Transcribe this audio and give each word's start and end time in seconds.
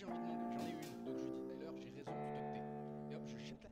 j'ai 0.00 0.06
envie 0.06 0.16
de 0.16 0.48
j'en 0.56 0.64
ai 0.64 0.72
une. 0.72 0.80
Donc 1.04 1.20
je 1.20 1.26
lui 1.28 1.34
dis 1.36 1.44
Tyler, 1.44 1.68
j'ai 1.76 1.90
raison, 1.92 2.12
tu 2.32 2.40
te 2.40 2.48
tais. 2.56 2.64
Et 3.12 3.14
hop, 3.16 3.22
je 3.26 3.36
jette 3.36 3.60
la 3.60 3.68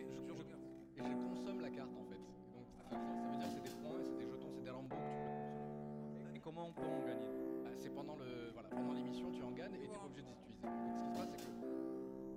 Et 0.00 0.06
je, 0.08 0.16
et 0.16 1.04
je 1.04 1.12
consomme 1.28 1.60
la 1.60 1.68
carte 1.68 1.92
en 2.00 2.04
fait. 2.08 2.22
Donc 2.56 2.64
ça, 2.88 2.96
ça 2.96 2.96
veut 2.96 3.36
dire 3.36 3.44
que 3.44 3.52
c'est 3.52 3.60
des 3.68 3.76
points, 3.76 4.00
c'est 4.08 4.16
des 4.16 4.24
jetons, 4.24 4.48
c'est 4.56 4.64
des 4.64 4.70
lambeaux 4.70 4.96
que 4.96 5.04
tu 5.04 5.20
peux 5.20 5.28
consommer. 5.28 6.32
Et 6.34 6.40
comment 6.40 6.64
on 6.68 6.72
peut 6.72 6.88
en 6.88 7.04
gagner? 7.04 7.28
Ah, 7.66 7.74
c'est 7.76 7.92
pendant 7.92 8.16
le 8.16 8.52
voilà, 8.54 8.70
pendant 8.70 8.94
l'émission 8.94 9.30
tu 9.30 9.42
en 9.42 9.52
gagnes 9.52 9.74
et 9.74 9.80
t'es 9.80 9.88
pas 9.88 10.00
obligé 10.06 10.22
de 10.22 10.28
les 10.28 10.38
utiliser. 10.40 10.64
Donc 10.64 10.96
ce 10.96 11.02
qui 11.04 11.04
se 11.04 11.12
passe 11.12 11.28
c'est 11.28 11.44
que 11.44 11.52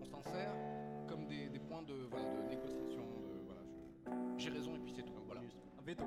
on 0.01 0.05
s'en 0.05 0.21
sert 0.21 0.51
comme 1.07 1.27
des, 1.27 1.47
des 1.47 1.59
points 1.59 1.83
de 1.83 1.93
voilà 2.11 2.25
de 2.27 2.41
négociation. 2.49 3.07
De, 3.07 3.39
voilà, 3.47 3.61
j'ai 4.35 4.49
raison 4.49 4.75
et 4.75 4.79
puis 4.79 4.91
c'est 4.93 5.03
tout. 5.03 5.15
Voilà. 5.25 5.39
Un 5.79 5.83
veto. 5.83 6.03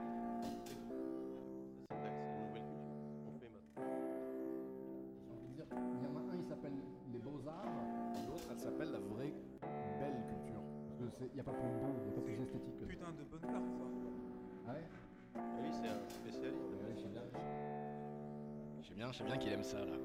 Qu'il 11.19 11.35
n'y 11.35 11.41
a 11.41 11.43
pas 11.43 11.51
plus 11.51 11.63
beau, 11.63 11.91
il 11.99 12.05
n'y 12.05 12.11
a 12.11 12.15
pas 12.15 12.21
plus 12.21 12.35
esthétique 12.35 12.79
que. 12.79 12.85
Putain 12.85 13.11
de 13.11 13.25
bonne 13.25 13.41
carte, 13.41 13.69
ça. 13.75 13.85
Ah 14.69 14.73
ouais 14.73 14.85
Ah 15.35 15.41
oui, 15.61 15.69
c'est 15.73 15.89
un 15.89 16.09
spécialiste. 16.09 16.63
Ouais, 16.71 16.95
je 16.95 17.01
sais 17.03 17.09
bien. 17.09 17.23
Je 18.81 18.87
sais 18.87 18.95
bien, 18.95 19.11
je 19.11 19.19
sais 19.19 19.25
bien 19.25 19.37
qu'il 19.37 19.53
aime 19.53 19.65
ça 19.65 19.85
là. 19.85 19.97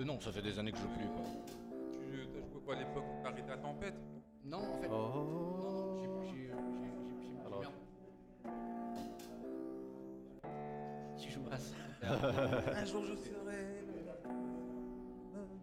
Euh, 0.00 0.04
non, 0.04 0.20
ça 0.20 0.32
fait 0.32 0.42
des 0.42 0.58
années 0.58 0.72
que 0.72 0.78
je 0.78 0.82
joue 0.82 0.88
plus 0.90 1.06
quoi. 1.08 1.22
Tu 1.92 2.26
t'as 2.32 2.40
joué 2.48 2.60
quoi 2.64 2.74
à 2.74 2.78
l'époque 2.78 3.04
T'as 3.22 3.28
arrêté 3.30 3.48
la 3.48 3.56
tempête? 3.58 3.94
Non, 4.44 4.58
en 4.58 4.78
fait. 4.80 4.88
Non, 4.88 5.08
non, 5.08 5.14
Oh 5.14 5.98
j'ai- 6.00 6.06
j'ai- 6.30 6.36
j'ai- 6.36 6.46
j'ai- 6.46 6.52
j'ai- 7.22 7.46
Alors. 7.46 7.62
Tu 11.18 11.30
joues 11.30 11.42
à 11.50 11.58
ça. 11.58 11.74
Un 12.80 12.84
jour 12.84 13.04
je 13.04 13.14
serai. 13.16 13.84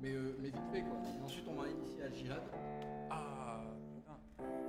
Mais, 0.02 0.12
euh, 0.12 0.36
mais 0.40 0.50
vite 0.50 0.68
fait 0.72 0.82
quoi. 0.82 0.98
Et 1.18 1.22
ensuite 1.24 1.48
on 1.48 1.54
m'a 1.54 1.68
initié 1.70 2.04
à 2.04 2.10
Jihad. 2.12 2.42
Ah 3.10 3.64
putain. 3.96 4.18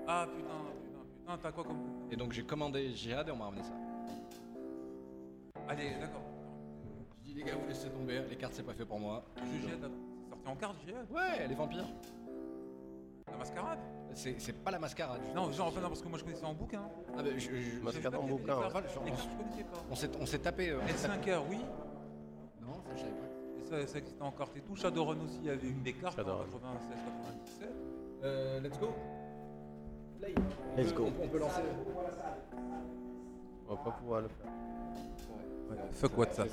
Ah 0.06 0.26
putain, 0.26 0.64
putain, 0.82 1.04
putain, 1.18 1.38
t'as 1.42 1.52
quoi 1.52 1.64
comme. 1.64 1.82
Et 2.10 2.16
donc 2.16 2.32
j'ai 2.32 2.44
commandé 2.44 2.94
Jihad 2.94 3.28
et 3.28 3.32
on 3.32 3.36
m'a 3.36 3.46
ramené 3.46 3.62
ça. 3.64 3.74
Allez, 5.68 5.90
d'accord. 6.00 6.22
Tomber, 7.96 8.22
les 8.28 8.36
cartes 8.36 8.54
c'est 8.54 8.62
pas 8.62 8.74
fait 8.74 8.84
pour 8.84 8.98
moi. 9.00 9.24
Attends. 9.36 9.44
C'est 10.22 10.28
sorti 10.28 10.48
en 10.48 10.56
carte, 10.56 10.76
Ouais, 11.10 11.46
les 11.48 11.54
vampires. 11.54 11.84
La 13.30 13.36
mascarade 13.38 13.78
C'est 14.14 14.40
c'est 14.40 14.52
pas 14.52 14.70
la 14.70 14.78
mascarade. 14.78 15.20
Non, 15.34 15.50
genre, 15.52 15.68
enfin, 15.68 15.80
non, 15.80 15.88
parce 15.88 16.00
que 16.00 16.08
moi 16.08 16.18
je 16.18 16.24
connaissais 16.24 16.44
en 16.44 16.54
bouquin. 16.54 16.82
Ah 17.18 17.22
bah, 17.22 17.30
je- 17.36 17.38
je- 17.38 17.80
Mascarade 17.82 18.20
en 18.20 18.26
Les 18.26 18.30
bouquin. 18.32 18.46
cartes, 18.46 18.62
ouais. 18.62 18.66
les 18.66 18.72
cartes, 18.72 18.94
je 18.94 18.98
connaissais 18.98 19.64
pas. 19.64 19.78
on 19.90 19.94
s'est 19.94 20.10
on 20.20 20.26
s'est 20.26 20.38
tapé. 20.38 20.70
euh, 20.70 20.78
on 20.82 20.86
s'est 20.96 21.08
tapé- 21.08 21.30
L5R, 21.32 21.42
oui. 21.50 21.58
Non, 22.62 22.74
ça 22.84 22.90
je 22.94 23.00
savais 23.00 23.12
pas. 23.12 23.26
Et 23.58 23.62
ça, 23.62 23.86
ça 23.92 23.98
existait 23.98 24.22
en 24.22 24.30
carte 24.30 24.56
et 24.56 24.60
tout. 24.60 24.76
Shadowrun 24.76 25.16
aussi, 25.24 25.38
il 25.42 25.46
y 25.46 25.50
avait 25.50 25.68
une 25.68 25.82
des 25.82 25.92
cartes 25.92 26.14
en 26.14 26.22
Shadowrun. 26.22 26.44
96, 26.44 26.98
97. 27.24 27.70
Euh, 28.24 28.60
let's 28.60 28.78
go. 28.78 28.88
Play. 30.20 30.34
Let's 30.76 30.94
go. 30.94 31.06
On, 31.20 31.24
on 31.24 31.28
peut 31.28 31.38
lancer. 31.38 31.62
On 33.68 33.74
va 33.74 33.82
pas 33.82 33.90
pouvoir 33.90 34.20
le 34.22 34.28
faire. 34.28 34.46
Fuck 35.92 36.16
WhatsApp. 36.16 36.48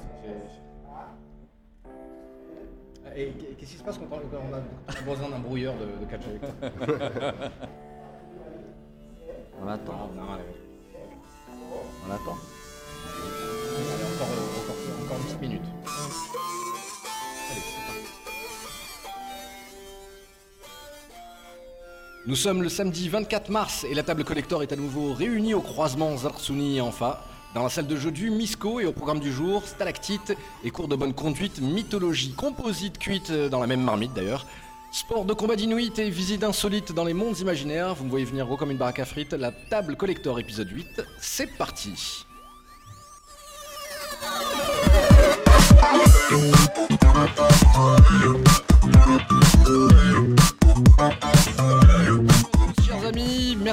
Et 3.15 3.31
qu'est-ce 3.59 3.71
qui 3.71 3.77
se 3.77 3.83
passe 3.83 3.97
quand 3.99 4.07
on, 4.11 4.17
a 4.17 5.01
besoin 5.01 5.29
d'un 5.29 5.39
brouilleur 5.39 5.75
de, 5.75 6.03
de 6.03 6.09
catch 6.09 6.21
avec 6.25 6.41
toi 6.41 6.49
On 9.61 9.67
attend, 9.67 10.09
allez. 10.33 10.43
on 12.07 12.11
attend. 12.11 12.37
Allez, 13.75 14.03
encore, 14.15 14.27
euh, 14.31 14.61
encore, 14.63 14.77
encore 15.03 15.17
une 15.17 15.23
petite 15.25 15.41
minute. 15.41 15.61
Allez, 17.51 17.61
c'est 17.61 17.85
parti. 17.85 17.99
Nous 22.25 22.35
sommes 22.35 22.63
le 22.63 22.69
samedi 22.69 23.09
24 23.09 23.49
mars 23.49 23.83
et 23.83 23.93
la 23.93 24.01
table 24.01 24.23
collector 24.23 24.63
est 24.63 24.71
à 24.71 24.75
nouveau 24.75 25.13
réunie 25.13 25.53
au 25.53 25.61
croisement 25.61 26.17
Zarsuni 26.17 26.77
et 26.77 26.81
Enfa. 26.81 27.23
Dans 27.53 27.61
la 27.61 27.69
salle 27.69 27.85
de 27.85 27.95
jeu 27.95 28.09
du 28.09 28.31
Misco 28.31 28.79
et 28.79 28.85
au 28.85 28.91
programme 28.91 29.19
du 29.19 29.31
jour, 29.31 29.63
stalactite 29.67 30.35
et 30.63 30.71
cours 30.71 30.87
de 30.87 30.95
bonne 30.95 31.13
conduite, 31.13 31.61
mythologie, 31.61 32.33
composite 32.33 32.97
cuite 32.97 33.29
euh, 33.29 33.47
dans 33.47 33.59
la 33.59 33.67
même 33.67 33.83
marmite 33.83 34.11
d'ailleurs. 34.13 34.47
Sport 34.91 35.25
de 35.25 35.33
combat 35.33 35.55
d'inuit 35.55 35.93
et 35.99 36.09
visite 36.09 36.43
insolite 36.43 36.93
dans 36.93 37.05
les 37.05 37.13
mondes 37.13 37.37
imaginaires. 37.39 37.93
Vous 37.93 38.05
me 38.05 38.09
voyez 38.09 38.25
venir 38.25 38.47
gros 38.47 38.57
comme 38.57 38.71
une 38.71 38.77
baraque 38.77 38.99
à 38.99 39.05
frites. 39.05 39.33
La 39.33 39.51
table 39.51 39.95
collector 39.95 40.39
épisode 40.39 40.69
8, 40.69 41.03
c'est 41.19 41.55
parti. 41.55 42.25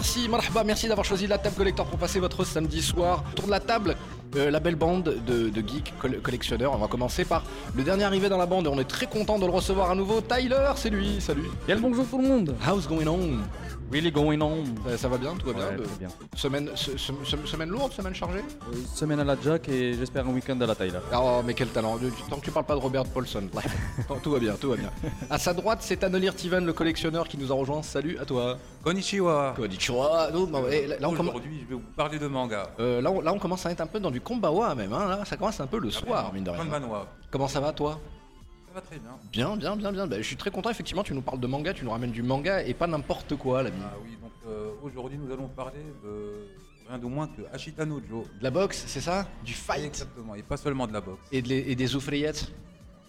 Merci, 0.01 0.29
marhaba, 0.31 0.65
merci 0.65 0.89
d'avoir 0.89 1.05
choisi 1.05 1.27
la 1.27 1.37
table 1.37 1.57
collector 1.57 1.85
pour 1.85 1.99
passer 1.99 2.21
votre 2.21 2.43
samedi 2.43 2.81
soir. 2.81 3.23
Autour 3.33 3.45
de 3.47 3.51
la 3.51 3.61
table, 3.61 3.97
euh, 4.37 4.51
la 4.51 4.61
belle 4.61 4.77
bande 4.77 5.15
de, 5.27 5.49
de 5.51 5.69
geeks 5.69 5.93
coll- 6.01 6.21
collectionneurs. 6.21 6.73
On 6.73 6.79
va 6.79 6.87
commencer 6.89 7.25
par 7.25 7.43
le 7.77 7.83
dernier 7.83 8.05
arrivé 8.05 8.29
dans 8.29 8.39
la 8.39 8.47
bande 8.47 8.67
et 8.67 8.69
on 8.69 8.79
est 8.79 8.85
très 8.89 9.07
content 9.07 9.39
de 9.39 9.47
le 9.47 9.53
recevoir 9.53 9.91
à 9.91 9.95
nouveau. 9.95 10.21
Tyler, 10.21 10.71
c'est 10.77 10.91
lui, 10.91 11.21
salut. 11.21 11.49
Quel 11.67 11.81
bonjour 11.81 12.07
tout 12.09 12.19
le 12.21 12.29
monde 12.29 12.55
How's 12.67 12.87
going 12.89 13.07
on? 13.07 13.39
Really 13.93 14.13
going 14.13 14.41
on 14.41 14.63
Euh, 14.87 14.97
Ça 14.97 15.09
va 15.09 15.19
bien, 15.19 15.35
tout 15.37 15.47
va 15.47 15.53
bien? 15.53 15.65
Ouais, 15.65 15.73
Euh, 15.81 15.83
très 15.85 15.99
bien. 15.99 16.09
Semaine, 16.37 16.71
se- 16.77 16.97
se- 16.97 17.13
se- 17.25 17.45
semaine 17.47 17.71
lourde, 17.71 17.93
semaine 17.93 18.15
chargée? 18.15 18.39
Euh, 18.39 18.77
Semaine 18.95 19.19
à 19.19 19.25
la 19.25 19.35
Jack 19.43 19.69
et 19.69 19.95
j'espère 19.95 20.29
un 20.29 20.31
week-end 20.33 20.61
à 20.61 20.67
la 20.67 20.77
Tyler. 20.77 21.01
Oh, 21.13 21.41
mais 21.45 21.55
quel 21.55 21.69
talent. 21.71 21.99
Tant 22.29 22.37
que 22.37 22.45
tu 22.45 22.53
parles 22.53 22.67
pas 22.67 22.77
de 22.77 22.81
Robert 22.81 23.03
Paulson. 23.07 23.49
Tout 24.23 24.31
va 24.31 24.39
bien, 24.39 24.55
tout 24.55 24.71
va 24.71 24.77
bien. 24.77 24.91
À 25.29 25.39
sa 25.39 25.53
droite, 25.55 25.79
c'est 25.81 26.05
Anolir 26.05 26.37
Tivan, 26.37 26.61
le 26.61 26.73
collectionneur, 26.73 27.27
qui 27.27 27.37
nous 27.37 27.51
a 27.51 27.55
rejoint. 27.57 27.83
Salut 27.83 28.17
à 28.21 28.25
toi. 28.25 28.59
Konnichiwa. 28.85 29.55
Konnichiwa. 29.57 30.31
Aujourd'hui, 30.33 31.61
je 31.63 31.69
vais 31.69 31.75
vous 31.75 31.81
parler 31.97 32.19
de 32.21 32.27
manga. 32.29 32.71
Euh, 32.79 33.01
là, 33.03 33.11
on, 33.11 33.21
là, 33.21 33.33
on 33.33 33.39
commence 33.41 33.67
à 33.67 33.73
être 33.73 33.81
un 33.81 33.87
peu 33.87 33.99
dans 33.99 34.11
du 34.13 34.20
combat 34.21 34.75
même. 34.75 34.93
Hein, 34.93 35.09
là, 35.09 35.25
ça 35.25 35.37
commence 35.37 35.61
un 35.61 35.67
peu 35.67 35.79
le 35.79 35.91
soir, 35.91 36.33
mine 36.33 36.45
de 36.45 36.51
rien. 36.51 36.65
Comment 37.31 37.49
ça 37.49 37.61
va, 37.61 37.73
toi? 37.73 37.99
Ça 38.69 38.75
va 38.75 38.81
très 38.83 38.99
bien. 38.99 39.11
Bien, 39.33 39.57
bien, 39.57 39.77
bien, 39.77 39.91
bien. 39.93 40.07
Bah, 40.07 40.17
je 40.19 40.23
suis 40.23 40.37
très 40.37 40.51
content, 40.51 40.71
effectivement, 40.71 41.03
tu 41.03 41.13
nous 41.15 41.23
parles 41.23 41.41
de 41.41 41.47
manga, 41.49 41.73
tu 41.75 41.85
nous 41.85 41.91
ramènes 41.91 42.13
du 42.13 42.23
manga 42.23 42.63
et 42.63 42.73
pas 42.75 42.87
n'importe 42.87 43.35
quoi, 43.37 43.63
l'ami. 43.65 43.77
Ah 43.85 43.95
oui, 44.05 44.17
donc 44.23 44.31
euh, 44.47 44.71
aujourd'hui 44.83 45.19
nous 45.19 45.33
allons 45.33 45.49
parler 45.49 45.81
de 46.05 46.47
rien 46.89 46.99
de 46.99 47.07
moins 47.07 47.27
que 47.27 47.43
Ashita 47.53 47.85
no 47.85 48.01
Joe. 48.09 48.25
De 48.39 48.45
la 48.45 48.51
boxe, 48.51 48.85
c'est 48.87 49.01
ça? 49.01 49.27
Du 49.45 49.55
fight 49.55 49.85
Exactement, 49.85 50.35
et 50.37 50.43
pas 50.43 50.57
seulement 50.57 50.87
de 50.87 50.93
la 50.93 51.01
boxe. 51.01 51.21
et, 51.33 51.43
de 51.43 51.49
les- 51.49 51.71
et 51.71 51.75
des 51.75 51.97
ouvriyettes? 51.97 52.53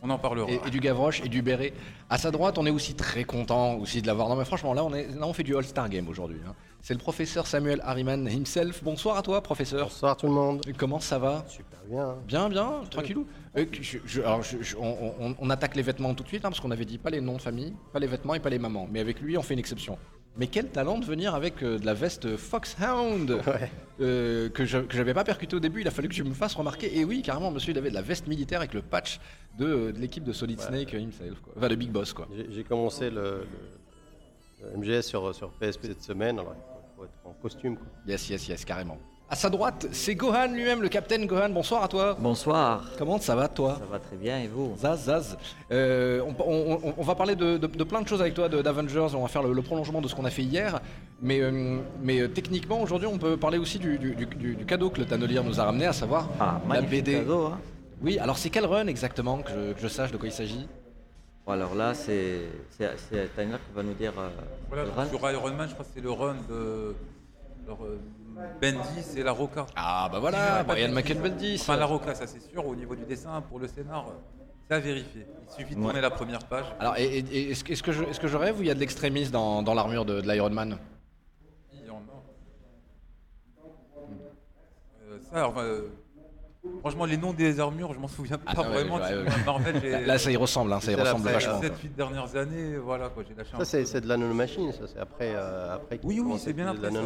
On 0.03 0.09
en 0.09 0.17
parlera. 0.17 0.49
et, 0.49 0.59
et 0.65 0.69
du 0.71 0.79
gavroche 0.79 1.21
et 1.23 1.29
du 1.29 1.41
béret. 1.41 1.73
À 2.09 2.17
sa 2.17 2.31
droite, 2.31 2.57
on 2.57 2.65
est 2.65 2.71
aussi 2.71 2.95
très 2.95 3.23
content 3.23 3.75
aussi 3.75 4.01
de 4.01 4.07
l'avoir. 4.07 4.29
Non 4.29 4.35
mais 4.35 4.45
franchement, 4.45 4.73
là 4.73 4.83
on, 4.83 4.93
est, 4.93 5.07
là, 5.09 5.27
on 5.27 5.33
fait 5.33 5.43
du 5.43 5.55
All-Star 5.55 5.89
Game 5.89 6.07
aujourd'hui. 6.07 6.39
hein. 6.47 6.53
C'est 6.81 6.95
le 6.95 6.99
professeur 6.99 7.45
Samuel 7.45 7.79
Harriman 7.83 8.27
himself. 8.27 8.83
Bonsoir 8.83 9.15
à 9.17 9.21
toi, 9.21 9.41
professeur. 9.43 9.83
Bonsoir 9.83 10.17
tout 10.17 10.25
le 10.25 10.31
monde. 10.33 10.61
Comment 10.77 10.99
ça 10.99 11.19
va? 11.19 11.45
Super 11.47 11.79
bien. 11.87 12.15
Bien, 12.27 12.49
bien, 12.49 12.81
tranquillou. 12.89 13.27
Euh, 13.55 13.65
je- 13.79 13.99
je- 14.03 14.21
alors, 14.21 14.41
je- 14.41 14.63
je- 14.63 14.75
on, 14.77 15.13
on- 15.19 15.35
on 15.37 15.49
attaque 15.51 15.75
les 15.75 15.83
vêtements 15.83 16.15
tout 16.15 16.23
de 16.23 16.27
suite, 16.27 16.43
hein, 16.43 16.49
parce 16.49 16.59
qu'on 16.59 16.71
avait 16.71 16.85
dit 16.85 16.97
pas 16.97 17.11
les 17.11 17.21
noms 17.21 17.35
de 17.37 17.41
famille, 17.41 17.73
pas 17.93 17.99
les 17.99 18.07
vêtements 18.07 18.33
et 18.33 18.39
pas 18.39 18.49
les 18.49 18.57
mamans. 18.57 18.87
Mais 18.91 18.99
avec 18.99 19.21
lui, 19.21 19.37
on 19.37 19.43
fait 19.43 19.53
une 19.53 19.59
exception. 19.59 19.99
Mais 20.37 20.47
quel 20.47 20.69
talent 20.69 20.97
de 20.97 21.05
venir 21.05 21.35
avec 21.35 21.61
euh, 21.61 21.77
de 21.77 21.85
la 21.85 21.93
veste 21.93 22.37
Foxhound 22.37 23.31
Ouais. 23.47 23.71
euh, 23.99 24.49
que 24.49 24.63
je 24.65 24.77
que 24.79 24.95
j'avais 24.95 25.13
pas 25.13 25.25
percuté 25.25 25.55
au 25.55 25.59
début. 25.59 25.81
Il 25.81 25.87
a 25.87 25.91
fallu 25.91 26.07
que 26.07 26.15
je 26.15 26.23
me 26.23 26.33
fasse 26.33 26.55
remarquer. 26.55 26.97
Et 26.97 27.03
oui, 27.03 27.21
carrément, 27.21 27.51
monsieur, 27.51 27.71
il 27.73 27.77
avait 27.77 27.89
de 27.89 27.95
la 27.95 28.01
veste 28.01 28.27
militaire 28.27 28.59
avec 28.59 28.73
le 28.73 28.81
patch 28.81 29.19
de, 29.59 29.91
de 29.91 29.99
l'équipe 29.99 30.23
de 30.23 30.31
Solid 30.31 30.57
Ouais. 30.59 30.65
Snake 30.65 30.93
euh, 30.93 30.99
himself, 30.99 31.39
quoi. 31.41 31.53
Enfin, 31.57 31.67
de 31.67 31.75
Big 31.75 31.91
Boss, 31.91 32.13
quoi. 32.13 32.27
J'ai 32.35 32.47
j'ai 32.49 32.63
commencé 32.63 33.09
le, 33.09 33.45
le- 34.61 34.69
le 34.71 34.77
MGS 34.77 35.01
sur, 35.01 35.33
sur 35.35 35.49
PSP 35.51 35.87
cette 35.87 36.03
semaine, 36.03 36.39
alors 36.39 36.53
il 36.55 36.95
faut 36.97 37.03
être 37.03 37.11
en 37.25 37.33
costume. 37.33 37.75
Quoi. 37.77 37.87
Yes, 38.07 38.29
yes, 38.29 38.47
yes, 38.47 38.63
carrément. 38.63 38.99
À 39.33 39.35
sa 39.35 39.49
droite, 39.49 39.87
c'est 39.93 40.13
Gohan 40.13 40.47
lui-même, 40.51 40.81
le 40.81 40.89
capitaine 40.89 41.25
Gohan. 41.25 41.47
Bonsoir 41.51 41.83
à 41.83 41.87
toi. 41.87 42.17
Bonsoir, 42.19 42.83
Comment 42.97 43.17
ça 43.17 43.33
va, 43.33 43.47
toi? 43.47 43.77
Ça 43.79 43.85
va 43.89 43.97
très 43.97 44.17
bien 44.17 44.39
et 44.39 44.47
vous? 44.47 44.75
Zaz, 44.77 45.03
Zaz. 45.05 45.37
Euh, 45.71 46.19
on, 46.21 46.35
on- 46.43 46.79
on- 46.89 46.93
on 46.97 47.01
va 47.01 47.15
parler 47.15 47.37
de, 47.37 47.55
de- 47.57 47.67
de 47.67 47.83
plein 47.85 48.01
de 48.01 48.07
choses 48.09 48.19
avec 48.19 48.33
toi, 48.33 48.49
de- 48.49 48.61
d'Avengers. 48.61 49.07
On 49.15 49.21
va 49.21 49.29
faire 49.29 49.41
le, 49.43 49.53
le 49.53 49.61
prolongement 49.61 50.01
de 50.01 50.09
ce 50.09 50.15
qu'on 50.15 50.25
a 50.25 50.29
fait 50.29 50.41
hier. 50.43 50.81
Mais, 51.21 51.39
euh, 51.39 51.79
mais 52.01 52.19
euh, 52.19 52.27
techniquement, 52.27 52.81
aujourd'hui, 52.81 53.07
on 53.07 53.17
peut 53.17 53.37
parler 53.37 53.57
aussi 53.57 53.79
du, 53.79 53.97
du- 53.97 54.15
du- 54.15 54.25
du- 54.25 54.55
du 54.55 54.65
cadeau 54.65 54.89
que 54.89 54.99
le 54.99 55.05
Tannelier 55.05 55.39
nous 55.45 55.61
a 55.61 55.63
ramené, 55.63 55.85
à 55.85 55.93
savoir 55.93 56.27
Ah, 56.37 56.59
la 56.63 56.67
magnifique 56.67 56.89
BD. 57.05 57.13
cadeau, 57.19 57.45
hein. 57.45 57.59
Oui, 58.01 58.19
alors 58.19 58.37
c'est 58.37 58.49
quel 58.49 58.65
run 58.65 58.87
exactement 58.87 59.37
que 59.37 59.49
je, 59.51 59.73
que 59.73 59.79
je 59.79 59.87
sache 59.87 60.11
de 60.11 60.17
quoi 60.17 60.27
il 60.27 60.33
s'agit? 60.33 60.67
Bon, 61.45 61.53
alors 61.53 61.73
là, 61.75 61.93
c'est 61.93 62.41
Tyler 62.77 62.97
qui 63.37 63.73
va 63.75 63.83
nous 63.83 63.93
dire 63.93 64.11
euh, 64.19 64.27
Voilà, 64.67 64.83
le 64.83 64.89
donc 64.89 64.97
run. 64.97 65.05
sur 65.07 65.31
Iron 65.31 65.51
Man, 65.53 65.69
je 65.69 65.73
crois 65.73 65.85
que 65.85 65.91
c'est 65.95 66.01
le 66.03 66.11
run 66.11 66.35
de 66.49 66.53
euh, 67.69 67.73
Bendy, 68.61 69.01
c'est 69.01 69.23
la 69.23 69.31
Roca. 69.31 69.65
Ah 69.75 70.09
bah 70.11 70.19
voilà, 70.19 70.63
Brian 70.63 70.91
McElbendis. 70.91 71.57
Enfin, 71.61 71.77
la 71.77 71.85
Roca, 71.85 72.13
ça 72.15 72.27
c'est 72.27 72.39
sûr. 72.41 72.65
Au 72.65 72.75
niveau 72.75 72.95
du 72.95 73.05
dessin, 73.05 73.41
pour 73.41 73.59
le 73.59 73.67
scénar, 73.67 74.05
c'est 74.67 74.75
à 74.75 74.79
vérifier. 74.79 75.25
Il 75.47 75.53
suffit 75.53 75.75
de 75.75 75.79
Ouais. 75.79 75.85
tourner 75.85 76.01
la 76.01 76.09
première 76.11 76.45
page. 76.45 76.65
Alors, 76.79 76.97
et- 76.97 77.03
et- 77.19 77.25
et 77.37 77.51
est-ce 77.51 77.63
que- 77.63 77.73
est-ce 77.73 77.83
que, 77.83 77.91
je, 77.91 78.03
est-ce 78.03 78.19
que 78.19 78.27
je 78.27 78.37
rêve 78.37 78.57
ou 78.59 78.61
il 78.61 78.67
y 78.67 78.71
a 78.71 78.75
de 78.75 78.79
l'extrémisme 78.79 79.31
dans, 79.31 79.61
dans 79.63 79.73
l'armure 79.73 80.05
de, 80.05 80.21
de 80.21 80.31
l'Iron 80.31 80.49
Man? 80.49 80.77
Il 81.73 81.85
y 81.85 81.89
en 81.89 81.95
a. 81.95 81.99
Euh, 85.11 85.17
ça, 85.31 85.47
enfin, 85.47 85.61
euh, 85.63 85.89
franchement, 86.79 87.05
les 87.05 87.17
noms 87.17 87.33
des 87.33 87.59
armures, 87.59 87.93
je 87.93 87.99
m'en 87.99 88.07
souviens 88.07 88.37
pas 88.37 88.53
Ah, 88.55 88.61
ouais, 88.61 88.67
vraiment. 88.69 88.95
ouais, 88.95 89.01
ouais, 89.01 89.25
Tu- 89.39 89.45
Marvel, 89.45 89.81
j'ai- 89.81 90.05
Là, 90.05 90.17
ça 90.17 90.31
y 90.31 90.37
ressemble, 90.37 90.71
hein, 90.73 90.79
ça 90.79 90.91
y 90.91 90.95
la 90.95 91.03
ressemble 91.03 91.29
vachement. 91.29 91.59
les 91.61 91.67
7-8 91.69 91.95
dernières 91.95 92.35
années, 92.35 92.77
voilà 92.77 93.09
quoi, 93.09 93.23
j'ai 93.27 93.33
lâché 93.35 93.51
un 93.55 93.59
Ça, 93.59 93.65
c'est 93.65 93.79
peu. 93.79 93.85
c'est 93.85 94.01
de 94.01 94.07
la 94.07 94.17
nanomachine, 94.17 94.71
ça, 94.71 94.87
c'est 94.87 94.99
après. 94.99 95.33
euh, 95.35 95.75
après 95.75 95.99
Oui, 96.03 96.19
oui, 96.19 96.39
c'est 96.39 96.53
bien 96.53 96.67
après 96.67 96.89
de 96.89 96.95
ça. 96.95 97.01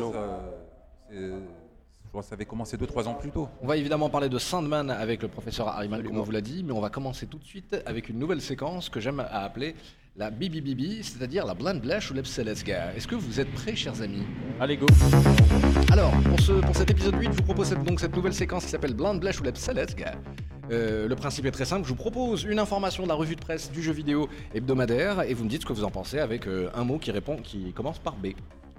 Je 1.16 2.10
crois 2.10 2.22
que 2.22 2.28
ça 2.28 2.36
avait 2.36 2.46
commencé 2.46 2.78
2-3 2.78 3.08
ans 3.08 3.14
plus 3.16 3.32
tôt. 3.32 3.50
On 3.62 3.68
va 3.68 3.76
évidemment 3.78 4.10
parler 4.10 4.30
de 4.30 4.38
Sandman 4.38 4.90
avec 4.90 5.22
le 5.22 5.28
professeur 5.28 5.68
Harriman, 5.68 6.02
comme 6.04 6.18
on 6.18 6.24
vous 6.24 6.32
l'a 6.32 6.42
dit, 6.42 6.64
mais 6.64 6.72
on 6.72 6.80
va 6.82 6.90
commencer 6.90 7.26
tout 7.28 7.38
de 7.40 7.44
suite 7.44 7.76
avec 7.86 8.10
une 8.10 8.20
nouvelle 8.20 8.42
séquence 8.42 8.90
que 8.90 9.00
j'aime 9.00 9.20
à 9.20 9.44
appeler 9.44 9.76
la 10.18 10.30
BBBB, 10.30 11.02
c'est-à-dire 11.04 11.46
la 11.46 11.54
Blind 11.56 11.82
Blash 11.82 12.10
ou 12.12 12.14
l'Epseleska. 12.14 12.94
Est-ce 12.96 13.06
que 13.08 13.16
vous 13.16 13.42
êtes 13.42 13.52
prêts, 13.52 13.76
chers 13.76 14.02
amis? 14.02 14.24
Allez, 14.62 14.78
go. 14.78 14.86
Alors, 15.92 16.12
pour, 16.22 16.40
ce, 16.40 16.54
pour 16.54 16.74
cet 16.74 16.90
épisode 16.92 17.16
8, 17.16 17.26
je 17.34 17.38
vous 17.38 17.44
propose 17.44 17.68
cette- 17.68 17.84
donc 17.84 18.00
cette 18.00 18.16
nouvelle 18.16 18.34
séquence 18.34 18.64
qui 18.64 18.70
s'appelle 18.72 18.94
Blind 18.94 19.20
Blash 19.20 19.42
ou 19.42 19.44
l'Epseleska. 19.44 20.14
Euh, 20.72 21.08
le 21.10 21.16
principe 21.18 21.46
est 21.48 21.52
très 21.52 21.66
simple, 21.66 21.84
je 21.84 21.90
vous 21.90 21.96
propose 21.96 22.44
une 22.46 22.60
information 22.60 23.04
de 23.04 23.10
la 23.10 23.14
revue 23.14 23.36
de 23.36 23.42
presse 23.42 23.70
du 23.72 23.84
jeu 23.84 23.92
vidéo 23.92 24.30
hebdomadaire 24.54 25.22
et 25.24 25.34
vous 25.34 25.44
me 25.44 25.50
dites 25.50 25.62
ce 25.62 25.66
que 25.68 25.74
vous 25.74 25.84
en 25.84 25.92
pensez 25.92 26.20
avec 26.20 26.48
euh, 26.48 26.70
un 26.74 26.86
mot 26.86 26.98
qui 26.98 27.12
répond, 27.12 27.36
qui 27.38 27.74
commence 27.74 28.00
par 28.00 28.16
B. 28.16 28.28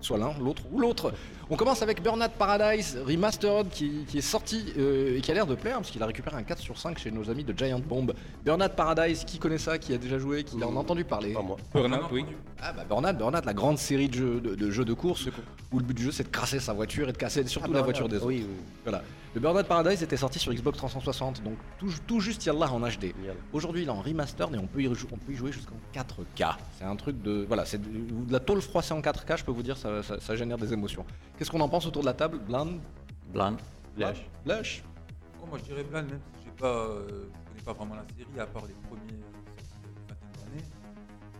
Soit 0.01 0.19
l'un, 0.19 0.33
l'autre 0.39 0.63
ou 0.73 0.79
l'autre. 0.79 1.13
On 1.49 1.57
commence 1.57 1.81
avec 1.83 2.03
Burnout 2.03 2.31
Paradise 2.39 2.99
Remastered 3.07 3.69
qui, 3.71 4.05
qui 4.09 4.19
est 4.19 4.23
sorti 4.23 4.65
euh, 4.79 5.17
et 5.17 5.21
qui 5.21 5.31
a 5.31 5.35
l'air 5.35 5.47
de 5.47 5.55
plaire 5.55 5.77
parce 5.77 5.91
qu'il 5.91 6.03
a 6.03 6.07
récupéré 6.07 6.37
un 6.37 6.43
4 6.43 6.59
sur 6.61 6.77
5 6.79 6.99
chez 6.99 7.11
nos 7.11 7.31
amis 7.31 7.45
de 7.45 7.57
Giant 7.57 7.79
Bomb. 7.81 8.13
Burnout 8.45 8.73
Paradise, 8.73 9.25
qui 9.25 9.39
connaît 9.39 9.59
ça, 9.59 9.79
qui 9.79 9.95
a 9.95 9.99
déjà 9.99 10.19
joué, 10.19 10.45
qui 10.45 10.57
en 10.63 10.77
a 10.77 10.79
entendu 10.79 11.05
parler? 11.05 11.33
Pas 11.33 11.43
moi. 11.43 11.57
Burnout, 11.73 12.01
oui. 12.13 12.25
ah 12.61 12.73
bah 12.73 12.85
Burnout, 12.89 13.17
Burnout, 13.17 13.45
la 13.45 13.55
grande 13.55 13.79
série 13.79 14.09
de 14.09 14.15
jeux 14.15 14.41
de, 14.41 14.55
de 14.55 14.71
jeux 14.71 14.85
de 14.85 14.93
course 14.93 15.29
où 15.73 15.79
le 15.79 15.85
but 15.85 15.95
du 15.95 16.05
jeu 16.05 16.13
c'est 16.13 16.25
de 16.25 16.29
casser 16.37 16.61
sa 16.61 16.73
voiture 16.73 17.09
et 17.09 17.13
de 17.13 17.17
casser 17.17 17.47
surtout 17.47 17.73
la 17.73 17.83
voiture 17.83 18.09
des 18.09 18.17
autres. 18.17 18.27
Oui, 18.27 18.45
oui. 18.49 18.57
Voilà. 18.85 19.03
Le 19.37 19.41
Burnout 19.43 19.67
Paradise 19.67 20.03
était 20.03 20.17
sorti 20.17 20.39
sur 20.39 20.51
Xbox 20.55 20.79
360, 20.79 21.43
donc 21.43 21.59
tout, 21.79 21.93
tout 22.07 22.21
juste 22.21 22.47
Yallah 22.47 22.73
en 22.73 22.81
HD. 22.81 23.13
Aujourd'hui, 23.53 23.83
il 23.83 23.87
est 23.89 23.91
en 23.91 24.01
remastered 24.01 24.55
et 24.55 24.59
on 24.59 24.67
peut 24.67 24.81
y, 24.81 24.89
rejou- 24.89 25.09
on 25.13 25.19
peut 25.19 25.33
y 25.33 25.35
jouer 25.37 25.53
jusqu'en 25.53 25.75
4K. 25.93 26.57
C'est 26.79 26.85
un 26.85 26.97
truc 26.97 27.21
de. 27.21 27.45
Voilà, 27.47 27.67
c'est 27.67 27.77
de, 27.77 28.25
de 28.25 28.33
la 28.33 28.41
tôle 28.41 28.63
froissée 28.63 28.95
en 28.95 29.03
4K, 29.03 29.37
je 29.37 29.45
peux 29.45 29.53
vous 29.53 29.63
dire, 29.63 29.77
ça, 29.77 30.03
ça- 30.03 30.19
ça 30.21 30.37
génère 30.37 30.57
des 30.57 30.73
émotions. 30.73 31.05
Qu'est-ce 31.37 31.51
qu'on 31.51 31.61
en 31.61 31.69
pense 31.69 31.85
autour 31.85 32.01
de 32.01 32.07
la 32.07 32.15
table? 32.15 32.39
Blind? 32.49 32.81
Blind. 33.31 33.59
Lâche. 33.99 34.25
Lâche 34.47 34.83
Oh, 35.43 35.47
moi 35.51 35.59
je 35.59 35.65
dirais 35.65 35.85
Blan, 35.85 36.05
même 36.05 36.19
si 36.43 36.49
pas, 36.59 36.67
euh, 36.69 37.07
je 37.07 37.51
connais 37.51 37.63
pas 37.63 37.73
vraiment 37.75 37.95
la 37.97 38.07
série, 38.17 38.41
à 38.41 38.47
part 38.47 38.65
les 38.65 38.73
premiers 38.89 39.21
d'années. 40.39 40.65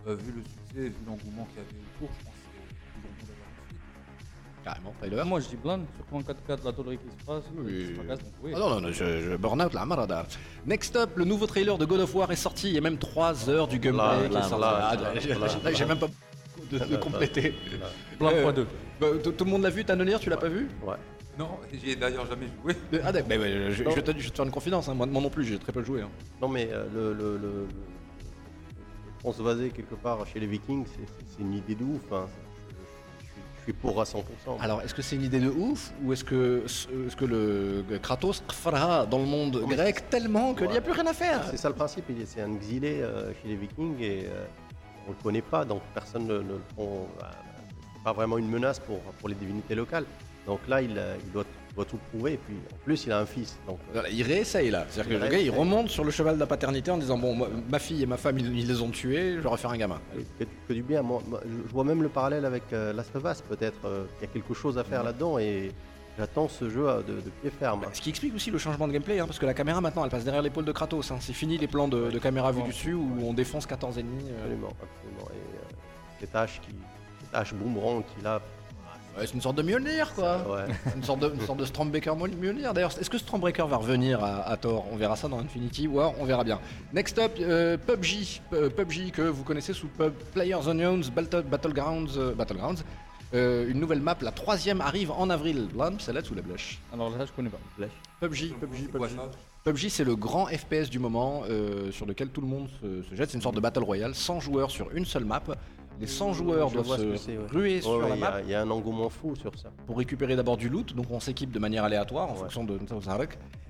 Euh, 0.05 0.13
vu 0.17 0.33
le 0.33 0.43
succès, 0.43 0.89
vu 0.89 0.95
l'engouement 1.07 1.45
qu'il 1.45 1.57
y 1.57 1.65
avait 1.65 1.81
autour, 1.97 2.09
je 2.19 2.25
pense 2.25 2.33
Carrément, 4.67 4.93
Tyler 5.01 5.23
Moi, 5.25 5.39
je 5.39 5.47
dis 5.47 5.55
blind, 5.55 5.85
surtout 5.95 6.15
en 6.15 6.21
4K 6.21 6.59
de 6.59 6.65
la 6.65 6.73
tôlerie 6.73 6.97
qui 6.97 7.09
se 7.19 7.25
passe. 7.25 7.43
Oui. 7.55 7.71
qui 7.73 7.85
se 7.87 7.93
fracasse, 7.93 8.19
donc 8.19 8.33
oui. 8.43 8.51
Ah 8.53 8.59
non, 8.59 8.69
non, 8.69 8.81
non, 8.81 8.87
je, 8.91 9.21
je- 9.21 9.35
Burnout, 9.37 9.73
la 9.73 9.85
marada. 9.85 10.25
Next 10.65 10.95
up, 10.97 11.11
le 11.15 11.23
nouveau 11.23 11.47
trailer 11.47 11.77
de 11.77 11.85
God 11.85 12.01
of 12.01 12.13
War 12.15 12.29
est 12.31 12.35
sorti. 12.35 12.67
Il 12.67 12.73
y 12.75 12.77
a 12.77 12.81
même 12.81 12.97
3 12.97 13.49
heures 13.49 13.67
du 13.69 13.79
gameplay 13.79 14.29
qui 14.29 14.35
est 14.35 14.41
sorti. 14.41 14.61
là, 14.61 14.89
Ah, 14.91 14.95
là, 14.95 15.19
j'ai- 15.19 15.29
là, 15.35 15.47
j'ai- 15.47 15.75
J'ai 15.75 15.85
même 15.85 15.99
pas 15.99 16.07
de, 16.71 16.79
de 16.79 16.95
compléter. 16.97 17.53
Blind 18.19 18.33
Euh, 18.33 18.51
x2. 18.51 18.65
Bah, 18.99 19.07
tout 19.23 19.45
le 19.45 19.51
monde 19.51 19.61
l'a 19.63 19.69
vu, 19.69 19.85
Tanonir, 19.85 20.19
tu 20.19 20.29
l'as 20.29 20.35
pas 20.37 20.49
vu 20.49 20.67
Ouais. 20.85 20.95
Non, 21.39 21.49
j'y 21.71 21.91
ai 21.91 21.95
d'ailleurs 21.95 22.25
jamais 22.25 22.47
joué. 22.61 22.73
Euh, 22.93 22.99
Ah 23.05 23.11
d'accord, 23.11 23.29
mais, 23.29 23.37
mais, 23.37 23.71
je, 23.71 23.83
je 23.83 23.83
te, 24.01 24.11
je 24.11 24.23
vais 24.23 24.29
te 24.31 24.35
faire 24.35 24.45
une 24.45 24.51
confidence, 24.51 24.89
hein. 24.89 24.95
moi, 24.95 25.05
moi 25.05 25.21
non 25.21 25.29
plus, 25.29 25.45
j'ai 25.45 25.59
très 25.59 25.71
peu 25.71 25.83
joué. 25.83 26.01
hein. 26.01 26.09
Non, 26.41 26.47
mais 26.49 26.67
euh, 26.71 26.83
le, 26.93 27.13
le, 27.13 27.37
le, 27.37 27.37
le- 27.37 27.67
le 27.67 27.67
transvaser 29.19 29.69
quelque 29.69 29.95
part 29.95 30.25
chez 30.25 30.39
les 30.39 30.47
Vikings, 30.47 30.85
c'est- 30.87 31.41
une 31.41 31.53
idée 31.53 31.75
de 31.75 31.83
ouf. 31.83 32.01
hein. 32.11 32.25
Suis 33.67 33.73
pour 33.73 33.99
à 33.99 34.05
100%. 34.05 34.21
Alors, 34.61 34.81
est-ce 34.81 34.93
que 34.93 35.01
c'est 35.01 35.17
une 35.17 35.23
idée 35.25 35.41
de 35.41 35.49
ouf 35.49 35.91
ou 36.01 36.13
est-ce 36.13 36.23
que, 36.23 36.63
que 37.17 37.25
le 37.25 37.83
Kratos 38.01 38.41
fera 38.49 39.05
dans 39.05 39.17
le 39.17 39.25
monde 39.25 39.61
grec 39.67 40.09
tellement 40.09 40.53
qu'il 40.53 40.69
n'y 40.69 40.77
a 40.77 40.81
plus 40.81 40.93
rien 40.93 41.05
à 41.05 41.11
faire? 41.11 41.43
C'est 41.51 41.57
ça 41.57 41.67
le 41.67 41.75
principe, 41.75 42.05
c'est 42.25 42.39
un 42.41 42.53
exilé 42.53 43.01
euh, 43.01 43.33
chez 43.33 43.49
les 43.49 43.57
Vikings 43.57 43.99
et 43.99 44.23
euh, 44.25 44.45
on 45.05 45.09
le 45.11 45.17
connaît 45.21 45.41
pas, 45.41 45.65
donc 45.65 45.81
personne 45.93 46.27
ne 46.27 46.37
ne 46.37 46.53
le 46.53 46.61
prend. 46.77 47.09
bah, 47.19 47.31
c'est 47.93 48.03
pas 48.05 48.13
vraiment 48.13 48.37
une 48.37 48.47
menace 48.49 48.79
pour, 48.79 48.99
pour 48.99 49.27
les 49.27 49.35
divinités 49.35 49.75
locales. 49.75 50.05
Donc 50.45 50.61
là, 50.69 50.81
il, 50.81 50.91
il 51.25 51.31
doit, 51.33 51.43
doit 51.77 51.85
tout 51.85 51.97
prouver 52.11 52.33
et 52.33 52.37
puis 52.37 52.55
en 52.73 52.77
plus, 52.83 53.05
il 53.05 53.11
a 53.13 53.19
un 53.19 53.25
fils. 53.25 53.57
Donc, 53.67 53.77
euh, 53.79 53.93
Voilà, 53.93 54.09
il 54.09 54.21
réessaye 54.23 54.69
là. 54.71 54.85
C'est-à-dire 54.89 55.11
que 55.11 55.17
Il 55.17 55.23
le 55.23 55.31
gars, 55.31 55.39
il 55.39 55.51
remonte 55.51 55.87
sur 55.89 56.03
le 56.03 56.11
cheval 56.11 56.35
de 56.35 56.39
la 56.41 56.45
paternité 56.47 56.91
en 56.91 56.97
disant 56.97 57.17
Bon, 57.17 57.33
moi, 57.33 57.47
ma 57.69 57.79
fille 57.79 58.03
et 58.03 58.05
ma 58.05 58.17
femme, 58.17 58.37
ils, 58.39 58.59
ils 58.59 58.67
les 58.67 58.81
ont 58.81 58.89
tués, 58.89 59.35
je 59.35 59.39
vais 59.39 59.47
refaire 59.49 59.69
un 59.71 59.77
gamin. 59.77 60.01
que, 60.39 60.43
que 60.67 60.73
du 60.73 60.83
bien. 60.83 61.01
Moi, 61.01 61.21
je 61.45 61.71
vois 61.71 61.83
même 61.85 62.03
le 62.03 62.09
parallèle 62.09 62.43
avec 62.45 62.63
euh, 62.73 62.91
Last 62.93 63.15
of 63.15 63.23
Us, 63.23 63.41
peut-être. 63.41 63.79
euh, 63.85 64.05
qu'il 64.19 64.27
y 64.27 64.31
a 64.31 64.33
quelque 64.33 64.53
chose 64.53 64.77
à 64.77 64.83
faire 64.83 65.03
là-dedans 65.03 65.37
et 65.39 65.71
j'attends 66.17 66.47
ce 66.47 66.67
jeu 66.67 66.87
de, 67.07 67.13
de 67.13 67.29
pied 67.41 67.51
ferme. 67.51 67.85
Ce 67.93 68.01
qui 68.01 68.09
explique 68.09 68.33
aussi 68.35 68.49
le 68.49 68.57
changement 68.57 68.87
de 68.87 68.93
gameplay, 68.93 69.19
hein, 69.19 69.27
parce 69.27 69.37
que 69.37 69.45
la 69.45 69.53
caméra 69.53 69.79
maintenant, 69.79 70.03
elle 70.03 70.09
passe 70.09 70.23
derrière 70.23 70.41
l'épaule 70.41 70.65
de 70.65 70.71
Kratos. 70.71 71.11
hein. 71.11 71.17
C'est 71.19 71.33
fini 71.33 71.59
les 71.59 71.67
plans 71.67 71.87
de, 71.87 72.09
de 72.09 72.17
caméra 72.19 72.51
vue 72.51 72.63
du 72.63 72.69
dessus 72.69 72.93
où 72.95 73.07
on 73.23 73.33
défonce 73.33 73.67
14 73.67 73.99
ennemis. 73.99 74.25
euh. 74.31 74.39
Absolument, 74.41 74.73
absolument. 74.81 75.29
Et 75.31 76.23
euh, 76.25 76.27
hache 76.39 76.59
qui, 76.61 76.73
hache 77.33 77.53
boomerang 77.53 78.03
qu'il 78.15 78.25
a. 78.25 78.41
Ouais, 79.17 79.25
c'est 79.25 79.33
une 79.33 79.41
sorte 79.41 79.55
de 79.57 79.63
Mjolnir, 79.63 80.13
quoi. 80.13 80.37
Ouais. 80.47 80.65
une 80.95 81.03
sorte 81.03 81.19
de, 81.21 81.33
une 81.33 81.41
sorte 81.41 81.59
de 81.59 81.65
Stormbreaker 81.65 82.15
Mjolnir. 82.15 82.73
D'ailleurs, 82.73 82.91
est-ce 82.99 83.09
que 83.09 83.17
Stormbreaker 83.17 83.67
va 83.67 83.77
revenir 83.77 84.23
à, 84.23 84.41
à 84.47 84.57
Thor 84.57 84.85
On 84.91 84.95
verra 84.95 85.15
ça 85.15 85.27
dans 85.27 85.39
Infinity 85.39 85.87
War, 85.87 86.13
on 86.19 86.25
verra 86.25 86.43
bien. 86.43 86.59
Next 86.93 87.17
up, 87.17 87.31
euh, 87.39 87.77
PUBG. 87.77 88.41
Euh, 88.53 88.69
PUBG 88.69 89.11
que 89.11 89.21
vous 89.23 89.43
connaissez 89.43 89.73
sous 89.73 89.87
Pub- 89.87 90.13
Players 90.33 90.67
Unknowns 90.67 91.09
Battle- 91.15 91.43
Battlegrounds. 91.43 92.17
euh, 92.17 92.33
Battlegrounds. 92.33 92.83
Euh, 93.33 93.67
une 93.69 93.79
nouvelle 93.79 93.99
map, 94.01 94.15
la 94.21 94.31
troisième, 94.31 94.79
arrive 94.81 95.11
en 95.11 95.29
avril. 95.29 95.67
Là 95.75 95.91
sous 96.23 96.33
la 96.35 96.41
blèche. 96.41 96.79
Alors 96.93 97.09
là, 97.09 97.25
je 97.25 97.31
connais 97.31 97.49
pas. 97.49 97.57
PUBG, 98.21 98.53
PUBG, 98.59 98.87
PUBG. 98.91 99.15
PUBG, 99.63 99.89
c'est 99.89 100.03
le 100.05 100.15
grand 100.15 100.45
FPS 100.45 100.89
du 100.89 100.97
moment 100.99 101.41
euh, 101.49 101.91
sur 101.91 102.05
lequel 102.05 102.29
tout 102.29 102.39
le 102.41 102.47
monde 102.47 102.69
se, 102.81 103.03
se 103.09 103.15
jette. 103.15 103.29
C'est 103.31 103.35
une 103.37 103.41
sorte 103.43 103.55
de 103.55 103.59
Battle 103.59 103.83
Royale, 103.83 104.15
100 104.15 104.39
joueurs 104.39 104.71
sur 104.71 104.89
une 104.95 105.05
seule 105.05 105.25
map. 105.25 105.41
Les 105.99 106.07
100 106.07 106.33
joueurs 106.33 106.69
Je 106.69 106.75
doivent 106.75 106.99
se 106.99 107.03
que 107.05 107.17
c'est, 107.17 107.37
ouais. 107.37 107.45
ruer 107.49 107.75
Ouais, 107.75 107.81
sur 107.81 107.97
ouais, 107.97 108.09
la 108.09 108.15
map 108.15 108.41
Il 108.43 108.49
y, 108.49 108.53
a 108.53 108.61
un 108.61 108.69
engouement 108.69 109.09
fou 109.09 109.35
sur 109.35 109.57
ça. 109.57 109.69
pour 109.85 109.97
récupérer 109.97 110.35
d'abord 110.35 110.57
du 110.57 110.69
loot, 110.69 110.93
donc 110.95 111.07
on 111.09 111.19
s'équipe 111.19 111.51
de 111.51 111.59
manière 111.59 111.83
aléatoire 111.83 112.29
en 112.29 112.33
Ouais. 112.33 112.39
fonction 112.39 112.63
de 112.63 112.77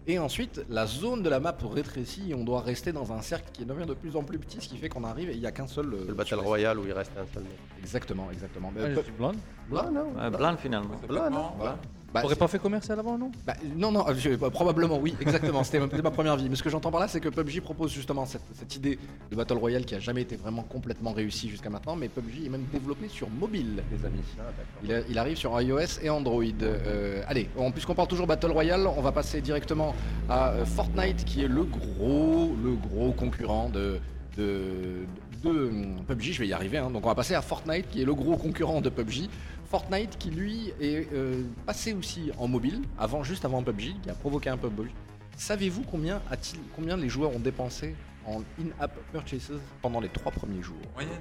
Et 0.08 0.20
ensuite, 0.20 0.66
la 0.70 0.86
zone 0.86 1.24
de 1.24 1.30
la 1.30 1.40
map 1.40 1.56
rétrécit 1.74 2.32
et 2.32 2.36
on 2.36 2.44
doit 2.44 2.62
rester 2.62 2.92
dans 2.92 3.12
un 3.14 3.22
cercle 3.22 3.50
qui 3.54 3.66
devient 3.66 3.86
de 3.86 3.94
plus 3.94 4.16
en 4.16 4.24
plus 4.24 4.40
petit, 4.40 4.58
ce 4.62 4.68
qui 4.70 4.78
fait 4.78 4.90
qu'on 4.90 5.04
arrive 5.04 5.30
et 5.30 5.34
il 5.34 5.40
n'y 5.40 5.46
a 5.46 5.52
qu'un 5.52 5.68
seul. 5.68 5.94
euh, 5.94 5.98
C'est 6.02 6.08
le 6.10 6.14
Battle 6.14 6.36
Royale 6.40 6.80
où 6.80 6.86
il 6.86 6.94
reste 6.94 7.12
un 7.18 7.26
seul 7.34 7.44
mec. 7.44 7.52
Exactement, 7.80 8.30
exactement. 8.32 8.72
Mais 8.76 8.82
Ah, 8.86 8.90
je 8.96 9.00
dis 9.02 9.12
blind. 9.18 9.36
Là, 9.72 9.90
non 9.92 10.38
blind 10.38 10.58
finalement. 10.60 10.96
Ça 11.08 11.78
Bah, 12.14 12.22
T'aurais 12.22 12.36
pas 12.38 12.48
fait 12.48 12.58
commercial 12.60 12.98
avant, 12.98 13.18
non? 13.18 13.32
Bah, 13.46 13.54
non, 13.76 13.92
non, 13.92 14.06
je- 14.18 14.36
bah, 14.36 14.50
probablement 14.50 14.98
oui, 14.98 15.14
exactement. 15.20 15.64
C'était 15.64 15.80
ma, 15.80 16.10
première 16.12 16.38
vie. 16.38 16.48
Mais 16.50 16.56
ce 16.56 16.64
que 16.64 16.70
j'entends 16.70 16.90
par 16.90 17.02
là, 17.02 17.08
c'est 17.10 17.20
que 17.20 17.28
PUBG 17.28 17.60
propose 17.62 17.92
justement 17.92 18.26
cette, 18.26 18.42
cette 18.54 18.74
idée 18.78 18.98
de 19.30 19.36
Battle 19.36 19.58
Royale 19.58 19.86
qui 19.86 19.94
a 19.94 20.00
jamais 20.00 20.22
été 20.22 20.38
vraiment 20.38 20.64
complètement 20.64 21.12
réussie 21.12 21.50
jusqu'à 21.50 21.70
maintenant. 21.70 21.96
Mais 21.98 22.08
PUBG 22.08 22.46
est 22.46 22.50
même 22.50 22.66
développé 22.72 23.10
sur 23.10 23.30
mobile, 23.30 23.84
les 23.92 24.06
amis. 24.06 24.22
Ah. 24.40 24.44
Il, 24.84 24.94
a- 24.94 25.02
il 25.10 25.18
arrive 25.20 25.36
sur 25.38 25.60
iOS 25.62 26.00
et 26.02 26.10
Android. 26.10 26.44
Euh, 26.62 27.24
allez, 27.28 27.50
en- 27.58 27.72
puisqu'on 27.72 27.94
parle 27.96 28.08
toujours 28.08 28.26
Battle 28.26 28.52
Royale, 28.52 28.88
on 28.88 29.02
va 29.02 29.12
passer 29.12 29.42
directement 29.42 29.94
à 30.30 30.52
euh, 30.52 30.66
Fortnite, 30.66 31.26
qui 31.26 31.44
est 31.44 31.48
le 31.50 31.64
gros, 31.66 32.56
le 32.64 32.76
gros 32.76 33.12
concurrent 33.12 33.68
de, 33.70 34.00
de, 34.38 35.06
de, 35.44 35.50
euh, 35.50 35.72
PUBG. 36.08 36.34
Je 36.34 36.40
vais 36.40 36.48
y 36.48 36.54
arriver. 36.54 36.78
hein. 36.78 36.90
Donc 36.90 37.06
on 37.06 37.10
va 37.10 37.16
passer 37.16 37.36
à 37.36 37.42
Fortnite, 37.42 37.90
qui 37.90 38.02
est 38.02 38.06
le 38.06 38.14
gros 38.14 38.38
concurrent 38.38 38.82
de 38.82 38.90
PUBG. 38.90 39.30
Fortnite, 39.70 40.18
qui 40.18 40.30
lui 40.32 40.72
est 40.80 41.08
euh, 41.14 41.44
passé 41.66 41.94
aussi 41.94 42.32
en 42.38 42.48
mobile, 42.48 42.82
avant, 42.98 43.24
juste 43.24 43.44
avant 43.46 43.62
PUBG, 43.64 43.96
qui 44.02 44.10
a 44.10 44.14
provoqué 44.14 44.50
un 44.50 44.58
PUBG. 44.58 44.90
Savez-vous 45.36 45.84
combien, 45.84 46.22
a-t-il, 46.32 46.60
combien 46.76 46.98
les 46.98 47.10
joueurs 47.10 47.36
ont 47.36 47.40
dépensé 47.40 47.96
en 48.26 48.40
in-app 48.60 48.98
purchases 49.12 49.52
pendant 49.82 50.00
les 50.00 50.10
trois 50.10 50.32
premiers 50.32 50.62
jours? 50.64 50.78
Moyenne. 50.96 51.12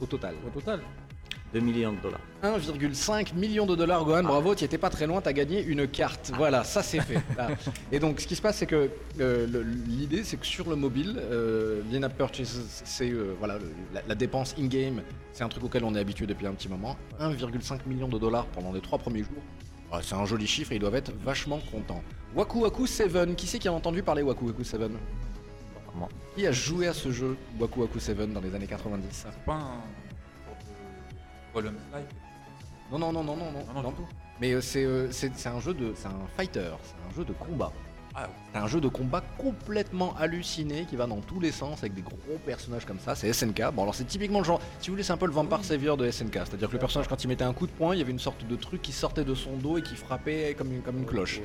au 0.00 0.06
total 0.06 0.34
Au 0.46 0.50
total 0.50 0.80
2 1.54 1.60
millions 1.60 1.92
de 1.92 2.00
dollars. 2.00 2.20
1,5 2.42 3.34
million 3.34 3.64
de 3.64 3.76
dollars, 3.76 4.04
Gohan, 4.04 4.24
bravo, 4.24 4.54
tu 4.56 4.64
étais 4.64 4.76
pas 4.76 4.90
très 4.90 5.06
loin, 5.06 5.20
t'as 5.20 5.32
gagné 5.32 5.62
une 5.62 5.86
carte. 5.86 6.32
Voilà, 6.36 6.64
ça 6.64 6.82
c'est 6.82 7.00
fait. 7.00 7.14
Ah. 7.38 7.48
Et 7.92 7.98
donc 8.00 8.20
ce 8.20 8.26
qui 8.26 8.34
se 8.36 8.42
passe, 8.42 8.58
c'est 8.58 8.66
que 8.66 8.90
euh, 9.20 9.64
l'idée, 9.86 10.24
c'est 10.24 10.36
que 10.36 10.46
sur 10.46 10.68
le 10.68 10.76
mobile, 10.76 11.16
euh, 11.18 11.80
l'in-app 11.90 12.16
purchase, 12.16 12.60
c'est 12.84 13.10
euh, 13.10 13.34
voilà, 13.38 13.58
le- 13.58 13.70
la, 13.92 14.02
la 14.06 14.14
dépense 14.14 14.54
in-game, 14.58 15.00
c'est 15.32 15.42
un 15.44 15.48
truc 15.48 15.64
auquel 15.64 15.84
on 15.84 15.94
est 15.94 15.98
habitué 16.00 16.26
depuis 16.26 16.46
un 16.46 16.52
petit 16.52 16.68
moment. 16.68 16.96
1,5 17.20 17.86
million 17.86 18.08
de 18.08 18.18
dollars 18.18 18.46
pendant 18.46 18.72
les 18.72 18.80
trois 18.80 18.98
premiers 18.98 19.22
jours. 19.22 19.42
Ah, 19.92 20.00
c'est 20.02 20.14
un 20.16 20.24
joli 20.26 20.46
chiffre 20.46 20.72
et 20.72 20.76
ils 20.76 20.80
doivent 20.80 20.94
être 20.96 21.12
vachement 21.24 21.60
contents. 21.70 22.02
Waku 22.34 22.60
Waku 22.62 22.86
7, 22.86 23.36
qui 23.36 23.46
c'est 23.46 23.58
qui 23.60 23.68
a 23.68 23.72
entendu 23.72 24.02
parler 24.02 24.22
Waku 24.22 24.46
Waku 24.46 24.64
7 24.64 24.80
Moi. 25.94 26.08
Qui 26.36 26.46
a 26.48 26.52
joué 26.52 26.88
à 26.88 26.92
ce 26.92 27.10
jeu 27.12 27.36
Waku 27.60 27.80
Waku 27.82 28.00
7 28.00 28.32
dans 28.32 28.40
les 28.40 28.52
années 28.54 28.66
90 28.66 29.06
C'est 29.10 29.44
pas 29.44 29.54
un 29.54 29.80
slide. 31.62 32.06
Non, 32.92 32.98
non, 32.98 33.12
non, 33.12 33.24
non, 33.24 33.36
non, 33.36 33.50
non. 33.52 33.64
Non, 33.74 33.82
non. 33.82 33.92
tout. 33.92 34.06
Mais 34.40 34.52
euh, 34.52 34.60
c'est 34.60 34.84
euh, 34.84 35.10
c'est 35.12 35.32
c'est 35.36 35.48
un 35.48 35.60
jeu 35.60 35.74
de. 35.74 35.92
C'est 35.96 36.08
un 36.08 36.26
fighter, 36.36 36.70
c'est 36.82 37.10
un 37.10 37.14
jeu 37.16 37.24
de 37.24 37.32
combat. 37.32 37.72
Ah, 38.16 38.28
C'est 38.52 38.58
un 38.60 38.68
jeu 38.68 38.80
de 38.80 38.86
combat 38.86 39.22
complètement 39.38 40.14
halluciné 40.16 40.84
qui 40.88 40.94
va 40.94 41.06
dans 41.08 41.18
tous 41.20 41.40
les 41.40 41.50
sens 41.50 41.80
avec 41.80 41.94
des 41.94 42.02
gros 42.02 42.16
personnages 42.46 42.84
comme 42.84 43.00
ça. 43.00 43.16
C'est 43.16 43.32
SNK. 43.32 43.72
Bon, 43.74 43.82
alors 43.82 43.94
c'est 43.96 44.04
typiquement 44.04 44.38
le 44.38 44.44
genre. 44.44 44.60
Si 44.78 44.86
vous 44.88 44.92
voulez, 44.94 45.02
c'est 45.02 45.12
un 45.12 45.16
peu 45.16 45.26
le 45.26 45.32
Vampire 45.32 45.64
Savior 45.64 45.96
de 45.96 46.08
SNK. 46.08 46.34
C'est-à-dire 46.34 46.68
que 46.68 46.74
le 46.74 46.78
personnage, 46.78 47.08
quand 47.08 47.24
il 47.24 47.26
mettait 47.26 47.42
un 47.42 47.52
coup 47.52 47.66
de 47.66 47.72
poing, 47.72 47.92
il 47.94 47.98
y 47.98 48.02
avait 48.02 48.12
une 48.12 48.20
sorte 48.20 48.46
de 48.46 48.54
truc 48.54 48.82
qui 48.82 48.92
sortait 48.92 49.24
de 49.24 49.34
son 49.34 49.56
dos 49.56 49.78
et 49.78 49.82
qui 49.82 49.96
frappait 49.96 50.54
comme 50.56 50.72
une, 50.72 50.82
comme 50.82 50.98
une 50.98 51.06
cloche. 51.06 51.40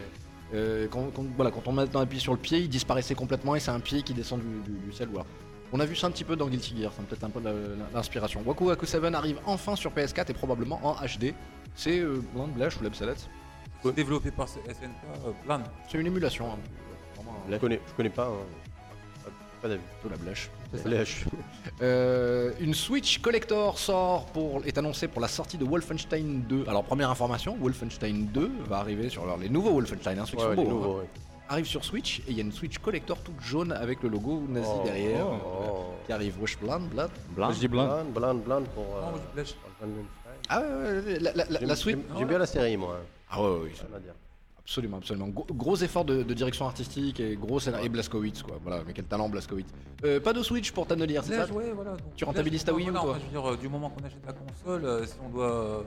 Euh, 0.54 0.88
quand, 0.92 1.08
quand- 1.13 1.25
voilà, 1.36 1.50
quand 1.50 1.68
on 1.68 1.72
maintenant 1.72 2.01
appuie 2.01 2.20
sur 2.20 2.34
le 2.34 2.39
pied, 2.39 2.60
il 2.60 2.70
disparaissait 2.70 3.16
complètement 3.16 3.56
et 3.56 3.60
c'est 3.60 3.72
un 3.72 3.80
pied 3.80 4.04
qui 4.04 4.13
descend 4.13 4.39
du, 4.39 4.72
du- 4.72 4.78
du 4.80 4.92
ciel. 4.92 5.10
On 5.71 5.79
a 5.79 5.85
vu 5.85 5.95
ça 5.95 6.07
un 6.07 6.11
petit 6.11 6.23
peu 6.23 6.35
dans 6.35 6.47
Guilty 6.47 6.75
Gear, 6.81 6.91
c'est 6.95 7.05
peut-être 7.05 7.23
un 7.23 7.29
peu 7.29 7.39
l'inspiration. 7.93 8.41
Waku 8.45 8.65
Waku 8.65 8.85
7 8.85 9.03
arrive 9.13 9.39
enfin 9.45 9.75
sur 9.75 9.91
PS4 9.91 10.31
et 10.31 10.33
probablement 10.33 10.79
en 10.83 10.93
HD. 10.95 11.33
C'est 11.75 11.99
euh, 11.99 12.21
Blind 12.33 12.53
Blash 12.53 12.77
ou 12.79 12.83
Lebsalet. 12.83 13.13
c'est 13.83 13.95
développé 13.95 14.31
par 14.31 14.47
SNK, 14.47 14.63
euh, 15.25 15.31
Plan. 15.45 15.61
C'est 15.88 15.99
une 15.99 16.07
émulation. 16.07 16.47
hein. 16.51 16.57
Vraiment, 17.15 17.38
Je 17.49 17.57
connais, 17.57 17.79
je 17.88 17.93
connais 17.93 18.09
pas. 18.09 18.27
hein. 18.27 19.29
Pas- 19.61 19.67
d'avis. 19.67 19.81
plutôt 19.99 20.15
la 20.15 20.21
Blash. 20.23 20.49
Lèche. 20.85 21.25
Euh, 21.81 22.53
une 22.61 22.73
Switch 22.73 23.19
Collector 23.19 23.77
sort 23.77 24.25
pour, 24.27 24.65
est 24.65 24.77
annoncée 24.77 25.07
pour 25.09 25.21
la 25.21 25.27
sortie 25.27 25.57
de 25.57 25.65
Wolfenstein 25.65 26.43
2. 26.47 26.63
Alors 26.67 26.83
première 26.85 27.09
information, 27.09 27.57
Wolfenstein 27.59 28.27
2 28.33 28.51
va 28.67 28.77
arriver 28.77 29.09
sur 29.09 29.23
alors, 29.23 29.38
les 29.38 29.49
nouveaux 29.49 29.71
Wolfenstein, 29.73 30.17
hein, 30.17 30.25
ceux 30.25 30.38
qui 30.38 30.43
Ouais, 30.45 30.55
sont 30.55 30.61
ouais, 30.61 30.65
beaux, 30.67 30.79
les 30.79 30.85
hein. 30.85 30.97
ouais. 31.01 31.09
Arrive 31.50 31.65
sur 31.65 31.84
Switch 31.84 32.20
et 32.22 32.24
il 32.29 32.38
y 32.38 32.39
a 32.39 32.44
une 32.44 32.51
Switch 32.51 32.77
Collector 32.77 33.18
toute 33.22 33.39
jaune 33.41 33.72
avec 33.72 34.01
le 34.03 34.10
logo 34.10 34.44
nazi 34.48 34.70
Oh, 34.72 34.82
derrière 34.86 35.25
oh, 35.27 35.34
euh, 35.34 35.68
oh. 35.72 35.84
qui 36.06 36.13
arrive. 36.13 36.39
Wesh 36.41 36.58
Blood, 36.60 36.84
Blood. 36.89 37.10
Blanc. 37.36 37.51
Je 37.51 37.60
dis 37.60 37.68
blanc. 37.68 37.88
Blind, 37.88 38.13
blind, 38.13 38.44
blind 38.44 38.68
pour. 38.70 38.86
Euh. 38.96 39.44
Ah 40.48 40.62
ouais, 40.62 40.68
ouais, 40.68 41.01
ouais, 41.13 41.20
la, 41.20 41.34
la- 41.34 41.46
la- 41.60 41.75
Switch. 41.75 41.98
J'aime 42.18 42.27
bien 42.27 42.38
la 42.38 42.46
série, 42.46 42.77
moi. 42.77 43.00
Ah 43.29 43.41
ouais, 43.41 43.50
ouais, 43.50 43.72
Rien 43.88 43.98
à 43.98 44.00
dire. 44.00 44.13
absolument, 44.60 44.98
absolument. 44.98 45.27
Gros, 45.27 45.46
gros 45.51 45.75
effort 45.77 46.06
de, 46.06 46.24
de 46.24 46.34
direction 46.34 46.65
artistique 46.65 47.20
et 47.20 47.36
gros 47.36 47.60
scénario. 47.60 47.86
Et 47.86 47.89
Blaskowitz 47.89 48.41
quoi. 48.44 48.58
Voilà, 48.63 48.84
mais 48.86 48.94
quel 48.94 49.06
talent 49.06 49.29
Blaskowitz. 49.29 49.68
Euh, 50.03 50.20
pas 50.20 50.34
de 50.34 50.41
Switch 50.44 50.72
pour 50.72 50.88
Tannelier, 50.88 51.20
c'est 51.24 51.36
ça 51.36 51.46
Blash, 51.46 51.51
ouais, 51.51 51.72
voilà. 51.74 51.91
donc, 51.91 52.15
Tu 52.15 52.24
rentabilises 52.25 52.63
ta 52.63 52.74
Wii 52.74 52.88
U, 52.88 52.91
voilà, 52.91 53.01
toi 53.06 53.12
enfin, 53.12 53.20
Je 53.22 53.25
veux 53.25 53.32
dire, 53.41 53.51
euh, 53.51 53.58
du 53.58 53.70
moment 53.70 53.89
qu'on 53.89 54.03
achète 54.06 54.25
la 54.25 54.34
console, 54.34 54.86
euh, 54.86 55.06
si 55.06 55.13
on 55.24 55.29
doit. 55.29 55.84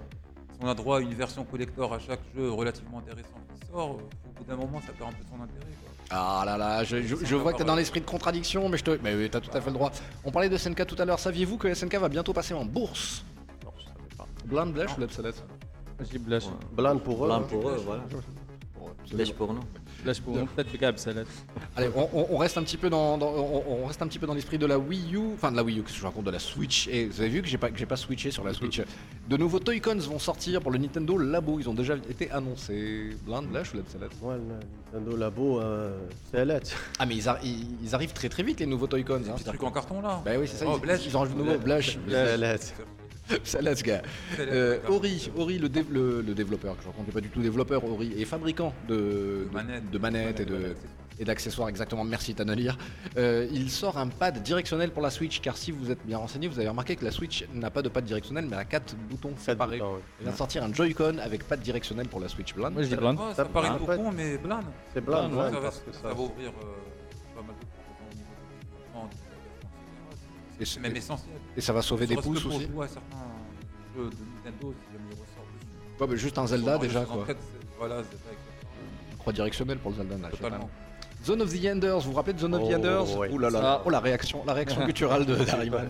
On 0.62 0.68
a 0.68 0.74
droit 0.74 0.98
à 0.98 1.00
une 1.00 1.14
version 1.14 1.44
collector 1.44 1.92
à 1.92 1.98
chaque 1.98 2.20
jeu 2.34 2.50
relativement 2.50 2.98
intéressant 2.98 3.38
qui 3.60 3.66
sort, 3.70 3.90
euh, 3.98 4.28
au 4.28 4.38
bout 4.38 4.44
d'un 4.48 4.56
moment, 4.56 4.80
ça 4.86 4.92
perd 4.92 5.10
un 5.10 5.12
peu 5.12 5.24
son 5.28 5.42
intérêt. 5.42 5.72
Quoi. 5.82 5.90
Ah 6.10 6.42
là 6.44 6.56
là, 6.56 6.84
je, 6.84 7.02
je- 7.02 7.16
je 7.24 7.36
vois 7.36 7.52
que 7.52 7.58
t'es 7.58 7.64
dans 7.64 7.74
l'esprit 7.74 8.00
de 8.00 8.06
contradiction, 8.06 8.68
mais 8.68 8.76
je 8.78 8.84
te. 8.84 8.98
Mais 9.02 9.14
oui, 9.14 9.28
t'as 9.30 9.40
tout 9.40 9.50
à 9.56 9.60
fait 9.60 9.70
le 9.70 9.74
droit. 9.74 9.90
On 10.24 10.30
parlait 10.30 10.48
de 10.48 10.56
SNK 10.56 10.86
tout 10.86 10.96
à 10.98 11.04
l'heure. 11.04 11.18
Saviez-vous 11.18 11.56
que 11.56 11.72
SNK 11.72 11.94
va 11.96 12.08
bientôt 12.08 12.32
passer 12.32 12.54
en 12.54 12.64
bourse? 12.64 13.24
Non, 13.64 13.70
je 13.78 13.84
savais 13.84 13.94
pas. 14.16 14.26
Blind 14.44 14.72
Blash 14.74 14.96
ou 14.96 15.00
l'Absalet 15.00 15.30
Je 16.00 16.04
dis 16.04 16.18
blush. 16.18 16.44
Blind 16.76 17.00
pour 17.00 17.24
eux. 17.24 17.28
Blanc 17.28 17.40
hein. 17.40 17.46
pour 17.48 17.68
eux, 17.68 17.82
voilà. 17.84 18.02
Blèche 19.12 19.32
pour 19.34 19.52
nous. 19.54 19.62
Peut-être. 20.54 20.70
Allez, 21.76 21.88
on, 21.94 22.08
on- 22.12 22.26
on 22.30 22.36
reste 22.38 22.58
un 22.58 22.62
petit 22.62 22.76
peu 22.76 22.90
dans, 22.90 23.16
dans- 23.18 23.28
on, 23.32 23.82
on 23.82 23.86
reste 23.86 24.02
un 24.02 24.06
petit 24.06 24.18
peu 24.18 24.26
dans 24.26 24.34
l'esprit 24.34 24.58
de 24.58 24.66
la 24.66 24.78
Wii 24.78 25.14
U, 25.14 25.20
enfin 25.34 25.50
de 25.50 25.56
la 25.56 25.62
Wii 25.62 25.78
U, 25.80 25.82
que 25.82 25.90
je 25.90 26.02
raconte 26.02 26.24
de 26.24 26.30
la 26.30 26.38
Switch. 26.38 26.88
Et 26.88 27.06
vous 27.06 27.20
avez 27.20 27.30
vu 27.30 27.42
que 27.42 27.48
j'ai 27.48 27.58
pas 27.58 27.70
que 27.70 27.78
j'ai 27.78 27.86
pas 27.86 27.96
switché 27.96 28.30
sur 28.30 28.44
la 28.44 28.52
Switch. 28.54 28.80
De 29.28 29.36
nouveaux 29.36 29.58
Toy-Cons 29.60 29.96
vont 30.08 30.18
sortir 30.18 30.60
pour 30.60 30.70
le 30.72 30.78
Nintendo 30.78 31.16
Labo. 31.18 31.58
Ils 31.60 31.68
ont 31.68 31.74
déjà 31.74 31.94
été 31.96 32.30
annoncés. 32.30 33.10
Blind 33.24 33.46
Blash 33.48 33.72
ou 33.74 33.76
l'Absalet 33.78 34.06
Ouais, 34.20 34.34
le 34.36 34.98
Nintendo 34.98 35.16
Labo, 35.16 35.60
euh, 35.60 35.98
c'est. 36.30 36.38
Ah 36.98 37.06
mais 37.06 37.16
ils, 37.16 37.22
arri- 37.24 37.38
ils- 37.44 37.66
ils 37.84 37.94
arrivent 37.94 38.12
très 38.12 38.28
très 38.28 38.42
vite 38.42 38.60
les 38.60 38.66
nouveaux 38.66 38.86
Toy-Cons. 38.86 39.14
Hein, 39.14 39.32
Petit 39.36 39.44
truc 39.44 39.62
en 39.62 39.70
carton 39.70 40.00
là. 40.02 40.20
Bah 40.24 40.32
oui, 40.38 40.46
c'est 40.48 40.56
ça. 40.58 40.64
Oh, 40.68 40.78
ils, 41.04 41.06
ils 41.06 41.16
en 41.16 41.20
rajoutent 41.20 41.36
de 41.38 41.42
nouveau. 41.42 41.58
Blash. 42.06 42.42
La- 43.62 43.72
Euh, 44.40 44.78
Ori, 44.88 45.30
Ori 45.36 45.58
le, 45.58 45.68
le, 45.90 46.22
le 46.22 46.34
développeur, 46.34 46.76
que 46.76 46.82
je 46.82 46.88
raconte 46.88 47.10
pas 47.12 47.20
du 47.20 47.28
tout 47.28 47.40
développeur, 47.40 47.84
Ori, 47.84 48.12
et 48.16 48.24
fabricant 48.24 48.74
de, 48.88 48.94
De 48.94 49.48
manettes. 49.52 49.90
de 49.90 49.98
manettes 49.98 50.40
et 50.40 50.44
de- 50.44 50.54
Manettes, 50.54 50.76
et 51.18 51.24
d'accessoires, 51.24 51.68
exactement, 51.68 52.04
merci 52.04 52.34
Tanalir. 52.34 52.76
Euh, 53.18 53.46
il 53.52 53.70
sort 53.70 53.98
un 53.98 54.08
pad 54.08 54.42
directionnel 54.42 54.90
pour 54.90 55.02
la 55.02 55.10
Switch, 55.10 55.40
car 55.40 55.56
si 55.56 55.70
vous 55.70 55.90
êtes 55.90 56.04
bien 56.06 56.16
renseigné, 56.18 56.48
vous 56.48 56.58
avez 56.58 56.68
remarqué 56.68 56.96
que 56.96 57.04
la 57.04 57.10
Switch 57.10 57.44
n'a 57.54 57.70
pas 57.70 57.82
de 57.82 57.88
pad 57.90 58.04
directionnel, 58.04 58.46
mais 58.46 58.54
elle 58.54 58.60
a 58.62 58.64
4 58.64 58.96
boutons 59.10 59.28
Quatre 59.30 59.40
séparés. 59.40 59.78
boutons, 59.78 59.94
ouais. 59.94 60.00
Il 60.20 60.22
vient 60.24 60.32
de 60.32 60.36
sortir 60.38 60.64
un 60.64 60.72
Joy-Con 60.72 61.18
avec 61.18 61.44
pad 61.46 61.60
directionnel 61.60 62.08
pour 62.08 62.18
la 62.20 62.28
Switch 62.28 62.54
Blind. 62.54 62.72
Moi 62.72 62.82
je 62.82 62.88
dis 62.88 62.96
blanc. 62.96 63.14
Oh, 63.18 63.24
ça 63.30 63.36
Ça 63.36 63.44
paraît 63.44 63.68
fait. 63.86 63.96
con, 63.96 64.10
mais 64.10 64.38
Blan. 64.38 64.60
C'est 64.94 65.00
blind, 65.04 65.28
Blind, 65.30 65.32
blind, 65.32 65.52
ça, 65.52 65.60
va, 65.60 65.60
parce 65.60 65.78
que 65.80 65.92
ça 65.92 66.00
ça. 66.02 66.08
va 66.08 66.14
ouvrir 66.20 66.48
euh, 66.48 66.64
C'est 70.64 70.80
même 70.80 70.96
essentiel. 70.96 71.34
et 71.56 71.60
ça 71.60 71.72
va 71.72 71.82
sauver 71.82 72.06
des 72.06 72.14
pouces 72.16 72.42
pour 72.42 72.54
aussi. 72.54 72.66
jouer 72.68 72.84
à 72.84 72.88
certains 72.88 73.16
jeux 73.96 74.04
de 74.10 74.16
Nintendo, 74.44 74.74
si 74.78 74.92
jamais 74.92 75.04
ils 75.10 75.20
ressortent 75.20 75.46
dessus. 75.60 76.00
Ouais, 76.00 76.06
bah, 76.06 76.16
juste 76.16 76.38
un 76.38 76.46
Zelda 76.46 76.78
déjà, 76.78 77.04
quoi. 77.04 77.26
Voilà, 77.78 77.96
Zelda. 77.96 78.16
Croix 79.18 79.32
directionnelle 79.32 79.78
pour 79.78 79.90
le 79.92 79.96
Zelda. 79.98 80.16
là. 80.18 80.28
Totalement. 80.30 80.70
Zone 81.24 81.42
of 81.42 81.52
the 81.52 81.64
Enders, 81.66 82.00
vous 82.00 82.10
vous 82.10 82.16
rappelez 82.16 82.32
de 82.34 82.38
Zone 82.40 82.54
of 82.54 82.62
the 82.62 82.72
Oh, 82.72 82.74
Enders 82.76 83.16
ouais. 83.18 83.30
Ouh 83.30 83.38
là 83.38 83.50
là, 83.50 83.82
oh 83.84 83.90
la 83.90 84.00
réaction, 84.00 84.42
la 84.44 84.54
réaction 84.54 84.84
gutturale 84.84 85.24
de 85.24 85.36
Dariman. 85.44 85.88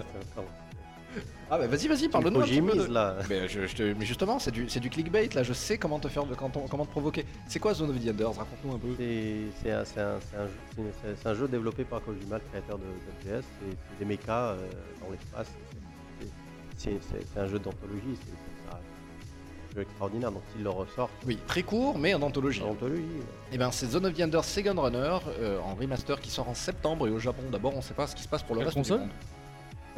Ah 1.54 1.58
bah 1.58 1.66
vas-y, 1.66 1.86
vas-y, 1.86 2.08
parle-nous 2.08 2.40
un 2.40 2.44
petit 2.44 2.62
peu 2.62 2.74
de- 2.74 2.90
là. 2.90 3.16
Mais, 3.28 3.46
je, 3.46 3.66
je 3.66 3.76
te- 3.76 3.92
mais 3.92 4.06
justement, 4.06 4.38
c'est 4.38 4.50
du, 4.50 4.70
c'est 4.70 4.80
du 4.80 4.88
clickbait 4.88 5.28
là, 5.34 5.42
je 5.42 5.52
sais 5.52 5.76
comment 5.76 5.98
te 5.98 6.08
faire, 6.08 6.24
de- 6.24 6.34
quand 6.34 6.56
on- 6.56 6.66
comment 6.66 6.86
te 6.86 6.90
provoquer. 6.90 7.26
C'est 7.46 7.58
quoi 7.58 7.74
Zone 7.74 7.90
of 7.90 8.02
the 8.02 8.08
Enders? 8.08 8.28
Raconte-nous 8.28 8.74
un 8.74 8.78
peu. 8.78 8.88
C'est 8.96 9.34
c'est 9.62 9.70
un, 9.70 9.84
c'est 9.84 10.00
un- 10.00 10.18
c'est 10.30 10.36
un 10.38 10.46
jeu- 10.46 10.52
c'est 10.74 10.80
une- 10.80 10.92
c'est- 11.02 11.16
c'est 11.22 11.28
un 11.28 11.34
jeu 11.34 11.48
développé 11.48 11.84
par 11.84 12.02
Kojima, 12.02 12.36
le 12.38 12.42
créateur 12.50 12.78
de 12.78 12.84
d'MGS. 12.84 13.42
C'est 13.60 13.66
c'est 13.70 13.98
des 13.98 14.04
mechas 14.06 14.52
euh, 14.52 14.56
dans 15.02 15.10
l'espace. 15.10 15.48
C'est- 16.20 16.28
C'est 16.78 17.02
c'est- 17.02 17.26
c'est 17.34 17.40
un 17.40 17.46
jeu 17.46 17.58
d'anthologie. 17.58 18.16
C'est 18.24 18.30
c'est 18.30 18.74
un 18.74 19.74
jeu 19.76 19.82
extraordinaire. 19.82 20.32
Donc 20.32 20.42
il 20.56 20.62
le 20.64 20.70
ressort 20.70 21.10
Oui, 21.26 21.36
très 21.46 21.62
court, 21.62 21.98
mais 21.98 22.14
en 22.14 22.22
anthologie. 22.22 22.62
en 22.62 22.70
anthologie. 22.70 23.02
Et 23.52 23.58
ben 23.58 23.70
c'est 23.70 23.86
Zone 23.90 24.06
of 24.06 24.14
the 24.14 24.22
Enders 24.22 24.44
Second 24.46 24.80
Runner 24.80 25.18
euh, 25.38 25.58
en 25.60 25.74
remaster 25.74 26.18
qui 26.18 26.30
sort 26.30 26.48
en 26.48 26.54
septembre 26.54 27.06
et 27.08 27.10
au 27.10 27.18
Japon 27.18 27.42
d'abord, 27.52 27.76
on 27.76 27.82
sait 27.82 27.92
pas 27.92 28.06
ce 28.06 28.16
qui 28.16 28.22
se 28.22 28.28
passe 28.28 28.42
pour 28.42 28.54
le 28.54 28.60
Quelle 28.60 28.68
reste 28.68 28.78
console? 28.78 29.00
du 29.00 29.04
monde. 29.04 29.12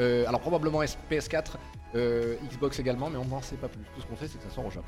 Euh, 0.00 0.26
alors 0.26 0.40
probablement 0.40 0.82
S- 0.82 0.98
PS4, 1.10 1.52
euh, 1.94 2.36
Xbox 2.50 2.78
également, 2.78 3.08
mais 3.10 3.16
on 3.18 3.24
n'en 3.26 3.40
sait 3.42 3.56
pas 3.56 3.68
plus. 3.68 3.80
Tout 3.94 4.00
ce 4.00 4.06
qu'on 4.06 4.16
sait, 4.16 4.26
c'est 4.28 4.38
que 4.38 4.44
ça 4.44 4.50
sort 4.54 4.66
au 4.66 4.70
Japon. 4.70 4.86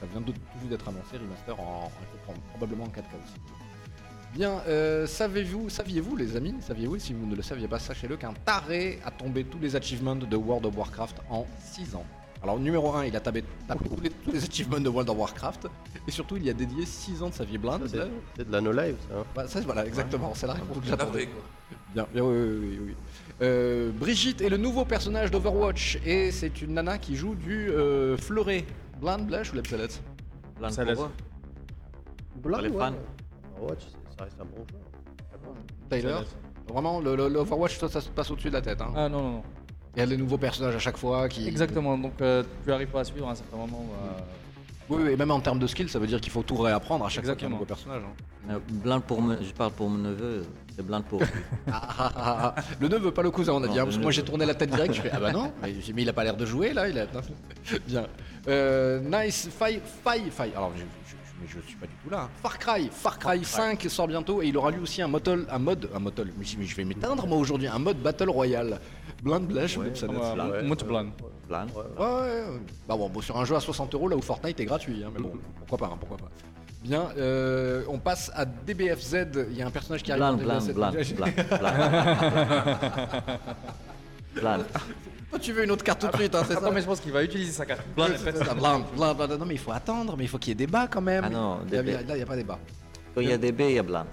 Ça 0.00 0.06
vient 0.06 0.20
de, 0.20 0.32
tout 0.32 0.40
juste 0.58 0.70
d'être 0.70 0.88
annoncé, 0.88 1.16
remaster 1.18 1.58
en, 1.60 1.90
en- 2.28 2.30
en- 2.32 2.34
probablement 2.50 2.84
en 2.84 2.88
4K 2.88 3.14
aussi. 3.24 3.34
Bien, 4.34 4.60
euh, 4.68 5.06
savez-vous, 5.06 5.70
saviez-vous 5.70 6.16
les 6.16 6.36
amis, 6.36 6.54
saviez-vous, 6.60 6.98
si 6.98 7.14
vous 7.14 7.24
ne 7.26 7.34
le 7.34 7.42
saviez 7.42 7.68
pas, 7.68 7.78
sachez-le 7.78 8.16
qu'un 8.18 8.34
taré 8.44 8.98
a 9.04 9.10
tombé 9.10 9.44
tous 9.44 9.58
les 9.58 9.76
achievements 9.76 10.16
de 10.16 10.36
World 10.36 10.66
of 10.66 10.76
Warcraft 10.76 11.16
en 11.30 11.46
6 11.60 11.94
ans. 11.94 12.04
Alors 12.42 12.58
numéro 12.58 12.94
1, 12.94 13.06
il 13.06 13.16
a 13.16 13.20
tapé, 13.20 13.42
tapé 13.66 13.88
tous, 13.88 14.00
les, 14.02 14.10
tous 14.10 14.30
les 14.32 14.44
achievements 14.44 14.78
de 14.78 14.88
World 14.90 15.08
of 15.08 15.16
Warcraft, 15.16 15.68
et 16.06 16.10
surtout 16.10 16.36
il 16.36 16.44
y 16.44 16.50
a 16.50 16.52
dédié 16.52 16.84
6 16.84 17.22
ans 17.22 17.30
de 17.30 17.34
sa 17.34 17.44
vie 17.44 17.56
blinde. 17.56 17.88
C'est 18.36 18.46
de 18.46 18.52
la 18.52 18.60
no 18.60 18.72
live, 18.72 18.96
ça. 19.08 19.14
hein. 19.18 19.24
Voilà, 19.34 19.48
ça, 19.48 19.60
voilà, 19.62 19.86
exactement, 19.86 20.34
c'est 20.34 20.46
la 20.46 20.52
réponse 20.52 20.78
que 20.80 20.86
j'attendais. 20.86 21.28
Bien, 21.94 22.06
bien, 22.12 22.22
oui, 22.22 22.36
oui, 22.36 22.58
oui, 22.60 22.78
oui. 22.88 22.94
Euh, 23.42 23.90
Brigitte 23.92 24.40
est 24.40 24.48
le 24.48 24.56
nouveau 24.56 24.84
personnage 24.84 25.30
d'Overwatch 25.30 25.98
et 26.06 26.30
c'est 26.30 26.62
une 26.62 26.72
nana 26.74 26.96
qui 26.98 27.16
joue 27.16 27.34
du 27.34 27.68
euh, 27.70 28.16
fleuret. 28.16 28.64
Blind 29.00 29.26
Blush 29.26 29.52
ou 29.52 29.56
pour 30.82 30.86
laisse. 30.86 30.98
eux. 31.00 31.10
Blind, 32.42 32.62
les 32.62 32.70
fans. 32.70 32.92
Overwatch, 33.58 33.82
ça 34.18 34.24
reste 34.24 34.40
un 34.40 34.44
bon 34.44 34.64
jeu. 34.70 34.76
Tyler 35.90 36.12
Ça 36.14 36.18
laisse. 36.20 36.36
Vraiment, 36.72 37.00
le- 37.00 37.14
le- 37.14 37.28
l'Overwatch, 37.28 37.78
ça, 37.78 37.88
ça 37.88 38.00
se 38.00 38.08
passe 38.08 38.30
au-dessus 38.30 38.48
de 38.48 38.54
la 38.54 38.62
tête. 38.62 38.80
Hein. 38.80 38.92
Ah 38.96 39.08
non, 39.10 39.20
non, 39.22 39.30
non. 39.32 39.42
Il 39.94 40.00
y 40.00 40.02
a 40.02 40.06
des 40.06 40.16
nouveaux 40.16 40.38
personnages 40.38 40.74
à 40.74 40.78
chaque 40.78 40.96
fois 40.96 41.28
qui. 41.28 41.46
Exactement, 41.46 41.96
donc 41.98 42.12
euh, 42.20 42.42
tu 42.64 42.72
arrives 42.72 42.88
pas 42.88 43.00
à 43.00 43.04
suivre 43.04 43.28
à 43.28 43.32
un 43.32 43.34
certain 43.34 43.56
moment. 43.58 43.84
euh, 44.02 44.20
Oui, 44.88 45.02
oui, 45.04 45.10
et 45.10 45.16
même 45.16 45.30
en 45.32 45.40
termes 45.40 45.58
de 45.58 45.66
skill, 45.66 45.88
ça 45.88 45.98
veut 45.98 46.06
dire 46.06 46.20
qu'il 46.20 46.30
faut 46.32 46.42
tout 46.42 46.54
réapprendre 46.56 47.04
à 47.04 47.08
chaque 47.08 47.24
fois 47.24 47.34
qu'il 47.34 47.48
y 47.48 47.52
a 47.52 47.54
un 47.54 47.58
Exactement. 47.60 47.84
nouveau 47.90 48.00
personnage. 48.00 48.02
hein. 48.48 48.52
Euh, 48.54 48.58
Blanc 48.84 49.00
pour 49.00 49.20
me- 49.20 49.42
je 49.42 49.52
parle 49.52 49.72
pour 49.72 49.88
mon 49.90 49.98
neveu, 49.98 50.44
c'est 50.76 50.86
blanc 50.86 51.02
pour 51.02 51.18
lui. 51.20 51.26
Ah, 51.66 51.82
ah, 51.98 52.12
ah, 52.16 52.54
ah. 52.56 52.62
Le 52.80 52.86
neveu, 52.88 53.10
pas 53.10 53.22
le 53.22 53.32
cousin, 53.32 53.54
on 53.54 53.62
a 53.64 53.66
Non, 53.66 53.72
dit. 53.72 53.78
hein, 53.78 53.82
le 53.82 53.86
parce 53.86 53.96
que 53.96 54.02
moi, 54.02 54.12
j'ai 54.12 54.22
tourné 54.22 54.46
la 54.46 54.54
tête 54.54 54.70
direct. 54.70 54.94
Je 54.94 55.02
fais 55.02 55.10
Ah 55.12 55.18
bah 55.18 55.32
non, 55.32 55.52
mais, 55.60 55.72
il 55.72 56.08
a 56.08 56.12
pas 56.12 56.22
l'air 56.22 56.36
de 56.36 56.46
jouer 56.46 56.72
là. 56.72 56.88
Il 56.88 56.96
a... 56.98 57.06
Bien. 57.88 58.06
Euh, 58.46 59.00
nice. 59.00 59.48
Fai, 59.50 59.80
Fai, 60.04 60.30
Fai. 60.30 60.52
Alors, 60.54 60.70
je, 60.76 60.82
je, 60.82 60.84
je- 60.84 61.16
mais 61.42 61.48
je 61.48 61.58
suis 61.66 61.76
pas 61.76 61.86
du 61.86 61.92
tout 62.04 62.08
là. 62.10 62.22
hein. 62.22 62.30
Far 62.40 62.56
Cry. 62.56 62.88
Far 62.92 63.18
Cry 63.18 63.44
5 63.44 63.82
sort 63.90 64.06
bientôt 64.06 64.40
et 64.40 64.46
il 64.46 64.56
aura 64.56 64.70
lui 64.70 64.80
aussi 64.80 65.02
un 65.02 65.08
motol, 65.08 65.46
un 65.50 65.58
mode, 65.58 65.90
un 65.92 65.98
motol. 65.98 66.32
Mais, 66.38 66.44
je- 66.44 66.56
mais 66.58 66.64
je 66.64 66.76
vais 66.76 66.84
m'éteindre 66.84 67.26
moi 67.26 67.38
aujourd'hui. 67.38 67.66
Un 67.66 67.80
mode 67.80 67.98
Battle 67.98 68.30
Royale. 68.30 68.78
Blind 69.22 69.46
Blash 69.48 69.76
ou 69.76 69.80
Ouais. 69.80 69.88
Epsalette 69.88 70.16
ouais, 70.16 70.34
Blanc. 70.34 70.48
ouais, 70.50 70.62
Much 70.62 70.84
blanc. 70.84 71.06
Blanc. 71.48 71.66
Ouais, 71.74 71.82
Ouais, 71.98 72.06
ouais, 72.06 72.22
ouais. 72.22 72.60
Bah 72.88 72.96
bon, 72.96 73.08
bon, 73.08 73.20
sur 73.20 73.36
un 73.38 73.44
jeu 73.44 73.54
à 73.56 73.60
60 73.60 73.94
euros 73.94 74.08
là 74.08 74.16
où 74.16 74.22
Fortnite 74.22 74.58
est 74.60 74.64
gratuit, 74.64 75.02
hein, 75.04 75.10
mais 75.14 75.20
bon, 75.22 75.32
pourquoi 75.66 75.78
pas, 75.88 75.94
hein, 75.94 75.96
pourquoi 75.98 76.16
pas. 76.18 76.30
Bien, 76.82 77.08
euh, 77.18 77.82
on 77.88 77.98
passe 77.98 78.30
à 78.34 78.44
DBFZ. 78.44 79.26
Il 79.50 79.56
y 79.56 79.62
a 79.62 79.66
un 79.66 79.70
personnage 79.70 80.02
qui 80.02 80.12
arrive. 80.12 80.22
Blanc, 80.22 80.32
dans 80.36 80.72
blanc, 80.72 80.90
DBFZ. 80.92 81.14
blanc, 81.14 81.26
blanc, 81.48 81.58
blanc. 81.58 83.38
Blanc. 84.36 84.58
Toi, 85.30 85.38
tu 85.40 85.52
veux 85.52 85.64
une 85.64 85.70
autre 85.70 85.82
carte 85.82 86.00
tout 86.00 86.06
de 86.08 86.16
suite, 86.16 86.34
hein, 86.34 86.42
c'est 86.46 86.52
ça 86.54 86.58
Attends, 86.60 86.72
mais 86.72 86.80
je 86.82 86.86
pense 86.86 87.00
qu'il 87.00 87.10
va 87.12 87.24
utiliser 87.24 87.50
sa 87.52 87.66
carte. 87.66 87.82
Blanc, 87.96 88.06
blanc, 88.96 89.14
blanc. 89.14 89.26
Non, 89.38 89.46
mais 89.46 89.54
il 89.54 89.58
faut 89.60 89.72
attendre, 89.72 90.14
mais 90.16 90.24
il 90.24 90.28
faut 90.28 90.38
qu'il 90.38 90.50
y 90.50 90.52
ait 90.52 90.66
débat 90.66 90.86
quand 90.88 91.00
même. 91.00 91.24
Ah 91.26 91.30
non, 91.30 91.58
Il 91.68 91.74
y 91.74 91.78
a- 91.78 91.82
débat. 91.82 91.98
Là, 92.02 92.14
il 92.14 92.16
n'y 92.16 92.22
a 92.22 92.26
pas 92.26 92.36
débat. 92.36 92.58
Quand 93.14 93.20
il 93.22 93.30
y 93.30 93.32
a 93.32 93.38
des 93.38 93.50
baies, 93.52 93.70
il 93.72 93.76
y 93.76 93.78
a 93.78 93.82
blanc. 93.82 94.04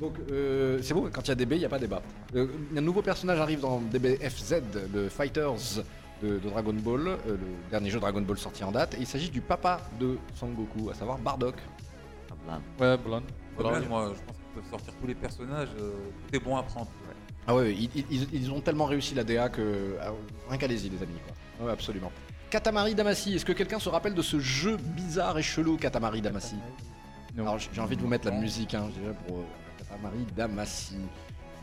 Donc, 0.00 0.14
euh, 0.30 0.78
c'est 0.82 0.92
bon, 0.92 1.08
quand 1.10 1.22
il 1.22 1.28
y 1.28 1.30
a 1.30 1.34
débat, 1.36 1.54
il 1.54 1.60
n'y 1.60 1.64
a 1.64 1.68
pas 1.70 1.78
débat. 1.78 2.02
Euh, 2.34 2.46
un 2.76 2.80
nouveau 2.82 3.00
personnage 3.00 3.38
arrive 3.38 3.60
dans 3.60 3.80
DBFZ, 3.80 4.56
le 4.92 5.08
Fighters. 5.08 5.82
De, 6.22 6.38
de 6.38 6.48
Dragon 6.48 6.72
Ball, 6.74 7.06
euh, 7.08 7.16
le 7.26 7.70
dernier 7.70 7.90
jeu 7.90 8.00
Dragon 8.00 8.20
Ball 8.22 8.38
sorti 8.38 8.64
en 8.64 8.72
date. 8.72 8.94
Et 8.94 8.98
il 9.00 9.06
s'agit 9.06 9.30
du 9.30 9.40
papa 9.40 9.80
de 10.00 10.18
Sangoku, 10.34 10.90
à 10.90 10.94
savoir 10.94 11.18
Bardock. 11.18 11.56
Ah, 12.30 12.34
Blan. 12.44 12.60
Ouais, 12.80 12.96
Blan. 12.98 13.22
Voilà, 13.58 13.80
moi, 13.88 14.12
je 14.14 14.22
pense 14.22 14.36
qu'ils 14.36 14.54
peuvent 14.62 14.70
sortir 14.70 14.92
tous 15.00 15.06
les 15.06 15.14
personnages. 15.14 15.68
euh, 15.78 15.92
tout 16.28 16.36
est 16.36 16.40
bon 16.40 16.56
à 16.56 16.62
prendre. 16.62 16.88
Ah 17.48 17.54
ouais, 17.54 17.72
ils, 17.74 17.90
ils- 18.10 18.28
ils 18.34 18.50
ont 18.50 18.60
tellement 18.60 18.86
réussi 18.86 19.14
la 19.14 19.22
DA 19.24 19.48
que. 19.48 19.96
ah, 20.02 20.10
rien 20.48 20.58
qu'allez-y, 20.58 20.88
les 20.88 21.02
amis. 21.02 21.18
Quoi. 21.58 21.66
Ouais, 21.66 21.72
absolument. 21.72 22.10
Katamari 22.50 22.94
Damacy, 22.94 23.34
est-ce 23.34 23.44
que 23.44 23.52
quelqu'un 23.52 23.78
se 23.78 23.88
rappelle 23.88 24.14
de 24.14 24.22
ce 24.22 24.38
jeu 24.40 24.76
bizarre 24.78 25.38
et 25.38 25.42
chelou 25.42 25.76
Katamari 25.76 26.20
Damacy? 26.22 26.56
Non. 27.36 27.42
Alors 27.42 27.58
j'ai 27.58 27.80
envie 27.80 27.96
de 27.96 28.02
vous 28.02 28.08
mettre 28.08 28.26
la 28.28 28.32
musique 28.34 28.72
hein, 28.74 28.88
déjà 28.96 29.12
pour 29.12 29.38
euh, 29.38 29.42
Katamari 29.78 30.26
Damacy. 30.36 30.96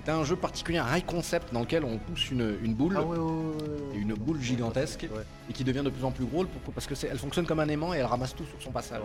C'était 0.05 0.17
un 0.17 0.25
jeu 0.25 0.35
particulier, 0.35 0.79
un 0.79 0.97
high 0.97 1.05
concept 1.05 1.53
dans 1.53 1.61
lequel 1.61 1.85
on 1.85 1.97
pousse 1.97 2.29
une, 2.29 2.57
une 2.61 2.73
boule, 2.73 2.95
Ah 2.97 3.03
ouais, 3.03 3.17
ouais, 3.17 3.23
ouais, 3.23 3.31
ouais. 3.31 3.95
et 3.95 3.99
une 3.99 4.13
boule 4.15 4.41
gigantesque, 4.41 5.07
et 5.49 5.53
qui 5.53 5.63
devient 5.63 5.81
de 5.81 5.89
plus 5.89 6.03
en 6.03 6.11
plus 6.11 6.25
gros 6.25 6.43
pour- 6.43 6.73
parce 6.73 6.85
que 6.87 6.93
elle 7.09 7.17
fonctionne 7.17 7.45
comme 7.45 7.61
un 7.61 7.69
aimant 7.69 7.93
et 7.93 7.99
elle 7.99 8.05
ramasse 8.05 8.35
tout 8.35 8.43
sur 8.43 8.61
son 8.61 8.71
passage. 8.71 8.99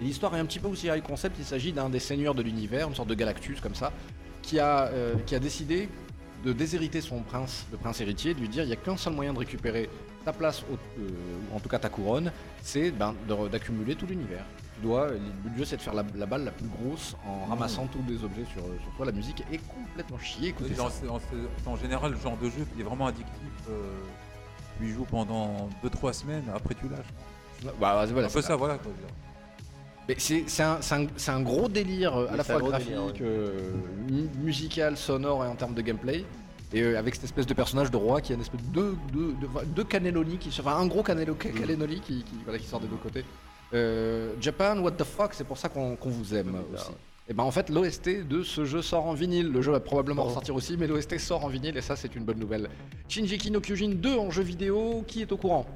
Et 0.00 0.04
l'histoire 0.04 0.36
est 0.36 0.38
un 0.38 0.44
petit 0.46 0.60
peu 0.60 0.68
aussi 0.68 0.86
high 0.86 1.02
concept, 1.02 1.34
il 1.40 1.44
s'agit 1.44 1.72
d'un 1.72 1.88
des 1.88 1.98
seigneurs 1.98 2.32
de 2.36 2.42
l'univers, 2.42 2.86
une 2.86 2.94
sorte 2.94 3.08
de 3.08 3.14
Galactus 3.14 3.60
comme 3.60 3.74
ça, 3.74 3.92
qui 4.40 4.60
a, 4.60 4.84
euh, 4.86 5.14
qui 5.26 5.34
a 5.34 5.40
décidé 5.40 5.88
de 6.44 6.52
déshériter 6.52 7.00
son 7.00 7.22
prince, 7.22 7.66
le 7.72 7.76
prince 7.78 8.00
héritier, 8.00 8.32
de 8.32 8.38
lui 8.38 8.48
dire 8.48 8.62
il 8.62 8.68
n'y 8.68 8.72
a 8.72 8.76
qu'un 8.76 8.96
seul 8.96 9.14
moyen 9.14 9.32
de 9.32 9.40
récupérer 9.40 9.90
ta 10.24 10.32
place, 10.32 10.62
au- 10.70 10.74
euh, 11.00 11.08
ou 11.52 11.56
en 11.56 11.58
tout 11.58 11.68
cas 11.68 11.80
ta 11.80 11.88
couronne, 11.88 12.30
c'est 12.62 12.92
ben, 12.92 13.16
d'accumuler 13.50 13.96
tout 13.96 14.06
l'univers. 14.06 14.44
Tu 14.76 14.82
dois, 14.82 15.08
le 15.08 15.18
but 15.18 15.52
du 15.52 15.58
jeu 15.60 15.64
c'est 15.64 15.76
de 15.78 15.82
faire 15.82 15.94
la, 15.94 16.04
la 16.14 16.26
balle 16.26 16.44
la 16.44 16.50
plus 16.50 16.66
grosse 16.68 17.16
en 17.26 17.46
ramassant 17.46 17.86
tous 17.86 18.00
les 18.08 18.22
objets 18.22 18.44
sur, 18.52 18.62
sur 18.62 18.92
toi. 18.96 19.06
La 19.06 19.12
musique 19.12 19.42
est 19.50 19.60
complètement 19.68 20.18
chiée, 20.18 20.48
écoutez. 20.50 20.74
C'est 20.74 21.68
en, 21.68 21.76
général 21.76 22.12
le 22.12 22.18
genre 22.18 22.36
de 22.36 22.46
jeu 22.50 22.66
qui 22.74 22.80
est 22.82 22.84
vraiment 22.84 23.06
addictif. 23.06 23.32
Euh, 23.70 23.94
tu 24.78 24.88
y 24.88 24.92
joues 24.92 25.06
pendant 25.10 25.68
2-3 25.82 26.12
semaines, 26.12 26.44
après 26.54 26.74
tu 26.74 26.88
lâches. 26.88 27.06
Bah, 27.64 27.72
voilà, 27.78 28.02
un 28.02 28.06
peu 28.06 28.28
c'est 28.28 28.42
ça, 28.42 28.56
voilà. 28.56 28.76
Quoi, 28.76 28.92
c'est 30.18 31.30
un, 31.30 31.40
gros 31.40 31.68
délire 31.68 32.14
euh, 32.16 32.28
à 32.30 32.36
la 32.36 32.44
fois 32.44 32.60
graphique, 32.60 32.88
délire, 32.88 33.12
euh, 33.22 33.72
mu- 34.10 34.28
musical, 34.44 34.96
sonore 34.96 35.44
et 35.44 35.48
en 35.48 35.56
termes 35.56 35.74
de 35.74 35.82
gameplay. 35.82 36.24
Et 36.72 36.82
euh, 36.82 36.98
avec 36.98 37.14
cette 37.14 37.24
espèce 37.24 37.46
de 37.46 37.54
personnage 37.54 37.90
de 37.90 37.96
roi 37.96 38.20
qui 38.20 38.32
a 38.32 38.34
une 38.34 38.40
espèce 38.42 38.60
de 38.62 38.68
deux, 38.72 38.96
qui 40.38 40.50
enfin 40.60 40.76
un 40.76 40.86
gros 40.86 41.02
Mm. 41.02 42.00
qui, 42.00 42.22
qui, 42.24 42.34
voilà, 42.44 42.58
qui 42.58 42.66
sort 42.66 42.80
des 42.80 42.88
deux 42.88 42.96
côtés. 42.96 43.24
Euh, 43.74 44.34
Japan, 44.40 44.78
what 44.78 44.92
the 44.92 45.04
fuck, 45.04 45.34
c'est 45.34 45.44
pour 45.44 45.58
ça 45.58 45.68
qu'on 45.68 45.96
vous 46.02 46.34
aime 46.34 46.56
aussi. 46.72 46.90
Et 47.28 47.34
ben 47.34 47.42
en 47.42 47.50
fait 47.50 47.68
l'OST 47.70 48.28
de 48.28 48.44
ce 48.44 48.64
jeu 48.64 48.82
sort 48.82 49.06
en 49.06 49.12
vinyle. 49.12 49.48
Le 49.50 49.60
jeu 49.60 49.72
va 49.72 49.80
probablement 49.80 50.22
Oh. 50.22 50.28
ressortir 50.28 50.54
aussi, 50.54 50.76
mais 50.76 50.86
l'OST 50.86 51.18
sort 51.18 51.44
en 51.44 51.48
vinyle 51.48 51.76
et 51.76 51.80
ça 51.80 51.96
c'est 51.96 52.14
une 52.14 52.24
bonne 52.24 52.38
nouvelle. 52.38 52.68
Shinji 53.08 53.50
no 53.50 53.60
Kyojin 53.60 53.94
2 53.96 54.16
en 54.16 54.30
jeu 54.30 54.42
vidéo, 54.44 55.02
qui 55.08 55.22
est 55.22 55.32
au 55.32 55.36
courant? 55.36 55.66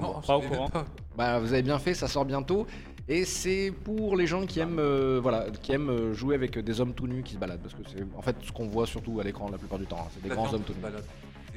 Non, 0.00 0.20
pas 0.20 0.36
au 0.36 0.40
courant. 0.40 0.68
pas. 0.68 0.84
bah, 1.16 1.38
vous 1.38 1.52
avez 1.52 1.62
bien 1.62 1.78
fait, 1.78 1.94
ça 1.94 2.08
sort 2.08 2.24
bientôt. 2.24 2.66
Et 3.08 3.24
c'est 3.24 3.72
pour 3.84 4.16
les 4.16 4.26
gens 4.26 4.46
qui 4.46 4.58
aiment, 4.60 4.78
euh, 4.78 5.18
voilà, 5.22 5.46
qui 5.62 5.72
aiment 5.72 5.90
euh, 5.90 6.12
jouer 6.14 6.34
avec 6.36 6.56
des 6.58 6.80
hommes 6.80 6.94
tout 6.94 7.06
nus 7.06 7.22
qui 7.22 7.34
se 7.34 7.38
baladent. 7.38 7.60
Parce 7.60 7.74
que 7.74 7.82
c'est 7.88 8.04
en 8.16 8.22
fait 8.22 8.34
ce 8.42 8.50
qu'on 8.52 8.66
voit 8.68 8.86
surtout 8.86 9.20
à 9.20 9.24
l'écran 9.24 9.48
la 9.52 9.58
plupart 9.58 9.78
du 9.78 9.86
temps. 9.86 9.98
hein, 10.00 10.08
C'est 10.14 10.22
des 10.22 10.28
La 10.30 10.34
grands 10.36 10.52
hommes 10.52 10.62
tout 10.62 10.72
nus. 10.72 10.80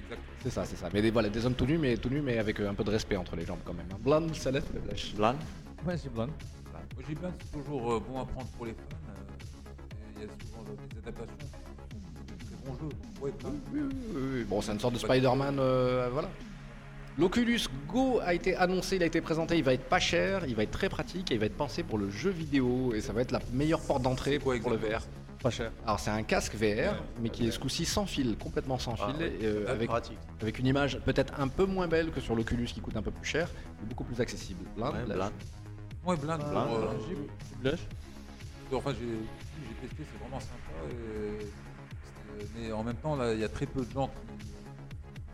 C'est. 0.10 0.18
C'est 0.44 0.50
ça, 0.52 0.66
c'est 0.66 0.76
ça. 0.76 0.90
Mais 0.94 1.02
des, 1.02 1.12
voilà, 1.12 1.30
des 1.30 1.46
hommes 1.46 1.56
tout 1.56 1.66
nus, 1.66 1.78
mais 1.78 1.98
tout 1.98 2.10
nus, 2.10 2.22
mais 2.22 2.38
avec 2.38 2.60
euh, 2.60 2.70
un 2.70 2.74
peu 2.74 2.84
de 2.84 2.92
respect 2.92 3.16
entre 3.18 3.36
les 3.36 3.46
jambes 3.46 3.60
quand 3.66 3.74
même. 3.74 3.88
hein. 3.92 3.98
Blonde, 4.00 4.36
ça 4.36 4.52
laisse 4.52 4.66
le. 4.74 4.82
Blan. 5.18 5.36
Ouais, 5.86 5.98
c'est 5.98 6.12
Blan. 6.14 6.28
Moi, 6.28 7.04
j'ai 7.08 7.16
bien, 7.16 7.32
c'est 7.40 7.58
toujours 7.60 7.94
euh, 7.94 8.00
bon 8.00 8.20
à 8.22 8.26
prendre 8.26 8.48
pour 8.58 8.66
les 8.66 8.74
fans. 8.74 8.80
euh, 9.10 9.14
et 9.98 10.14
Il 10.18 10.22
y 10.22 10.26
a 10.26 10.28
souvent 10.46 10.64
euh, 10.70 10.76
des 10.94 11.00
adaptations 11.00 11.36
bons 12.66 12.74
jeux. 12.74 12.80
Donc, 12.90 13.24
ouais. 13.24 13.32
Oui, 13.44 13.52
oui, 13.74 13.80
oui, 14.14 14.22
oui. 14.36 14.44
Bon, 14.44 14.62
c'est 14.62 14.72
une 14.72 14.80
sorte 14.80 14.94
de 14.94 15.00
Spider-Man, 15.00 15.58
euh, 15.60 16.10
voilà. 16.12 16.30
L'Oculus 17.18 17.60
Go 17.88 18.20
a 18.22 18.34
été 18.34 18.56
annoncé, 18.58 18.98
il 18.98 19.04
a 19.04 19.06
été 19.06 19.22
présenté, 19.22 19.58
il 19.58 19.64
va 19.64 19.74
être 19.74 19.88
pas 19.88 20.00
cher, 20.00 20.46
il 20.46 20.54
va 20.56 20.64
être 20.64 20.72
très 20.72 20.90
pratique 20.90 21.32
et 21.32 21.36
il 21.36 21.40
va 21.40 21.46
être 21.46 21.56
pensé 21.56 21.82
pour 21.82 21.98
le 21.98 22.10
jeu 22.10 22.30
vidéo 22.30 22.94
et 22.94 23.00
ça 23.00 23.14
va 23.14 23.22
être 23.22 23.32
la 23.32 23.40
meilleure 23.54 23.80
porte 23.80 24.02
d'entrée 24.02 24.38
pour 24.38 24.52
le 24.52 24.60
VR. 24.78 25.02
Pas 25.46 25.52
cher. 25.52 25.72
Alors 25.86 26.00
c'est 26.00 26.10
un 26.10 26.24
casque 26.24 26.56
VR, 26.56 26.96
mais 27.22 27.30
qui 27.30 27.46
est 27.48 27.52
ce 27.52 27.60
coup-ci 27.60 27.86
sans 27.86 28.08
fil, 28.08 28.36
complètement 28.36 28.80
sans 28.80 28.96
Ah, 29.00 29.10
fil, 29.12 29.18
ouais. 29.22 29.32
et, 29.40 29.46
euh, 29.46 29.70
avec, 29.72 29.88
pratique. 29.90 30.18
avec 30.42 30.58
une 30.58 30.66
image 30.66 31.00
peut-être 31.02 31.40
un 31.40 31.48
peu 31.48 31.66
moins 31.66 31.88
belle 31.88 32.10
que 32.10 32.20
sur 32.20 32.36
l'Oculus 32.36 32.66
qui 32.66 32.82
coûte 32.82 32.98
un 32.98 33.04
peu 33.04 33.12
plus 33.12 33.28
cher, 33.28 33.48
mais 33.80 33.88
beaucoup 33.88 34.04
plus 34.06 34.20
accessible. 34.20 34.66
Ouais, 34.76 34.90
Blan. 35.06 35.30
Ouais, 36.04 36.18
blind. 36.18 36.40
pour, 36.42 36.50
Blind, 36.50 36.68
euh, 37.64 37.76
Enfin, 38.74 38.92
j'ai 38.98 39.88
testé, 39.88 40.04
c'est 40.12 40.20
vraiment 40.20 40.40
sympa. 40.40 40.74
et 40.90 41.46
c'est- 41.46 42.48
mais 42.60 42.72
en 42.72 42.84
même 42.84 42.96
temps, 42.96 43.16
là, 43.16 43.32
il 43.32 43.40
y 43.40 43.44
a 43.44 43.50
très 43.50 43.68
peu 43.68 43.86
de 43.86 43.92
gens 43.92 44.10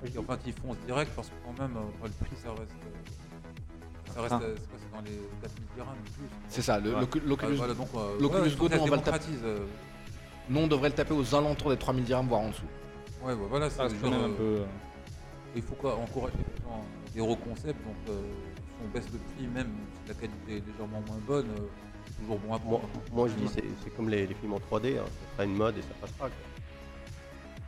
qui, 0.03 0.11
qui, 0.11 0.17
enfin, 0.17 0.35
qui 0.43 0.51
font 0.51 0.75
direct 0.85 1.13
parce 1.15 1.29
que 1.29 1.33
quand 1.45 1.57
même, 1.57 1.77
euh, 1.77 1.87
enfin, 2.01 2.11
le 2.19 2.25
prix, 2.25 2.35
ça 2.43 2.49
reste. 2.49 2.61
euh, 2.71 4.13
Ça 4.13 4.21
reste, 4.23 4.35
Ah. 4.37 4.41
euh, 4.43 4.55
c'est 4.57 4.91
dans 4.93 5.01
les 5.03 5.17
4000 5.41 5.63
dirhams 5.73 5.87
en 5.91 6.03
plus. 6.03 6.27
C'est 6.49 6.61
ça, 6.61 6.81
l'Oculus 6.81 7.21
euh, 7.31 7.35
Go, 8.57 8.67
on 8.77 8.85
va 8.87 8.95
le 8.97 9.01
taper. 9.03 9.19
Euh, 10.49 10.53
nous, 10.53 10.59
on 10.61 10.67
devrait 10.67 10.89
le 10.89 10.95
taper 10.95 11.13
aux 11.13 11.35
alentours 11.35 11.69
des 11.71 11.77
3000 11.77 12.03
dirhams, 12.03 12.27
voire 12.27 12.41
en 12.41 12.49
dessous. 12.49 12.61
Ouais, 13.23 13.33
ouais, 13.33 13.47
voilà, 13.49 13.69
Ça 13.69 13.87
c'est 13.89 13.95
genre, 13.99 14.09
même 14.11 14.21
un 14.21 14.29
euh, 14.29 14.35
peu. 14.37 14.43
euh, 14.61 14.65
Il 15.55 15.61
faut 15.61 15.75
quoi, 15.75 15.95
encourager 15.97 16.37
les 16.37 16.63
gens 16.63 16.83
des 17.13 17.19
gros 17.19 17.35
concepts, 17.35 17.83
donc 17.85 17.95
euh, 18.09 18.21
si 18.55 18.63
on 18.83 18.87
baisse 18.89 19.05
le 19.11 19.19
prix, 19.19 19.47
même 19.47 19.69
si 20.01 20.07
la 20.09 20.13
qualité 20.15 20.57
est 20.57 20.65
légèrement 20.65 21.01
moins 21.07 21.19
bonne, 21.27 21.49
euh, 21.49 21.67
c'est 22.07 22.21
toujours 22.21 22.39
bon 22.39 22.53
à 22.53 22.59
Moi, 22.59 22.79
prendre. 22.79 22.89
moi, 23.11 23.27
je 23.27 23.33
dis, 23.35 23.47
c'est 23.53 23.63
c'est 23.83 23.89
comme 23.95 24.09
les, 24.09 24.25
les 24.27 24.33
films 24.35 24.53
en 24.53 24.59
3D, 24.59 24.97
hein, 24.97 25.03
ça 25.05 25.33
sera 25.33 25.43
une 25.45 25.55
mode 25.55 25.77
et 25.77 25.81
ça 25.81 25.93
passera. 25.99 26.29
quoi. 26.29 26.29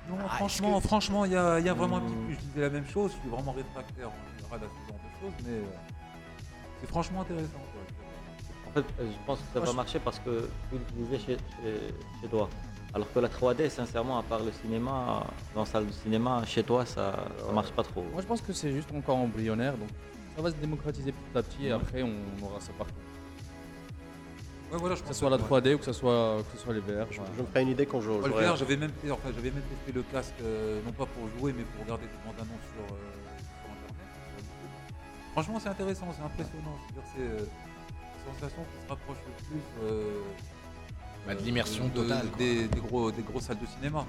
Non, 0.10 0.18
Ah, 0.26 0.30
franchement, 0.36 0.80
franchement, 0.82 1.26
il 1.26 1.32
y 1.34 1.36
a, 1.36 1.60
il 1.60 1.66
y 1.66 1.70
a 1.70 1.74
vraiment 1.74 1.98
un 1.98 2.02
petit 2.02 2.14
Hmm. 2.14 2.28
peu, 2.28 2.34
je 2.34 2.40
disais 2.40 2.62
la 2.62 2.70
même 2.70 2.88
chose, 2.88 3.12
je 3.16 3.20
suis 3.22 3.30
vraiment 3.30 3.52
réfractaire 3.54 4.10
en 4.10 4.38
général 4.38 4.60
à 4.60 4.68
ce 4.68 4.90
genre 4.92 5.00
de 5.00 5.20
choses, 5.22 5.46
mais 5.46 5.54
euh, 5.60 5.64
c'est 6.82 6.88
franchement 6.88 7.22
intéressant. 7.22 7.60
Quoi. 8.74 8.82
En 8.82 8.86
fait, 8.86 8.94
euh, 9.04 9.08
je 9.12 9.26
pense 9.26 9.40
que 9.40 9.46
ça 9.54 9.60
va 9.60 9.74
marcher 9.74 10.00
parce 10.00 10.20
que 10.20 10.50
tu 10.70 10.78
l'utilisais 10.78 11.20
chez, 11.20 11.38
chez, 11.62 11.80
chez 12.22 12.28
toi. 12.28 12.50
Alors 12.94 13.12
que 13.12 13.20
la 13.20 13.28
3D, 13.28 13.70
sincèrement, 13.70 14.20
à 14.20 14.24
part 14.24 14.44
le 14.44 14.52
cinéma, 14.52 15.24
dans 15.56 15.62
la 15.62 15.66
salle 15.66 15.88
de 15.88 15.92
cinéma, 15.92 16.44
chez 16.46 16.64
toi, 16.64 16.86
ça 16.86 17.26
ne 17.48 17.54
marche 17.54 17.72
pas 17.72 17.84
trop. 17.84 18.04
Moi, 18.12 18.22
je 18.22 18.28
pense 18.28 18.42
que 18.42 18.54
c'est 18.54 18.72
juste 18.72 18.90
encore 18.94 19.18
embryonnaire, 19.18 19.76
donc 19.78 19.90
ça 20.36 20.42
va 20.44 20.52
se 20.52 20.56
démocratiser 20.58 21.12
petit 21.12 21.38
à 21.38 21.42
petit 21.42 21.66
et 21.68 21.72
après, 21.72 22.04
on 22.04 22.46
aura 22.46 22.60
ça 22.60 22.72
partout. 22.78 22.94
Ouais, 24.72 24.78
voilà, 24.80 24.96
je 24.96 25.02
Que 25.02 25.08
ce 25.08 25.14
soit 25.14 25.30
la 25.30 25.38
ouais. 25.38 25.44
3D 25.44 25.74
ou 25.76 25.78
que 25.80 25.86
ce 25.86 25.94
soit, 25.94 26.38
que 26.52 26.58
ce 26.58 26.64
soit 26.64 26.74
les 26.74 26.80
VR. 26.82 27.06
Je, 27.12 27.20
me 27.22 27.46
ferai 27.48 27.62
une 27.62 27.70
idée 27.70 27.86
quand 27.86 28.02
je 28.02 28.10
Ouais, 28.10 28.28
le 28.28 28.34
VR, 28.34 28.56
j'avais 28.58 28.78
même, 28.78 28.92
fait- 29.02 29.12
enfin, 29.12 29.30
j'avais 29.36 29.52
même 29.52 29.62
testé 29.64 29.92
le 29.92 30.04
casque, 30.04 30.34
euh, 30.44 30.80
non 30.86 30.92
pas 30.92 31.06
pour 31.06 31.30
jouer, 31.40 31.54
mais 31.56 31.64
pour 31.64 31.84
regarder 31.84 32.06
des 32.06 32.18
bandes 32.26 32.38
annonces 32.38 32.66
sur, 32.74 32.84
euh, 32.84 32.98
sur 33.62 33.70
Internet. 33.70 34.46
Franchement, 35.34 35.60
c'est 35.60 35.70
intéressant, 35.70 36.08
c'est 36.16 36.24
impressionnant. 36.24 36.78
Sensation 38.32 38.62
qui 38.64 38.84
se 38.86 38.90
rapproche 38.90 39.18
le 39.28 39.46
plus 39.46 39.62
euh, 39.84 40.20
Bah, 41.28 41.34
de 41.36 41.40
euh, 41.40 41.44
l'immersion 41.44 41.86
de- 41.86 41.90
totale, 42.02 42.28
quoi. 42.28 42.38
Des, 42.38 42.68
des 42.68 42.80
gros, 42.80 43.12
des 43.12 43.22
grosses 43.22 43.44
salles 43.44 43.60
de 43.60 43.66
cinéma. 43.66 44.06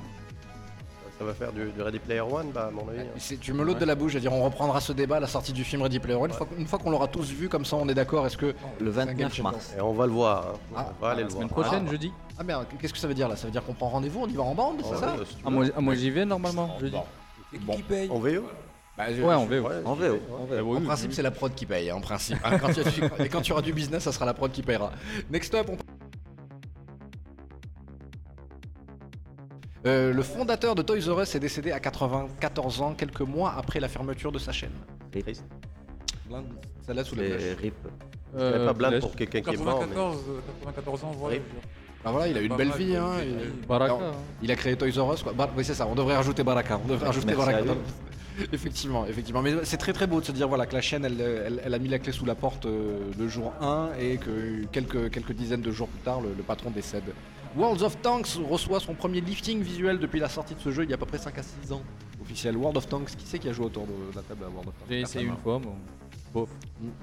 Ça 1.17 1.25
va 1.25 1.33
faire 1.33 1.53
du, 1.53 1.71
du 1.71 1.81
Ready 1.81 2.01
Player 2.01 2.21
One, 2.23 2.51
bah, 2.53 2.67
à 2.67 2.71
mon 2.73 2.89
avis. 2.89 3.03
hein. 3.03 3.05
C'est- 3.19 3.39
Tu 3.39 3.53
me 3.53 3.63
l'ôtes 3.63 3.79
de 3.79 3.85
la 3.85 3.95
bouche, 3.95 4.11
je 4.13 4.17
veux 4.17 4.21
dire, 4.21 4.33
on 4.33 4.43
reprendra 4.43 4.81
ce 4.81 4.93
débat 4.93 5.19
à 5.19 5.21
la 5.21 5.29
sortie 5.29 5.53
du 5.53 5.63
film 5.63 5.83
Ready 5.83 6.01
Player 6.01 6.17
One. 6.19 6.31
Une 6.31 6.37
fois, 6.37 6.47
une 6.59 6.67
fois 6.67 6.79
qu'on 6.81 6.91
l'aura 6.91 7.07
tous 7.07 7.31
vu, 7.31 7.49
comme 7.49 7.65
ça 7.65 7.77
on 7.77 7.89
est 7.89 7.95
d'accord, 7.95 8.27
est-ce 8.27 8.37
que. 8.37 8.53
Le 8.81 8.93
C'est 8.93 8.99
un 8.99 9.07
game 9.07 9.29
29 9.29 9.31
changer. 9.31 9.43
mars. 9.45 9.75
Et 9.79 9.81
on 9.81 9.93
va 9.93 10.07
le 10.07 10.13
voir. 10.13 10.45
hein. 10.49 10.59
Ah, 10.77 10.87
on 10.99 11.05
va 11.05 11.11
aller 11.13 11.21
La 11.21 11.25
le 11.29 11.31
semaine 11.33 11.47
voir. 11.49 11.63
prochaine, 11.63 11.85
Ah. 11.87 11.91
jeudi. 11.91 12.13
Ah 12.37 12.43
merde, 12.43 12.67
qu'est-ce 12.81 12.93
que 12.93 12.99
ça 12.99 13.07
veut 13.07 13.15
dire 13.15 13.29
là? 13.29 13.37
Ça 13.37 13.47
veut 13.47 13.53
dire 13.53 13.65
qu'on 13.65 13.75
prend 13.75 13.91
rendez-vous, 13.91 14.23
on 14.23 14.27
y 14.29 14.33
va 14.35 14.43
en 14.43 14.57
bande, 14.57 14.79
c'est 14.83 14.91
Ouais, 14.91 14.97
ça? 14.99 15.15
Ah, 15.47 15.51
moi, 15.51 15.67
ah, 15.77 15.81
moi, 15.81 15.95
j'y 15.95 16.11
vais 16.11 16.25
normalement, 16.25 16.77
jeudi. 16.81 16.97
Bon. 16.97 17.05
Et 17.53 17.59
qui 17.59 17.65
Bon. 17.65 17.79
paye? 17.89 18.11
En 18.11 18.19
VO 18.19 18.43
Bah, 18.97 19.13
je- 19.13 19.23
Ouais, 19.23 19.35
on 19.35 19.45
va. 19.47 19.61
Ouais, 19.61 19.75
En 19.85 19.95
VO. 19.95 20.19
tu 20.19 20.33
en. 20.33 20.63
VO. 20.63 20.77
En 20.77 20.81
principe, 20.83 21.13
c'est 21.13 21.23
la 21.23 21.31
prod 21.33 21.53
qui 21.55 21.67
paye, 21.67 21.91
hein, 21.91 21.97
en 21.97 22.01
principe. 22.01 22.39
hein, 22.45 22.59
quand 22.59 22.69
du- 22.73 23.25
Et 23.25 23.29
quand 23.29 23.41
tu 23.41 23.53
auras 23.53 23.63
du 23.63 23.73
business, 23.73 24.05
ça 24.05 24.13
sera 24.13 24.25
la 24.25 24.35
prod 24.35 24.53
qui 24.53 24.63
payera. 24.63 24.93
Next 25.31 25.53
up, 25.55 25.69
on... 25.71 25.77
Euh, 29.87 30.13
le 30.15 30.23
fondateur 30.23 30.75
de 30.75 30.83
Toys 30.83 31.01
R 31.13 31.21
Us 31.23 31.35
est 31.35 31.41
décédé 31.41 31.71
à 31.73 31.79
94 31.81 32.81
ans, 32.81 32.95
quelques 32.95 33.21
mois 33.21 33.55
après 33.57 33.81
la 33.81 33.89
fermeture 33.89 34.33
de 34.33 34.39
sa 34.39 34.51
chaîne. 34.53 34.71
Rip. 35.13 35.25
Triste. 35.25 35.45
Ça 36.87 36.95
laisse 36.95 37.07
sous 37.07 37.17
flash. 37.17 37.43
RIP. 37.61 37.75
Dirais 38.35 38.65
pas 38.67 38.73
blinde 38.73 39.01
pour 39.01 39.15
quelqu'un 39.15 39.41
qui 39.43 39.55
est 39.55 39.59
mort. 39.63 39.81
mais- 39.81 39.89
94, 39.95 40.19
euh, 40.29 40.41
94 40.65 41.05
ans, 41.05 41.11
voilà. 41.17 41.37
Bah 42.03 42.11
voilà, 42.11 42.29
il 42.29 42.37
a 42.37 42.41
eu 42.41 42.47
une 42.47 42.57
belle 42.57 42.73
vie. 42.73 42.97
Hein, 42.97 43.11
il... 43.23 43.67
Baraka. 43.67 43.95
Alors, 43.95 44.07
hein. 44.09 44.13
il 44.43 44.51
a 44.51 44.57
créé 44.57 44.77
Toys 44.77 44.91
R 45.03 45.15
Us. 45.15 45.23
Quoi. 45.23 45.33
Oui, 45.57 45.65
c'est 45.65 45.75
ça, 45.75 45.87
on 45.87 45.95
devrait 45.95 46.17
rajouter 46.17 46.43
Baraka. 46.43 46.81
On 46.85 46.89
devrait 46.89 47.07
rajouter 47.07 47.27
Merci 47.35 47.47
Baraka. 47.47 47.73
effectivement, 48.53 49.07
effectivement. 49.07 49.43
Mais 49.43 49.55
c'est 49.65 49.77
très 49.77 49.93
très 49.93 50.07
beau 50.07 50.21
de 50.21 50.25
se 50.27 50.33
dire 50.33 50.49
voilà, 50.49 50.67
que 50.67 50.75
la 50.75 50.81
chaîne, 50.81 51.05
elle, 51.05 51.21
elle- 51.21 51.61
elle 51.65 51.75
a 51.75 51.79
mis 51.79 51.89
la 51.89 51.99
clé 51.99 52.13
sous 52.13 52.25
la 52.25 52.35
porte 52.35 52.67
euh, 52.67 52.99
le 53.19 53.29
jour 53.29 53.53
1 53.61 53.91
et 54.01 54.17
que 54.19 54.65
quelques, 54.73 55.11
quelques 55.11 55.33
dizaines 55.33 55.63
de 55.63 55.71
jours 55.71 55.89
plus 55.89 56.01
tard, 56.01 56.21
le, 56.21 56.31
le 56.37 56.43
patron 56.43 56.71
décède. 56.71 57.05
World 57.57 57.83
of 57.83 58.01
Tanks 58.03 58.31
reçoit 58.51 58.81
son 58.81 58.95
premier 58.95 59.21
lifting 59.21 59.63
visuel 59.63 59.99
depuis 60.01 60.19
la 60.19 60.29
sortie 60.29 60.55
de 60.57 60.61
ce 60.61 60.73
jeu 60.73 60.83
il 60.83 60.91
y 60.91 60.93
a 60.93 60.97
à 60.97 60.99
peu 60.99 61.07
près 61.07 61.19
5 61.19 61.39
à 61.39 61.43
6 61.43 61.73
ans. 61.73 61.83
Officiel 62.21 62.57
World 62.57 62.77
of 62.79 62.89
Tanks, 62.89 63.11
qui 63.17 63.27
c'est 63.27 63.39
qui 63.39 63.49
a 63.49 63.53
joué 63.53 63.67
autour 63.67 63.87
de 63.87 63.93
la 64.17 64.23
table 64.23 64.45
à 64.45 64.49
World 64.49 64.69
of 64.69 64.75
Tanks? 64.79 64.87
J'ai 64.91 65.01
essayé 65.03 65.25
une 65.27 65.31
Personne, 65.35 65.43
fois, 65.45 65.59
bon. 65.61 65.75
Bon. 66.35 66.49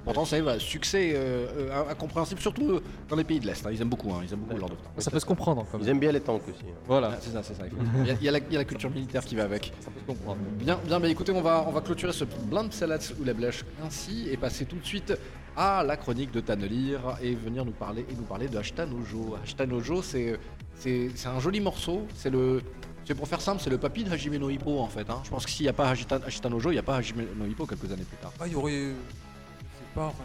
Pourtant, 0.03 0.25
c'est 0.25 0.39
un 0.45 0.59
succès 0.59 1.13
euh, 1.15 1.47
euh, 1.71 1.89
incompréhensible, 1.89 2.41
surtout 2.41 2.69
euh, 2.69 2.83
dans 3.07 3.15
les 3.15 3.23
pays 3.23 3.39
de 3.39 3.47
l'Est. 3.47 3.65
hein. 3.65 3.69
Ils 3.71 3.81
aiment 3.81 3.87
beaucoup, 3.89 4.11
hein, 4.11 4.19
ils 4.27 4.33
aiment 4.33 4.41
beaucoup 4.41 4.59
Tanks. 4.59 4.77
Ça 4.97 5.09
peut 5.09 5.19
se 5.21 5.25
comprendre 5.25 5.65
quand 5.71 5.79
Ils 5.79 5.87
aiment 5.87 5.99
bien 6.01 6.11
les 6.11 6.19
tanks 6.19 6.43
aussi. 6.49 6.65
hein. 6.65 6.73
Voilà, 6.85 7.11
Ah, 7.13 7.17
c'est 7.21 7.31
ça, 7.31 7.41
c'est 7.41 7.53
ça. 7.55 7.63
il 7.67 8.07
y, 8.07 8.11
a, 8.11 8.13
il 8.13 8.23
y 8.23 8.27
a 8.27 8.31
la, 8.33 8.39
il 8.39 8.51
y 8.51 8.55
a 8.57 8.59
la 8.59 8.65
culture 8.65 8.89
militaire 8.91 9.23
qui 9.23 9.35
va 9.37 9.43
avec. 9.45 9.71
ça 9.79 9.89
peut 9.89 10.01
se 10.01 10.05
comprendre. 10.05 10.41
Bien, 10.59 10.77
bien, 10.85 10.99
bah 10.99 11.07
écoutez, 11.07 11.31
on 11.31 11.41
va, 11.41 11.63
on 11.65 11.71
va 11.71 11.79
clôturer 11.79 12.11
ce 12.11 12.25
blind 12.25 12.73
salade 12.73 13.01
ou 13.19 13.23
la 13.23 13.33
blèche 13.33 13.63
ainsi 13.85 14.27
et 14.29 14.35
passer 14.35 14.65
tout 14.65 14.75
de 14.77 14.85
suite 14.85 15.13
à 15.55 15.81
la 15.83 15.95
chronique 15.95 16.31
de 16.31 16.41
Tanelir 16.41 16.99
et 17.21 17.33
venir 17.33 17.63
nous 17.63 17.71
parler 17.71 18.05
et 18.09 18.13
nous 18.15 18.23
parler 18.23 18.49
de 18.49 18.57
Ashtanojo. 18.57 19.37
Ashtanojo, 19.43 20.01
c'est 20.01 20.37
c'est 20.75 21.09
c'est 21.15 21.27
un 21.29 21.39
joli 21.39 21.61
morceau. 21.61 22.05
C'est 22.15 22.29
le 22.29 22.61
c'est 23.05 23.15
pour 23.15 23.27
faire 23.27 23.41
simple, 23.41 23.61
c'est 23.63 23.69
le 23.69 23.77
papy 23.79 24.03
de 24.03 24.11
Hajime 24.11 24.35
no 24.37 24.49
Hippo 24.49 24.79
en 24.79 24.87
fait. 24.87 25.09
hein. 25.09 25.21
Je 25.23 25.29
pense 25.29 25.43
que 25.45 25.51
s'il 25.51 25.65
n'y 25.65 25.69
a 25.69 25.73
pas 25.73 25.91
Hajita- 25.91 26.23
Ashtanojo, 26.25 26.69
il 26.69 26.73
n'y 26.73 26.79
a 26.79 26.83
pas 26.83 26.95
Hajime 26.97 27.25
no 27.37 27.45
Hippo 27.45 27.65
quelques 27.65 27.91
années 27.91 28.03
plus 28.03 28.17
tard. 28.17 28.31
Ah, 28.39 28.45
il 28.47 28.53
y 28.53 28.55
aurait. 28.55 28.91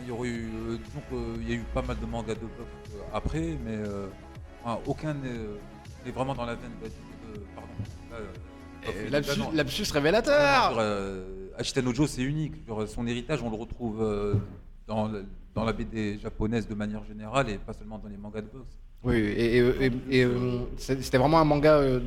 Il 0.03 0.09
y 0.09 0.11
aurait 0.13 0.29
eu. 0.29 0.49
euh, 0.55 0.77
disons 0.85 1.03
qu'il 1.39 1.49
y 1.49 1.53
a 1.53 1.57
eu 1.57 1.65
pas 1.75 1.83
mal 1.83 1.99
de 1.99 2.07
mangas 2.07 2.35
de 2.35 2.41
boxe 2.41 2.91
euh, 2.95 3.01
après, 3.13 3.41
mais 3.65 3.77
euh, 3.77 4.07
aucun 4.87 5.15
n'est 5.15 5.29
euh, 5.29 6.13
vraiment 6.15 6.35
dans 6.35 6.45
la 6.47 6.55
veine 6.55 6.71
de. 6.83 6.87
de- 6.87 7.45
pardon. 7.55 7.69
Là, 8.11 8.17
euh, 8.19 8.25
Euh, 8.89 9.11
Genre, 9.35 9.53
révélateur 9.95 10.77
euh, 10.79 11.49
Ashitanojo, 11.59 12.07
c'est 12.07 12.23
unique. 12.23 12.55
Son 12.87 13.05
héritage, 13.09 13.43
on 13.43 13.51
le 13.51 13.57
retrouve 13.57 14.01
euh, 14.01 14.35
dans, 14.87 15.11
dans 15.55 15.65
la 15.65 15.73
BD 15.73 16.19
japonaise 16.21 16.69
de 16.69 16.75
manière 16.75 17.05
générale 17.05 17.51
et 17.51 17.59
pas 17.59 17.73
seulement 17.73 17.99
dans 17.99 18.09
les 18.09 18.17
mangas 18.17 18.43
de 18.43 18.47
boxe. 18.47 18.77
Oui, 19.03 19.17
et, 19.17 19.59
et- 19.59 19.87
et- 19.87 19.93
et, 20.21 20.25
euh, 20.25 20.61
c'est- 20.77 21.03
c'était 21.03 21.19
vraiment 21.19 21.41
un 21.41 21.45
manga 21.45 21.75
euh, 21.75 21.99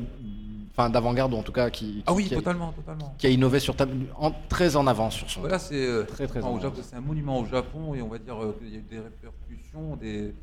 enfin 0.72 0.88
d'avant-garde 0.90 1.32
ou 1.34 1.36
en 1.36 1.42
tout 1.42 1.52
cas 1.52 1.70
qui, 1.70 2.02
Ah 2.06 2.12
oui, 2.12 2.26
qui, 2.26 2.34
a, 2.34 2.38
totalement, 2.38 2.72
totalement. 2.72 3.14
qui 3.18 3.26
a 3.26 3.30
innové 3.30 3.58
sur 3.60 3.74
ta- 3.76 3.86
en- 4.18 4.32
très 4.48 4.76
en 4.76 4.86
avance 4.86 5.14
sur 5.14 5.28
son. 5.30 5.40
Voilà, 5.40 5.58
c'est 5.58 5.74
euh, 5.86 6.04
Très, 6.04 6.26
très 6.26 6.42
en 6.42 6.58
c'est 6.82 6.96
un 6.96 7.00
monument 7.00 7.38
au 7.40 7.46
Japon 7.46 7.94
et 7.94 8.02
on 8.02 8.08
va 8.08 8.18
dire 8.18 8.42
euh, 8.42 8.56
qu'il 8.58 8.70
y 8.72 8.76
a 8.76 8.78
eu 8.78 8.82
des 8.90 8.98
répercussions, 9.00 9.96
des 9.96 10.34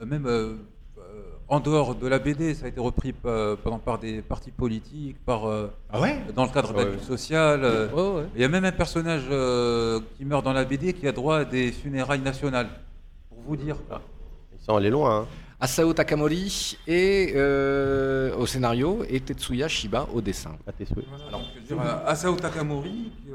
euh, 0.00 0.06
même 0.06 0.26
euh, 0.26 0.54
en 1.50 1.60
dehors 1.60 1.94
de 1.94 2.06
la 2.06 2.18
BD, 2.18 2.54
ça 2.54 2.66
a 2.66 2.68
été 2.68 2.80
repris 2.80 3.12
pa- 3.12 3.56
par, 3.62 3.78
par 3.80 3.98
des 3.98 4.20
partis 4.20 4.50
politiques, 4.50 5.16
par 5.24 5.46
euh, 5.46 5.68
Ah 5.90 6.00
ouais? 6.00 6.18
dans 6.34 6.44
le 6.44 6.50
cadre 6.50 6.74
Ouais, 6.74 6.84
de 6.84 6.88
la 6.90 6.94
lutte 6.96 7.04
sociale. 7.04 7.60
euh, 7.64 7.88
Ouais, 7.90 8.20
ouais. 8.22 8.26
Il 8.34 8.40
y 8.42 8.44
a 8.44 8.48
même 8.48 8.64
un 8.66 8.72
personnage 8.72 9.22
euh, 9.30 10.00
qui 10.16 10.24
meurt 10.26 10.44
dans 10.44 10.52
la 10.52 10.64
BD 10.64 10.92
qui 10.92 11.06
a 11.08 11.12
droit 11.12 11.38
à 11.38 11.44
des 11.44 11.72
funérailles 11.72 12.20
nationales. 12.20 12.68
Pour 13.30 13.38
vous 13.46 13.56
dire. 13.56 13.76
Ils 14.60 14.62
sont 14.64 14.76
allés 14.76 14.90
loin. 14.90 15.20
hein. 15.22 15.26
Asao 15.60 15.92
Takamori 15.92 16.78
et, 16.86 17.32
euh, 17.34 18.36
au 18.36 18.46
scénario 18.46 19.00
et 19.08 19.18
Tetsuya 19.20 19.66
Shiba 19.66 20.06
au 20.14 20.20
dessin. 20.20 20.52
Voilà, 20.64 21.30
donc, 21.32 21.42
je 21.56 21.74
veux 21.74 21.80
dire, 21.80 21.84
euh, 21.84 22.06
Asao 22.10 22.36
Takamori. 22.36 23.10
euh, 23.32 23.34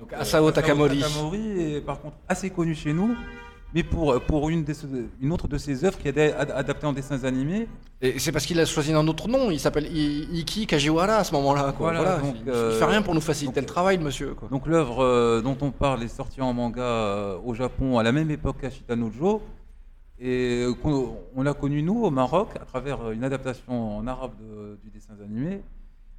donc, 0.00 0.12
euh, 0.12 0.20
Asao 0.20 0.50
Takamori. 0.50 1.00
Takamori 1.00 1.60
est 1.74 1.80
par 1.82 2.00
contre 2.00 2.16
assez 2.26 2.48
connu 2.48 2.74
chez 2.74 2.94
nous, 2.94 3.14
mais 3.74 3.82
pour, 3.82 4.18
pour 4.22 4.48
une, 4.48 4.64
des- 4.64 4.72
une 5.20 5.30
autre 5.30 5.46
de 5.46 5.58
ses 5.58 5.84
œuvres 5.84 5.98
qui 5.98 6.06
a 6.08 6.10
été 6.10 6.32
ad- 6.32 6.52
adaptée 6.56 6.86
en 6.86 6.94
dessins 6.94 7.22
animés. 7.24 7.68
Et 8.00 8.18
c'est 8.18 8.32
parce 8.32 8.46
qu'il 8.46 8.58
a 8.60 8.64
choisi 8.64 8.94
un 8.94 9.06
autre 9.06 9.28
nom, 9.28 9.50
il 9.50 9.60
s'appelle 9.60 9.88
I- 9.94 10.26
Iki 10.40 10.66
Kajiwara 10.68 11.16
à 11.16 11.24
ce 11.24 11.32
moment-là. 11.34 11.74
quoi. 11.76 11.92
Voilà, 11.92 11.98
Voilà, 12.02 12.16
donc, 12.22 12.36
il, 12.36 12.42
il 12.46 12.50
euh, 12.50 12.78
fait 12.78 12.84
rien 12.86 13.02
pour 13.02 13.14
nous 13.14 13.20
faciliter 13.20 13.60
donc, 13.60 13.68
le 13.68 13.74
travail, 13.74 13.98
monsieur. 13.98 14.32
Quoi. 14.34 14.48
Donc 14.50 14.66
l'œuvre 14.66 15.04
euh, 15.04 15.42
dont 15.42 15.58
on 15.60 15.70
parle 15.70 16.02
est 16.02 16.08
sortie 16.08 16.40
en 16.40 16.54
manga 16.54 16.80
euh, 16.80 17.36
au 17.44 17.52
Japon 17.52 17.98
à 17.98 18.02
la 18.02 18.12
même 18.12 18.30
époque 18.30 18.56
qu'Ashitanojo. 18.62 19.42
Et 20.20 20.64
euh, 20.64 20.74
on 21.36 21.42
l'a 21.42 21.54
connu 21.54 21.82
nous 21.82 22.02
au 22.02 22.10
Maroc 22.10 22.48
à 22.60 22.64
travers 22.64 23.00
euh, 23.02 23.12
une 23.12 23.22
adaptation 23.24 23.98
en 23.98 24.06
arabe 24.06 24.32
de- 24.40 24.76
du 24.82 24.90
dessin 24.90 25.14
animé, 25.22 25.62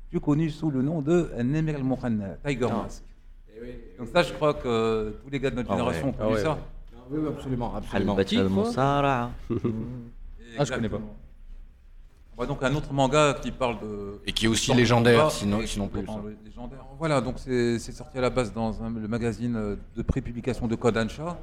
plus 0.10 0.22
connu 0.22 0.50
sous 0.50 0.72
le 0.72 0.82
nom 0.82 1.02
de 1.02 1.30
Nemir 1.44 1.76
al 1.76 2.38
Tiger 2.46 2.68
Ah. 2.72 2.84
Mask. 2.84 3.04
Donc 3.98 4.08
ça, 4.14 4.24
je 4.24 4.32
crois 4.34 4.54
que 4.54 5.16
tous 5.22 5.30
les 5.30 5.40
gars 5.40 5.50
de 5.50 5.58
notre 5.58 5.70
Ah 5.72 5.74
génération 5.76 6.06
ouais, 6.08 6.14
ont 6.14 6.18
connu 6.18 6.30
ah 6.30 6.34
ouais, 6.34 6.42
ça. 6.44 6.58
Oui, 7.12 7.20
absolument, 7.28 7.76
absolument. 7.76 8.16
Al-Musara'a. 8.18 9.32
Ah, 10.58 10.64
je 10.64 10.72
connais 10.74 10.88
pas. 10.90 11.02
Ouais, 12.38 12.48
donc 12.48 12.64
un 12.64 12.74
autre 12.74 12.94
manga 12.94 13.34
qui 13.42 13.52
parle 13.52 13.80
de... 13.82 14.22
Et 14.26 14.32
qui 14.32 14.46
est 14.46 14.48
aussi 14.48 14.74
légendaire, 14.74 15.30
sinon, 15.30 15.60
sinon 15.66 15.90
plus. 15.90 16.06
légendaire. 16.46 16.86
Voilà, 16.98 17.20
donc 17.20 17.36
c'est 17.38 17.78
sorti 17.80 18.18
à 18.18 18.22
la 18.22 18.30
base 18.30 18.54
dans 18.54 18.82
un- 18.82 18.92
le 18.92 19.08
magazine 19.10 19.56
euh, 19.58 19.76
de 19.98 20.02
prépublication 20.04 20.66
de 20.68 20.76
Kodansha. 20.76 21.38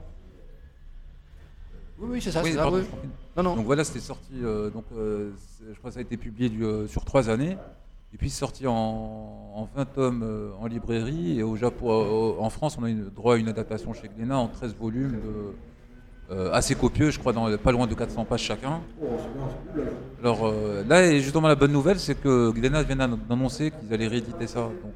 Oui, 1.98 2.08
oui, 2.12 2.20
c'est 2.22 2.30
ça, 2.30 2.42
Oui, 2.42 2.50
c'est 2.50 2.56
ça. 2.56 2.62
pardon, 2.62 2.78
oui. 2.78 2.84
je 2.84 2.90
comprends. 2.90 3.08
Non, 3.36 3.42
non. 3.42 3.56
Donc 3.56 3.66
voilà, 3.66 3.84
c'était 3.84 4.00
sorti, 4.00 4.32
euh, 4.42 4.70
donc, 4.70 4.84
euh, 4.96 5.30
je 5.72 5.76
crois 5.78 5.90
que 5.90 5.94
ça 5.94 5.98
a 6.00 6.02
été 6.02 6.16
publié 6.16 6.48
du, 6.48 6.64
euh, 6.64 6.86
sur 6.86 7.04
trois 7.04 7.28
années. 7.30 7.56
Et 8.14 8.18
puis 8.18 8.30
sorti 8.30 8.66
en, 8.66 8.72
en 8.74 9.68
20 9.76 9.84
tomes 9.86 10.22
euh, 10.24 10.50
en 10.60 10.66
librairie. 10.66 11.38
Et 11.38 11.42
au 11.42 11.56
Japon, 11.56 12.36
en 12.38 12.50
France, 12.50 12.76
on 12.80 12.84
a 12.84 12.90
eu 12.90 12.94
droit 13.14 13.34
à 13.34 13.36
une 13.38 13.48
adaptation 13.48 13.92
chez 13.94 14.08
Glénat 14.08 14.38
en 14.38 14.48
13 14.48 14.74
volumes, 14.76 15.18
assez 16.52 16.74
copieux, 16.74 17.10
je 17.10 17.18
crois, 17.18 17.32
dans, 17.32 17.56
pas 17.58 17.72
loin 17.72 17.86
de 17.86 17.94
400 17.94 18.24
pages 18.24 18.40
chacun. 18.42 18.80
Alors 20.22 20.46
euh, 20.46 20.82
là, 20.88 21.06
et 21.06 21.20
justement, 21.20 21.46
la 21.48 21.54
bonne 21.54 21.72
nouvelle, 21.72 22.00
c'est 22.00 22.14
que 22.20 22.50
Glénat 22.50 22.82
vient 22.82 22.96
d'ann- 22.96 23.18
d'annoncer 23.28 23.70
qu'ils 23.70 23.92
allaient 23.94 24.08
rééditer 24.08 24.46
ça. 24.46 24.60
Donc 24.82 24.94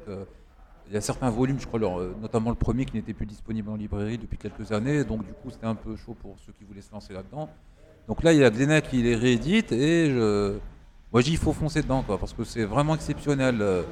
il 0.91 0.95
y 0.95 0.97
a 0.97 1.01
certains 1.01 1.29
volumes, 1.29 1.57
je 1.57 1.65
crois, 1.65 1.79
leur, 1.79 1.99
euh, 2.01 2.13
notamment 2.21 2.49
le 2.49 2.57
premier, 2.57 2.83
qui 2.83 2.95
n'était 2.97 3.13
plus 3.13 3.25
disponible 3.25 3.69
en 3.69 3.75
librairie 3.77 4.17
depuis 4.17 4.37
quelques 4.37 4.73
années. 4.73 5.05
Donc 5.05 5.25
du 5.25 5.31
coup, 5.31 5.49
c'était 5.49 5.65
un 5.65 5.75
peu 5.75 5.95
chaud 5.95 6.15
pour 6.21 6.35
ceux 6.45 6.51
qui 6.51 6.65
voulaient 6.65 6.81
se 6.81 6.91
lancer 6.91 7.13
là-dedans. 7.13 7.49
Donc 8.09 8.23
là, 8.23 8.33
il 8.33 8.39
y 8.39 8.43
a 8.43 8.49
Glénat 8.49 8.81
qui 8.81 9.01
les 9.01 9.15
réédite 9.15 9.71
et 9.71 10.09
je... 10.09 10.57
moi, 11.13 11.21
il 11.25 11.37
faut 11.37 11.53
foncer 11.53 11.81
dedans, 11.81 12.03
quoi, 12.03 12.17
parce 12.17 12.33
que 12.33 12.43
c'est 12.43 12.65
vraiment 12.65 12.93
exceptionnel. 12.95 13.61
Euh, 13.61 13.83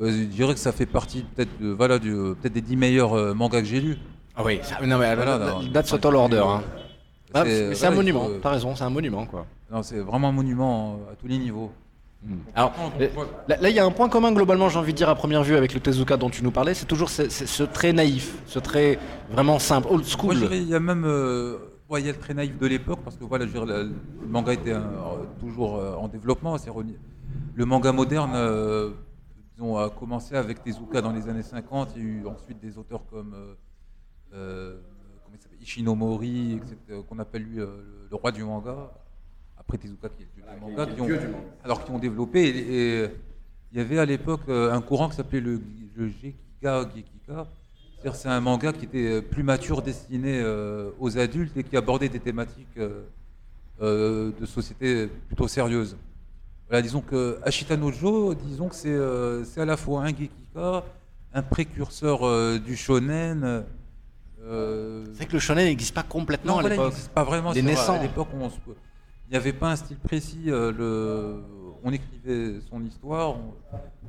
je 0.00 0.24
dirais 0.24 0.54
que 0.54 0.60
ça 0.60 0.70
fait 0.70 0.86
partie 0.86 1.22
peut-être 1.34 1.58
de- 1.60 1.70
voilà, 1.70 1.98
du- 1.98 2.12
euh, 2.14 2.34
peut-être 2.34 2.52
des 2.52 2.60
10 2.60 2.76
meilleurs 2.76 3.34
mangas 3.34 3.60
que 3.60 3.66
j'ai 3.66 3.80
lus. 3.80 3.96
Ah 4.36 4.42
oui, 4.44 4.60
ça- 4.62 4.76
non, 4.86 4.98
mais 4.98 5.14
Voilà, 5.16 5.38
là, 5.38 5.54
that's 5.72 5.98
tall 6.00 6.14
order. 6.14 6.38
Hein. 6.46 6.62
Ah, 7.32 7.42
c'est- 7.44 7.68
mais 7.70 7.74
c'est 7.74 7.86
un 7.86 7.90
voilà, 7.90 7.96
monument, 7.96 8.28
t'as 8.40 8.50
raison, 8.50 8.76
c'est 8.76 8.84
un 8.84 8.90
monument, 8.90 9.26
quoi. 9.26 9.46
Non, 9.68 9.82
c'est 9.82 9.98
vraiment 9.98 10.28
un 10.28 10.32
monument 10.32 11.00
à 11.10 11.16
tous 11.16 11.26
les 11.26 11.38
niveaux. 11.38 11.72
Alors, 12.54 12.72
euh, 13.00 13.08
voilà. 13.14 13.30
Là, 13.48 13.56
là, 13.60 13.68
il 13.70 13.76
y 13.76 13.78
a 13.78 13.84
un 13.84 13.90
point 13.90 14.08
commun 14.08 14.32
globalement, 14.32 14.68
j'ai 14.68 14.78
envie 14.78 14.92
de 14.92 14.96
dire 14.96 15.08
à 15.08 15.14
première 15.14 15.42
vue 15.42 15.56
avec 15.56 15.74
le 15.74 15.80
Tezuka 15.80 16.16
dont 16.16 16.30
tu 16.30 16.42
nous 16.42 16.50
parlais, 16.50 16.72
c'est 16.74 16.86
toujours 16.86 17.10
ce, 17.10 17.28
ce- 17.28 17.46
ce 17.46 17.62
trait 17.62 17.92
naïf, 17.92 18.38
ce 18.46 18.58
trait 18.58 18.98
vraiment 19.30 19.58
simple, 19.58 19.88
old 19.90 20.00
Moi, 20.02 20.08
school. 20.08 20.36
dirais, 20.38 20.58
il 20.58 20.68
y 20.68 20.74
a 20.74 20.80
même 20.80 21.04
euh, 21.04 21.58
ouais, 21.90 22.00
il 22.00 22.06
y 22.06 22.08
a 22.08 22.12
le 22.12 22.18
très 22.18 22.32
naïf 22.34 22.56
de 22.58 22.66
l'époque, 22.66 23.00
parce 23.04 23.16
que 23.16 23.24
voilà, 23.24 23.44
je 23.46 23.50
veux 23.50 23.58
dire, 23.64 23.66
le, 23.66 23.92
le 24.22 24.26
manga 24.28 24.52
était 24.52 24.72
euh, 24.72 24.80
toujours 25.40 25.76
euh, 25.76 25.94
en 25.96 26.08
développement. 26.08 26.56
Le 27.56 27.64
manga 27.66 27.92
moderne 27.92 28.32
euh, 28.34 28.90
disons, 29.52 29.76
a 29.76 29.90
commencé 29.90 30.34
avec 30.34 30.62
Tezuka 30.62 31.00
dans 31.02 31.12
les 31.12 31.28
années 31.28 31.42
50. 31.42 31.90
Il 31.96 32.02
y 32.02 32.04
a 32.04 32.08
eu 32.08 32.26
ensuite 32.26 32.58
des 32.60 32.78
auteurs 32.78 33.04
comme 33.06 33.34
s'appelle, 34.32 35.58
Ishinomori, 35.60 36.60
qu'on 37.08 37.18
appelle 37.18 37.42
lui 37.42 37.56
le 37.56 38.16
roi 38.16 38.32
du 38.32 38.44
manga. 38.44 38.90
Après 39.66 39.78
Tezuka 39.78 40.08
qui 40.10 40.22
est 40.22 40.26
le 40.36 40.54
du 40.54 40.60
manga, 40.60 40.86
qui 40.86 41.00
ont- 41.00 41.08
alors 41.64 41.84
qui 41.84 41.90
ont 41.90 41.98
développé. 41.98 42.42
Et, 42.48 43.02
et 43.02 43.08
il 43.72 43.78
y 43.78 43.80
avait 43.80 43.98
à 43.98 44.04
l'époque 44.04 44.42
euh, 44.48 44.72
un 44.72 44.80
courant 44.80 45.08
qui 45.08 45.16
s'appelait 45.16 45.40
le, 45.40 45.60
le 45.96 46.08
Gekiga 46.08 46.82
Gekika. 46.94 47.46
C'est-à-dire 47.96 48.14
c'est 48.14 48.28
un 48.28 48.40
manga 48.40 48.72
qui 48.72 48.84
était 48.84 49.06
euh, 49.10 49.20
plus 49.22 49.42
mature, 49.42 49.80
destiné 49.82 50.38
euh, 50.40 50.90
aux 51.00 51.16
adultes 51.18 51.56
et 51.56 51.64
qui 51.64 51.76
abordait 51.76 52.10
des 52.10 52.20
thématiques 52.20 52.78
euh, 53.80 54.30
de 54.38 54.46
société 54.46 55.06
plutôt 55.28 55.48
sérieuses. 55.48 55.96
Voilà, 56.68 56.82
disons 56.82 57.00
que 57.00 57.38
Ashita 57.42 57.76
Nojo, 57.76 58.34
disons 58.34 58.68
que 58.68 58.74
c'est 58.74 58.88
euh, 58.94 59.44
à 59.56 59.64
la 59.64 59.76
fois 59.76 60.02
un 60.04 60.08
Gekika, 60.08 60.84
un 61.32 61.42
précurseur 61.42 62.60
du 62.60 62.76
shonen. 62.76 63.64
C'est 64.38 64.44
vrai 65.16 65.26
que 65.26 65.32
le 65.32 65.38
shonen 65.38 65.64
n'existe 65.64 65.94
pas 65.94 66.02
complètement 66.02 66.52
non, 66.54 66.58
à 66.58 66.60
voilà, 66.60 66.74
il 66.74 66.78
l'époque. 66.78 66.92
n'existe 66.92 67.12
pas 67.12 67.24
vraiment. 67.24 67.52
Il 67.52 67.58
est 67.58 67.60
c'est 67.60 67.66
vrai, 67.66 67.74
naissant. 67.74 67.94
À 67.94 68.02
l'époque, 68.02 68.28
on 68.38 68.50
se- 68.50 68.56
il 69.26 69.30
n'y 69.30 69.36
avait 69.36 69.52
pas 69.52 69.70
un 69.72 69.76
style 69.76 69.98
précis. 69.98 70.44
euh. 70.48 71.40
On 71.86 71.92
écrivait 71.92 72.60
son 72.70 72.82
histoire, 72.82 73.36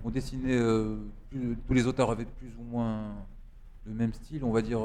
on, 0.05 0.09
dessinait. 0.09 0.55
euh, 0.55 0.95
tous 1.67 1.73
les 1.73 1.85
auteurs 1.87 2.09
avaient 2.09 2.23
plus 2.23 2.55
ou 2.57 2.63
moins 2.63 3.13
le 3.85 3.93
même 3.93 4.13
style, 4.13 4.45
on 4.45 4.51
va 4.51 4.61
dire. 4.61 4.79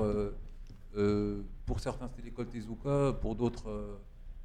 euh, 0.96 1.42
pour 1.66 1.78
certains, 1.78 2.08
c'était 2.08 2.22
l'école 2.22 2.48
Tezuka, 2.48 3.12
pour 3.20 3.36
d'autres, 3.36 3.96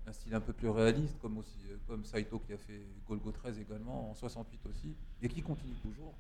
un 0.06 0.12
style 0.14 0.36
un 0.36 0.40
peu 0.42 0.54
plus 0.54 0.70
réaliste, 0.70 1.18
comme, 1.20 1.40
aussi, 1.40 1.58
comme 1.88 2.06
Saito 2.06 2.38
qui 2.38 2.54
a 2.54 2.58
fait 2.58 2.86
Golgo 3.08 3.32
13 3.32 3.58
également, 3.60 4.12
en 4.12 4.14
68 4.14 4.60
aussi, 4.70 4.94
et 5.24 5.28
qui 5.28 5.42
continue 5.42 5.74
toujours. 5.82 6.14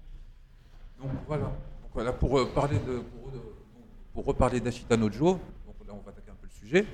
Donc 0.99 1.12
voilà, 1.28 1.43
Donc, 1.43 1.54
voilà 1.93 2.12
pour, 2.12 2.51
parler 2.54 2.80
de, 2.80 3.01
pour, 3.01 3.32
pour 4.13 4.25
reparler 4.25 4.60
d'Ashita 4.62 4.97
Nojo, 4.97 5.34
donc 5.67 5.75
là 5.88 5.93
on 5.93 5.99
va 6.01 6.10
attaquer 6.10 6.32
un 6.32 6.36
peu 6.41 6.47
le 6.47 6.54
sujet. 6.67 6.88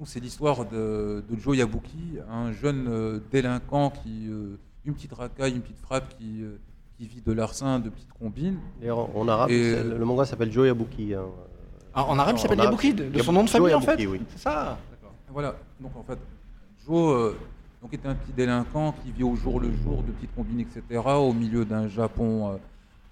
Donc 0.00 0.08
c'est 0.08 0.20
l'histoire 0.20 0.64
de, 0.64 1.22
de 1.28 1.36
Joe 1.38 1.58
Yabuki, 1.58 2.16
un 2.30 2.52
jeune 2.52 2.86
euh, 2.88 3.20
délinquant 3.30 3.90
qui, 3.90 4.28
euh, 4.30 4.56
une 4.86 4.94
petite 4.94 5.12
racaille, 5.12 5.52
une 5.52 5.60
petite 5.60 5.78
frappe 5.82 6.16
qui, 6.16 6.40
euh, 6.42 6.56
qui 6.96 7.06
vit 7.06 7.20
de 7.20 7.30
l'arsen, 7.32 7.80
de 7.80 7.90
petites 7.90 8.14
combines. 8.18 8.56
D'ailleurs, 8.80 9.14
en 9.14 9.28
arabe, 9.28 9.50
Et- 9.50 9.74
le 9.84 10.02
manga 10.06 10.24
s'appelle 10.24 10.50
Joe 10.50 10.68
Yabuki. 10.68 11.12
hein. 11.12 11.24
Ah, 11.92 12.06
en 12.06 12.18
arabe, 12.18 12.36
il 12.38 12.40
s'appelle 12.40 12.60
Yabuki, 12.60 12.94
de, 12.94 13.22
son 13.22 13.34
nom 13.34 13.42
de 13.42 13.48
Joe 13.48 13.58
famille 13.58 13.74
en 13.74 13.80
fait. 13.82 14.06
oui. 14.06 14.22
C'est 14.30 14.38
ça. 14.38 14.78
Voilà, 15.28 15.54
donc 15.78 15.94
en 15.94 16.02
fait, 16.02 16.18
Joe 16.86 17.12
euh, 17.14 17.34
donc, 17.82 17.92
est 17.92 18.06
un 18.06 18.14
petit 18.14 18.32
délinquant 18.32 18.94
qui 19.04 19.12
vit 19.12 19.22
au 19.22 19.36
jour 19.36 19.60
le 19.60 19.70
jour 19.84 20.02
de 20.02 20.12
petites 20.12 20.34
combines, 20.34 20.60
etc., 20.60 20.82
au 21.18 21.34
milieu 21.34 21.66
d'un 21.66 21.88
Japon 21.88 22.52
euh, 22.52 22.56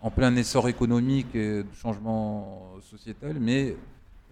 en 0.01 0.11
plein 0.11 0.35
essor 0.37 0.71
économique 0.71 1.35
et 1.35 1.65
de 1.65 1.75
changement 1.75 2.77
sociétal, 2.81 3.37
mais 3.39 3.77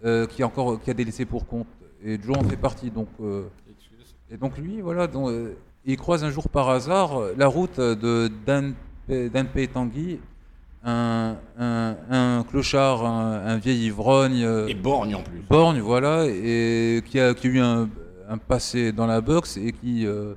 euh, 0.03 0.25
qui, 0.25 0.41
a 0.41 0.47
encore, 0.47 0.81
qui 0.81 0.89
a 0.89 0.95
des 0.95 1.05
laissés 1.05 1.25
pour 1.25 1.45
compte. 1.45 1.67
Et 2.03 2.19
Joe 2.21 2.37
en 2.37 2.43
fait 2.43 2.57
partie. 2.57 2.91
Donc, 2.91 3.07
euh, 3.21 3.43
et 4.29 4.37
donc 4.37 4.57
lui, 4.57 4.81
voilà, 4.81 5.07
donc, 5.07 5.29
euh, 5.29 5.53
il 5.85 5.97
croise 5.97 6.23
un 6.23 6.29
jour 6.29 6.49
par 6.49 6.69
hasard 6.69 7.17
euh, 7.17 7.33
la 7.37 7.47
route 7.47 7.79
de 7.79 8.29
Dan, 8.45 8.73
Danpei 9.09 9.67
Tanguy, 9.67 10.19
un, 10.83 11.37
un, 11.57 11.95
un 12.09 12.43
clochard, 12.43 13.05
un, 13.05 13.33
un 13.45 13.57
vieil 13.57 13.85
ivrogne. 13.85 14.45
Et 14.67 14.73
borgne 14.73 15.15
en 15.15 15.21
plus. 15.21 15.39
borgne, 15.49 15.79
voilà, 15.79 16.25
et 16.27 17.01
qui 17.05 17.19
a, 17.19 17.33
qui 17.33 17.47
a 17.47 17.49
eu 17.49 17.59
un, 17.59 17.89
passé 18.47 18.91
dans 18.91 19.07
la 19.07 19.21
boxe 19.21 19.55
et 19.57 19.71
qui 19.71 20.05
euh, 20.05 20.33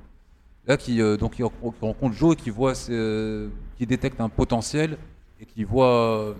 là 0.65 0.77
qui 0.77 1.01
euh, 1.01 1.17
donc 1.17 1.33
qui 1.35 1.43
rencontre 1.43 2.15
Joe 2.15 2.33
et 2.33 2.35
qui 2.37 2.49
voit 2.49 2.73
euh, 2.89 3.49
qui 3.77 3.85
détecte 3.85 4.21
un 4.21 4.29
potentiel 4.29 4.97
et 5.41 5.45
qui 5.45 5.65
voit 5.65 6.33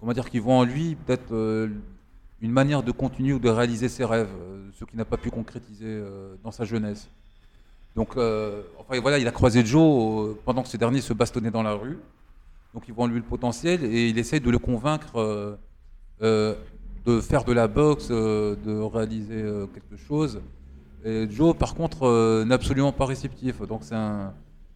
comment 0.00 0.14
dire 0.14 0.30
qui 0.30 0.38
voit 0.38 0.54
en 0.54 0.64
lui 0.64 0.94
peut-être 0.94 1.68
une 2.40 2.52
manière 2.52 2.82
de 2.82 2.92
continuer 2.92 3.32
ou 3.32 3.38
de 3.38 3.48
réaliser 3.48 3.88
ses 3.88 4.04
rêves, 4.04 4.28
euh, 4.40 4.68
ce 4.78 4.84
qu'il 4.84 4.96
n'a 4.98 5.04
pas 5.04 5.16
pu 5.16 5.30
concrétiser 5.30 5.86
euh, 5.86 6.34
dans 6.44 6.52
sa 6.52 6.64
jeunesse. 6.64 7.08
Donc 7.96 8.16
euh, 8.16 8.62
enfin 8.78 9.00
voilà, 9.00 9.18
il 9.18 9.26
a 9.26 9.32
croisé 9.32 9.64
Joe 9.64 10.36
pendant 10.44 10.62
que 10.62 10.68
ce 10.68 10.76
dernier 10.76 11.00
se 11.00 11.12
bastonnait 11.12 11.50
dans 11.50 11.64
la 11.64 11.72
rue. 11.72 11.98
Donc 12.74 12.84
il 12.86 12.94
voit 12.94 13.04
en 13.04 13.08
lui 13.08 13.16
le 13.16 13.24
potentiel 13.24 13.82
et 13.84 14.08
il 14.10 14.18
essaye 14.18 14.40
de 14.40 14.50
le 14.50 14.58
convaincre 14.58 15.16
euh, 15.16 15.56
euh, 16.22 16.54
de 17.06 17.20
faire 17.20 17.42
de 17.44 17.52
la 17.52 17.66
boxe, 17.66 18.08
de 18.08 18.80
réaliser 18.82 19.42
quelque 19.74 19.96
chose. 19.96 20.40
Et 21.04 21.26
Joe, 21.30 21.56
par 21.56 21.74
contre, 21.74 22.44
n'est 22.44 22.54
absolument 22.54 22.92
pas 22.92 23.06
réceptif. 23.06 23.62
Donc 23.62 23.80
c'est 23.82 23.94
un, 23.94 24.34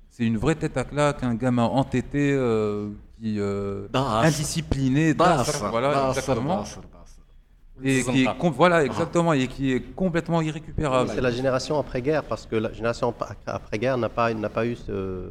c'est 0.09 0.25
une 0.25 0.39
vraie 0.39 0.55
tête 0.55 0.77
à 0.79 0.85
claque, 0.85 1.23
un 1.23 1.35
gamin 1.35 1.65
entêté 1.65 2.31
qui 3.21 3.39
indiscipliné, 3.95 5.13
Basse. 5.15 5.61
das, 5.61 5.71
voilà, 5.71 5.93
Basse, 5.93 6.19
exactement. 6.19 6.57
basse, 6.59 6.77
basse. 6.77 7.02
Et 7.85 8.03
qui 8.13 8.23
est 8.25 8.27
voilà, 8.51 8.85
exactement, 8.85 9.33
et 9.33 9.47
qui 9.49 9.73
est 9.73 9.81
complètement 9.95 10.41
irrécupérable. 10.43 11.11
C'est 11.15 11.21
la 11.21 11.31
génération 11.31 11.79
après-guerre, 11.79 12.25
parce 12.25 12.47
que 12.47 12.57
la 12.57 12.73
génération 12.73 13.09
ap- 13.09 13.37
après-guerre 13.47 13.99
n'a 13.99 14.09
pas, 14.09 14.33
n'a 14.35 14.49
pas 14.49 14.67
eu 14.67 14.77
ce- 14.77 15.29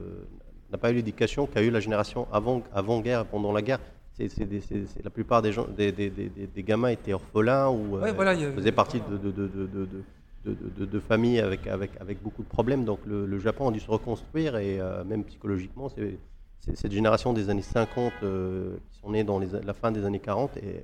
n'a 0.71 0.77
pas 0.77 0.91
eu 0.91 0.95
l'éducation 0.95 1.47
qu'a 1.47 1.61
eu 1.61 1.69
la 1.69 1.79
génération 1.81 2.27
avant, 2.31 2.61
avant-guerre, 2.73 3.25
pendant 3.25 3.51
la 3.51 3.61
guerre. 3.61 3.79
C'est, 4.13 4.29
c'est 4.29 4.45
des- 4.45 4.61
c'est- 4.61 4.85
c'est- 4.87 5.03
la 5.03 5.09
plupart 5.09 5.41
des, 5.41 5.51
gens, 5.51 5.65
des, 5.77 5.91
des- 5.91 6.09
des- 6.09 6.29
des- 6.29 6.47
des 6.47 6.63
gamins 6.63 6.89
étaient 6.89 7.13
orphelins 7.13 7.69
ou 7.69 7.95
euh, 7.95 7.99
voilà, 8.13 8.31
a- 8.31 8.51
faisaient 8.55 8.71
partie 8.71 8.99
de, 9.01 9.17
de, 9.17 9.31
de, 9.31 9.47
de, 9.47 9.65
de- 9.65 9.85
de- 9.85 10.03
de- 10.45 10.69
de- 10.79 10.85
de 10.85 10.99
familles 10.99 11.39
avec, 11.39 11.67
avec, 11.67 11.91
avec 11.99 12.21
beaucoup 12.23 12.43
de 12.43 12.47
problèmes. 12.47 12.83
Donc 12.85 12.99
le, 13.05 13.25
le 13.25 13.39
Japon 13.39 13.69
a 13.69 13.71
dû 13.71 13.79
se 13.79 13.89
reconstruire 13.91 14.57
et 14.57 14.79
euh, 14.79 15.03
même 15.03 15.23
psychologiquement, 15.25 15.87
c'est, 15.89 16.17
c'est 16.59 16.75
cette 16.77 16.91
génération 16.91 17.31
des 17.33 17.49
années 17.49 17.61
50 17.61 18.11
euh, 18.23 18.75
qui 18.91 18.99
sont 18.99 19.11
nés 19.11 19.23
dans 19.23 19.39
les, 19.39 19.47
la 19.65 19.73
fin 19.73 19.91
des 19.91 20.03
années 20.05 20.19
40 20.19 20.57
et, 20.57 20.83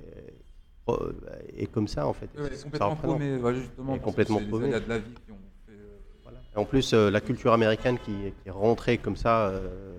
euh, 0.90 1.14
et 1.56 1.66
comme 1.66 1.88
ça 1.88 2.06
en 2.06 2.12
fait. 2.12 2.28
Ouais, 2.36 2.48
C'est 2.52 2.64
complètement 2.64 2.96
paumé, 2.96 3.38
justement, 3.54 3.98
complètement 3.98 4.40
de 4.40 4.88
la 4.88 4.98
vie 4.98 5.04
qui 5.24 5.32
ont 5.32 5.36
fait, 5.66 5.72
euh, 5.72 5.96
Voilà. 6.22 6.38
En 6.56 6.64
plus, 6.64 6.92
euh, 6.92 7.10
la 7.10 7.20
culture 7.20 7.52
américaine 7.52 7.98
qui, 8.04 8.12
qui 8.12 8.48
est 8.48 8.50
rentrée 8.50 8.98
comme 8.98 9.16
ça 9.16 9.48
euh, 9.48 9.94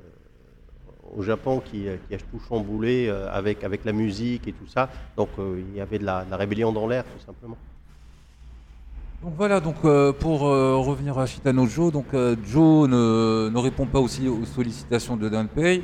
au 1.16 1.22
Japon, 1.24 1.60
qui, 1.64 1.86
qui 2.08 2.16
a 2.16 2.18
tout 2.18 2.40
chamboulé 2.48 3.10
avec, 3.32 3.64
avec 3.64 3.84
la 3.86 3.94
musique 3.94 4.48
et 4.48 4.54
tout 4.54 4.68
ça. 4.68 4.90
Donc 5.18 5.30
il 5.40 5.76
y 5.76 5.82
avait 5.82 5.98
de 6.00 6.06
la, 6.06 6.24
de 6.24 6.30
la 6.32 6.38
rébellion 6.38 6.72
dans 6.72 6.88
l'air, 6.88 7.04
tout 7.04 7.26
simplement. 7.26 7.58
Donc 9.22 9.34
voilà, 9.36 9.60
donc 9.60 9.76
euh, 9.84 10.14
pour 10.14 10.48
euh, 10.48 10.78
revenir 10.78 11.18
à 11.20 11.26
Shitano 11.26 11.66
Joe, 11.68 11.92
donc 11.92 12.06
euh, 12.14 12.38
Joe 12.46 12.88
ne, 12.88 13.50
ne 13.50 13.58
répond 13.58 13.86
pas 13.86 14.00
aussi 14.00 14.30
aux 14.30 14.46
sollicitations 14.46 15.18
de 15.18 15.28
Danpei 15.28 15.84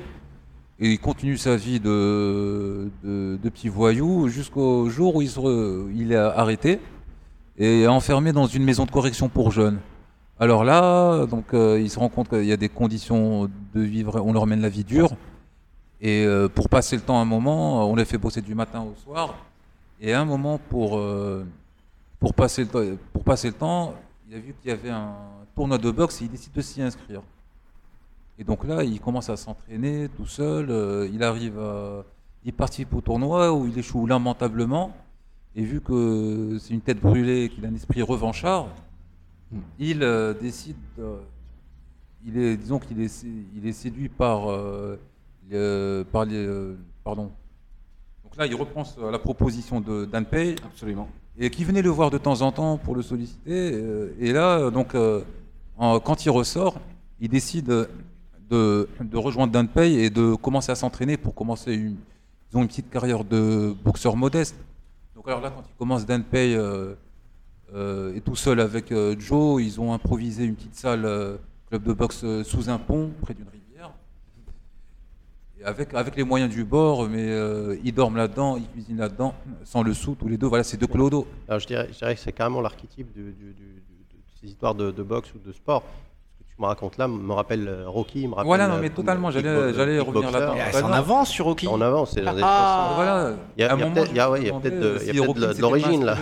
et 0.79 0.91
il 0.91 0.99
continue 0.99 1.37
sa 1.37 1.55
vie 1.55 1.79
de, 1.79 2.89
de, 3.03 3.49
petit 3.49 3.69
voyou 3.69 4.27
jusqu'au 4.27 4.89
jour 4.89 5.15
où 5.15 5.21
il, 5.21 6.11
est 6.11 6.15
arrêté 6.15 6.79
et 7.57 7.87
enfermé 7.87 8.33
dans 8.33 8.47
une 8.47 8.63
maison 8.63 8.85
de 8.85 8.91
correction 8.91 9.29
pour 9.29 9.51
jeunes. 9.51 9.79
Alors 10.37 10.65
là, 10.65 11.25
donc 11.27 11.53
euh, 11.53 11.79
il 11.79 11.89
se 11.89 11.97
rend 11.97 12.09
compte 12.09 12.27
qu'il 12.27 12.43
y 12.43 12.51
a 12.51 12.57
des 12.57 12.67
conditions 12.67 13.49
de 13.73 13.81
vivre, 13.81 14.19
on 14.19 14.33
leur 14.33 14.45
mène 14.47 14.61
la 14.61 14.67
vie 14.69 14.83
dure 14.83 15.11
et 16.01 16.25
euh, 16.25 16.49
pour 16.49 16.67
passer 16.67 16.97
le 16.97 17.01
temps 17.01 17.21
un 17.21 17.25
moment, 17.25 17.89
on 17.89 17.95
les 17.95 18.03
fait 18.03 18.17
bosser 18.17 18.41
du 18.41 18.53
matin 18.53 18.81
au 18.81 18.93
soir 19.01 19.35
et 20.01 20.13
un 20.13 20.25
moment 20.25 20.59
pour 20.69 20.97
euh, 20.97 21.45
pour 22.19 22.33
passer, 22.33 22.65
le 22.65 22.97
pour 23.13 23.23
passer 23.23 23.47
le 23.47 23.53
temps, 23.53 23.93
il 24.27 24.35
a 24.35 24.39
vu 24.39 24.53
qu'il 24.59 24.71
y 24.71 24.73
avait 24.73 24.89
un 24.89 25.15
tournoi 25.55 25.77
de 25.77 25.89
boxe 25.89 26.21
et 26.21 26.25
il 26.25 26.31
décide 26.31 26.51
de 26.51 26.61
s'y 26.61 26.81
inscrire. 26.81 27.21
Et 28.37 28.43
donc 28.43 28.65
là, 28.65 28.83
il 28.83 28.99
commence 28.99 29.29
à 29.29 29.37
s'entraîner 29.37 30.09
tout 30.09 30.25
seul. 30.25 30.69
euh, 30.69 31.09
il 31.13 31.23
arrive 31.23 31.57
à. 31.59 32.03
Il 32.43 32.53
participe 32.53 32.93
au 32.93 33.01
tournoi 33.01 33.51
où 33.53 33.65
il 33.67 33.77
échoue 33.77 34.05
lamentablement. 34.05 34.95
Et 35.55 35.63
vu 35.63 35.79
que 35.81 36.57
c'est 36.59 36.73
une 36.73 36.81
tête 36.81 36.99
brûlée, 36.99 37.49
qu'il 37.49 37.65
a 37.65 37.69
un 37.69 37.73
esprit 37.75 38.01
revanchard, 38.01 38.67
il 39.79 40.03
euh, 40.03 40.33
décide. 40.33 40.75
de- 40.97 41.17
il 42.27 42.37
est, 42.39 42.57
disons 42.57 42.79
qu'il 42.79 42.99
est, 43.01 43.23
il 43.55 43.67
est 43.67 43.71
séduit 43.71 44.09
par, 44.09 44.49
euh, 44.49 44.97
le- 45.49 46.03
par 46.11 46.25
les. 46.25 46.35
euh, 46.35 46.75
pardon. 47.03 47.31
Donc 48.23 48.35
là, 48.35 48.47
il 48.47 48.55
reprend 48.55 48.83
euh, 48.97 49.11
la 49.11 49.19
proposition 49.19 49.79
de 49.79 50.05
Danpei 50.05 50.55
Absolument. 50.65 51.07
et 51.37 51.49
qui 51.51 51.63
venait 51.63 51.83
le 51.83 51.89
voir 51.91 52.09
de 52.09 52.17
temps 52.17 52.41
en 52.41 52.51
temps 52.51 52.77
pour 52.77 52.95
le 52.95 53.01
solliciter. 53.03 53.71
euh, 53.73 54.13
Et 54.19 54.33
là, 54.33 54.57
euh, 54.59 54.71
donc, 54.71 54.93
euh, 54.95 55.21
en- 55.77 55.99
quand 55.99 56.25
il 56.25 56.31
ressort, 56.31 56.79
il 57.21 57.29
décide 57.29 57.87
de, 58.49 58.87
de 58.99 59.17
rejoindre 59.17 59.53
Danpei 59.53 59.93
et 59.93 60.09
de 60.09 60.35
commencer 60.35 60.71
à 60.71 60.75
s'entraîner 60.75 61.17
pour 61.17 61.33
commencer 61.33 61.73
une, 61.73 61.97
disons, 62.49 62.61
une 62.61 62.67
petite 62.67 62.89
carrière 62.89 63.23
de 63.23 63.75
boxeur 63.83 64.15
modeste. 64.15 64.55
Donc 65.15 65.27
alors 65.27 65.41
là, 65.41 65.49
quand 65.49 65.63
il 65.67 65.75
commence 65.77 66.05
Danpei 66.05 66.55
euh, 66.55 66.93
euh, 67.73 68.15
est 68.15 68.21
tout 68.21 68.35
seul 68.35 68.59
avec 68.59 68.91
euh, 68.91 69.15
Joe, 69.17 69.63
ils 69.63 69.79
ont 69.81 69.93
improvisé 69.93 70.45
une 70.45 70.55
petite 70.55 70.75
salle, 70.75 71.05
euh, 71.05 71.37
club 71.69 71.83
de 71.83 71.93
boxe 71.93 72.21
euh, 72.23 72.43
sous 72.43 72.69
un 72.69 72.77
pont, 72.77 73.11
près 73.21 73.33
d'une 73.33 73.47
rivière. 73.47 73.91
Et 75.59 75.63
avec, 75.63 75.93
avec 75.93 76.15
les 76.15 76.23
moyens 76.23 76.53
du 76.53 76.63
bord, 76.63 77.09
mais 77.09 77.33
ils 77.83 77.93
dorment 77.93 78.17
là-dedans, 78.17 78.57
ils 78.57 78.67
cuisinent 78.67 78.97
là-dedans, 78.97 79.33
sans 79.63 79.81
le 79.81 79.93
sou, 79.93 80.15
tous 80.15 80.27
les 80.27 80.37
deux. 80.37 80.47
Voilà, 80.47 80.63
c'est 80.63 80.77
deux 80.77 80.85
clodos. 80.85 81.25
Alors, 81.47 81.59
je, 81.59 81.67
dirais, 81.67 81.87
je 81.91 81.97
dirais 81.97 82.13
que 82.13 82.21
c'est 82.21 82.33
carrément 82.33 82.61
l'archétype 82.61 83.07
de 83.17 83.33
ces 84.39 84.47
histoires 84.47 84.75
de 84.75 84.91
boxe 85.03 85.33
ou 85.33 85.39
de 85.39 85.51
sport. 85.53 85.83
Tu 86.55 86.61
me 86.61 86.67
racontes 86.67 86.97
là 86.97 87.07
me 87.09 87.33
rappelle 87.33 87.67
euh, 87.67 87.89
Rocky, 87.89 88.27
me 88.27 88.33
rappelle. 88.33 88.47
Voilà, 88.47 88.67
non, 88.69 88.75
euh, 88.75 88.81
mais 88.81 88.89
totalement, 88.89 89.29
j'allais- 89.29 89.73
j'allais 89.73 89.99
revenir 89.99 90.31
là-dedans. 90.31 90.53
Elle 90.55 90.71
bah 90.71 90.79
s'en 90.79 90.87
non. 90.87 90.93
avance 90.93 91.29
sur 91.29 91.45
Rocky. 91.45 91.67
En 91.67 91.81
avant, 91.81 92.05
c'est 92.05 92.21
dans 92.21 92.33
des 92.33 92.41
Ah. 92.43 92.93
Voilà. 92.95 93.33
Il 93.57 93.61
y 93.61 93.65
a- 93.65 93.75
peut-être- 93.75 94.79
de- 94.79 94.97
pas 96.01 96.05
là. 96.05 96.15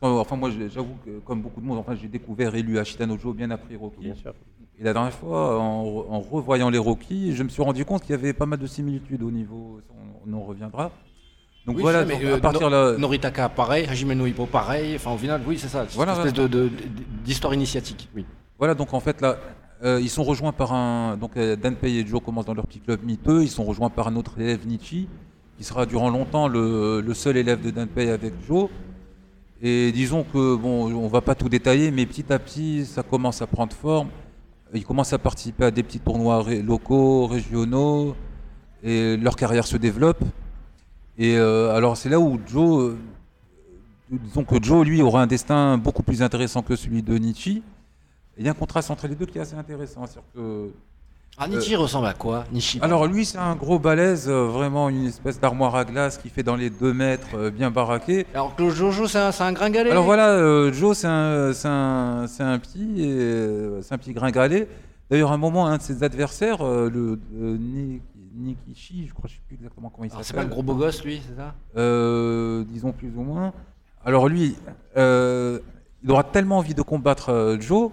enfin, 0.00 0.36
moi, 0.36 0.50
j'avoue 0.72 0.96
que, 1.04 1.10
comme 1.24 1.42
beaucoup 1.42 1.60
de 1.60 1.66
monde, 1.66 1.78
enfin, 1.78 1.96
j'ai 2.00 2.06
découvert 2.06 2.54
et 2.54 2.62
lu 2.62 2.78
Ashitano 2.78 3.18
Joe 3.18 3.34
bien 3.34 3.50
après 3.50 3.74
Rocky. 3.74 4.00
Bien 4.04 4.14
sûr. 4.14 4.32
Et 4.78 4.84
la 4.84 4.92
dernière 4.92 5.12
fois, 5.12 5.58
en, 5.60 6.06
en 6.08 6.20
revoyant 6.20 6.70
les 6.70 6.78
Rocky, 6.78 7.34
je 7.34 7.42
me 7.42 7.48
suis 7.48 7.62
rendu 7.62 7.84
compte 7.84 8.02
qu'il 8.02 8.10
y 8.12 8.14
avait 8.18 8.32
pas 8.32 8.46
mal 8.46 8.58
de 8.60 8.66
similitudes 8.68 9.22
au 9.24 9.30
niveau. 9.32 9.80
On, 10.24 10.30
on 10.32 10.36
en 10.36 10.42
reviendra. 10.44 10.90
Donc 11.66 11.76
Oui, 11.76 11.82
voilà, 11.82 12.04
c'est 12.04 12.06
ça, 12.06 12.12
donc, 12.14 12.22
mais, 12.24 12.30
à 12.30 12.34
euh, 12.36 12.40
partir 12.40 12.70
No- 12.70 12.92
là. 12.92 12.98
Noritaka, 12.98 13.48
pareil. 13.48 13.86
Hajime 13.88 14.12
no 14.14 14.26
Hippo, 14.26 14.46
pareil. 14.46 14.94
Enfin, 14.96 15.12
au 15.12 15.16
final, 15.18 15.40
oui, 15.46 15.58
c'est 15.58 15.68
ça. 15.68 15.84
C'est 15.88 15.94
Voilà, 15.96 16.14
une 16.14 16.26
espèce 16.28 16.48
d'histoire 17.24 17.54
initiatique. 17.54 18.08
Oui. 18.14 18.24
Voilà, 18.62 18.76
donc 18.76 18.94
en 18.94 19.00
fait, 19.00 19.20
là, 19.20 19.38
euh, 19.82 19.98
ils 20.00 20.08
sont 20.08 20.22
rejoints 20.22 20.52
par 20.52 20.72
un. 20.72 21.16
Donc, 21.16 21.36
euh, 21.36 21.56
Danpei 21.56 21.96
et 21.96 22.06
Joe 22.06 22.22
commencent 22.22 22.46
dans 22.46 22.54
leur 22.54 22.68
petit 22.68 22.78
club 22.78 23.02
miteux. 23.02 23.42
Ils 23.42 23.50
sont 23.50 23.64
rejoints 23.64 23.90
par 23.90 24.06
un 24.06 24.14
autre 24.14 24.38
élève, 24.38 24.64
Nietzsche, 24.68 25.08
qui 25.58 25.64
sera 25.64 25.84
durant 25.84 26.10
longtemps 26.10 26.46
le, 26.46 27.00
le 27.00 27.12
seul 27.12 27.36
élève 27.36 27.60
de 27.60 27.72
Danpei 27.72 28.08
avec 28.08 28.34
Joe. 28.46 28.68
Et 29.62 29.90
disons 29.90 30.22
que, 30.22 30.54
bon, 30.54 30.94
on 30.94 31.08
va 31.08 31.20
pas 31.20 31.34
tout 31.34 31.48
détailler, 31.48 31.90
mais 31.90 32.06
petit 32.06 32.32
à 32.32 32.38
petit, 32.38 32.86
ça 32.86 33.02
commence 33.02 33.42
à 33.42 33.48
prendre 33.48 33.72
forme. 33.72 34.10
Ils 34.72 34.84
commencent 34.84 35.12
à 35.12 35.18
participer 35.18 35.64
à 35.64 35.72
des 35.72 35.82
petits 35.82 35.98
tournois 35.98 36.44
locaux, 36.62 37.26
régionaux, 37.26 38.14
et 38.84 39.16
leur 39.16 39.34
carrière 39.34 39.66
se 39.66 39.76
développe. 39.76 40.22
Et 41.18 41.36
euh, 41.36 41.74
alors, 41.74 41.96
c'est 41.96 42.08
là 42.08 42.20
où 42.20 42.38
Joe. 42.46 42.94
disons 44.08 44.44
que 44.44 44.62
Joe, 44.62 44.86
lui, 44.86 45.02
aura 45.02 45.20
un 45.20 45.26
destin 45.26 45.78
beaucoup 45.78 46.04
plus 46.04 46.22
intéressant 46.22 46.62
que 46.62 46.76
celui 46.76 47.02
de 47.02 47.18
Nietzsche. 47.18 47.60
Il 48.38 48.44
y 48.44 48.48
a 48.48 48.52
un 48.52 48.54
contraste 48.54 48.90
entre 48.90 49.06
les 49.06 49.14
deux 49.14 49.26
qui 49.26 49.38
est 49.38 49.42
assez 49.42 49.54
intéressant. 49.56 50.06
c'est-à-dire 50.06 50.22
que- 50.34 50.70
Ah, 51.38 51.48
Nishi 51.48 51.74
ressemble 51.76 52.06
à 52.06 52.12
quoi 52.12 52.44
Alors 52.82 53.06
lui, 53.06 53.24
c'est 53.24 53.38
un 53.38 53.56
gros 53.56 53.78
balèze, 53.78 54.28
euh, 54.28 54.46
vraiment 54.48 54.90
une 54.90 55.06
espèce 55.06 55.40
d'armoire 55.40 55.74
à 55.76 55.84
glace 55.86 56.18
qui 56.18 56.28
fait 56.28 56.42
dans 56.42 56.56
les 56.56 56.68
deux 56.68 56.92
mètres, 56.92 57.28
euh, 57.34 57.50
bien 57.50 57.70
baraqué. 57.70 58.26
Alors 58.34 58.54
que 58.54 58.68
Jojo, 58.68 59.06
c'est 59.08 59.18
un, 59.18 59.30
un 59.40 59.52
gringalet. 59.52 59.90
Alors 59.90 60.04
voilà, 60.04 60.28
euh, 60.30 60.70
Joe, 60.74 60.94
c'est 60.96 61.06
un, 61.06 61.52
un, 61.64 62.26
un 62.38 62.58
petit, 62.58 62.96
euh, 63.00 63.80
c'est 63.80 63.94
un 63.94 63.98
petit 63.98 64.12
gringalet. 64.12 64.68
D'ailleurs, 65.10 65.30
à 65.30 65.34
un 65.34 65.38
moment, 65.38 65.66
un 65.66 65.78
de 65.78 65.82
ses 65.82 66.02
adversaires, 66.02 66.60
euh, 66.60 66.90
le 66.90 67.18
euh, 67.40 67.56
Ni- 67.58 68.00
Nikishi, 68.34 69.06
je 69.08 69.14
crois, 69.14 69.28
je 69.28 69.34
sais 69.34 69.40
plus 69.46 69.56
exactement 69.56 69.88
comment 69.90 70.04
il 70.04 70.10
s'appelle. 70.10 70.24
c'est 70.26 70.34
pas 70.34 70.42
le 70.42 70.48
gros 70.48 70.62
beau 70.62 70.74
gosse, 70.74 71.02
lui, 71.04 71.20
c'est 71.26 71.36
ça? 71.36 71.54
Euh, 71.78 72.64
disons 72.68 72.92
plus 72.92 73.12
ou 73.16 73.22
moins. 73.22 73.52
Alors 74.04 74.28
lui, 74.28 74.56
euh, 74.96 75.58
il 76.04 76.10
aura 76.10 76.24
tellement 76.24 76.58
envie 76.58 76.74
de 76.74 76.82
combattre 76.82 77.28
euh, 77.30 77.60
Joe 77.60 77.90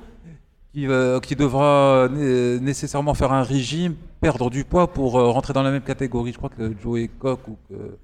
va- 0.76 1.20
qu'il 1.20 1.38
devra 1.38 2.08
né- 2.12 2.60
nécessairement 2.60 3.14
faire 3.14 3.32
un 3.34 3.44
régime, 3.44 3.96
perdre 4.22 4.50
du 4.50 4.64
poids 4.64 4.88
pour 4.88 5.18
euh, 5.20 5.30
rentrer 5.30 5.54
dans 5.54 5.64
la 5.64 5.72
même 5.72 5.82
catégorie. 5.82 6.32
Je 6.32 6.38
crois 6.38 6.50
que 6.50 6.74
Joe 6.82 7.00
est 7.00 7.08
coq 7.08 7.40
ou 7.48 7.58
que 7.70 7.98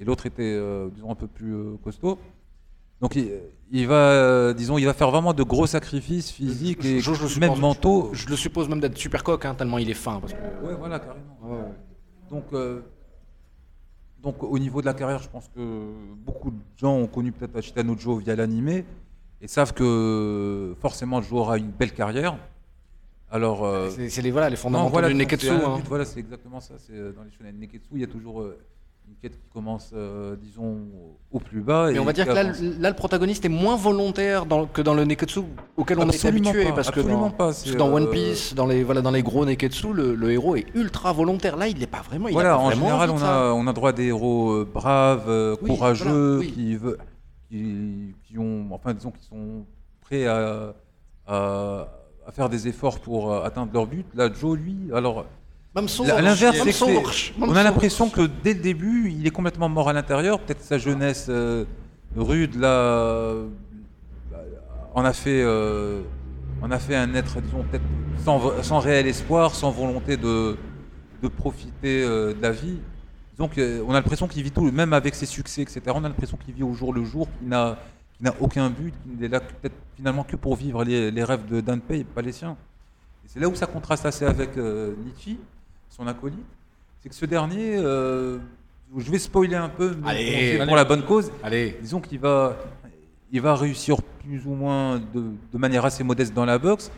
et 0.00 0.04
l'autre 0.04 0.26
était, 0.26 0.42
euh, 0.42 0.88
disons, 0.94 1.10
un 1.12 1.14
peu 1.14 1.28
plus 1.28 1.54
euh, 1.54 1.76
costaud. 1.82 2.18
Donc 3.00 3.14
il, 3.16 3.30
il 3.70 3.86
va, 3.86 3.94
euh, 3.94 4.52
disons, 4.52 4.76
il 4.76 4.84
va 4.86 4.92
faire 4.92 5.10
vraiment 5.10 5.32
de 5.32 5.42
gros 5.42 5.66
sacrifices 5.66 6.30
physiques 6.30 6.84
et 6.84 7.00
Je- 7.00 7.12
je 7.14 7.40
même 7.40 7.56
mentaux. 7.58 8.10
Je 8.12 8.28
le 8.28 8.36
suppose 8.36 8.68
même 8.68 8.80
d'être 8.80 8.98
super 8.98 9.22
coq, 9.22 9.44
hein, 9.44 9.54
tellement 9.54 9.78
il 9.78 9.88
est 9.88 9.94
fin. 9.94 10.20
Parce 10.20 10.32
que... 10.32 10.38
Ouais, 10.66 10.74
voilà, 10.78 10.98
carrément. 10.98 11.36
Ouais. 11.42 11.58
Donc, 12.30 12.44
euh, 12.52 12.80
donc 14.22 14.42
au 14.42 14.58
niveau 14.58 14.80
de 14.80 14.86
la 14.86 14.94
carrière, 14.94 15.20
je 15.22 15.28
pense 15.28 15.48
que 15.54 15.60
beaucoup 16.24 16.50
de 16.50 16.56
gens 16.76 16.94
ont 16.96 17.06
connu 17.06 17.30
peut-être 17.30 17.56
Achitano 17.56 17.94
Joe 17.96 18.22
via 18.22 18.34
l'animé 18.34 18.84
et 19.44 19.48
savent 19.48 19.74
que 19.74 20.74
forcément 20.80 21.20
Joe 21.20 21.40
aura 21.40 21.58
une 21.58 21.70
belle 21.70 21.92
carrière. 21.92 22.36
Alors, 23.30 23.64
euh, 23.64 23.90
C'est 24.08 24.22
les, 24.22 24.30
voilà, 24.30 24.48
les 24.48 24.54
non, 24.56 24.62
fondamentaux 24.62 24.92
voilà, 24.92 25.08
du 25.08 25.14
Neketsu. 25.14 25.50
hein. 25.50 25.78
voilà, 25.86 26.04
c'est 26.04 26.20
exactement 26.20 26.60
ça. 26.60 26.74
C'est 26.78 26.92
euh, 26.94 27.12
dans 27.12 27.22
les 27.22 27.30
shonen 27.36 27.54
Neketsu, 27.58 27.88
il 27.92 28.00
y 28.00 28.04
a 28.04 28.06
toujours 28.06 28.40
euh, 28.42 28.56
une 29.08 29.16
quête 29.20 29.32
qui 29.32 29.48
commence, 29.52 29.90
euh, 29.92 30.36
disons, 30.40 30.78
au 31.32 31.40
plus 31.40 31.60
bas. 31.60 31.88
Mais 31.88 31.96
et 31.96 31.98
on 31.98 32.04
va 32.04 32.12
dire 32.14 32.26
que 32.26 32.32
là, 32.32 32.44
le- 32.44 32.80
là, 32.80 32.88
le 32.90 32.96
protagoniste 32.96 33.44
est 33.44 33.48
moins 33.50 33.76
volontaire 33.76 34.46
dans- 34.46 34.66
que 34.66 34.80
dans 34.82 34.94
le 34.94 35.04
Neketsu 35.04 35.40
auquel 35.76 35.98
on 35.98 36.08
est 36.08 36.24
habitué. 36.24 36.64
pas, 36.66 36.72
parce 36.72 36.90
que 36.92 37.00
dans, 37.00 37.28
pas, 37.30 37.46
parce 37.46 37.64
que 37.64 37.76
dans 37.76 37.92
One 37.92 38.08
Piece, 38.08 38.54
dans 38.54 38.66
les, 38.66 38.82
voilà, 38.84 39.02
dans 39.02 39.10
les 39.10 39.22
gros 39.22 39.44
Neketsu, 39.44 39.92
le, 39.92 40.14
le 40.14 40.30
héros 40.32 40.54
est 40.56 40.66
ultra 40.74 41.12
volontaire. 41.12 41.56
Là, 41.56 41.66
il 41.68 41.78
n'est 41.78 41.86
pas 41.88 42.02
vraiment. 42.02 42.28
Il 42.28 42.32
a 42.32 42.34
Voilà, 42.34 42.50
pas 42.50 42.58
en 42.58 42.66
vraiment 42.66 42.86
général, 42.86 43.10
on 43.10 43.22
a, 43.22 43.52
on 43.52 43.66
a 43.66 43.72
droit 43.74 43.90
à 43.90 43.92
des 43.92 44.04
héros 44.06 44.64
braves, 44.64 45.58
Oui, 45.60 45.68
courageux, 45.70 46.04
voilà, 46.36 46.38
oui. 46.38 46.52
qui, 46.52 46.76
veut- 46.76 46.98
qui, 47.54 48.14
qui 48.26 48.38
ont, 48.38 48.66
enfin, 48.72 48.94
disons, 48.94 49.12
qui 49.12 49.24
sont 49.26 49.64
prêts 50.00 50.26
à, 50.26 50.74
à, 51.26 51.88
à 52.26 52.32
faire 52.32 52.48
des 52.48 52.66
efforts 52.66 52.98
pour 52.98 53.32
euh, 53.32 53.44
atteindre 53.44 53.72
leur 53.72 53.86
but. 53.86 54.06
Là, 54.14 54.28
Joe, 54.32 54.58
lui, 54.58 54.76
alors, 54.92 55.24
l'inverse, 55.74 56.82
on 57.40 57.54
a 57.54 57.62
l'impression 57.62 58.08
que 58.10 58.28
dès 58.42 58.54
le 58.54 58.60
début, 58.60 59.10
il 59.10 59.26
est 59.26 59.30
complètement 59.30 59.68
mort 59.68 59.88
à 59.88 59.92
l'intérieur. 59.92 60.40
Peut-être 60.40 60.62
sa 60.62 60.78
jeunesse 60.78 61.26
euh, 61.28 61.64
rude, 62.16 62.56
là, 62.56 62.68
euh, 62.68 63.46
en 64.94 65.04
a 65.04 65.12
fait, 65.12 65.42
euh, 65.42 66.02
en 66.62 66.70
a 66.70 66.78
fait 66.78 66.96
un 66.96 67.14
être, 67.14 67.40
disons, 67.40 67.62
peut-être 67.70 67.84
sans, 68.24 68.62
sans 68.62 68.78
réel 68.80 69.06
espoir, 69.06 69.54
sans 69.54 69.70
volonté 69.70 70.16
de, 70.16 70.56
de 71.22 71.28
profiter 71.28 72.02
euh, 72.02 72.34
de 72.34 72.42
la 72.42 72.50
vie. 72.50 72.78
Donc, 73.38 73.52
on 73.58 73.90
a 73.90 73.94
l'impression 73.94 74.28
qu'il 74.28 74.42
vit 74.42 74.50
tout, 74.50 74.70
même 74.70 74.92
avec 74.92 75.14
ses 75.14 75.26
succès, 75.26 75.62
etc. 75.62 75.80
On 75.88 76.04
a 76.04 76.08
l'impression 76.08 76.36
qu'il 76.36 76.54
vit 76.54 76.62
au 76.62 76.72
jour 76.72 76.92
le 76.92 77.04
jour, 77.04 77.28
qu'il 77.38 77.48
n'a, 77.48 77.76
aucun 78.40 78.70
but, 78.70 78.94
qu'il 79.02 79.18
n'est 79.18 79.28
là 79.28 79.40
peut-être 79.40 79.74
finalement 79.96 80.22
que 80.24 80.36
pour 80.36 80.56
vivre 80.56 80.84
les, 80.84 81.10
les 81.10 81.24
rêves 81.24 81.46
de 81.46 81.60
Danpei, 81.60 82.04
pas 82.04 82.22
les 82.22 82.32
siens. 82.32 82.56
Et 83.24 83.28
c'est 83.28 83.40
là 83.40 83.48
où 83.48 83.54
ça 83.54 83.66
contraste 83.66 84.06
assez 84.06 84.24
avec 84.24 84.56
euh, 84.56 84.94
Nietzsche, 85.04 85.38
son 85.90 86.06
acolyte. 86.06 86.44
C'est 87.00 87.08
que 87.08 87.14
ce 87.14 87.26
dernier, 87.26 87.76
euh, 87.76 88.38
je 88.96 89.10
vais 89.10 89.18
spoiler 89.18 89.56
un 89.56 89.68
peu, 89.68 89.96
mais 90.00 90.10
Allez, 90.10 90.56
allez. 90.56 90.66
pour 90.66 90.76
la 90.76 90.84
bonne 90.84 91.02
cause. 91.04 91.30
Allez, 91.42 91.76
Disons 91.80 92.00
qu'il 92.00 92.18
va, 92.20 92.56
il 93.32 93.40
va 93.40 93.56
réussir 93.56 94.00
plus 94.22 94.46
ou 94.46 94.54
moins 94.54 94.98
de, 94.98 95.24
de 95.52 95.58
manière 95.58 95.84
assez 95.84 96.04
modeste 96.04 96.32
dans 96.34 96.44
la 96.44 96.58
boxe, 96.58 96.90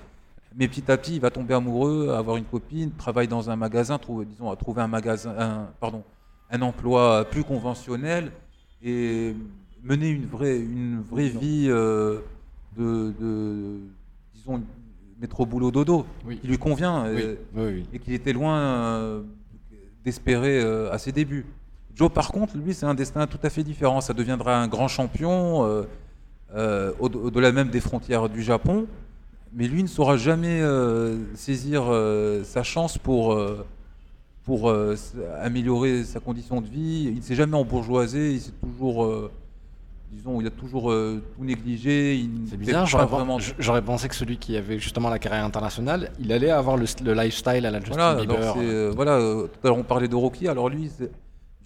mais 0.55 0.69
petit 0.69 0.91
à 0.91 0.97
petit, 0.97 1.17
il 1.17 1.21
va 1.21 1.31
tomber 1.31 1.55
amoureux, 1.55 2.11
avoir 2.11 2.37
une 2.37 2.45
copine, 2.45 2.91
travaille 2.93 3.29
dans 3.29 3.51
un 3.51 3.57
magasin, 3.57 3.99
trouver, 3.99 4.25
disons, 4.25 4.51
à 4.51 4.57
trouver 4.57 4.83
un 4.83 4.89
magasin, 4.89 5.35
un, 5.39 5.69
pardon, 5.81 6.03
un 6.51 6.63
emploi 6.63 7.25
plus 7.31 7.45
conventionnel 7.45 8.31
et 8.83 9.35
mener 9.83 10.09
une 10.09 10.27
vraie, 10.27 10.59
une 10.59 11.01
vraie 11.01 11.29
vie 11.29 11.67
euh, 11.69 12.19
de, 12.77 13.13
de, 13.21 13.79
disons, 14.35 14.63
métro 15.21 15.47
boulot 15.47 15.71
dodo, 15.71 16.07
Oui. 16.27 16.39
qui 16.39 16.47
lui 16.47 16.59
convient. 16.59 17.05
oui, 17.13 17.23
euh, 17.23 17.37
oui, 17.55 17.87
et 17.93 17.99
qu'il 17.99 18.13
était 18.13 18.33
loin 18.33 18.59
euh, 18.59 19.23
d'espérer 20.05 20.61
euh, 20.61 20.93
à 20.93 20.99
ses 20.99 21.13
débuts. 21.13 21.47
Joe, 21.95 22.11
par 22.13 22.31
contre, 22.31 22.57
lui, 22.59 22.75
c'est 22.75 22.87
un 22.87 22.95
destin 22.95 23.27
tout 23.27 23.39
à 23.43 23.49
fait 23.51 23.63
différent. 23.63 24.01
Ça 24.03 24.13
deviendra 24.13 24.61
un 24.61 24.69
grand 24.69 24.87
champion, 24.89 25.63
au- 25.65 27.09
au-delà 27.09 27.53
même 27.53 27.71
des 27.71 27.81
frontières 27.81 28.29
du 28.29 28.43
Japon. 28.43 28.87
Mais 29.55 29.67
lui 29.67 29.83
ne 29.83 29.89
saura 29.89 30.19
jamais 30.19 30.61
saisir 31.35 31.85
sa 32.45 32.63
chance 32.63 32.99
pour, 32.99 33.35
pour 34.47 34.71
euh, 34.71 34.95
améliorer 35.43 36.05
sa 36.05 36.21
condition 36.21 36.61
de 36.61 36.69
vie. 36.69 37.09
Il 37.11 37.17
ne 37.17 37.21
s'est 37.21 37.35
jamais 37.35 37.57
embourgeoisé. 37.57 38.35
Il 38.35 38.41
s'est 38.41 38.53
toujours, 38.53 39.05
euh, 39.05 39.29
disons, 40.13 40.41
il 40.41 40.47
a 40.47 40.51
toujours 40.51 40.93
euh, 40.93 41.21
tout 41.37 41.45
négligé. 41.45 42.25
C'est 42.49 42.57
bizarre, 42.57 42.87
j'aurais 42.87 43.07
vraiment. 43.07 43.39
pensé 43.85 44.09
que 44.09 44.15
celui 44.15 44.39
qui 44.39 44.57
avait 44.57 44.79
justement 44.79 45.11
la 45.11 45.19
carrière 45.19 45.45
internationale, 45.45 46.13
il 46.21 46.33
allait 46.33 46.53
avoir 46.53 46.77
le, 46.77 46.87
le 47.05 47.13
lifestyle 47.13 47.67
à 47.67 47.73
la 47.73 47.81
Justin 47.81 48.15
Voilà, 48.15 48.21
Bieber. 48.21 48.95
voilà 48.95 49.19
tout 49.19 49.59
à 49.65 49.67
l'heure 49.69 49.79
on 49.79 49.83
parlait 49.83 50.09
de 50.09 50.15
Rocky, 50.15 50.47
alors 50.47 50.69
lui, 50.69 50.91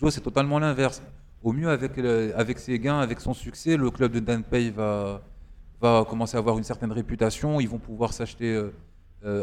Joe, 0.01 0.13
c'est 0.13 0.23
totalement 0.23 0.59
l'inverse. 0.59 1.03
Au 1.43 1.53
mieux, 1.53 1.69
avec, 1.69 2.59
ses 2.59 2.79
gains, 2.79 3.01
avec 3.01 3.21
son 3.21 3.35
succès, 3.35 3.77
le 3.77 3.91
club 3.91 4.13
de 4.13 4.21
Danpei 4.21 4.71
va, 4.71 5.21
va 5.81 6.07
commencer 6.09 6.37
à 6.37 6.39
avoir 6.39 6.57
une 6.57 6.65
certaine 6.65 6.93
réputation. 6.93 7.61
Ils 7.61 7.69
vont 7.69 7.79
pouvoir 7.79 8.13
s'acheter, 8.15 8.63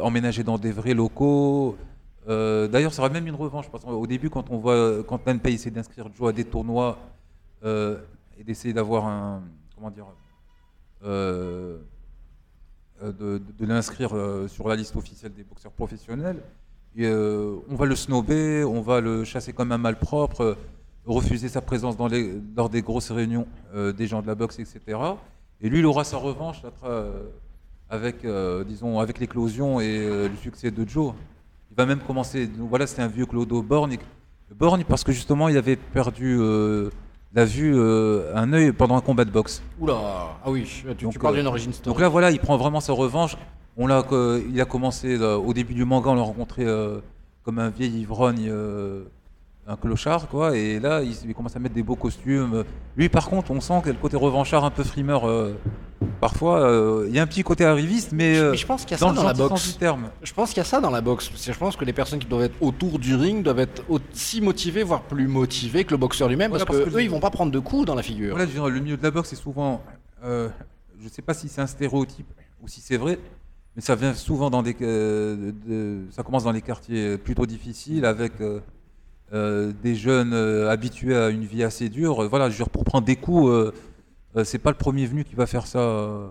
emménager 0.02 0.44
dans 0.44 0.58
des 0.58 0.72
vrais 0.72 0.96
locaux. 0.96 1.76
Euh, 2.28 2.68
D'ailleurs, 2.68 2.92
ça 2.92 2.98
sera 2.98 3.10
même 3.10 3.28
une 3.28 3.36
revanche. 3.36 3.70
Parce 3.70 3.84
qu'au 3.84 4.08
début, 4.08 4.30
quand 4.30 4.50
on 4.50 4.58
voit, 4.58 5.04
quand 5.04 5.28
essaie 5.46 5.72
d'inscrire 5.72 6.10
Joe 6.16 6.30
à 6.30 6.32
des 6.32 6.46
tournois 6.46 6.98
euh, 7.64 7.98
et 8.38 8.44
d'essayer 8.44 8.74
d'avoir 8.74 9.06
un, 9.06 9.44
comment 9.76 9.92
dire, 9.92 10.06
euh, 11.04 11.78
de, 13.02 13.42
l'inscrire 13.66 14.12
sur 14.48 14.68
la 14.68 14.76
liste 14.76 14.96
officielle 14.96 15.34
des 15.34 15.44
boxeurs 15.44 15.72
professionnels. 15.72 16.42
On 16.98 17.76
va 17.76 17.86
le 17.86 17.96
snober, 17.96 18.64
on 18.64 18.82
va 18.82 19.02
le 19.02 19.24
chasser 19.24 19.54
comme 19.54 19.72
un 19.72 19.78
malpropre, 19.78 20.58
refuser 21.06 21.48
sa 21.48 21.62
présence 21.62 21.96
lors 22.56 22.70
des 22.70 22.82
grosses 22.82 23.12
réunions 23.12 23.48
des 23.76 24.08
gens 24.08 24.22
de 24.22 24.28
la 24.28 24.34
boxe, 24.36 24.60
etc. 24.60 24.82
Et 25.62 25.70
lui, 25.70 25.80
il 25.80 25.86
aura 25.86 26.04
sa 26.04 26.18
revanche 26.18 26.64
avec, 27.90 28.26
disons, 28.68 29.00
avec 29.00 29.20
l'éclosion 29.20 29.80
et 29.80 30.28
le 30.28 30.36
succès 30.42 30.72
de 30.72 30.88
Joe. 30.88 31.14
Va 31.78 31.86
même 31.86 32.00
commencer. 32.00 32.48
donc 32.48 32.70
voilà, 32.70 32.88
c'était 32.88 33.04
un 33.04 33.08
vieux 33.08 33.28
Clodo 33.28 33.62
Borgne. 33.62 33.98
Borgne 34.56 34.84
parce 34.84 35.04
que 35.04 35.12
justement, 35.12 35.48
il 35.48 35.58
avait 35.58 35.76
perdu 35.76 36.38
euh, 36.40 36.90
la 37.34 37.46
vue, 37.46 37.74
euh, 37.76 38.34
un 38.36 38.52
œil 38.52 38.72
pendant 38.72 38.98
un 38.98 39.02
combat 39.02 39.26
de 39.26 39.30
boxe. 39.30 39.62
Oula, 39.80 39.96
ah 40.44 40.50
oui, 40.50 40.64
tu, 40.64 40.88
Donc, 41.04 41.14
tu 41.14 41.20
parles 41.20 41.36
euh, 41.36 41.38
d'une 41.38 41.48
origine 41.48 41.74
story. 41.74 41.94
Donc 41.94 42.02
là, 42.02 42.10
voilà, 42.10 42.32
il 42.32 42.40
prend 42.40 42.58
vraiment 42.58 42.80
sa 42.80 42.94
revanche. 42.94 43.38
On 43.78 43.86
l'a, 43.86 44.04
il 44.50 44.60
a 44.60 44.66
commencé 44.66 45.18
là, 45.18 45.38
au 45.38 45.54
début 45.54 45.76
du 45.76 45.86
manga, 45.86 46.10
on 46.10 46.16
l'a 46.16 46.24
rencontré 46.24 46.66
euh, 46.66 47.00
comme 47.44 47.60
un 47.60 47.70
vieil 47.70 48.00
ivrogne, 48.00 48.48
euh, 48.50 49.04
un 49.68 49.76
clochard, 49.76 50.28
quoi. 50.30 50.56
Et 50.56 50.80
là, 50.80 51.02
il, 51.04 51.14
il 51.28 51.34
commence 51.36 51.56
à 51.56 51.60
mettre 51.60 51.76
des 51.76 51.84
beaux 51.84 51.96
costumes. 51.96 52.64
Lui, 52.96 53.10
par 53.10 53.28
contre, 53.30 53.52
on 53.52 53.60
sent 53.60 53.74
qu'il 53.80 53.88
y 53.88 53.90
a 53.90 53.94
le 53.94 54.00
côté 54.00 54.16
revanchard, 54.18 54.64
un 54.64 54.72
peu 54.72 54.84
frimeur. 54.84 55.28
euh, 55.28 55.56
parfois, 56.22 56.62
euh, 56.62 57.06
il 57.10 57.16
y 57.16 57.20
a 57.20 57.22
un 57.24 57.28
petit 57.28 57.44
côté 57.44 57.66
arriviste, 57.66 58.12
mais, 58.14 58.38
euh, 58.38 58.52
Mais 58.52 58.58
je 58.58 58.66
pense 58.66 58.84
qu'il 58.84 58.92
y 58.92 58.94
a 58.96 58.98
dans 58.98 59.10
ça 59.10 59.16
dans 59.22 59.28
la 59.28 59.34
boxe. 59.34 59.78
terme. 59.78 60.10
Je 60.24 60.34
pense 60.34 60.50
qu'il 60.50 60.58
y 60.58 60.62
a 60.62 60.64
ça 60.64 60.80
dans 60.80 60.90
la 60.90 61.02
boxe. 61.02 61.30
Je 61.36 61.52
pense 61.58 61.76
que 61.76 61.84
les 61.86 61.94
personnes 61.94 62.20
qui 62.20 62.28
doivent 62.28 62.44
être 62.44 62.56
autour 62.62 62.98
du 62.98 63.14
ring 63.16 63.44
doivent 63.44 63.60
être 63.60 63.84
aussi 63.90 64.40
motivées, 64.42 64.84
voire 64.84 65.02
plus 65.02 65.28
motivées 65.28 65.84
que 65.84 65.92
le 65.92 65.98
boxeur 65.98 66.30
lui-même, 66.30 66.50
Voilà, 66.50 66.66
parce, 66.66 66.78
parce 66.80 66.86
que, 66.90 66.92
que 66.94 66.96
eux, 66.98 67.00
je- 67.02 67.06
ils 67.06 67.12
vont 67.12 67.20
pas 67.20 67.30
prendre 67.30 67.52
de 67.52 67.60
coups 67.60 67.86
dans 67.86 67.96
la 67.96 68.04
figure. 68.04 68.36
Voilà, 68.38 68.50
le 68.70 68.80
milieu 68.80 68.98
de 68.98 69.04
la 69.04 69.12
boxe, 69.12 69.30
c'est 69.30 69.36
souvent. 69.36 69.82
euh, 70.24 70.50
je 71.00 71.04
ne 71.06 71.10
sais 71.10 71.22
pas 71.22 71.34
si 71.36 71.48
c'est 71.50 71.62
un 71.62 71.68
stéréotype 71.68 72.28
ou 72.64 72.68
si 72.68 72.82
c'est 72.82 72.98
vrai, 72.98 73.20
mais 73.76 73.82
ça 73.84 73.94
vient 73.96 74.14
souvent 74.16 74.50
dans 74.50 74.64
des. 74.64 74.76
euh, 74.82 75.52
de- 75.68 76.06
ça 76.12 76.24
commence 76.24 76.44
dans 76.46 76.52
les 76.52 76.62
quartiers 76.64 77.18
plutôt 77.20 77.46
difficiles 77.46 78.04
avec 78.06 78.34
euh, 79.34 79.72
des 79.84 79.96
jeunes 79.96 80.34
euh, 80.34 80.70
habitués 80.70 81.16
à 81.16 81.30
une 81.30 81.44
vie 81.46 81.64
assez 81.64 81.90
dure. 81.90 82.24
Euh, 82.24 82.28
Voilà, 82.28 82.46
je 82.50 82.54
veux 82.54 82.58
dire, 82.64 82.70
pour 82.70 82.84
prendre 82.84 83.06
des 83.06 83.16
coups, 83.16 83.74
c'est 84.44 84.60
pas 84.60 84.72
le 84.72 84.78
premier 84.78 85.06
venu 85.06 85.24
qui 85.24 85.36
va 85.36 85.46
faire 85.48 85.66
ça 85.68 86.30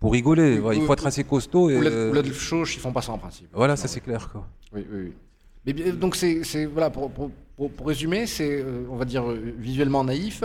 pour 0.00 0.12
rigoler. 0.12 0.60
Il 0.74 0.82
faut 0.82 0.92
être 0.92 1.06
assez 1.06 1.24
costaud. 1.24 1.70
Et, 1.70 1.76
Ou 1.78 2.32
chauche, 2.34 2.76
ils 2.76 2.80
font 2.80 2.92
pas 2.92 3.02
ça 3.02 3.12
en 3.12 3.18
principe. 3.18 3.48
voilà, 3.52 3.76
ça 3.76 3.88
c'est 3.88 4.00
clair. 4.00 4.28
Quoi. 4.30 4.46
Oui, 4.72 4.84
oui, 4.92 4.98
oui. 5.04 5.12
Mais 5.66 5.92
donc 5.92 6.14
c'est 6.16 6.66
voilà 6.66 6.90
pour, 6.90 7.10
pour, 7.10 7.30
pour- 7.56 7.70
pour 7.70 7.86
résumer, 7.86 8.26
c'est 8.26 8.64
on 8.90 8.96
va 8.96 9.04
dire 9.04 9.24
visuellement 9.58 10.02
naïf, 10.04 10.42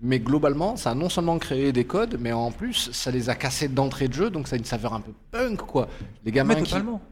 mais 0.00 0.20
globalement 0.20 0.76
ça 0.76 0.92
a 0.92 0.94
non 0.94 1.08
seulement 1.10 1.36
créé 1.38 1.72
des 1.72 1.84
codes, 1.84 2.16
mais 2.20 2.32
en 2.32 2.50
plus 2.52 2.90
ça 2.92 3.10
les 3.10 3.28
a 3.28 3.34
cassés 3.34 3.68
d'entrée 3.68 4.08
de 4.08 4.14
jeu, 4.14 4.30
donc 4.30 4.46
ça 4.48 4.54
a 4.54 4.58
une 4.58 4.64
saveur 4.64 4.94
un 4.94 5.00
peu 5.00 5.12
punk 5.32 5.58
quoi. 5.58 5.88
Les 6.24 6.30
gamins 6.32 6.54
Mais 6.54 6.62
qui 6.62 6.70
totalement. 6.70 7.02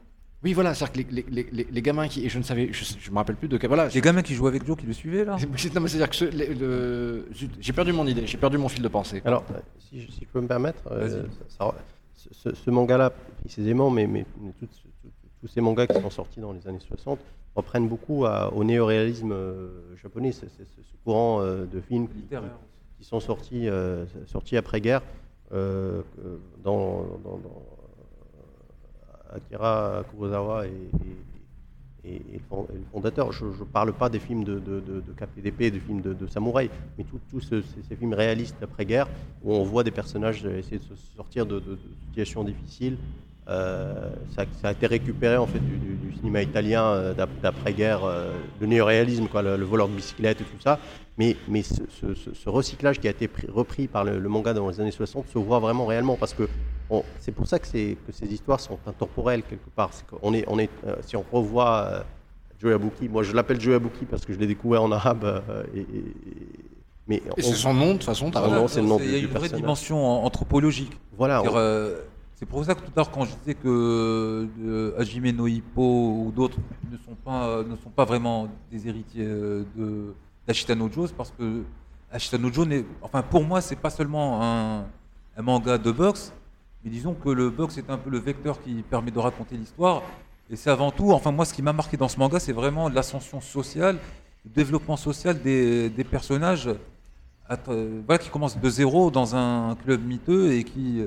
Oui 0.43 0.53
voilà, 0.53 0.73
c'est-à-dire 0.73 1.07
que 1.07 1.13
les, 1.15 1.25
les, 1.29 1.47
les, 1.51 1.67
les 1.71 1.81
gamins 1.81 2.07
qui 2.07 2.25
et 2.25 2.29
je 2.29 2.37
ne 2.37 2.43
savais 2.43 2.69
je, 2.71 2.83
je 2.99 3.11
me 3.11 3.15
rappelle 3.15 3.35
plus 3.35 3.47
de 3.47 3.57
voilà. 3.67 3.87
Les 3.87 4.01
gamins 4.01 4.21
qui 4.21 4.33
jouent 4.33 4.47
avec 4.47 4.65
Joe 4.65 4.77
qui 4.77 4.85
le 4.85 4.93
suivaient 4.93 5.25
là. 5.25 5.37
Non, 5.75 5.81
mais 5.81 5.87
c'est-à-dire 5.87 6.09
que 6.09 6.25
le- 6.25 7.25
j'ai 7.59 7.73
perdu 7.73 7.93
mon 7.93 8.05
idée, 8.07 8.27
j'ai 8.27 8.37
perdu 8.37 8.57
mon 8.57 8.67
fil 8.69 8.81
de 8.83 8.87
pensée. 8.87 9.21
Alors, 9.25 9.43
si 9.79 10.01
je, 10.01 10.11
si 10.11 10.21
je 10.21 10.27
peux 10.27 10.41
me 10.41 10.47
permettre, 10.47 10.79
euh, 10.91 11.07
Vas-y. 11.07 11.21
ça- 11.57 11.73
ça- 12.33 12.51
ce, 12.55 12.69
manga-là, 12.71 13.11
précisément, 13.41 13.89
mais, 13.89 14.05
mais, 14.07 14.25
mais 14.41 14.51
tout- 14.59 14.65
tout- 14.67 15.09
tous 15.41 15.47
ces 15.47 15.61
mangas 15.61 15.87
qui 15.87 16.01
sont 16.01 16.09
sortis 16.09 16.39
dans 16.39 16.51
les 16.53 16.65
années 16.67 16.79
60 16.79 17.19
reprennent 17.55 17.87
beaucoup 17.87 18.25
à- 18.25 18.51
au 18.53 18.63
néoréalisme 18.63 19.31
euh, 19.31 19.95
japonais, 20.01 20.31
c'est 20.31 20.49
c'est- 20.57 20.65
c'est 20.75 20.81
ce 20.83 20.93
courant 21.03 21.41
euh, 21.41 21.65
de 21.65 21.79
films 21.81 22.07
qui, 22.07 23.05
sont 23.05 23.19
sortis, 23.19 23.67
euh, 23.67 24.05
sortis 24.27 24.55
après-guerre 24.57 25.01
dans, 25.51 27.03
dans- 27.23 27.37
dans, 27.37 27.63
Akira 29.35 30.03
Kurosawa 30.09 30.67
et, 30.67 30.71
le 32.05 32.83
fondateur. 32.91 33.31
Je 33.31 33.45
ne 33.45 33.51
parle 33.63 33.93
pas 33.93 34.09
des 34.09 34.19
films 34.19 34.43
de, 34.43 34.59
de, 34.59 34.81
de, 34.81 35.13
KPDP, 35.13 35.71
des 35.71 35.79
films 35.79 36.01
de, 36.01 36.27
samouraï, 36.27 36.69
mais 36.97 37.05
tous 37.05 37.19
tous 37.29 37.39
ce- 37.39 37.61
ces, 37.61 37.81
ces 37.83 37.95
films 37.95 38.13
réalistes 38.13 38.57
d'après-guerre 38.59 39.07
où 39.41 39.53
on 39.53 39.63
voit 39.63 39.83
des 39.83 39.91
personnages 39.91 40.45
essayer 40.45 40.79
de 40.79 40.83
se 40.83 40.95
sortir 41.15 41.45
de 41.45 41.61
situations 42.07 42.43
difficiles. 42.43 42.97
Euh, 43.49 44.09
ça, 44.35 44.45
ça 44.61 44.69
a 44.69 44.71
été 44.71 44.87
récupéré 44.87 45.35
en 45.35 45.45
fait 45.45 45.59
du, 45.59 45.75
du- 45.77 45.95
du 45.95 46.13
cinéma 46.17 46.41
italien 46.41 46.83
euh, 46.85 47.13
d'ap- 47.13 47.29
d'après-guerre, 47.41 48.05
euh, 48.05 48.31
le 48.61 48.67
néoréalisme, 48.67 49.27
quoi, 49.27 49.41
le, 49.41 49.57
le 49.57 49.65
voleur 49.65 49.89
de 49.89 49.93
bicyclette 49.93 50.39
et 50.39 50.45
tout 50.45 50.61
ça. 50.61 50.79
Mais, 51.17 51.35
mais 51.49 51.61
ce, 51.61 51.81
ce- 51.89 52.13
ce- 52.13 52.33
ce 52.33 52.49
recyclage 52.49 52.99
qui 53.01 53.07
a 53.07 53.11
été 53.11 53.27
pris- 53.27 53.47
repris 53.53 53.87
par 53.87 54.05
le, 54.05 54.17
le 54.17 54.29
manga 54.29 54.53
dans 54.53 54.69
les 54.69 54.79
années 54.79 54.91
60 54.91 55.27
se 55.27 55.37
voit 55.37 55.59
vraiment 55.59 55.85
réellement 55.85 56.15
parce 56.15 56.33
que 56.33 56.47
c'est 57.19 57.33
pour 57.33 57.45
ça 57.47 57.59
que, 57.59 57.67
ces 58.11 58.27
histoires 58.33 58.59
sont 58.61 58.79
intemporelles 58.87 59.43
quelque 59.43 59.69
part. 59.75 59.93
Est, 60.33 60.45
on 60.47 60.57
est, 60.57 60.69
euh, 60.87 60.95
si 61.01 61.17
on 61.17 61.25
revoit 61.31 61.85
euh, 61.91 61.99
Joe 62.61 62.73
Abuki, 62.75 63.09
moi 63.09 63.23
je 63.23 63.33
l'appelle 63.33 63.59
Joe 63.59 63.75
Abuki 63.75 64.05
parce 64.05 64.25
que 64.25 64.31
je 64.33 64.39
l'ai 64.39 64.47
découvert 64.47 64.83
en 64.83 64.91
arabe. 64.93 65.25
euh, 65.25 65.63
et, 65.75 65.79
et- 65.81 65.85
mais 67.07 67.17
Et 67.17 67.21
on- 67.37 67.41
c'est 67.41 67.53
son 67.55 67.73
nom, 67.73 67.87
de 67.87 67.91
toute 67.93 68.05
façon, 68.05 68.31
nom 68.87 68.97
Il 68.99 69.11
y 69.11 69.15
a 69.15 69.17
une 69.19 69.25
vraie 69.27 69.49
dimension 69.57 70.05
en- 70.05 70.23
anthropologique. 70.23 70.97
voilà, 71.17 71.41
on- 71.43 71.57
euh, 71.57 71.99
C'est 72.43 72.49
pour 72.49 72.65
ça 72.65 72.75
que 72.75 72.81
tout 72.81 72.91
à 72.93 72.97
l'heure, 72.97 73.09
quand 73.09 73.23
je 73.23 73.33
disais 73.37 73.53
que 73.53 74.49
euh, 74.67 74.99
Hajime 74.99 75.29
no 75.31 75.47
Hippo 75.47 75.81
ou 75.81 76.33
d'autres 76.35 76.57
ne 76.91 76.97
sont 76.97 77.15
pas 77.15 77.63
ne 77.63 77.77
sont 77.77 77.89
pas 77.89 78.03
vraiment 78.03 78.49
des 78.69 78.85
héritiers 78.85 79.23
euh, 79.25 79.63
de 79.77 80.13
d'Ashita 80.45 80.75
parce 81.15 81.31
que 81.31 81.63
Ashita 82.11 82.37
enfin 83.01 83.21
pour 83.21 83.45
moi, 83.45 83.61
c'est 83.61 83.77
pas 83.77 83.89
seulement 83.89 84.43
un, 84.43 84.83
manga 85.41 85.77
de 85.77 85.89
boxe, 85.89 86.33
mais 86.83 86.91
disons 86.91 87.13
que 87.13 87.29
le 87.29 87.49
boxe 87.49 87.77
est 87.77 87.89
un 87.89 87.97
peu 87.97 88.09
le 88.09 88.19
vecteur 88.19 88.61
qui 88.61 88.73
permet 88.89 89.11
de 89.11 89.19
raconter 89.19 89.55
l'histoire. 89.55 90.01
Et 90.49 90.57
c'est 90.57 90.69
avant 90.69 90.91
tout, 90.91 91.13
enfin 91.13 91.31
moi, 91.31 91.45
ce 91.45 91.53
qui 91.53 91.61
m'a 91.61 91.71
marqué 91.71 91.95
dans 91.95 92.09
ce 92.09 92.19
manga, 92.19 92.41
c'est 92.41 92.51
vraiment 92.51 92.89
l'ascension 92.89 93.39
sociale, 93.39 93.99
le 94.43 94.51
développement 94.51 94.97
social 94.97 95.41
des, 95.41 96.05
personnages 96.11 96.69
voilà, 97.47 98.17
qui 98.19 98.29
commencent 98.29 98.59
de 98.59 98.69
zéro 98.69 99.11
dans 99.11 99.33
un 99.33 99.77
club 99.77 100.05
miteux 100.05 100.51
et 100.51 100.65
qui 100.65 101.03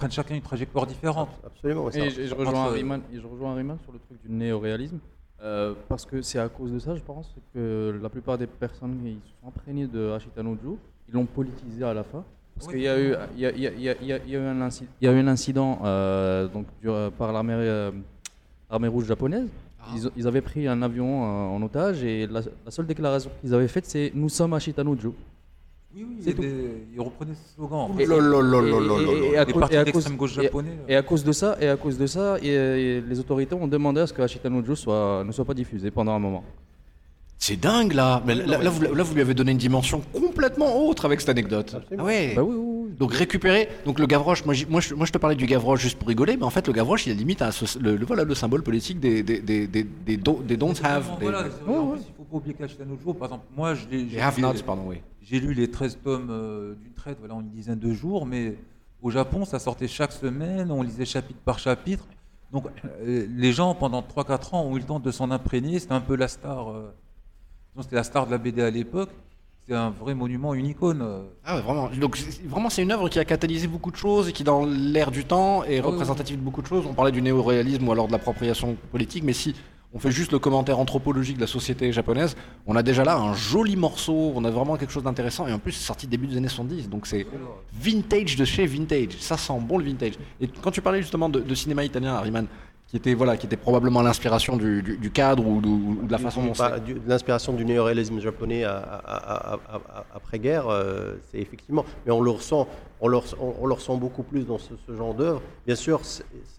prennent 0.00 0.10
chacun 0.10 0.34
une 0.34 0.40
trajectoire 0.42 0.86
différente. 0.86 1.28
absolument. 1.44 1.84
ouais, 1.84 1.92
ça- 1.92 1.98
Et 2.06 2.10
je, 2.10 2.22
je 2.24 2.34
rejoins 2.34 2.64
entre- 2.64 2.72
Riemann, 2.72 3.02
et 3.12 3.20
je 3.20 3.26
rejoins 3.26 3.54
Riemann 3.54 3.78
sur 3.82 3.92
le 3.92 3.98
truc 3.98 4.18
du 4.24 4.32
néoréalisme. 4.32 4.98
euh, 5.42 5.74
parce 5.88 6.04
que 6.04 6.20
c'est 6.22 6.38
à 6.38 6.48
cause 6.48 6.70
de 6.72 6.78
ça, 6.78 6.94
je 6.94 7.00
pense, 7.02 7.34
que 7.54 7.98
la 8.02 8.08
plupart 8.10 8.36
des 8.36 8.46
personnes 8.46 8.98
qui 9.02 9.12
se 9.24 9.40
sont 9.40 9.48
imprégnées 9.48 9.86
de 9.86 10.10
Hashita 10.10 10.42
no 10.42 10.56
Joe, 10.62 10.76
ils 11.08 11.14
l'ont 11.14 11.24
politisé 11.26 11.82
à 11.84 11.94
la 11.94 12.02
fin. 12.04 12.22
Parce 12.54 12.66
Oui. 12.66 12.74
qu'il 12.74 12.82
y 12.82 12.88
a 12.88 13.00
eu, 13.00 13.14
il 13.36 13.40
y 13.40 13.46
a, 13.46 13.50
il 13.52 13.60
y 13.62 13.66
a- 13.66 13.72
il 13.72 13.80
y 13.82 13.88
a- 13.88 13.94
il 14.02 14.06
y 14.06 14.12
a- 14.12 14.18
il 14.26 14.30
y 14.32 14.36
a 14.36 14.38
eu 14.38 14.42
un 14.42 14.60
incident, 14.60 14.90
il 15.00 15.04
y 15.06 15.08
a 15.08 15.12
eu 15.12 15.18
un 15.18 15.28
incident 15.28 15.78
euh, 15.84 16.46
donc, 16.48 16.66
du- 16.82 16.90
euh, 16.90 17.08
par 17.10 17.32
l'armée 17.32 17.54
euh, 17.56 17.90
rouge 18.70 19.06
japonaise. 19.06 19.48
Ils, 19.94 20.06
ont- 20.08 20.10
ils 20.14 20.26
avaient 20.26 20.42
pris 20.42 20.68
un 20.68 20.82
avion 20.82 21.24
euh, 21.24 21.56
en 21.56 21.62
otage 21.62 22.04
et 22.04 22.26
la, 22.26 22.40
la 22.66 22.70
seule 22.70 22.86
déclaration 22.86 23.30
qu'ils 23.40 23.54
avaient 23.54 23.66
faite, 23.66 23.86
c'est 23.86 24.12
Nous 24.14 24.28
sommes 24.28 24.52
Hashita 24.52 24.84
no 24.84 24.94
Joe. 24.98 25.14
Oui, 25.94 26.06
oui, 26.08 26.16
C'est 26.20 26.30
il, 26.30 26.36
des- 26.36 26.98
reprenait 26.98 27.34
ce 27.34 27.54
slogan. 27.54 27.88
Et- 27.98 28.04
et- 28.04 29.32
et- 29.32 29.36
à 29.38 29.44
cause- 29.44 29.60
partis 29.60 29.74
et 29.74 29.78
à 29.78 29.84
cause- 29.84 29.92
d'extrême 29.92 30.16
gauche 30.16 30.38
et- 30.38 30.42
japonais. 30.44 30.78
Et 30.88 30.94
à 30.94 31.02
cause 31.02 31.24
de 31.24 31.32
ça, 31.32 31.56
et 31.60 31.68
à 31.68 31.76
cause 31.76 31.98
de 31.98 32.06
ça, 32.06 32.36
et, 32.40 32.46
et 32.48 33.00
les 33.00 33.18
autorités 33.18 33.54
ont 33.56 33.66
demandé 33.66 34.00
à 34.00 34.06
ce 34.06 34.12
que 34.12 34.48
no 34.48 34.64
Joe 34.64 34.78
soit, 34.78 35.24
ne 35.24 35.32
soit 35.32 35.44
pas 35.44 35.54
diffusé 35.54 35.90
pendant 35.90 36.12
un 36.12 36.18
moment. 36.20 36.44
C'est 37.42 37.56
dingue 37.58 37.94
là. 37.94 38.22
Mais 38.26 38.34
là, 38.34 38.58
là, 38.58 38.68
vous, 38.70 38.82
là, 38.82 39.02
vous 39.02 39.14
lui 39.14 39.22
avez 39.22 39.32
donné 39.32 39.52
une 39.52 39.58
dimension 39.58 40.02
complètement 40.12 40.86
autre 40.86 41.06
avec 41.06 41.20
cette 41.20 41.30
anecdote. 41.30 41.74
Absolument. 41.74 42.02
Ah 42.04 42.06
ouais. 42.06 42.34
Bah 42.36 42.42
oui, 42.42 42.54
oui, 42.54 42.64
oui. 42.88 42.94
Donc 42.98 43.14
récupérer, 43.14 43.68
donc 43.86 43.98
le 43.98 44.06
Gavroche, 44.06 44.44
moi, 44.44 44.52
je, 44.52 44.66
moi 44.66 44.80
je 44.82 45.10
te 45.12 45.16
parlais 45.16 45.36
du 45.36 45.46
Gavroche 45.46 45.80
juste 45.80 45.98
pour 45.98 46.08
rigoler, 46.08 46.36
mais 46.36 46.42
en 46.44 46.50
fait 46.50 46.66
le 46.66 46.72
Gavroche 46.74 47.06
il 47.06 47.12
est 47.12 47.14
limite 47.14 47.40
à 47.40 47.50
ce- 47.50 47.78
le, 47.78 47.96
le- 47.96 48.04
voilà, 48.04 48.24
le 48.24 48.34
symbole 48.34 48.62
politique 48.62 49.00
des, 49.00 49.22
des, 49.22 49.40
des, 49.40 49.66
des, 49.66 49.84
des, 49.84 50.16
do- 50.18 50.42
des 50.46 50.58
don't 50.58 50.74
have. 50.84 51.04
Voilà, 51.18 51.44
plus, 51.44 51.50
il 51.64 52.14
faut 52.16 52.24
pas 52.24 52.36
oublier 52.36 52.54
qu'Ashita 52.54 52.84
no 52.84 52.98
Joe, 53.02 53.16
par 53.16 53.28
exemple, 53.28 53.46
moi, 53.56 53.74
je 53.74 53.86
l'ai- 53.90 54.02
des 54.02 54.10
j'ai 54.10 54.20
have 54.20 54.36
lu 54.36 54.42
nots, 54.42 54.52
les- 54.52 54.62
pardon, 54.62 54.82
oui. 54.86 55.00
J'ai 55.22 55.40
lu 55.40 55.54
les 55.54 55.70
13 55.70 55.98
tomes 56.04 56.28
euh, 56.30 56.74
d'une 56.82 56.92
traite 56.92 57.16
voilà, 57.20 57.36
en 57.36 57.40
une 57.40 57.48
dizaine 57.50 57.78
de 57.78 57.92
jours, 57.94 58.26
mais 58.26 58.56
au 59.00 59.10
Japon, 59.10 59.46
ça 59.46 59.58
sortait 59.58 59.88
chaque 59.88 60.12
semaine, 60.12 60.70
on 60.70 60.82
lisait 60.82 61.06
chapitre 61.06 61.38
par 61.44 61.58
chapitre. 61.58 62.04
Donc 62.52 62.66
euh, 63.06 63.26
les 63.34 63.52
gens, 63.52 63.74
pendant 63.74 64.02
3-4 64.02 64.56
ans, 64.56 64.64
ont 64.64 64.76
eu 64.76 64.80
le 64.80 64.84
temps 64.84 65.00
de 65.00 65.10
s'en 65.10 65.30
imprégner. 65.30 65.78
C'était 65.78 65.92
un 65.94 66.00
peu 66.00 66.16
la 66.16 66.28
star. 66.28 66.68
euh, 66.70 66.92
C'était 67.80 67.96
la 67.96 68.04
star 68.04 68.26
de 68.26 68.30
la 68.30 68.38
BD 68.38 68.62
à 68.62 68.70
l'époque. 68.70 69.10
C'est 69.68 69.74
un 69.74 69.90
vrai 69.90 70.14
monument, 70.14 70.52
une 70.54 70.66
icône. 70.66 71.04
Ah 71.44 71.56
ouais, 71.56 71.62
vraiment. 71.62 71.88
Donc 72.00 72.16
c'est- 72.16 72.44
vraiment 72.46 72.68
c'est 72.70 72.82
une 72.82 72.90
œuvre 72.92 73.08
qui 73.08 73.18
a 73.18 73.24
catalysé 73.24 73.68
beaucoup 73.68 73.90
de 73.90 73.96
choses 73.96 74.28
et 74.28 74.32
qui 74.32 74.42
dans 74.44 74.66
l'air 74.66 75.10
du 75.10 75.24
temps 75.24 75.62
est 75.64 75.78
Ah 75.78 75.82
oui, 75.86 75.92
représentative 75.92 76.36
de 76.36 76.42
beaucoup 76.42 76.60
de 76.62 76.66
choses. 76.66 76.84
On 76.88 76.94
parlait 76.94 77.12
du 77.12 77.22
néo-réalisme 77.22 77.86
ou 77.86 77.92
alors 77.92 78.06
de 78.08 78.12
l'appropriation 78.12 78.76
politique, 78.90 79.22
mais 79.22 79.32
si 79.32 79.54
on 79.92 79.98
fait 79.98 80.10
juste 80.10 80.32
le 80.32 80.38
commentaire 80.38 80.78
anthropologique 80.78 81.36
de 81.36 81.40
la 81.42 81.46
société 81.46 81.92
japonaise, 81.92 82.36
on 82.66 82.74
a 82.76 82.82
déjà 82.82 83.04
là 83.04 83.16
un 83.16 83.32
joli 83.34 83.76
morceau, 83.76 84.32
on 84.34 84.44
a 84.44 84.50
vraiment 84.50 84.76
quelque 84.76 84.92
chose 84.92 85.02
d'intéressant 85.04 85.46
et 85.46 85.52
en 85.52 85.58
plus 85.58 85.72
c'est 85.72 85.84
sorti 85.86 86.06
début 86.06 86.26
des 86.26 86.36
années 86.36 86.48
70, 86.48 86.88
donc 86.88 87.06
c'est 87.06 87.26
vintage 87.72 88.36
de 88.36 88.44
chez 88.44 88.66
vintage. 88.66 89.16
Ça 89.20 89.36
sent 89.36 89.58
bon 89.60 89.78
le 89.78 89.84
vintage. 89.84 90.14
Et 90.40 90.48
quand 90.48 90.70
tu 90.72 90.80
parlais 90.82 91.00
justement 91.02 91.28
de, 91.28 91.40
de 91.40 91.54
cinéma 91.54 91.84
italien, 91.84 92.14
Harriman, 92.14 92.46
qui 92.90 92.96
était 92.96 93.14
voilà, 93.14 93.36
qui 93.36 93.46
était 93.46 93.56
probablement 93.56 94.02
l'inspiration 94.02 94.56
du, 94.56 94.82
du- 94.82 94.96
du 94.96 95.10
cadre 95.12 95.46
ou 95.46 95.60
de, 95.60 95.68
ou 95.68 96.06
de 96.06 96.10
la 96.10 96.18
façon 96.18 96.42
dont 96.42 96.52
l'inspiration 97.06 97.52
du 97.52 97.64
néoréalisme 97.64 98.18
japonais 98.18 98.64
à- 98.64 98.78
à- 98.78 99.52
à- 99.52 99.54
à- 99.54 99.58
à- 99.76 100.04
après-guerre, 100.16 100.66
euh, 100.68 101.14
c'est 101.30 101.38
effectivement. 101.38 101.84
Mais 102.04 102.10
on 102.10 102.20
le 102.20 102.30
ressent, 102.32 102.66
on 103.00 103.06
le 103.06 103.16
ressent, 103.18 103.36
on 103.60 103.66
le 103.68 103.74
ressent 103.74 103.96
beaucoup 103.96 104.24
plus 104.24 104.44
dans 104.44 104.58
ce, 104.58 104.72
ce 104.88 104.96
genre 104.96 105.14
d'œuvre. 105.14 105.40
Bien 105.66 105.76
sûr, 105.76 106.00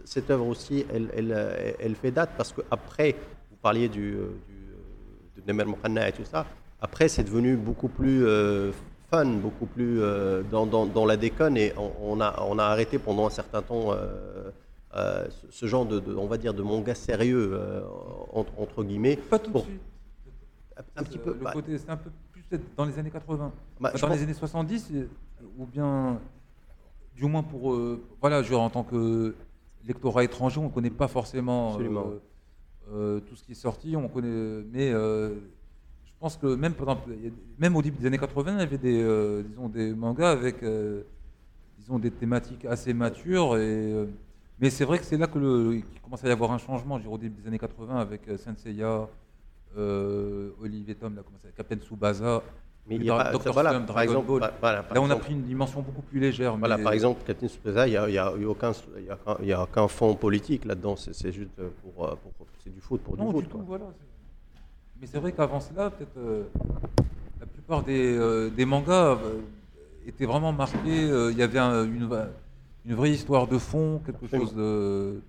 cette 0.06 0.32
œuvre 0.32 0.48
aussi, 0.48 0.86
elle, 0.94 1.10
elle, 1.18 1.34
euh, 1.36 1.72
elle 1.82 1.96
fait 1.96 2.12
date 2.12 2.30
parce 2.38 2.54
que 2.54 2.62
après, 2.72 3.14
vous 3.50 3.58
parliez 3.62 3.90
du, 3.90 4.14
euh, 4.14 4.30
du 5.36 5.42
de 5.42 5.52
Nemer 5.52 5.66
Mokhanna 5.66 6.08
et 6.08 6.14
tout 6.14 6.24
ça. 6.24 6.46
Après, 6.82 7.10
c'est 7.10 7.24
devenu 7.24 7.58
beaucoup 7.58 7.90
plus 7.90 8.26
euh, 8.26 8.72
fun, 9.10 9.26
beaucoup 9.26 9.66
plus 9.66 10.02
euh, 10.02 10.44
dans, 10.50 10.66
dans- 10.66 10.86
dans 10.86 11.06
la 11.06 11.18
déconne 11.18 11.58
et 11.58 11.74
on, 11.78 11.92
on 12.18 12.22
a, 12.22 12.42
on 12.48 12.58
a 12.58 12.64
arrêté 12.64 13.00
pendant 13.00 13.28
un 13.28 13.32
certain 13.32 13.62
temps. 13.62 13.92
Euh, 14.96 14.98
euh, 15.26 15.28
ce- 15.50 15.66
genre 15.66 15.86
de, 15.86 16.00
de- 16.00 16.16
on 16.16 16.28
va 16.28 16.38
dire, 16.38 16.54
de 16.54 16.62
manga 16.64 16.94
sérieux, 16.96 17.52
euh, 17.54 17.82
entre, 18.34 18.52
entre 18.60 18.84
guillemets, 18.84 19.16
Pas 19.18 19.40
tout 19.40 19.48
de 19.50 19.54
Bon. 19.54 19.64
suite. 19.64 19.82
un 20.96 21.04
petit 21.04 21.18
Euh, 21.20 21.22
peu. 21.24 21.34
Le 21.34 21.40
bah, 21.44 21.54
c'est 21.78 21.90
un 21.90 21.98
peu 21.98 22.10
plus 22.32 22.44
dans 22.76 22.86
les 22.86 22.98
années 22.98 23.12
80. 23.12 23.52
bah, 23.80 23.92
dans 23.92 24.00
pense- 24.00 24.18
les 24.18 24.24
années 24.24 24.34
70, 24.34 24.90
euh, 24.94 25.08
ou 25.58 25.66
bien, 25.66 26.20
du 27.16 27.26
moins 27.26 27.44
pour, 27.44 27.74
euh, 27.74 28.02
voilà, 28.20 28.42
je, 28.42 28.54
en 28.54 28.70
tant 28.70 28.84
que 28.84 29.36
lectorat 29.88 30.24
étranger, 30.24 30.60
on 30.60 30.66
ne 30.66 30.70
connaît 30.70 30.90
pas 30.90 31.08
forcément 31.08 31.78
euh, 31.80 32.20
euh, 32.92 33.20
tout 33.22 33.36
ce 33.36 33.44
qui 33.44 33.52
est 33.52 33.56
sorti, 33.56 33.96
on 33.96 34.08
connaît, 34.08 34.64
mais 34.72 34.92
euh, 34.92 35.30
je 36.06 36.12
pense 36.20 36.36
que 36.38 36.54
même, 36.56 36.74
a- 36.88 36.98
même 37.60 37.76
au 37.76 37.82
début 37.82 37.98
des 38.00 38.08
années 38.08 38.18
80, 38.18 38.54
il 38.56 38.60
y 38.60 38.64
avait 38.64 38.78
des, 38.78 39.02
euh, 39.02 39.44
disons, 39.44 39.70
des 39.70 39.94
mangas 39.94 40.32
avec, 40.32 40.64
euh, 40.64 41.04
disons, 41.78 42.00
des 42.00 42.12
thématiques 42.12 42.66
assez 42.66 42.94
matures. 42.94 43.56
Et, 43.58 43.94
euh, 43.94 44.06
mais 44.62 44.70
c'est 44.70 44.86
vrai 44.86 45.00
que 45.00 45.06
c'est 45.06 45.18
là 45.18 45.28
que 45.28 45.40
le, 45.40 45.82
qu'il 45.92 46.00
commence 46.02 46.24
à 46.24 46.28
y 46.28 46.32
avoir 46.32 46.52
un 46.52 46.58
changement, 46.60 46.98
je 46.98 47.04
dirais, 47.04 47.14
au 47.16 47.18
début 47.18 47.42
des 47.42 47.48
années 47.48 47.60
80 47.60 47.98
avec 48.00 48.28
euh, 48.28 48.38
Senseiya, 48.38 49.08
euh, 49.78 50.52
Olivier 50.62 50.96
Tom, 50.96 51.16
là, 51.16 51.24
Captain 51.58 51.78
Tsubasa. 51.78 52.44
Mais 52.88 52.96
il 52.96 53.04
y 53.06 53.10
a 53.12 53.32
Dr. 53.32 53.52
voilà, 53.54 53.72
par 53.72 53.82
Dragon 53.86 54.02
exemple, 54.02 54.28
Ball. 54.28 54.52
voilà, 54.60 54.82
par 54.84 54.96
Là, 54.96 55.02
on 55.02 55.10
a 55.12 55.16
pris 55.16 55.34
une 55.34 55.44
dimension 55.44 55.82
beaucoup 55.82 56.02
plus 56.02 56.20
légère. 56.20 56.58
Voilà, 56.58 56.78
mais- 56.78 56.84
par 56.84 56.94
exemple, 56.94 57.22
Catherine 57.26 57.48
Soupreza, 57.50 57.88
il 57.88 57.92
n'y 57.92 57.98
a, 57.98 58.10
y 58.10 58.18
a 58.18 58.34
aucun, 58.34 58.72
il 58.98 59.06
y 59.06 59.10
a 59.10 59.14
aucun- 59.24 59.38
il 59.42 59.48
y 59.48 59.54
a 59.54 59.64
aucun 59.64 59.88
fond 59.88 60.16
politique 60.16 60.66
là-dedans. 60.66 60.96
C'est 60.96 61.14
c'est 61.14 61.32
juste 61.32 61.52
pour, 61.56 62.06
euh, 62.06 62.16
pour- 62.16 62.48
c'est 62.64 62.74
du 62.74 62.82
foot 62.82 63.02
pour 63.02 63.16
Non, 63.18 63.26
du 63.28 63.32
foot. 63.34 63.44
du 63.44 63.50
tout, 63.50 63.58
quoi. 63.58 63.66
voilà. 63.68 63.86
Mais 65.00 65.06
c'est 65.08 65.20
vrai 65.20 65.32
qu'avant 65.32 65.60
cela, 65.60 65.92
peut-être 65.92 66.18
euh, 66.18 66.44
la 67.40 67.46
plupart 67.46 67.84
des, 67.84 68.18
euh, 68.18 68.50
des 68.50 68.66
mangas 68.66 69.18
étaient 70.08 70.26
vraiment 70.26 70.52
marqués. 70.52 71.08
Il 71.32 71.38
y 71.38 71.44
avait 71.44 71.60
un- 71.60 71.86
une, 71.86 72.10
une 72.86 72.96
vraie 72.96 73.12
histoire 73.12 73.48
de 73.48 73.58
fond, 73.58 74.02
quelque 74.06 74.26
Absolument. 74.26 74.48
chose 74.50 74.56
de. 74.58 75.22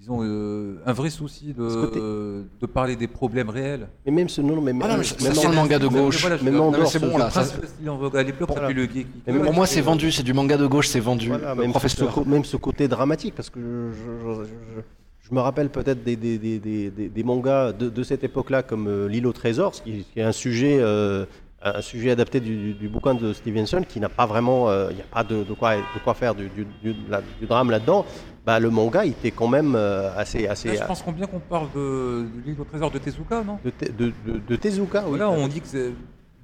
Disons, 0.00 0.18
euh, 0.22 0.78
un 0.84 0.92
vrai 0.92 1.10
souci 1.10 1.54
de, 1.54 1.62
euh, 1.62 2.42
de 2.60 2.66
parler 2.66 2.96
des 2.96 3.06
problèmes 3.06 3.48
réels. 3.50 3.86
Mais 4.04 4.10
même 4.10 4.28
ce 4.28 4.40
non, 4.40 4.60
mais 4.60 4.72
Ah 4.72 4.74
non, 4.74 4.86
même, 4.88 4.98
mais 4.98 5.04
ça- 5.04 5.14
même 5.22 5.32
ça 5.32 5.42
sent 5.42 5.48
le 5.48 5.54
manga 5.54 5.78
de 5.78 5.86
Mais 5.86 5.94
gauche. 6.00 6.20
voilà, 6.20 6.42
même 6.42 6.54
dehors, 6.54 6.86
c'est 6.88 6.98
ce- 6.98 7.06
bon 7.06 7.18
là. 7.18 7.30
ça, 7.30 7.44
Voilà. 7.80 9.44
Pour 9.44 9.52
moi, 9.54 9.66
c'est 9.66 9.80
vendu, 9.80 10.10
c'est 10.10 10.22
du 10.22 10.32
manga 10.34 10.56
de 10.56 10.66
gauche, 10.66 10.88
c'est 10.88 11.00
vendu. 11.00 11.28
Voilà, 11.28 11.54
même, 11.54 11.72
ce, 11.72 12.28
même 12.28 12.44
ce 12.44 12.56
côté 12.56 12.88
dramatique, 12.88 13.34
parce 13.36 13.50
que 13.50 13.60
je, 13.60 13.94
je- 13.94 14.42
je- 14.44 14.44
je- 14.76 15.28
je 15.28 15.34
me 15.34 15.40
rappelle 15.40 15.70
peut-être 15.70 16.02
des, 16.02 16.16
des, 16.16 16.36
des, 16.38 16.58
des, 16.58 16.90
des- 16.90 17.08
des 17.08 17.22
mangas 17.24 17.72
de, 17.72 17.88
de 17.88 18.02
cette 18.02 18.24
époque-là, 18.24 18.62
comme 18.62 18.88
euh, 18.88 19.08
L'île 19.08 19.26
au 19.26 19.32
trésor, 19.32 19.74
ce 19.74 19.82
qui, 19.82 20.04
qui 20.12 20.18
est 20.20 20.24
un 20.24 20.32
sujet, 20.32 20.78
euh, 20.80 21.24
un 21.64 21.80
sujet 21.80 22.10
adapté 22.10 22.40
du, 22.40 22.74
bouquin 22.88 23.14
de 23.14 23.32
Stevenson, 23.32 23.82
qui 23.88 24.00
n'a 24.00 24.08
pas 24.08 24.26
vraiment, 24.26 24.68
euh, 24.68 24.88
il 24.90 24.96
n'y 24.96 25.02
a 25.02 25.06
pas 25.06 25.22
de, 25.24 25.44
de 25.44 25.52
quoi, 25.54 25.76
de 25.76 25.98
quoi 26.02 26.14
faire 26.14 26.34
du, 26.34 26.48
du, 26.48 26.66
du- 26.82 26.94
de 26.94 27.10
la- 27.10 27.22
du 27.40 27.46
drame 27.46 27.70
là-dedans. 27.70 28.04
Bah, 28.44 28.58
le 28.58 28.70
manga, 28.70 29.04
était 29.06 29.30
quand 29.30 29.46
même 29.46 29.74
euh, 29.76 30.10
assez, 30.16 30.48
assez 30.48 30.68
Là, 30.68 30.74
je 30.74 30.84
pense 30.84 31.00
qu'on 31.02 31.12
bien 31.12 31.26
qu'on 31.26 31.38
parle 31.38 31.68
de, 31.74 32.22
de 32.22 32.40
l'île 32.44 32.60
au 32.60 32.64
trésor 32.64 32.90
de 32.90 32.98
Tezuka, 32.98 33.44
non? 33.44 33.58
De, 33.64 33.70
te- 33.70 33.92
de, 33.92 34.12
de- 34.26 34.40
de 34.48 34.56
Tezuka. 34.56 35.02
oui. 35.04 35.10
Voilà, 35.10 35.30
on 35.30 35.46
dit 35.46 35.60
que 35.60 35.92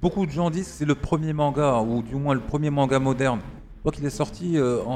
beaucoup 0.01 0.25
de 0.25 0.31
gens 0.31 0.49
disent 0.49 0.67
que 0.69 0.73
c'est 0.73 0.85
le 0.85 0.95
premier 0.95 1.33
manga, 1.33 1.81
ou 1.81 2.01
du 2.01 2.15
moins 2.15 2.33
le 2.33 2.39
premier 2.39 2.69
manga 2.69 2.99
moderne. 2.99 3.39
Je 3.75 3.79
crois 3.81 3.91
qu'il 3.91 4.05
est 4.05 4.09
sorti 4.09 4.57
euh, 4.57 4.81
en 4.85 4.95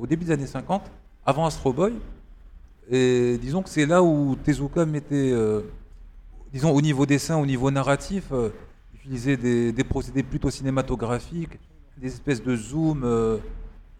au 0.00 0.06
début 0.06 0.24
des 0.24 0.32
années 0.32 0.46
50, 0.46 0.82
avant 1.26 1.44
Astro 1.46 1.72
Boy. 1.72 1.92
Et 2.90 3.38
disons 3.40 3.62
que 3.62 3.68
c'est 3.68 3.86
là 3.86 4.02
où 4.02 4.36
Tezuka 4.42 4.84
mettait, 4.86 5.34
disons 6.52 6.70
au 6.70 6.80
niveau 6.80 7.04
dessin, 7.06 7.36
au 7.36 7.46
niveau 7.46 7.70
narratif, 7.70 8.24
utilisait 9.04 9.36
des, 9.36 9.72
des 9.72 9.84
procédés 9.84 10.22
plutôt 10.22 10.50
cinématographiques, 10.50 11.58
des 11.98 12.08
espèces 12.08 12.42
de 12.42 12.56
zoom. 12.56 13.02
euh, 13.04 13.36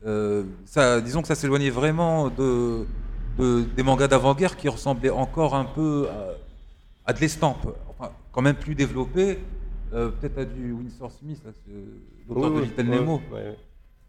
euh, 0.06 0.44
ça, 0.64 1.00
disons 1.00 1.22
que 1.22 1.28
ça 1.28 1.34
s'éloignait 1.34 1.70
vraiment 1.70 2.28
de, 2.28 2.84
de- 3.38 3.62
des 3.76 3.82
mangas 3.82 4.08
d'avant-guerre 4.08 4.56
qui 4.56 4.68
ressemblaient 4.68 5.10
encore 5.10 5.54
un 5.54 5.64
peu 5.64 6.08
à, 6.10 7.10
à 7.10 7.12
de 7.12 7.20
l'estampe, 7.20 7.66
enfin, 7.88 8.10
quand 8.32 8.42
même 8.42 8.56
plus 8.56 8.74
développé, 8.74 9.38
euh, 9.92 10.10
peut-être 10.10 10.38
à 10.38 10.44
du 10.44 10.72
Winsor 10.72 11.10
Smith, 11.12 11.40
l'auteur 12.28 12.50
de 12.50 12.56
Oui, 12.60 12.66
Little 12.66 12.82
Nemo. 12.88 13.20
ouais, 13.32 13.34
ouais. 13.42 13.58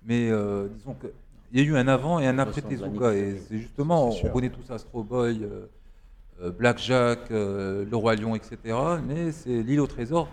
Mais 0.06 0.30
euh, 0.30 0.68
disons 0.78 0.94
que 0.94 1.08
il 1.52 1.62
y 1.62 1.64
a 1.64 1.66
eu 1.68 1.78
un 1.78 1.88
avant 1.88 2.20
et 2.20 2.28
un 2.28 2.40
après 2.40 2.62
Tezuka. 2.62 3.14
Et 3.14 3.38
c'est 3.48 3.58
justement, 3.60 4.10
on 4.10 4.30
connaît 4.30 4.50
tous 4.50 4.70
Astro 4.74 5.04
Boy, 5.04 5.48
Black 6.60 6.80
Jack, 6.80 7.20
euh, 7.32 7.86
Le 7.90 7.96
Roi 7.96 8.16
Lion, 8.16 8.36
etc. 8.36 8.58
Mais 9.08 9.32
c'est 9.32 9.62
L'île 9.64 9.80
au 9.80 9.88
trésor 9.88 10.28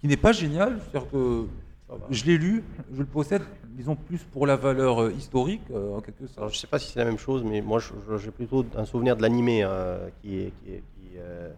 qui 0.00 0.08
n'est 0.08 0.16
pas 0.16 0.32
génial. 0.32 0.78
C'est-à-dire 0.80 1.10
que 1.10 1.46
je 2.10 2.24
l'ai 2.24 2.36
lu, 2.38 2.62
je 2.92 2.98
le 2.98 3.06
possède, 3.06 3.42
disons 3.70 3.96
plus 3.96 4.18
pour 4.22 4.46
la 4.46 4.56
valeur 4.56 5.02
euh, 5.02 5.12
historique, 5.12 5.62
euh, 5.70 5.96
en 5.96 6.00
quelque 6.00 6.24
Alors, 6.36 6.50
je 6.50 6.58
sais 6.58 6.66
pas 6.66 6.78
si 6.78 6.92
c'est 6.92 6.98
la 6.98 7.04
même 7.06 7.18
chose, 7.18 7.42
mais 7.44 7.60
moi 7.62 7.80
j'ai 8.18 8.30
plutôt 8.30 8.64
un 8.76 8.84
souvenir 8.84 9.16
de 9.16 9.22
l'animé 9.22 9.62
hein, 9.62 9.98
qui 10.22 10.40
est. 10.40 10.52
Qui 10.62 10.72
est 10.72 10.82
qui, 10.96 11.16
euh, 11.18 11.50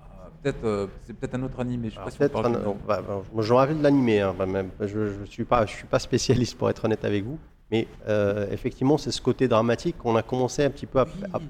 Ah, 0.00 0.30
peut-être, 0.42 0.64
euh, 0.64 0.86
c'est 1.06 1.12
peut-être 1.14 1.34
un 1.36 1.42
autre 1.44 1.60
animé. 1.60 1.88
Je 1.90 1.94
sais 1.94 2.00
alors 2.00 2.10
pas 2.10 2.10
si 2.10 2.46
un- 2.46 2.50
du 2.50 2.56
même. 2.56 2.74
bah, 2.86 3.00
bah, 3.06 3.22
moi, 3.32 3.42
je 3.44 3.52
me 3.52 3.56
rappelle 3.58 3.78
de 3.78 3.82
l'animé, 3.82 4.20
hein, 4.20 4.34
bah, 4.36 4.46
je 4.86 4.98
ne 5.20 5.24
suis, 5.26 5.44
pas- 5.44 5.64
je 5.66 5.72
suis 5.72 5.86
pas 5.86 5.98
spécialiste 6.00 6.58
pour 6.58 6.68
être 6.68 6.84
honnête 6.84 7.04
avec 7.04 7.24
vous, 7.24 7.38
mais 7.70 7.86
effectivement 8.50 8.98
c'est 8.98 9.12
ce 9.12 9.20
côté 9.22 9.46
dramatique 9.46 9.96
qu'on 9.98 10.16
a 10.16 10.22
commencé 10.22 10.64
un 10.64 10.70
petit 10.70 10.86
peu 10.86 10.98
à. 10.98 11.06
à- 11.32 11.40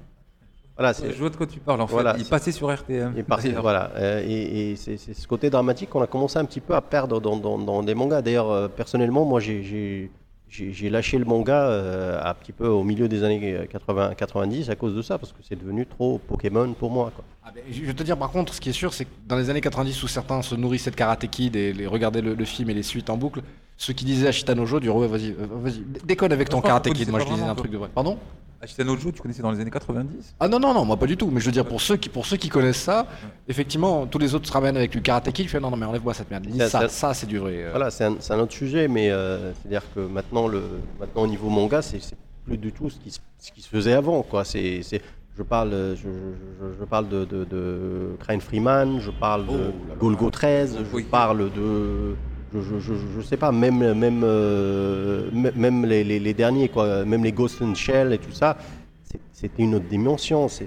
voilà, 0.79 0.93
c'est- 0.93 1.11
Je 1.11 1.17
vois 1.19 1.29
de 1.29 1.35
quoi 1.35 1.45
tu 1.45 1.59
parles 1.59 1.81
en 1.81 1.87
fait. 1.87 1.93
Il 2.17 2.25
passait 2.25 2.51
sur 2.51 2.71
RTM. 2.71 3.13
Voilà, 3.61 3.91
euh, 3.97 4.23
et, 4.25 4.71
et 4.71 4.75
c'est 4.75 4.97
c'est 4.97 5.13
ce 5.13 5.27
côté 5.27 5.49
dramatique 5.49 5.89
qu'on 5.89 6.01
a 6.01 6.07
commencé 6.07 6.39
un 6.39 6.45
petit 6.45 6.61
peu 6.61 6.73
à 6.73 6.81
perdre 6.81 7.19
dans, 7.21 7.35
dans, 7.37 7.57
dans 7.59 7.83
des 7.83 7.93
mangas. 7.95 8.21
D'ailleurs, 8.21 8.49
euh, 8.49 8.67
personnellement, 8.67 9.25
moi, 9.25 9.39
j'ai- 9.39 9.61
j'ai 9.63 10.09
j'ai- 10.51 10.73
j'ai 10.73 10.89
lâché 10.89 11.19
le 11.19 11.25
manga 11.25 11.61
euh, 11.69 12.19
un 12.23 12.33
petit 12.33 12.51
peu 12.53 12.67
au 12.67 12.83
milieu 12.83 13.07
des 13.07 13.23
années 13.23 13.67
80, 13.71 14.15
90 14.15 14.71
à 14.71 14.75
cause 14.75 14.95
de 14.95 15.03
ça, 15.03 15.19
parce 15.19 15.31
que 15.31 15.37
c'est 15.47 15.55
devenu 15.59 15.85
trop 15.85 16.17
Pokémon 16.17 16.73
pour 16.73 16.89
moi. 16.89 17.11
Quoi. 17.15 17.23
Ah 17.45 17.51
ben, 17.53 17.61
je 17.71 17.83
vais 17.83 17.93
te 17.93 18.01
dire 18.01 18.17
par 18.17 18.31
contre, 18.31 18.51
ce 18.55 18.59
qui 18.59 18.69
est 18.69 18.73
sûr, 18.73 18.91
c'est 18.91 19.05
que 19.05 19.11
dans 19.27 19.35
les 19.35 19.51
années 19.51 19.61
90 19.61 20.01
où 20.01 20.07
certains 20.07 20.41
se 20.41 20.55
nourrissaient 20.55 20.89
de 20.89 20.95
Karate 20.95 21.27
Kid 21.29 21.55
et 21.55 21.71
les, 21.71 21.85
regardaient 21.85 22.21
le, 22.23 22.33
le 22.33 22.45
film 22.45 22.67
et 22.71 22.73
les 22.73 22.81
suites 22.81 23.11
en 23.11 23.17
boucle, 23.17 23.41
ceux 23.79 23.93
qui 23.93 24.03
disaient 24.05 24.27
à 24.27 24.31
Shitanojo 24.31 24.79
du 24.81 24.89
ouais, 24.89 25.07
vas-y, 25.07 25.29
euh, 25.31 25.35
vas-y, 25.63 25.79
dé- 25.79 26.01
déconne 26.05 26.33
avec 26.33 26.49
ton 26.49 26.57
pense 26.57 26.67
Karate 26.67 26.83
qu'on 26.87 26.93
Kid. 26.93 27.05
connaissait 27.09 27.11
Moi, 27.11 27.19
je 27.21 27.41
disais 27.41 27.49
un 27.49 27.55
truc 27.55 27.71
de 27.71 27.77
vrai. 27.77 27.89
Pardon? 27.95 28.17
Ashitano 28.61 28.97
Joe, 28.97 29.13
tu 29.13 29.21
connaissais 29.21 29.41
dans 29.41 29.51
les 29.51 29.59
années 29.61 29.71
90 29.71 30.35
Ah 30.37 30.49
non, 30.49 30.59
non, 30.59 30.73
non, 30.73 30.83
moi 30.83 30.97
pas 30.97 31.05
du 31.05 31.15
tout. 31.15 31.29
Mais 31.31 31.39
je 31.39 31.45
veux 31.45 31.51
dire, 31.53 31.65
pour 31.65 31.79
ceux 31.79 31.95
qui, 31.95 32.09
pour 32.09 32.25
ceux 32.25 32.35
qui 32.35 32.49
connaissent 32.49 32.81
ça, 32.81 33.07
effectivement, 33.47 34.05
tous 34.05 34.19
les 34.19 34.35
autres 34.35 34.47
se 34.47 34.51
ramènent 34.51 34.75
avec 34.75 34.91
du 34.91 35.01
Karate 35.01 35.31
Kid. 35.31 35.45
Je 35.45 35.51
fais 35.51 35.61
non, 35.61 35.71
non, 35.71 35.77
mais 35.77 35.85
enlève-moi 35.85 36.13
cette 36.13 36.29
merde. 36.29 36.45
Ça, 36.67 36.89
ça, 36.89 37.13
c'est 37.13 37.25
du 37.25 37.37
vrai. 37.37 37.53
euh. 37.63 37.69
Voilà, 37.71 37.89
c'est 37.89 38.03
un, 38.03 38.17
c'est 38.19 38.33
un 38.33 38.39
autre 38.39 38.51
sujet, 38.51 38.89
mais 38.89 39.09
euh, 39.11 39.53
c'est-à-dire 39.53 39.83
que 39.95 40.01
maintenant, 40.01 40.49
le, 40.49 40.61
maintenant, 40.99 41.21
au 41.23 41.27
niveau 41.27 41.47
manga, 41.49 41.81
c'est 41.81 42.01
c'est 42.01 42.17
plus 42.45 42.57
du 42.57 42.73
tout 42.73 42.89
ce 42.89 42.99
qui, 42.99 43.11
se- 43.11 43.19
ce 43.37 43.51
qui 43.53 43.61
se 43.61 43.69
faisait 43.69 43.93
avant. 43.93 44.23
Quoi. 44.23 44.43
C'est, 44.43 44.81
c'est- 44.83 45.01
je 45.37 45.43
parle, 45.43 45.71
je, 45.71 45.95
je- 45.95 46.79
je- 46.81 46.83
parle 46.83 47.07
de, 47.07 47.23
de, 47.23 47.45
de 47.45 48.09
Crane 48.19 48.41
Freeman, 48.41 48.99
je 48.99 49.11
parle 49.11 49.45
de 49.47 49.51
Oh. 49.71 49.95
Golgo 49.97 50.29
13, 50.31 50.79
je 50.91 50.95
Oui. 50.97 51.03
parle 51.09 51.49
de. 51.53 52.15
Je, 52.53 52.93
je 53.15 53.21
sais 53.21 53.37
pas, 53.37 53.51
même, 53.51 53.93
même, 53.93 54.21
euh, 54.23 55.29
même 55.55 55.85
les, 55.85 56.03
les, 56.03 56.19
les 56.19 56.33
derniers, 56.33 56.69
quoi, 56.69 57.05
même 57.05 57.23
les 57.23 57.31
Ghost 57.31 57.61
in 57.61 57.73
Shell 57.75 58.13
et 58.13 58.17
tout 58.17 58.31
ça, 58.31 58.57
c'est- 59.03 59.19
c'était 59.31 59.63
une 59.63 59.75
autre 59.75 59.85
dimension. 59.89 60.47
C'est, 60.49 60.65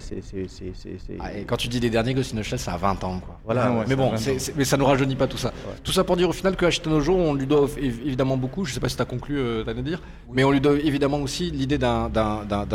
Ah, 1.21 1.29
quand 1.47 1.57
tu 1.57 1.69
dis 1.69 1.79
les 1.81 1.91
derniers 1.91 2.15
Ghost 2.15 2.35
in 2.35 2.41
the 2.41 2.43
Shell, 2.43 2.59
ça 2.59 2.73
a 2.73 2.77
20 2.77 3.03
ans. 3.05 3.21
Quoi. 3.25 3.39
Voilà, 3.45 3.65
Ah 3.67 3.71
ouais, 3.71 3.77
ouais. 3.79 3.85
mais 3.89 3.91
ça 4.19 4.31
bon, 4.33 4.53
mais 4.57 4.65
ça 4.65 4.77
ne 4.77 4.83
rajeunit 4.83 5.15
pas 5.17 5.27
tout 5.27 5.37
ça. 5.37 5.53
Tout 5.85 5.93
ça 5.93 6.03
pour 6.05 6.17
dire 6.17 6.29
au 6.29 6.33
final 6.33 6.57
que 6.57 6.65
Ashitanojo, 6.67 7.13
on 7.15 7.35
lui 7.35 7.47
doit 7.47 7.67
év- 7.79 8.05
évidemment 8.07 8.37
beaucoup. 8.37 8.65
Je 8.65 8.73
sais 8.75 8.81
pas 8.81 8.89
si 8.89 8.97
tu 8.97 9.03
as 9.03 9.05
conclu, 9.05 9.39
euh, 9.39 9.63
t'allais 9.65 9.83
dire, 9.83 10.01
mais 10.33 10.43
on 10.45 10.51
lui 10.51 10.61
doit 10.61 10.75
évidemment 10.75 11.19
aussi 11.19 11.51
l'idée 11.51 11.79
d'un- 11.79 12.11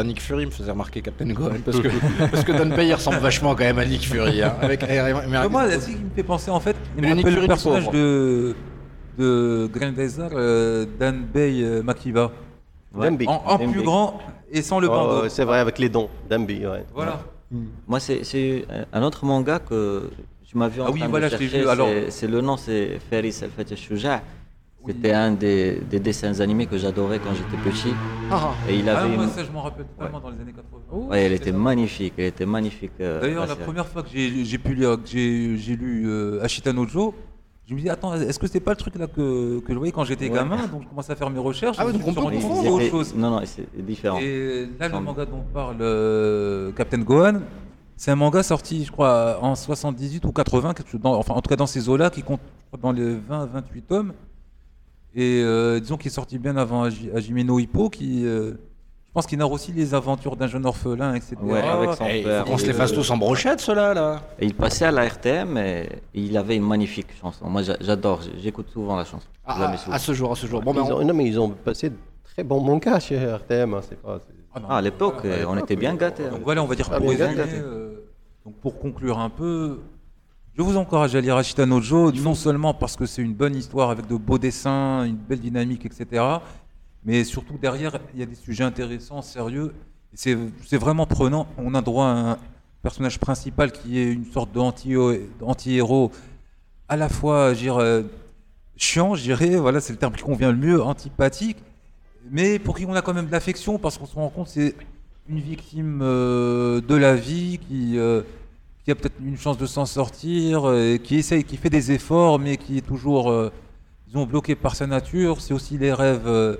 Nick 0.06 0.22
Fury. 0.22 0.46
Me 0.46 0.52
faisait 0.52 0.72
remarquer 0.72 1.02
Captain 1.02 1.28
Gohan 1.34 1.52
parce 1.66 1.80
que 1.80 1.88
parce 2.32 2.44
que 2.44 2.82
il 2.84 2.94
ressemble 2.94 3.18
vachement 3.18 3.56
quand 3.56 3.64
même 3.66 3.80
à 3.80 3.86
Nick 3.86 4.06
Fury. 4.08 4.42
hein, 4.44 4.54
avec, 4.62 4.84
Mais 4.88 5.50
moi, 5.50 5.70
c'est 5.70 5.80
ce 5.82 5.86
qui 5.90 5.96
me 5.96 6.10
fait 6.16 6.24
penser 6.24 6.50
en 6.52 6.60
fait, 6.60 6.76
il 6.98 7.04
me 7.04 7.10
le 7.10 7.16
Nick 7.16 7.28
Fury 7.28 7.42
le 7.42 7.48
personnage 7.48 7.86
pauvre. 7.86 7.98
de, 7.98 8.56
de 9.18 9.70
Grand 9.74 9.92
Desert, 9.92 10.30
euh, 10.34 10.86
Danbei 11.00 11.62
euh, 11.64 11.84
Makiba. 11.84 12.32
Dambi. 12.96 13.26
En, 13.28 13.58
plus 13.60 13.84
grand 13.84 14.20
et 14.52 14.62
sans 14.62 14.80
le 14.80 14.88
Oh, 14.88 14.92
bandeau. 14.92 15.30
c'est 15.30 15.44
vrai, 15.44 15.60
avec 15.60 15.78
les 15.78 15.90
dons, 15.90 16.10
Dambi, 16.30 16.66
ouais. 16.66 16.86
Voilà. 16.96 17.20
Moi, 17.88 18.00
c'est- 18.00 18.66
un 18.92 19.04
autre 19.04 19.26
manga 19.26 19.60
que 19.60 20.10
je 20.52 20.58
m'as 20.58 20.68
vu 20.68 20.82
en 20.82 20.86
Ah 20.88 20.92
oui, 20.92 21.00
train 21.00 21.08
voilà, 21.10 21.28
de 21.30 21.36
je 21.36 21.38
l'ai 21.40 21.48
chercher. 21.48 21.64
vu, 21.64 21.70
alors. 21.70 21.88
c'est- 22.10 22.28
le 22.28 22.42
nom, 22.42 22.58
c'est 22.58 23.00
Feris 23.10 23.38
El 23.42 23.50
Fateh 23.52 23.76
Shuja. 23.76 24.22
Oui. 24.84 24.94
C'était 24.96 25.12
un 25.14 25.32
des, 25.32 25.82
des 25.90 26.00
dessins 26.00 26.40
animés 26.40 26.66
que 26.66 26.78
j'adorais 26.78 27.20
quand 27.20 27.34
j'étais 27.34 27.62
petit. 27.70 27.94
Ah, 28.32 28.52
Et 28.70 28.76
il 28.78 28.88
Ah, 28.90 29.00
avait 29.02 29.16
moi, 29.16 29.26
une- 29.26 29.30
ça, 29.32 29.44
je 29.44 29.52
m'en 29.52 29.62
rappelle 29.64 29.86
totalement 29.86 30.20
dans 30.20 30.30
les 30.30 30.40
années 30.40 30.54
80. 30.54 31.08
Ouais, 31.10 31.24
elle 31.24 31.34
était 31.34 31.52
magnifique, 31.52 32.14
elle 32.18 32.26
était 32.26 32.46
magnifique. 32.46 32.92
euh, 33.02 33.20
D'ailleurs, 33.22 33.48
la 33.48 33.56
première 33.58 33.86
fois 33.88 34.02
que 34.04 34.10
j'ai 34.14 34.58
pu 34.58 34.74
lire, 34.76 34.98
que 34.98 35.10
j'ai 35.10 35.76
lu 35.76 36.06
euh, 36.08 36.42
Ashitano 36.42 36.88
Joe, 36.88 37.12
je 37.68 37.74
me 37.76 37.80
dis, 37.82 37.90
attends, 37.90 38.14
est-ce 38.16 38.40
que 38.40 38.48
c'est 38.48 38.60
pas 38.62 38.72
le 38.72 38.78
truc 38.78 38.96
là 38.96 39.08
que, 39.08 39.60
que 39.60 39.74
je 39.74 39.78
voyais 39.78 39.92
quand 39.92 40.06
j'étais 40.06 40.30
Ouais. 40.30 40.36
gamin 40.36 40.68
Donc 40.68 40.84
je 40.84 40.88
commence 40.88 41.10
à 41.10 41.16
faire 41.16 41.30
mes 41.30 41.40
recherches. 41.40 41.76
Ah 41.80 41.86
ouais, 41.86 41.92
donc 41.94 42.02
on 42.08 42.14
peut 42.14 42.34
Et- 42.34 42.70
autre 42.70 42.86
chose. 42.90 43.14
Non, 43.16 43.30
non, 43.32 43.42
c'est 43.46 43.68
différent. 43.86 44.20
Et 44.20 44.68
là, 44.80 44.88
le 44.88 45.00
manga 45.00 45.26
dont 45.26 45.44
parle 45.54 45.78
euh, 45.82 46.72
Captain 46.72 47.00
Gohan, 47.00 47.42
c'est 47.98 48.12
un 48.12 48.16
manga 48.16 48.42
sorti, 48.44 48.86
je 48.86 48.92
crois, 48.92 49.40
en 49.42 49.56
78 49.56 50.24
ou 50.26 50.32
80, 50.32 50.74
quelque 50.74 50.90
chose 50.90 51.02
dans- 51.02 51.16
enfin 51.16 51.34
en 51.34 51.42
tout 51.42 51.50
cas 51.50 51.56
dans 51.58 51.68
ces 51.68 51.90
eaux-là, 51.90 52.10
qui 52.10 52.24
compte 52.24 52.40
je 52.72 52.78
crois, 52.78 52.80
dans 52.82 52.92
les 52.98 53.16
20-28 53.16 53.82
tomes. 53.88 54.14
Et 55.16 55.42
euh, 55.44 55.80
disons 55.80 55.98
qu'il 55.98 56.08
est 56.08 56.14
sorti 56.14 56.38
bien 56.38 56.56
avant 56.58 56.86
Haji- 56.88 57.10
Hajime 57.14 57.42
no 57.42 57.60
Hippo, 57.60 57.90
qui, 57.90 58.26
euh, 58.26 58.54
pense 59.18 59.26
qu'il 59.28 59.40
narre 59.40 59.52
aussi 59.52 59.72
les 59.72 59.94
aventures 59.96 60.36
d'un 60.36 60.48
jeune 60.48 60.66
orphelin, 60.66 61.16
etc. 61.16 61.36
Ouais, 61.42 61.60
avec 61.60 61.94
son 61.94 62.06
il 62.06 62.24
père. 62.24 62.44
faut 62.46 62.52
qu'on 62.52 62.58
se 62.60 62.68
les 62.68 62.74
fasse 62.74 62.94
tous 62.94 63.10
en 63.10 63.18
brochette, 63.18 63.60
ceux-là, 63.60 63.94
là. 63.94 64.22
Et 64.40 64.46
il 64.46 64.54
passait 64.54 64.86
à 64.86 64.92
la 64.92 65.04
RTM 65.08 65.58
et 65.58 65.90
il 66.14 66.38
avait 66.38 66.56
une 66.56 66.68
magnifique 66.68 67.08
chanson. 67.20 67.50
Moi, 67.50 67.64
j'a- 67.64 67.78
j'adore, 67.82 68.20
j'écoute 68.38 68.68
souvent 68.72 68.96
la 68.96 69.06
chanson. 69.06 69.28
Je 69.48 69.54
Ah, 69.54 69.76
souvent. 69.78 69.96
à 69.96 70.00
ce 70.00 70.14
jour, 70.14 70.32
à 70.32 70.36
ce 70.36 70.46
jour. 70.46 70.62
Bon, 70.62 70.74
ben, 70.74 70.84
Ils 70.86 70.94
on- 70.94 70.98
ont- 71.02 71.04
non, 71.06 71.14
mais 71.16 71.26
ils 71.26 71.40
ont 71.40 71.50
passé 71.50 71.90
de 71.90 71.96
très 72.24 72.44
bons 72.44 72.62
mangas 72.62 73.00
chez 73.00 73.16
RTM. 73.18 73.74
hein, 73.74 73.82
c'est 73.88 74.00
pas, 74.02 74.20
Ah, 74.54 74.60
Ah, 74.70 74.78
à 74.78 74.82
l'époque, 74.82 75.22
euh, 75.26 75.46
on 75.48 75.58
était 75.58 75.76
bien 75.76 75.94
gâtés. 75.96 76.24
hein. 76.26 76.32
Donc 76.32 76.42
voilà, 76.44 76.64
on 76.64 76.66
va 76.66 76.74
dire 76.76 76.88
Ah, 76.92 76.98
pour 77.00 77.10
résumer, 77.10 77.36
euh, 77.38 78.08
donc 78.46 78.56
pour 78.56 78.80
conclure 78.80 79.20
un 79.20 79.30
peu, 79.30 79.80
je 80.56 80.62
vous 80.64 80.78
encourage 80.78 81.16
à 81.16 81.22
lire 81.22 81.36
Ashitano 81.38 81.80
Joe, 81.80 82.12
non 82.22 82.34
seulement 82.34 82.74
parce 82.74 82.96
que 82.96 83.06
c'est 83.06 83.22
une 83.22 83.34
bonne 83.36 83.56
histoire 83.56 83.90
avec 83.92 84.08
de 84.08 84.16
beaux 84.16 84.40
dessins, 84.40 85.04
une 85.04 85.16
belle 85.16 85.40
dynamique, 85.42 85.86
etc., 85.86 86.24
mais 87.08 87.24
surtout 87.24 87.58
derrière, 87.58 88.00
il 88.14 88.20
y 88.20 88.24
a 88.24 88.26
des 88.26 88.36
sujets 88.36 88.66
intéressants, 88.66 89.22
sérieux. 89.22 89.74
C'est 90.14 90.36
vraiment 90.74 91.06
prenant. 91.06 91.48
On 91.58 91.74
a 91.74 91.82
droit 91.82 92.06
à 92.06 92.32
un 92.32 92.38
personnage 92.84 93.18
principal 93.18 93.72
qui 93.72 93.98
est 93.98 94.12
une 94.12 94.26
sorte 94.26 94.52
d'anti-héros, 94.52 96.12
à 96.90 96.98
la 96.98 97.08
fois, 97.08 97.54
dirais, 97.54 97.82
euh, 97.82 98.04
chiant, 98.76 99.16
je 99.16 99.24
dirais, 99.24 99.56
voilà, 99.66 99.80
c'est 99.80 99.94
le 99.94 100.00
terme 100.00 100.16
qui 100.16 100.24
convient 100.24 100.52
le 100.52 100.58
mieux, 100.58 100.84
antipathique, 100.84 101.58
mais 102.30 102.60
pour 102.60 102.78
qui 102.78 102.86
on 102.86 102.94
a 102.94 103.02
quand 103.02 103.14
même 103.14 103.28
de 103.28 103.32
l'affection 103.32 103.80
parce 103.80 103.98
qu'on 103.98 104.06
se 104.06 104.16
rend 104.16 104.30
compte 104.30 104.50
c'est 104.50 104.76
une 105.30 105.40
victime 105.40 106.02
euh, 106.02 106.82
de 106.82 106.96
la 106.96 107.16
vie 107.16 107.60
qui, 107.68 107.98
euh, 107.98 108.22
qui 108.84 108.92
a 108.92 108.96
peut-être 108.96 109.16
une 109.24 109.38
chance 109.38 109.58
de 109.58 109.66
s'en 109.66 109.86
sortir, 109.86 110.74
et 110.74 111.00
qui 111.00 111.16
essaye, 111.16 111.46
qui 111.46 111.56
fait 111.56 111.70
des 111.70 111.94
efforts, 111.94 112.38
mais 112.38 112.58
qui 112.58 112.80
est 112.80 112.86
toujours, 112.86 113.32
euh, 113.32 113.50
disons, 114.08 114.26
bloqué 114.26 114.56
par 114.56 114.76
sa 114.76 114.88
nature. 114.88 115.40
C'est 115.40 115.54
aussi 115.54 115.78
les 115.78 115.94
rêves 115.94 116.58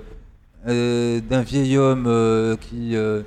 d'un 0.66 1.42
vieil 1.42 1.76
homme 1.78 2.06
euh, 2.06 2.56
qui, 2.56 2.96
euh, 2.96 3.22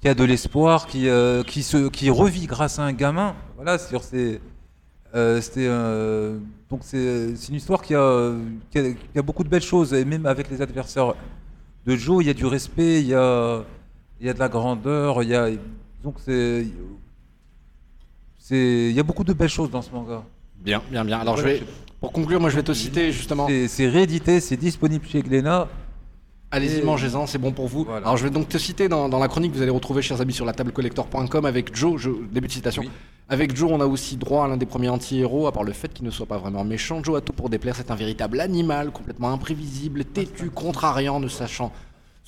qui 0.00 0.08
a 0.08 0.14
de 0.14 0.24
l'espoir, 0.24 0.86
qui, 0.86 1.08
euh, 1.08 1.42
qui, 1.42 1.62
se, 1.62 1.88
qui 1.88 2.10
revit 2.10 2.46
grâce 2.46 2.78
à 2.78 2.82
un 2.84 2.92
gamin. 2.92 3.34
Voilà, 3.56 3.78
sur 3.78 4.02
ces. 4.02 4.40
Euh, 5.14 5.40
c'était 5.40 5.66
euh, 5.66 6.38
donc 6.68 6.80
c'est 6.82 7.32
une 7.48 7.54
histoire 7.54 7.80
qui 7.80 7.94
a, 7.94 8.32
qui, 8.70 8.78
a, 8.78 8.92
qui 8.92 9.18
a 9.18 9.22
beaucoup 9.22 9.42
de 9.42 9.48
belles 9.48 9.62
choses 9.62 9.94
et 9.94 10.04
même 10.04 10.26
avec 10.26 10.50
les 10.50 10.60
adversaires 10.60 11.14
de 11.86 11.96
Joe 11.96 12.22
il 12.22 12.26
y 12.26 12.30
a 12.30 12.34
du 12.34 12.44
respect 12.44 13.00
il 13.00 13.06
y 13.06 13.14
a 13.14 13.64
il 14.20 14.26
y 14.26 14.28
a 14.28 14.34
de 14.34 14.38
la 14.38 14.50
grandeur 14.50 15.22
il 15.22 15.30
y 15.30 15.34
a 15.34 15.48
donc 16.04 16.16
c'est 16.26 16.66
il 18.50 18.92
y 18.92 19.00
a 19.00 19.02
beaucoup 19.02 19.24
de 19.24 19.32
belles 19.32 19.48
choses 19.48 19.70
dans 19.70 19.80
ce 19.80 19.90
manga 19.90 20.22
Bien, 20.60 20.82
bien, 20.90 21.04
bien. 21.06 21.20
Alors, 21.20 21.36
je 21.36 21.42
vais, 21.42 21.62
pour 22.00 22.12
conclure, 22.12 22.40
moi, 22.40 22.50
je 22.50 22.56
vais 22.56 22.62
te 22.62 22.72
citer 22.72 23.12
justement. 23.12 23.46
c'est 23.46 23.68
c'est 23.68 23.88
réédité 23.88 24.40
c'est 24.40 24.56
disponible 24.58 25.06
chez 25.06 25.22
Glénat 25.22 25.68
Allez-y, 26.50 26.82
mangez-en, 26.82 27.26
c'est 27.26 27.38
bon 27.38 27.52
pour 27.52 27.68
vous. 27.68 27.84
Voilà. 27.84 28.06
Alors, 28.06 28.16
je 28.16 28.24
vais 28.24 28.30
donc 28.30 28.48
te 28.48 28.56
citer 28.56 28.88
dans, 28.88 29.08
dans 29.08 29.18
la 29.18 29.28
chronique 29.28 29.52
que 29.52 29.56
vous 29.56 29.62
allez 29.62 29.70
retrouver, 29.70 30.00
chers 30.00 30.20
amis, 30.20 30.32
sur 30.32 30.46
la 30.46 30.54
tablecollector.com 30.54 31.44
avec 31.44 31.76
Joe. 31.76 32.00
Je, 32.00 32.10
début 32.32 32.46
de 32.46 32.52
citation. 32.52 32.82
Oui. 32.82 32.90
Avec 33.28 33.54
Joe, 33.54 33.70
on 33.70 33.80
a 33.82 33.86
aussi 33.86 34.16
droit 34.16 34.46
à 34.46 34.48
l'un 34.48 34.56
des 34.56 34.64
premiers 34.64 34.88
anti-héros, 34.88 35.46
à 35.46 35.52
part 35.52 35.62
le 35.62 35.72
fait 35.72 35.92
qu'il 35.92 36.06
ne 36.06 36.10
soit 36.10 36.24
pas 36.24 36.38
vraiment 36.38 36.64
méchant. 36.64 37.04
Joe 37.04 37.18
a 37.18 37.20
tout 37.20 37.34
pour 37.34 37.50
déplaire. 37.50 37.76
C'est 37.76 37.90
un 37.90 37.94
véritable 37.94 38.40
animal, 38.40 38.90
complètement 38.90 39.30
imprévisible, 39.30 40.06
têtu, 40.06 40.48
contrariant, 40.48 41.20
ne 41.20 41.28
sachant 41.28 41.70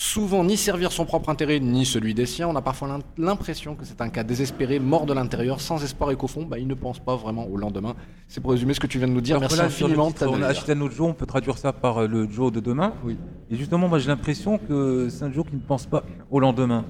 souvent 0.05 0.42
ni 0.44 0.57
servir 0.57 0.92
son 0.92 1.05
propre 1.05 1.28
intérêt 1.28 1.61
ni 1.61 1.84
celui 1.84 2.14
des 2.14 2.24
siens. 2.24 2.48
On 2.48 2.57
a 2.57 2.62
parfois 2.62 2.88
l'im- 2.88 3.01
l'impression 3.18 3.74
que 3.76 3.84
c'est 3.84 4.01
un 4.01 4.09
cas 4.09 4.24
désespéré, 4.24 4.78
mort 4.78 5.05
de 5.05 5.12
l'intérieur, 5.12 5.61
sans 5.61 5.84
espoir 5.84 6.11
et 6.11 6.16
qu'au 6.16 6.26
fond, 6.26 6.46
bah, 6.46 6.59
il 6.59 6.66
ne 6.66 6.72
pense 6.74 6.98
pas 6.98 7.16
vraiment 7.16 7.46
au 7.46 7.59
lendemain. 7.59 7.94
C'est 8.26 8.40
pour 8.40 8.53
résumer 8.53 8.72
ce 8.72 8.80
que 8.80 8.86
tu 8.86 8.96
viens 8.96 9.09
de 9.09 9.12
nous 9.12 9.20
dire. 9.20 9.36
Alors 9.36 9.51
Merci 9.51 9.61
infiniment. 9.84 10.09
titre, 10.11 10.26
on 10.26 10.30
a 10.30 10.32
Tanner. 10.32 10.44
acheté 10.46 10.72
un 10.72 10.80
autre 10.80 10.94
Joe, 10.94 11.11
on 11.11 11.12
peut 11.12 11.26
traduire 11.26 11.59
ça 11.59 11.74
par 11.74 11.98
euh, 11.98 12.07
le 12.09 12.26
Joe 12.30 12.51
de 12.51 12.61
demain. 12.61 12.94
Oui. 13.05 13.18
Et 13.51 13.57
justement, 13.57 13.88
moi 13.88 13.98
j'ai 13.98 14.09
l'impression 14.09 14.57
que 14.57 15.09
c'est 15.11 15.24
un 15.24 15.30
Joe 15.30 15.44
qui 15.46 15.57
ne 15.57 15.61
pense 15.61 15.84
pas 15.84 16.03
au 16.30 16.40
lendemain. 16.40 16.86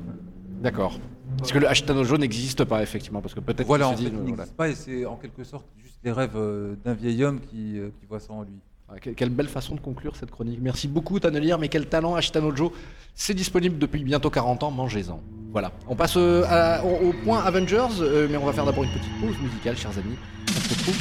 D'accord. 0.63 1.01
Parce 1.39 1.51
que 1.51 1.59
le 1.59 1.69
Hashtag 1.69 2.03
jaune 2.05 2.21
n'existe 2.21 2.65
pas, 2.65 2.81
effectivement. 2.81 3.21
Parce 3.21 3.35
que 3.35 3.41
peut-être 3.41 3.67
Voilà, 3.67 3.89
qu'il 3.95 3.97
fait, 4.07 4.13
il 4.13 4.15
euh, 4.15 4.19
n'existe 4.21 4.37
voilà. 4.37 4.53
pas 4.57 4.69
et 4.69 4.75
c'est 4.77 5.05
en 5.05 5.17
quelque 5.17 5.43
sorte 5.43 5.67
juste 5.83 5.99
les 6.05 6.13
rêves 6.13 6.37
euh, 6.37 6.77
d'un 6.85 6.95
vieil 6.95 7.25
homme 7.25 7.41
qui, 7.41 7.75
qui 7.99 8.07
voit 8.09 8.21
ça 8.21 8.33
en 8.33 8.43
lui. 8.43 8.53
Ah, 8.93 8.99
que- 9.01 9.11
Quelle 9.11 9.31
belle 9.31 9.49
façon 9.49 9.75
de 9.77 9.81
conclure 9.81 10.17
cette 10.17 10.31
chronique. 10.31 10.59
Merci 10.61 10.89
beaucoup, 10.89 11.21
Tanelier, 11.21 11.55
mais 11.61 11.69
quel 11.69 11.87
talent, 11.87 12.15
Ashtanojo. 12.17 12.73
C'est 13.15 13.35
disponible 13.35 13.79
depuis 13.79 14.03
bientôt 14.03 14.31
40 14.31 14.63
ans, 14.65 14.71
mangez-en. 14.71 15.21
Voilà. 15.53 15.73
On 15.89 15.95
passe 15.97 16.15
euh, 16.17 16.81
au 16.83 17.13
point 17.25 17.41
Avengers, 17.45 18.01
euh, 18.01 18.27
mais 18.31 18.37
on 18.37 18.45
va 18.47 18.53
faire 18.53 18.65
d'abord 18.67 18.85
une 18.85 18.91
petite 18.91 19.21
pause 19.21 19.37
musicale, 19.43 19.77
chers 19.77 19.97
amis. 19.99 20.17
On 20.49 20.61
se 20.61 20.69
retrouve. 20.71 20.97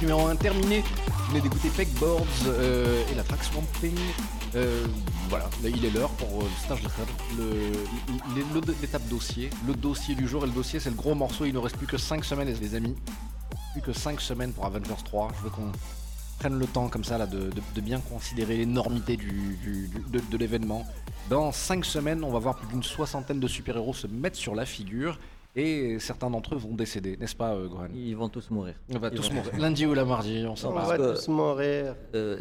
Numéro 0.00 0.26
1 0.26 0.36
terminé. 0.36 0.82
Vous 1.06 1.28
venez 1.30 1.40
d'écouter 1.40 1.68
Pegboards 1.70 2.24
euh, 2.46 3.02
et 3.10 3.14
la 3.14 3.22
track 3.22 3.44
Swamping. 3.44 3.96
Euh, 4.54 4.86
voilà, 5.28 5.44
là, 5.62 5.68
il 5.68 5.84
est 5.84 5.90
l'heure 5.90 6.10
pour 6.10 6.42
euh, 6.42 6.44
le 6.44 6.64
stage 6.64 6.82
de 7.36 8.72
l'étape 8.80 9.06
dossier. 9.08 9.50
Le 9.66 9.74
dossier 9.74 10.14
du 10.14 10.26
jour 10.26 10.44
et 10.44 10.46
le 10.46 10.52
dossier 10.52 10.80
c'est 10.80 10.90
le 10.90 10.96
gros 10.96 11.14
morceau, 11.14 11.44
il 11.44 11.52
ne 11.52 11.58
reste 11.58 11.76
plus 11.76 11.86
que 11.86 11.98
5 11.98 12.24
semaines 12.24 12.48
les 12.48 12.74
amis. 12.74 12.96
Plus 13.72 13.82
que 13.82 13.92
5 13.92 14.20
semaines 14.20 14.52
pour 14.52 14.64
Avengers 14.64 15.02
3. 15.04 15.28
Je 15.38 15.44
veux 15.44 15.50
qu'on 15.50 15.70
prenne 16.38 16.58
le 16.58 16.66
temps 16.66 16.88
comme 16.88 17.04
ça 17.04 17.18
là, 17.18 17.26
de, 17.26 17.50
bien 17.80 18.00
considérer 18.00 18.56
l'énormité 18.56 19.16
de, 19.16 20.20
de 20.30 20.36
l'événement. 20.36 20.86
Dans 21.28 21.52
5 21.52 21.84
semaines, 21.84 22.24
on 22.24 22.30
va 22.30 22.38
voir 22.38 22.56
plus 22.56 22.68
d'une 22.68 22.82
soixantaine 22.82 23.38
de 23.38 23.48
super-héros 23.48 23.94
se 23.94 24.06
mettre 24.06 24.36
sur 24.36 24.54
la 24.54 24.64
figure. 24.64 25.18
Et 25.60 25.98
certains 25.98 26.30
d'entre 26.30 26.54
eux 26.54 26.58
vont 26.58 26.74
décéder, 26.74 27.16
n'est-ce 27.18 27.36
pas, 27.36 27.52
euh, 27.54 27.68
Gohan? 27.68 27.88
Ils 27.94 28.16
vont 28.16 28.30
tous 28.30 28.48
mourir. 28.50 28.74
On 28.94 28.98
va 28.98 29.08
Ils 29.08 29.16
tous 29.18 29.28
vont 29.28 29.34
mourir. 29.36 29.58
Lundi 29.58 29.84
ou 29.86 29.92
la 29.92 30.04
mardi, 30.06 30.44
on 30.48 30.56
sait 30.56 30.66
On 30.66 30.72
pas. 30.72 30.96
va 30.96 31.12
tous 31.14 31.28
mourir. 31.28 31.94
Euh, 32.14 32.40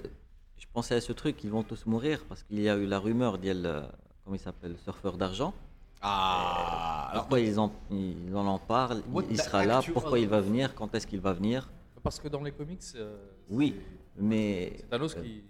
je 0.57 0.65
pensais 0.73 0.95
à 0.95 1.01
ce 1.01 1.11
truc, 1.11 1.43
ils 1.43 1.49
vont 1.49 1.63
tous 1.63 1.85
mourir 1.85 2.23
parce 2.29 2.43
qu'il 2.43 2.61
y 2.61 2.69
a 2.69 2.75
eu 2.77 2.85
la 2.85 2.97
rumeur 2.99 3.37
d'il, 3.37 3.65
euh, 3.65 3.81
comment 4.23 4.35
il 4.35 4.39
s'appelle, 4.39 4.71
le 4.71 4.77
surfeur 4.77 5.17
d'argent. 5.17 5.53
Ah, 6.01 7.09
alors 7.11 7.23
Pourquoi 7.23 7.41
ils 7.41 7.59
en, 7.59 7.73
ils 7.91 8.33
en 8.33 8.47
en 8.47 8.57
parlent 8.57 9.01
What 9.11 9.23
Il 9.29 9.37
the 9.37 9.41
sera 9.41 9.65
là. 9.65 9.81
Pourquoi 9.93 10.17
il 10.19 10.29
va 10.29 10.39
venir 10.39 10.73
Quand 10.73 10.95
est-ce 10.95 11.05
qu'il 11.05 11.19
va 11.19 11.33
venir? 11.33 11.69
Parce 12.01 12.19
que 12.21 12.29
dans 12.29 12.41
les 12.41 12.53
comics, 12.53 12.79
euh, 12.95 13.17
Oui, 13.49 13.75
c'est- 14.15 14.21
mais 14.23 14.73
c'est 14.77 14.89
Thanos 14.89 15.13
qui. 15.15 15.43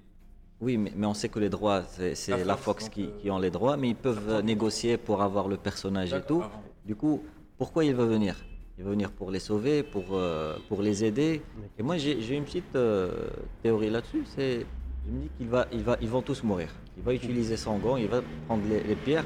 oui, 0.60 0.78
mais, 0.78 0.92
mais 0.96 1.06
on 1.06 1.14
sait 1.14 1.30
que 1.30 1.38
les 1.38 1.50
droits, 1.50 1.84
c'est 1.84 2.16
La 2.30 2.44
la 2.44 2.58
Fox, 2.58 2.90
qui, 2.90 3.04
euh, 3.06 3.12
qui 3.22 3.30
ont 3.30 3.38
les 3.38 3.52
droits, 3.52 3.78
mais 3.78 3.90
ils 3.90 3.96
peuvent 3.96 4.42
négocier 4.44 4.98
pour 4.98 5.22
avoir 5.22 5.48
le 5.48 5.58
personnage 5.58 6.14
et 6.14 6.22
tout. 6.24 6.44
Du 6.84 6.96
coup, 6.96 7.22
pourquoi 7.60 7.86
il 7.86 7.94
va 7.94 8.06
venir? 8.06 8.36
Il 8.78 8.86
va 8.86 8.92
venir 8.92 9.12
pour 9.12 9.30
les 9.30 9.40
sauver, 9.40 9.84
pour, 9.84 10.06
euh, 10.14 10.58
pour 10.70 10.82
les 10.82 11.04
aider. 11.04 11.42
Et 11.78 11.84
moi, 11.84 11.98
j'ai 11.98 12.22
j'ai 12.22 12.36
une 12.36 12.46
petite 12.46 12.76
euh, 12.76 13.28
théorie 13.62 13.90
là-dessus. 13.90 14.24
C'est, 14.34 14.66
je 15.06 15.12
me 15.14 15.20
dis 15.24 15.30
qu'ils 15.38 15.50
va, 15.50 15.68
il 15.72 15.84
va, 15.84 15.98
ils 16.02 16.08
vont 16.10 16.22
tous 16.22 16.42
mourir. 16.44 16.70
Il 16.98 17.04
va 17.04 17.14
utiliser 17.14 17.58
son 17.58 17.78
gant, 17.78 17.98
il 17.98 18.08
va 18.08 18.22
prendre 18.48 18.64
les, 18.72 18.82
les 18.82 18.96
pierres 18.96 19.26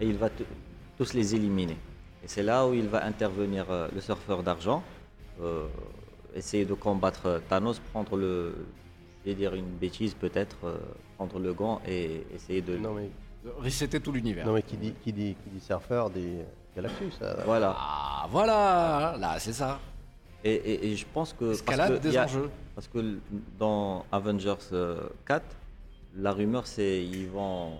et 0.00 0.06
il 0.06 0.16
va 0.16 0.30
tous 0.96 1.12
les 1.14 1.34
éliminer. 1.34 1.76
Et 2.24 2.28
c'est 2.28 2.44
là 2.44 2.66
où 2.68 2.72
il 2.74 2.88
va 2.88 3.04
intervenir 3.04 3.66
euh, 3.68 3.88
le 3.92 4.00
surfeur 4.00 4.44
d'argent, 4.44 4.84
euh, 5.40 5.66
essayer 6.36 6.64
de 6.64 6.74
combattre 6.74 7.42
Thanos, 7.48 7.80
prendre 7.92 8.16
le, 8.16 8.54
je 9.24 9.30
vais 9.30 9.34
dire 9.34 9.54
une 9.54 9.72
bêtise 9.82 10.14
peut-être, 10.14 10.58
euh, 10.64 10.78
prendre 11.16 11.40
le 11.40 11.52
gant 11.52 11.80
et 11.86 12.22
essayer 12.32 12.62
de. 12.62 12.76
Non 12.76 12.94
mais, 12.94 13.10
resetter 13.56 13.98
tout 13.98 14.12
l'univers. 14.12 14.46
non, 14.46 14.54
mais 14.54 14.62
qui, 14.62 14.76
dit, 14.76 14.94
qui, 15.02 15.12
dit, 15.12 15.34
qui 15.42 15.50
dit 15.50 15.60
surfeur 15.60 16.10
dit 16.10 16.38
Galactus. 16.76 17.14
ça- 17.18 17.36
Voilà. 17.44 17.74
Ah, 17.78 18.26
voilà, 18.30 19.16
là, 19.18 19.38
c'est 19.38 19.52
ça. 19.52 19.78
Et, 20.44 20.52
et- 20.54 20.92
et 20.92 20.96
je 20.96 21.06
pense 21.12 21.32
que. 21.32 21.44
parce 21.46 21.58
Escalade 21.60 21.98
que 21.98 22.02
des 22.08 22.16
a- 22.16 22.24
enjeux. 22.24 22.50
Parce 22.74 22.88
que 22.88 23.18
dans 23.58 24.04
Avengers 24.10 24.54
euh, 24.72 25.00
4, 25.26 25.44
la 26.16 26.32
rumeur 26.32 26.66
c'est 26.66 27.04
ils 27.04 27.28
vont 27.28 27.72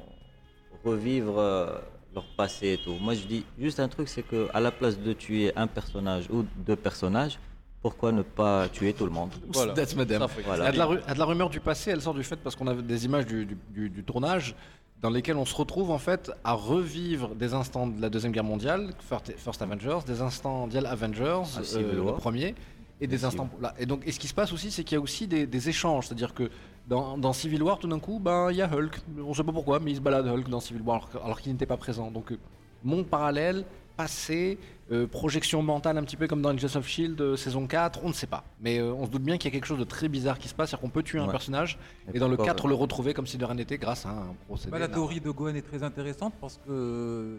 revivre 0.84 1.38
euh, 1.38 1.66
leur 2.14 2.24
passé 2.36 2.74
et 2.74 2.78
tout. 2.78 2.94
Moi 3.00 3.14
je 3.14 3.24
dis 3.26 3.44
juste 3.58 3.80
un 3.80 3.88
truc, 3.88 4.08
c'est 4.08 4.22
que 4.22 4.48
à 4.52 4.60
la 4.60 4.70
place 4.70 4.98
de 4.98 5.12
tuer 5.14 5.52
un 5.56 5.66
personnage 5.66 6.26
ou 6.30 6.44
deux 6.56 6.76
personnages, 6.76 7.38
pourquoi 7.80 8.12
ne 8.12 8.22
pas 8.22 8.68
tuer 8.68 8.92
tout 8.92 9.06
le 9.06 9.10
monde? 9.12 9.30
Voilà. 9.52 9.72
That's 9.72 9.96
madame. 9.96 10.26
Voilà. 10.44 10.64
Il 10.64 10.66
y 10.66 10.68
a 10.68 10.72
de 10.72 10.78
la, 10.94 11.02
a 11.10 11.14
de 11.14 11.18
la 11.18 11.24
rumeur 11.24 11.48
du 11.50 11.60
passé, 11.60 11.90
elle 11.90 12.02
sort 12.02 12.14
du 12.14 12.22
fait 12.22 12.36
parce 12.36 12.54
qu'on 12.54 12.66
a 12.68 12.74
des 12.74 13.04
images 13.06 13.26
du, 13.26 13.46
du- 13.46 13.58
du- 13.70 13.90
du 13.90 14.04
tournage 14.04 14.54
dans 15.02 15.10
lesquelles 15.10 15.36
on 15.36 15.44
se 15.44 15.54
retrouve 15.54 15.90
en 15.90 15.98
fait 15.98 16.30
à 16.44 16.52
revivre 16.54 17.34
des 17.34 17.54
instants 17.54 17.88
de 17.88 18.00
la 18.00 18.08
Deuxième 18.08 18.32
Guerre 18.32 18.44
mondiale, 18.44 18.94
First, 19.00 19.32
First 19.36 19.60
Avengers, 19.60 19.98
des 20.06 20.22
instants 20.22 20.68
d'Iel 20.68 20.86
Avengers, 20.86 21.42
Ah, 21.56 21.60
euh, 21.74 22.04
le 22.04 22.12
premier, 22.14 22.54
et 23.00 23.08
des 23.08 23.24
instants... 23.24 23.48
Là. 23.60 23.74
Et 23.80 23.86
donc, 23.86 24.06
et 24.06 24.12
ce 24.12 24.20
qui 24.20 24.28
se 24.28 24.34
passe 24.34 24.52
aussi, 24.52 24.70
c'est 24.70 24.84
qu'il 24.84 24.94
y 24.94 24.98
a 24.98 25.02
aussi 25.02 25.26
des, 25.26 25.46
des 25.46 25.68
échanges, 25.68 26.06
c'est-à-dire 26.06 26.32
que 26.34 26.50
dans, 26.86 27.18
dans 27.18 27.32
Civil 27.32 27.62
War, 27.64 27.78
tout 27.78 27.88
d'un 27.88 27.98
coup, 27.98 28.20
ben, 28.20 28.50
il 28.52 28.56
y 28.56 28.62
a 28.62 28.72
Hulk, 28.72 29.00
on 29.26 29.34
sait 29.34 29.42
pas 29.42 29.52
pourquoi, 29.52 29.80
mais 29.80 29.90
il 29.90 29.96
se 29.96 30.00
balade 30.00 30.26
Hulk 30.26 30.48
dans 30.48 30.60
Civil 30.60 30.82
War 30.82 31.08
alors, 31.10 31.24
alors 31.24 31.40
qu'il 31.40 31.50
n'était 31.50 31.66
pas 31.66 31.76
présent. 31.76 32.12
Donc, 32.12 32.30
euh, 32.30 32.38
monde 32.84 33.06
parallèle, 33.06 33.64
passé, 33.96 34.58
euh, 34.90 35.06
projection 35.06 35.62
mentale 35.62 35.96
un 35.98 36.02
petit 36.02 36.16
peu 36.16 36.26
comme 36.26 36.42
dans 36.42 36.50
Agents 36.50 36.76
of 36.78 36.86
Shield 36.86 37.20
euh, 37.20 37.36
saison 37.36 37.66
4, 37.66 38.00
on 38.04 38.08
ne 38.08 38.12
sait 38.12 38.26
pas. 38.26 38.44
Mais 38.60 38.78
euh, 38.78 38.92
on 38.92 39.06
se 39.06 39.10
doute 39.10 39.22
bien 39.22 39.36
qu'il 39.38 39.50
y 39.50 39.52
a 39.52 39.54
quelque 39.58 39.66
chose 39.66 39.78
de 39.78 39.84
très 39.84 40.08
bizarre 40.08 40.38
qui 40.38 40.48
se 40.48 40.54
passe, 40.54 40.70
c'est-à-dire 40.70 40.82
qu'on 40.82 40.90
peut 40.90 41.02
tuer 41.02 41.18
un 41.18 41.26
Ouais. 41.26 41.30
personnage 41.30 41.78
et 42.12 42.18
dans 42.18 42.28
le 42.28 42.36
pourquoi- 42.36 42.54
4 42.54 42.68
le 42.68 42.74
retrouver 42.74 43.14
comme 43.14 43.26
si 43.26 43.38
de 43.38 43.44
rien 43.44 43.54
n'était 43.54 43.78
grâce 43.78 44.04
à 44.06 44.10
un 44.10 44.34
procédé. 44.46 44.70
Bah, 44.70 44.78
la 44.78 44.88
théorie 44.88 45.20
de 45.20 45.30
Gohan 45.30 45.54
est 45.54 45.62
très 45.62 45.82
intéressante 45.82 46.34
parce 46.40 46.58
que 46.66 47.38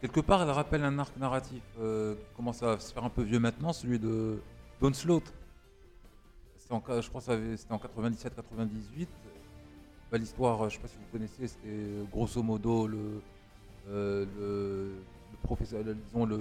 quelque 0.00 0.20
part 0.20 0.42
elle 0.42 0.50
rappelle 0.50 0.82
un 0.84 0.98
arc 0.98 1.16
narratif 1.18 1.62
euh, 1.80 2.14
qui 2.14 2.34
commence 2.36 2.62
à 2.62 2.78
se 2.80 2.92
faire 2.92 3.04
un 3.04 3.10
peu 3.10 3.22
vieux 3.22 3.38
maintenant, 3.40 3.72
celui 3.72 3.98
de. 3.98 4.38
C'était 6.56 6.72
en- 6.74 6.82
Je 7.00 7.08
crois 7.08 7.20
que 7.20 7.56
c'était 7.56 7.72
en 7.72 7.78
97-98. 7.78 9.08
Bah, 10.10 10.18
L'histoire, 10.18 10.68
je 10.68 10.74
sais 10.76 10.80
pas 10.80 10.88
si 10.88 10.96
vous 10.96 11.06
connaissez, 11.12 11.46
c'était 11.46 11.68
grosso 12.10 12.42
modo 12.42 12.86
le, 12.86 13.20
euh, 13.90 14.24
le, 14.38 14.92
le 15.30 15.36
professeur, 15.42 15.82
le- 15.84 15.94
disons 15.94 16.26
le, 16.26 16.36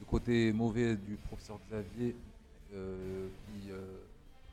le 0.00 0.06
côté 0.06 0.52
mauvais 0.52 0.96
du 0.96 1.16
professeur 1.28 1.58
Xavier 1.68 2.14
euh, 2.74 3.28
qui, 3.46 3.70
euh, 3.70 3.80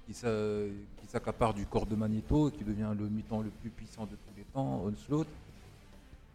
qui 0.05 0.13
s'a- 0.13 1.01
qui 1.01 1.07
s'accapare 1.07 1.53
du 1.53 1.65
corps 1.65 1.85
de 1.85 1.95
Magneto 1.95 2.49
et 2.49 2.51
qui 2.51 2.63
devient 2.63 2.93
le 2.97 3.07
mutant 3.09 3.41
le 3.41 3.49
plus 3.49 3.69
puissant 3.69 4.03
de 4.05 4.11
tous 4.11 4.33
les 4.37 4.43
temps, 4.53 4.83
Onslaught. 4.85 5.27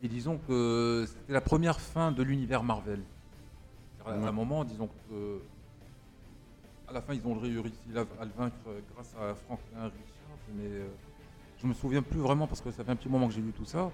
Et 0.02 0.08
disons 0.08 0.38
que 0.48 1.04
c'était 1.06 1.32
la 1.34 1.40
première 1.40 1.80
fin 1.80 2.10
de 2.12 2.22
l'univers 2.22 2.62
Marvel. 2.62 3.00
À 4.06 4.12
un 4.12 4.32
moment, 4.32 4.64
disons 4.64 4.88
que 5.08 5.40
à 6.88 6.92
la 6.92 7.00
fin, 7.02 7.14
ils 7.14 7.24
ont 7.26 7.34
réussi 7.38 7.78
à 8.18 8.24
le 8.24 8.30
vaincre 8.36 8.56
grâce 8.94 9.14
à 9.14 9.34
Franklin 9.34 9.84
Richard, 9.84 10.38
mais 10.56 10.64
euh, 10.64 10.86
je 11.62 11.66
me 11.66 11.74
souviens 11.74 12.02
plus 12.02 12.20
vraiment 12.20 12.46
parce 12.46 12.60
que 12.60 12.70
ça 12.70 12.82
fait 12.84 12.90
un 12.90 12.96
petit 12.96 13.08
moment 13.08 13.28
que 13.28 13.34
j'ai 13.34 13.40
lu 13.42 13.52
tout 13.52 13.64
ça. 13.64 13.90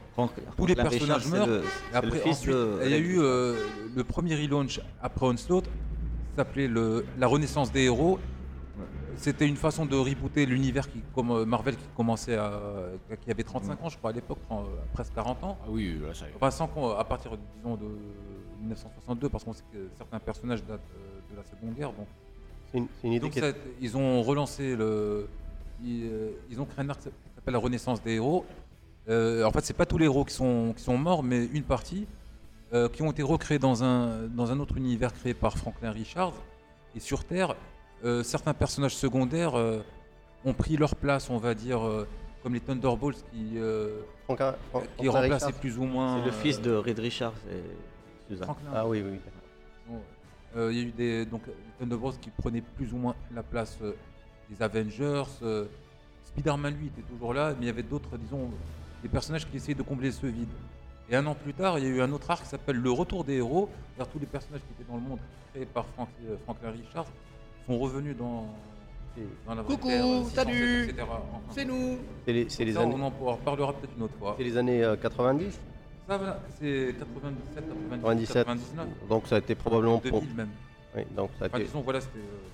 Tous 0.56 0.66
les 0.66 0.74
personnages 0.90 1.24
meurent. 1.32 1.46
le- 1.48 1.60
le 1.62 1.96
après, 1.96 2.08
ensuite, 2.30 2.54
de- 2.54 2.80
il 2.84 2.90
y 2.90 2.94
a 2.94 2.98
eu 2.98 3.18
euh, 3.20 3.56
le 3.94 4.04
premier 4.04 4.34
relaunch 4.36 4.80
après 5.02 5.26
Onslaught, 5.26 5.64
s'appelait 6.36 6.68
le- 6.68 7.04
la 7.18 7.26
Renaissance 7.26 7.72
des 7.72 7.82
héros. 7.84 8.18
C'était 9.16 9.48
une 9.48 9.56
façon 9.56 9.86
de 9.86 9.96
rebooter 9.96 10.44
l'univers 10.44 10.90
qui, 10.90 11.00
comme 11.14 11.30
euh, 11.30 11.46
Marvel 11.46 11.74
qui 11.74 11.86
commençait 11.96 12.36
à, 12.36 12.52
qui 13.24 13.30
avait 13.30 13.42
35 13.42 13.82
ans, 13.82 13.88
je 13.88 13.96
crois 13.96 14.10
à 14.10 14.12
l'époque, 14.12 14.38
euh, 14.52 14.56
presque 14.92 15.14
40 15.14 15.42
ans. 15.42 15.56
Ah 15.62 15.66
oui, 15.70 15.98
là, 16.06 16.12
ça 16.12 16.26
y 16.26 16.28
est. 16.28 16.32
Enfin, 16.36 16.50
sans 16.50 16.66
qu'on- 16.68 16.90
à 16.90 17.02
partir, 17.04 17.30
disons, 17.56 17.76
de 17.76 17.86
1962, 18.60 19.30
parce 19.30 19.42
qu'on 19.42 19.54
sait 19.54 19.64
que 19.72 19.88
certains 19.96 20.18
personnages 20.20 20.62
datent 20.64 20.80
euh, 20.94 21.32
de 21.32 21.36
la 21.36 21.44
Seconde 21.44 21.74
Guerre. 21.74 21.92
Donc, 21.92 22.06
C'est 22.70 22.78
une, 22.78 23.12
idée 23.12 23.20
donc 23.20 23.36
est- 23.38 23.56
ils 23.80 23.96
ont 23.96 24.22
relancé 24.22 24.76
le. 24.76 25.26
Ils, 25.82 26.04
euh, 26.12 26.30
ils 26.50 26.60
ont 26.60 26.66
créé 26.66 26.84
un 26.84 26.90
arc 26.90 27.00
s'appelle 27.46 27.54
la 27.54 27.60
Renaissance 27.64 28.02
des 28.02 28.14
héros. 28.14 28.44
Euh, 29.08 29.44
en 29.44 29.52
fait, 29.52 29.64
c'est 29.64 29.76
pas 29.76 29.86
tous 29.86 29.98
les 29.98 30.06
héros 30.06 30.24
qui 30.24 30.34
sont, 30.34 30.72
qui 30.76 30.82
sont 30.82 30.98
morts, 30.98 31.22
mais 31.22 31.44
une 31.52 31.62
partie 31.62 32.08
euh, 32.72 32.88
qui 32.88 33.02
ont 33.02 33.12
été 33.12 33.22
recréés 33.22 33.60
dans 33.60 33.84
un, 33.84 34.22
dans 34.26 34.50
un 34.50 34.58
autre 34.58 34.76
univers 34.76 35.12
créé 35.12 35.32
par 35.32 35.56
Franklin 35.56 35.92
Richards. 35.92 36.32
Et 36.96 37.00
sur 37.00 37.22
Terre, 37.24 37.54
euh, 38.04 38.24
certains 38.24 38.52
personnages 38.52 38.96
secondaires 38.96 39.54
euh, 39.56 39.78
ont 40.44 40.54
pris 40.54 40.76
leur 40.76 40.96
place, 40.96 41.30
on 41.30 41.36
va 41.38 41.54
dire, 41.54 41.86
euh, 41.86 42.08
comme 42.42 42.52
les 42.54 42.60
Thunderbolts 42.60 43.24
qui, 43.32 43.52
euh, 43.58 44.00
Franklin- 44.24 44.56
Fran- 44.70 44.80
qui 44.80 45.04
Franklin 45.06 45.20
remplaçaient 45.22 45.52
plus 45.52 45.78
ou 45.78 45.84
moins. 45.84 46.18
C'est 46.18 46.26
le 46.26 46.32
fils 46.32 46.60
de 46.60 46.72
Reed 46.74 46.98
Richards 46.98 47.32
et. 48.28 48.34
Franklin. 48.42 48.70
Ah 48.74 48.88
oui, 48.88 49.04
oui. 49.08 49.18
Euh, 50.56 50.72
Il 50.72 50.78
y 50.78 50.80
a 50.80 50.84
eu 50.84 50.90
des 50.90 51.24
donc 51.26 51.42
les 51.46 51.52
Thunderbolts 51.78 52.18
qui 52.18 52.30
prenaient 52.30 52.60
plus 52.76 52.92
ou 52.92 52.96
moins 52.96 53.14
la 53.32 53.44
place 53.44 53.78
euh, 53.82 53.92
des 54.50 54.60
Avengers. 54.60 55.22
Euh, 56.36 56.40
Spider-Man 56.40 56.74
lui 56.78 56.86
était 56.88 57.02
toujours 57.02 57.34
là, 57.34 57.50
mais 57.58 57.64
il 57.64 57.66
y 57.66 57.70
avait 57.70 57.82
d'autres, 57.82 58.16
disons, 58.18 58.50
des 59.02 59.08
personnages 59.08 59.48
qui 59.48 59.56
essayaient 59.56 59.74
de 59.74 59.82
combler 59.82 60.10
ce 60.12 60.26
vide. 60.26 60.48
Et 61.08 61.14
un 61.16 61.24
an 61.26 61.34
plus 61.34 61.54
tard, 61.54 61.78
il 61.78 61.84
y 61.84 61.86
a 61.88 61.90
eu 61.90 62.00
un 62.00 62.10
autre 62.12 62.30
arc 62.30 62.42
qui 62.42 62.48
s'appelle 62.48 62.76
Le 62.76 62.90
Retour 62.90 63.24
des 63.24 63.34
héros, 63.34 63.68
vers 63.96 64.08
tous 64.08 64.18
les 64.18 64.26
personnages 64.26 64.60
qui 64.62 64.72
étaient 64.82 64.90
dans 64.90 64.96
le 64.96 65.02
monde 65.08 65.18
créés 65.52 65.66
par 65.66 65.86
Frank- 65.94 66.08
euh, 66.28 66.36
Franklin 66.44 66.70
Richards 66.72 67.06
sont 67.66 67.78
revenus 67.78 68.16
dans, 68.16 68.46
dans 69.46 69.54
la 69.54 69.62
vraie 69.62 69.74
Coucou, 69.76 69.88
Terre, 69.88 70.04
607, 70.04 70.34
salut, 70.34 70.84
etc. 70.84 71.02
Enfin, 71.02 71.40
C'est 71.52 71.64
nous 71.64 71.98
C'est 72.24 72.32
les, 72.32 72.44
les 72.64 72.72
ça, 72.72 72.80
années, 72.82 72.94
on 72.98 73.02
en 73.02 73.10
reparlera 73.36 73.72
peut-être 73.72 73.92
une 73.96 74.02
autre 74.04 74.14
fois. 74.18 74.34
c'est 74.36 74.44
les 74.44 74.56
années 74.56 74.82
euh, 74.82 74.96
90 74.96 75.52
Ça, 76.08 76.16
voilà, 76.18 76.40
c'est 76.58 76.94
97, 76.98 77.54
98, 77.54 78.00
97. 78.02 78.44
99, 78.46 78.88
Donc 79.08 79.26
ça 79.28 79.36
a 79.36 79.38
été 79.38 79.54
probablement 79.54 79.98
pour. 80.00 80.20
2000 80.20 80.34
même. 80.36 80.48
Oui, 80.96 81.02
donc 81.16 81.30
ça 81.38 81.44
a 81.44 81.48
Enfin, 81.48 81.58
été, 81.58 81.66
disons, 81.66 81.80
voilà, 81.82 82.00
c'était. 82.00 82.18
euh, 82.18 82.48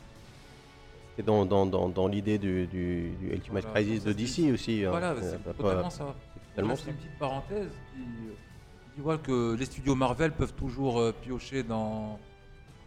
c'était 1.13 1.23
dans, 1.27 1.45
dans, 1.47 1.67
dans, 1.67 1.89
dans 1.89 2.09
l'idée 2.09 2.39
du, 2.39 2.67
du, 2.67 3.11
du 3.21 3.29
Ultimate 3.33 3.65
Voilà, 3.65 3.81
Crisis 3.81 4.05
de 4.05 4.13
DC 4.13 4.53
aussi. 4.53 4.85
hein. 4.85 4.91
Voilà, 4.91 5.11
Euh, 5.13 5.21
c'est 5.21 5.57
totalement 5.57 5.91
ça. 5.91 6.15
c'est 6.57 6.63
C'est 6.77 6.91
une 6.91 6.97
petite 6.97 7.19
parenthèse 7.19 7.69
qui, 7.93 8.01
qui 8.01 8.97
dit 8.97 9.01
voilà, 9.03 9.19
que 9.19 9.55
les 9.55 9.65
studios 9.67 9.95
Marvel 9.95 10.33
peuvent 10.33 10.55
toujours 10.55 11.01
euh, 11.01 11.13
piocher 11.13 11.63
dans, 11.63 12.19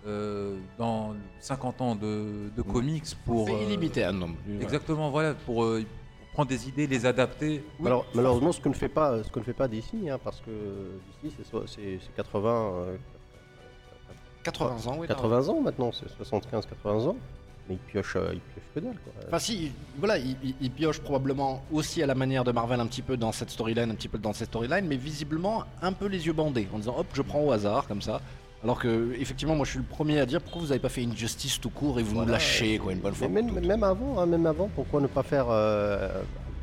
euh, 0.07 0.57
dans 0.77 1.15
50 1.39 1.81
ans 1.81 1.95
de, 1.95 2.49
de 2.55 2.61
comics 2.61 3.03
pour. 3.25 3.47
C'est 3.47 3.55
euh, 3.55 3.63
illimité 3.63 4.03
un 4.03 4.13
nombre. 4.13 4.35
Exactement, 4.61 5.09
voilà, 5.11 5.33
pour, 5.33 5.63
euh, 5.63 5.83
pour 6.19 6.27
prendre 6.33 6.49
des 6.49 6.67
idées, 6.67 6.85
les 6.87 7.05
adapter. 7.05 7.63
Alors, 7.85 8.05
malheureusement, 8.13 8.51
ce 8.51 8.59
que 8.59 8.69
ne 8.69 8.73
fait 8.73 8.89
pas, 8.89 9.23
ce 9.23 9.29
que 9.31 9.39
ne 9.39 9.43
fait 9.45 9.53
pas 9.53 9.67
DC, 9.67 9.93
hein, 10.09 10.19
parce 10.23 10.41
que 10.41 10.51
DC, 11.23 11.33
c'est 11.37 11.45
soit- 11.47 11.63
c'est 11.67 11.99
c'est 12.01 12.15
80, 12.15 12.49
euh, 12.75 12.97
80 14.43 14.87
ans, 14.87 14.95
oui. 14.99 15.07
t'as 15.07 15.15
80 15.15 15.47
ans 15.49 15.61
maintenant, 15.61 15.91
c'est 15.91 16.05
75-80 16.07 17.07
ans, 17.07 17.17
mais 17.69 17.75
il 17.75 17.91
pioche, 17.91 18.15
euh, 18.15 18.29
il 18.33 18.39
pioche 18.39 18.63
que 18.75 18.79
dalle. 18.79 18.93
Quoi. 19.03 19.13
Enfin 19.27 19.39
si, 19.39 19.71
voilà, 19.97 20.17
il, 20.17 20.71
pioche 20.71 20.99
probablement 20.99 21.63
aussi 21.71 22.01
à 22.03 22.05
la 22.05 22.15
manière 22.15 22.43
de 22.43 22.51
Marvel 22.51 22.79
un 22.79 22.87
petit 22.87 23.01
peu 23.01 23.17
dans 23.17 23.31
cette 23.31 23.49
storyline, 23.49 23.89
un 23.91 23.95
petit 23.95 24.07
peu 24.07 24.17
dans 24.17 24.33
cette 24.33 24.49
storyline, 24.49 24.85
mais 24.87 24.97
visiblement 24.97 25.63
un 25.81 25.93
peu 25.93 26.07
les 26.07 26.25
yeux 26.27 26.33
bandés, 26.33 26.67
en 26.73 26.77
disant 26.79 26.95
hop, 26.97 27.07
je 27.13 27.21
prends 27.21 27.41
au 27.41 27.51
hasard 27.51 27.87
comme 27.87 28.01
ça. 28.01 28.21
Alors 28.63 28.79
que 28.79 29.13
effectivement, 29.19 29.55
moi 29.55 29.65
je 29.65 29.71
suis 29.71 29.79
le 29.79 29.85
premier 29.85 30.19
à 30.19 30.25
dire 30.25 30.41
pourquoi 30.41 30.61
vous 30.61 30.67
n'avez 30.69 30.79
pas 30.79 30.89
fait 30.89 31.03
une 31.03 31.15
justice 31.15 31.59
tout 31.61 31.69
court 31.69 31.99
et 31.99 32.03
vous 32.03 32.11
nous 32.13 32.17
Voilà. 32.21 32.31
lâchez 32.33 32.77
quoi 32.79 32.93
une 32.93 32.99
bonne 32.99 33.13
fois. 33.13 33.27
Même, 33.27 33.83
avant, 33.83 34.19
hein, 34.19 34.25
même 34.25 34.45
avant, 34.47 34.69
pourquoi 34.73 35.01
ne 35.01 35.07
pas 35.07 35.21
faire 35.23 35.45
euh, 35.49 36.09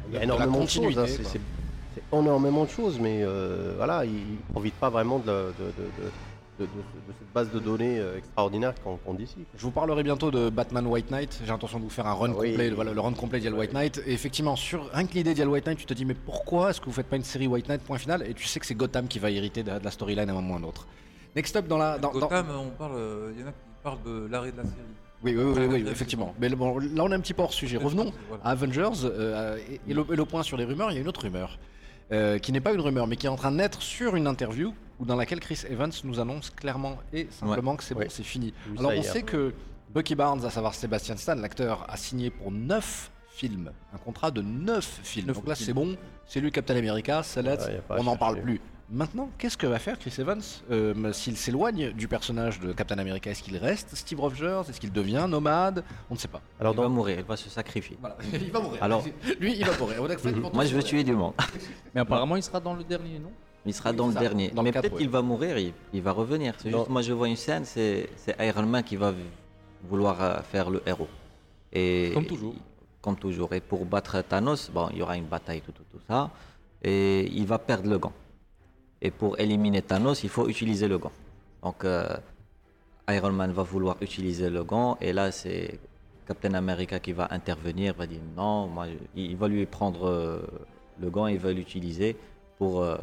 Il 0.09 0.15
y 0.15 0.17
a 0.17 0.21
De 0.21 0.27
la 0.29 0.35
énormément 0.35 0.65
de 0.65 0.69
choses. 0.69 0.99
hein, 0.99 1.05
c'est- 1.07 1.41
énormément 2.13 2.65
de 2.65 2.71
choses, 2.71 2.99
mais 3.01 3.21
euh, 3.23 3.75
voilà, 3.77 4.05
il 4.05 4.13
ne 4.13 4.53
profite 4.53 4.75
pas 4.75 4.91
vraiment 4.91 5.19
de, 5.19 5.27
la- 5.27 5.33
de- 5.35 5.43
de- 5.49 6.05
de- 6.05 6.11
de, 6.59 6.65
de- 6.67 6.71
de 6.71 7.13
cette 7.19 7.33
base 7.33 7.51
de 7.51 7.59
données 7.59 7.99
euh, 7.99 8.19
extraordinaire 8.19 8.75
qu'on 8.83 8.97
qu'on 8.97 9.15
décide. 9.15 9.45
Je 9.57 9.63
vous 9.63 9.71
parlerai 9.71 10.03
bientôt 10.03 10.31
de 10.31 10.51
Batman 10.51 10.87
White 10.87 11.11
Knight. 11.11 11.41
J'ai 11.45 11.51
l'intention 11.51 11.79
de 11.79 11.85
vous 11.85 11.91
faire 11.91 12.07
un 12.07 12.13
run 12.15 12.31
Ah 12.35 12.39
oui. 12.39 12.51
complet, 12.51 12.71
voilà, 12.71 12.93
le 12.93 13.01
run 13.01 13.13
complet 13.15 13.41
d'Yal 13.41 13.55
White 13.55 13.73
Knight. 13.73 14.03
Et 14.07 14.13
effectivement, 14.13 14.55
sur 14.57 14.91
rien 14.93 15.07
que 15.07 15.15
l'idée 15.15 15.35
d'Yal 15.35 15.49
White 15.49 15.67
Knight, 15.67 15.79
tu 15.79 15.87
te 15.87 15.95
dis 15.95 16.05
mais 16.05 16.15
pourquoi 16.15 16.71
est-ce 16.71 16.81
que 16.81 16.87
vous 16.87 16.93
faites 16.93 17.07
pas 17.09 17.17
une 17.17 17.25
série 17.25 17.47
White 17.47 17.69
Knight 17.69 17.83
point 17.83 17.99
final? 17.99 18.23
Et 18.29 18.35
tu 18.35 18.47
sais 18.47 18.61
que 18.61 18.67
c'est 18.67 18.75
Gotham 18.75 19.09
qui 19.09 19.19
va 19.19 19.31
hériter 19.31 19.63
de, 19.63 19.79
de 19.79 19.85
la 19.85 19.91
storyline 19.91 20.29
à 20.29 20.33
un 20.33 20.37
moment 20.37 20.55
ou 20.55 20.57
à 20.57 20.61
un 20.61 20.65
autre. 20.65 20.87
Next 21.35 21.57
up 21.57 21.67
dans 21.67 21.79
la. 21.79 21.99
Dans, 21.99 22.13
dans- 22.13 22.21
Gotham, 22.21 22.47
on 22.51 22.69
parle, 22.71 22.93
euh, 22.97 23.33
il 23.35 23.41
y 23.41 23.45
en 23.45 23.49
a 23.49 23.53
qui 23.53 23.57
parlent 23.83 24.03
de 24.05 24.27
l'arrêt 24.31 24.53
de 24.53 24.59
la 24.59 24.65
série. 24.65 24.77
Oui, 25.25 25.35
oui, 25.37 25.45
oui, 25.57 25.67
oui, 25.71 25.85
effectivement. 25.89 26.35
Mais 26.41 26.49
bon, 26.51 26.79
là 26.81 27.05
on 27.05 27.11
est 27.13 27.15
un 27.15 27.21
petit 27.21 27.33
peu 27.33 27.43
hors 27.43 27.53
sujet. 27.53 27.77
Revenons 27.77 28.13
à 28.45 28.51
Avengers 28.51 28.91
euh, 29.05 29.57
et, 29.71 29.81
et 29.91 29.95
le, 29.95 30.05
et 30.13 30.17
le 30.17 30.25
point 30.25 30.43
sur 30.43 30.57
les 30.57 30.65
rumeurs. 30.65 30.91
Il 30.91 30.95
y 30.95 30.99
a 30.99 31.01
une 31.01 31.09
autre 31.09 31.23
rumeur 31.23 31.59
euh, 32.11 32.39
qui 32.39 32.53
n'est 32.53 32.61
pas 32.61 32.73
une 32.73 32.81
rumeur, 32.81 33.07
mais 33.07 33.17
qui 33.17 33.27
est 33.27 33.31
en 33.31 33.37
train 33.37 33.51
de 33.53 33.57
naître 33.57 33.81
sur 33.83 34.17
une 34.17 34.27
interview 34.27 34.75
où 34.99 35.05
dans 35.05 35.17
laquelle 35.17 35.41
Chris 35.41 35.63
Evans 35.69 35.93
nous 36.05 36.21
annonce 36.21 36.51
clairement 36.51 36.99
et 37.13 37.29
simplement 37.31 37.77
que 37.77 37.85
c'est 37.85 37.95
Ouais. 37.95 38.05
bon, 38.07 38.11
c'est 38.11 38.23
fini. 38.23 38.53
Alors 38.79 38.93
on 38.97 39.03
sait 39.03 39.23
que 39.23 39.55
Bucky 39.95 40.15
Barnes, 40.15 40.45
à 40.45 40.51
savoir 40.51 40.75
Sebastian 40.75 41.17
Stan, 41.17 41.35
l'acteur, 41.35 41.85
a 41.89 41.97
signé 41.97 42.31
pour 42.31 42.51
9 42.51 43.11
films, 43.31 43.73
un 43.95 43.99
contrat 43.99 44.31
de 44.31 44.43
9 44.43 45.01
films. 45.03 45.27
Neuf 45.29 45.37
Donc 45.37 45.47
là 45.49 45.55
c'est 45.55 45.73
bon, 45.73 45.97
c'est 46.27 46.41
lui 46.41 46.51
Captain 46.51 46.77
America, 46.77 47.23
c'est 47.23 47.43
let's, 47.43 47.67
Ouais, 47.67 47.81
on 47.91 48.05
n'en 48.05 48.17
parle 48.17 48.41
plus. 48.41 48.61
Maintenant, 48.95 49.31
qu'est-ce 49.39 49.57
que 49.57 49.67
va 49.67 49.79
faire 49.79 49.99
Chris 49.99 50.13
Evans 50.19 50.43
euh, 50.71 51.13
s'il 51.15 51.39
s'éloigne 51.39 51.93
du 51.93 52.09
personnage 52.09 52.61
de 52.61 52.75
Captain 52.75 52.99
America? 52.99 53.31
Est-ce 53.31 53.43
qu'il 53.43 53.57
reste 53.57 53.97
Steve 53.97 54.21
Rogers? 54.21 54.61
Est-ce 54.69 54.79
qu'il 54.79 54.93
devient 54.93 55.25
nomade? 55.27 55.83
On 56.11 56.15
ne 56.15 56.19
sait 56.19 56.29
pas. 56.29 56.43
Alors 56.61 56.75
il 56.75 56.81
va 56.81 56.89
mourir, 56.89 57.19
il 57.21 57.25
va 57.25 57.39
se 57.39 57.49
sacrifier. 57.49 57.97
Voilà, 57.99 58.19
il 58.35 58.51
va 58.51 58.61
mourir. 58.61 58.83
Alors- 58.83 59.03
lui, 59.41 59.57
il 59.57 59.65
va 59.65 59.79
mourir. 59.79 59.97
Moi, 60.53 60.67
je 60.67 60.75
veux 60.77 60.83
tuer 60.83 61.05
du 61.05 61.15
monde. 61.15 61.33
Mais 61.95 62.03
apparemment, 62.03 62.37
il 62.37 62.43
sera 62.43 62.61
dans 62.61 62.75
le 62.75 62.85
dernier, 62.85 63.19
non? 63.19 63.31
Il 63.65 63.73
sera 63.73 63.93
Oui, 63.93 63.97
dans 63.97 64.09
le 64.09 64.13
ça, 64.13 64.21
dernier. 64.21 64.51
dans 64.51 64.63
Mais 64.63 64.73
peut-être 64.73 64.93
ouais. 64.93 64.99
qu'il 64.99 65.09
va 65.09 65.23
mourir, 65.23 65.57
il, 65.57 65.73
il 65.95 66.03
va 66.03 66.13
revenir. 66.13 66.53
C'est 66.59 66.71
juste, 66.71 66.89
moi, 66.91 67.01
je 67.01 67.15
vois 67.15 67.29
une 67.29 67.37
scène, 67.37 67.65
c'est 67.65 68.11
c'est 68.17 68.37
Iron 68.47 68.67
Man 68.67 68.83
qui 68.85 68.97
va 68.97 69.15
vouloir 69.89 70.21
euh, 70.23 70.43
faire 70.43 70.69
le 70.69 70.83
héros. 70.85 71.09
Et, 71.73 72.11
Comme 72.13 72.27
toujours. 72.27 72.55
Comme 73.01 73.17
toujours. 73.17 73.55
Et 73.55 73.61
pour 73.61 73.87
battre 73.87 74.21
Thanos, 74.21 74.71
bon, 74.71 74.89
il 74.93 74.99
y 74.99 75.03
aura 75.03 75.17
une 75.17 75.25
bataille, 75.25 75.63
tout, 75.63 75.73
tout, 75.73 75.85
tout 75.91 76.01
ça. 76.07 76.29
Et 76.83 77.27
il 77.33 77.47
va 77.47 77.59
perdre 77.59 77.89
le 77.89 77.99
gant. 77.99 78.13
Et 79.05 79.11
pour 79.11 79.39
éliminer 79.41 79.83
Thanos, 79.83 80.23
il 80.23 80.29
faut 80.31 80.49
utiliser 80.49 80.87
le 80.87 80.97
gant. 80.97 81.11
Donc, 81.65 81.85
euh, 81.85 82.17
Iron 83.09 83.33
Man 83.33 83.51
va 83.51 83.65
vouloir 83.65 83.97
utiliser 84.01 84.49
le 84.49 84.63
gant. 84.63 84.97
Et 85.01 85.13
là, 85.13 85.33
c'est 85.33 85.81
Captain 86.25 86.55
America 86.55 87.01
qui 87.01 87.13
va 87.13 87.27
intervenir, 87.33 87.95
va 87.95 88.07
dire 88.07 88.21
non, 88.37 88.69
moi, 88.69 88.87
il, 89.17 89.37
va 89.37 89.49
lui 89.49 89.67
prendre 89.67 90.07
euh, 90.07 90.39
le 91.01 91.11
gant, 91.11 91.27
il 91.27 91.39
va 91.39 91.53
l'utiliser 91.53 92.17
pour 92.59 92.81
euh, 92.81 92.97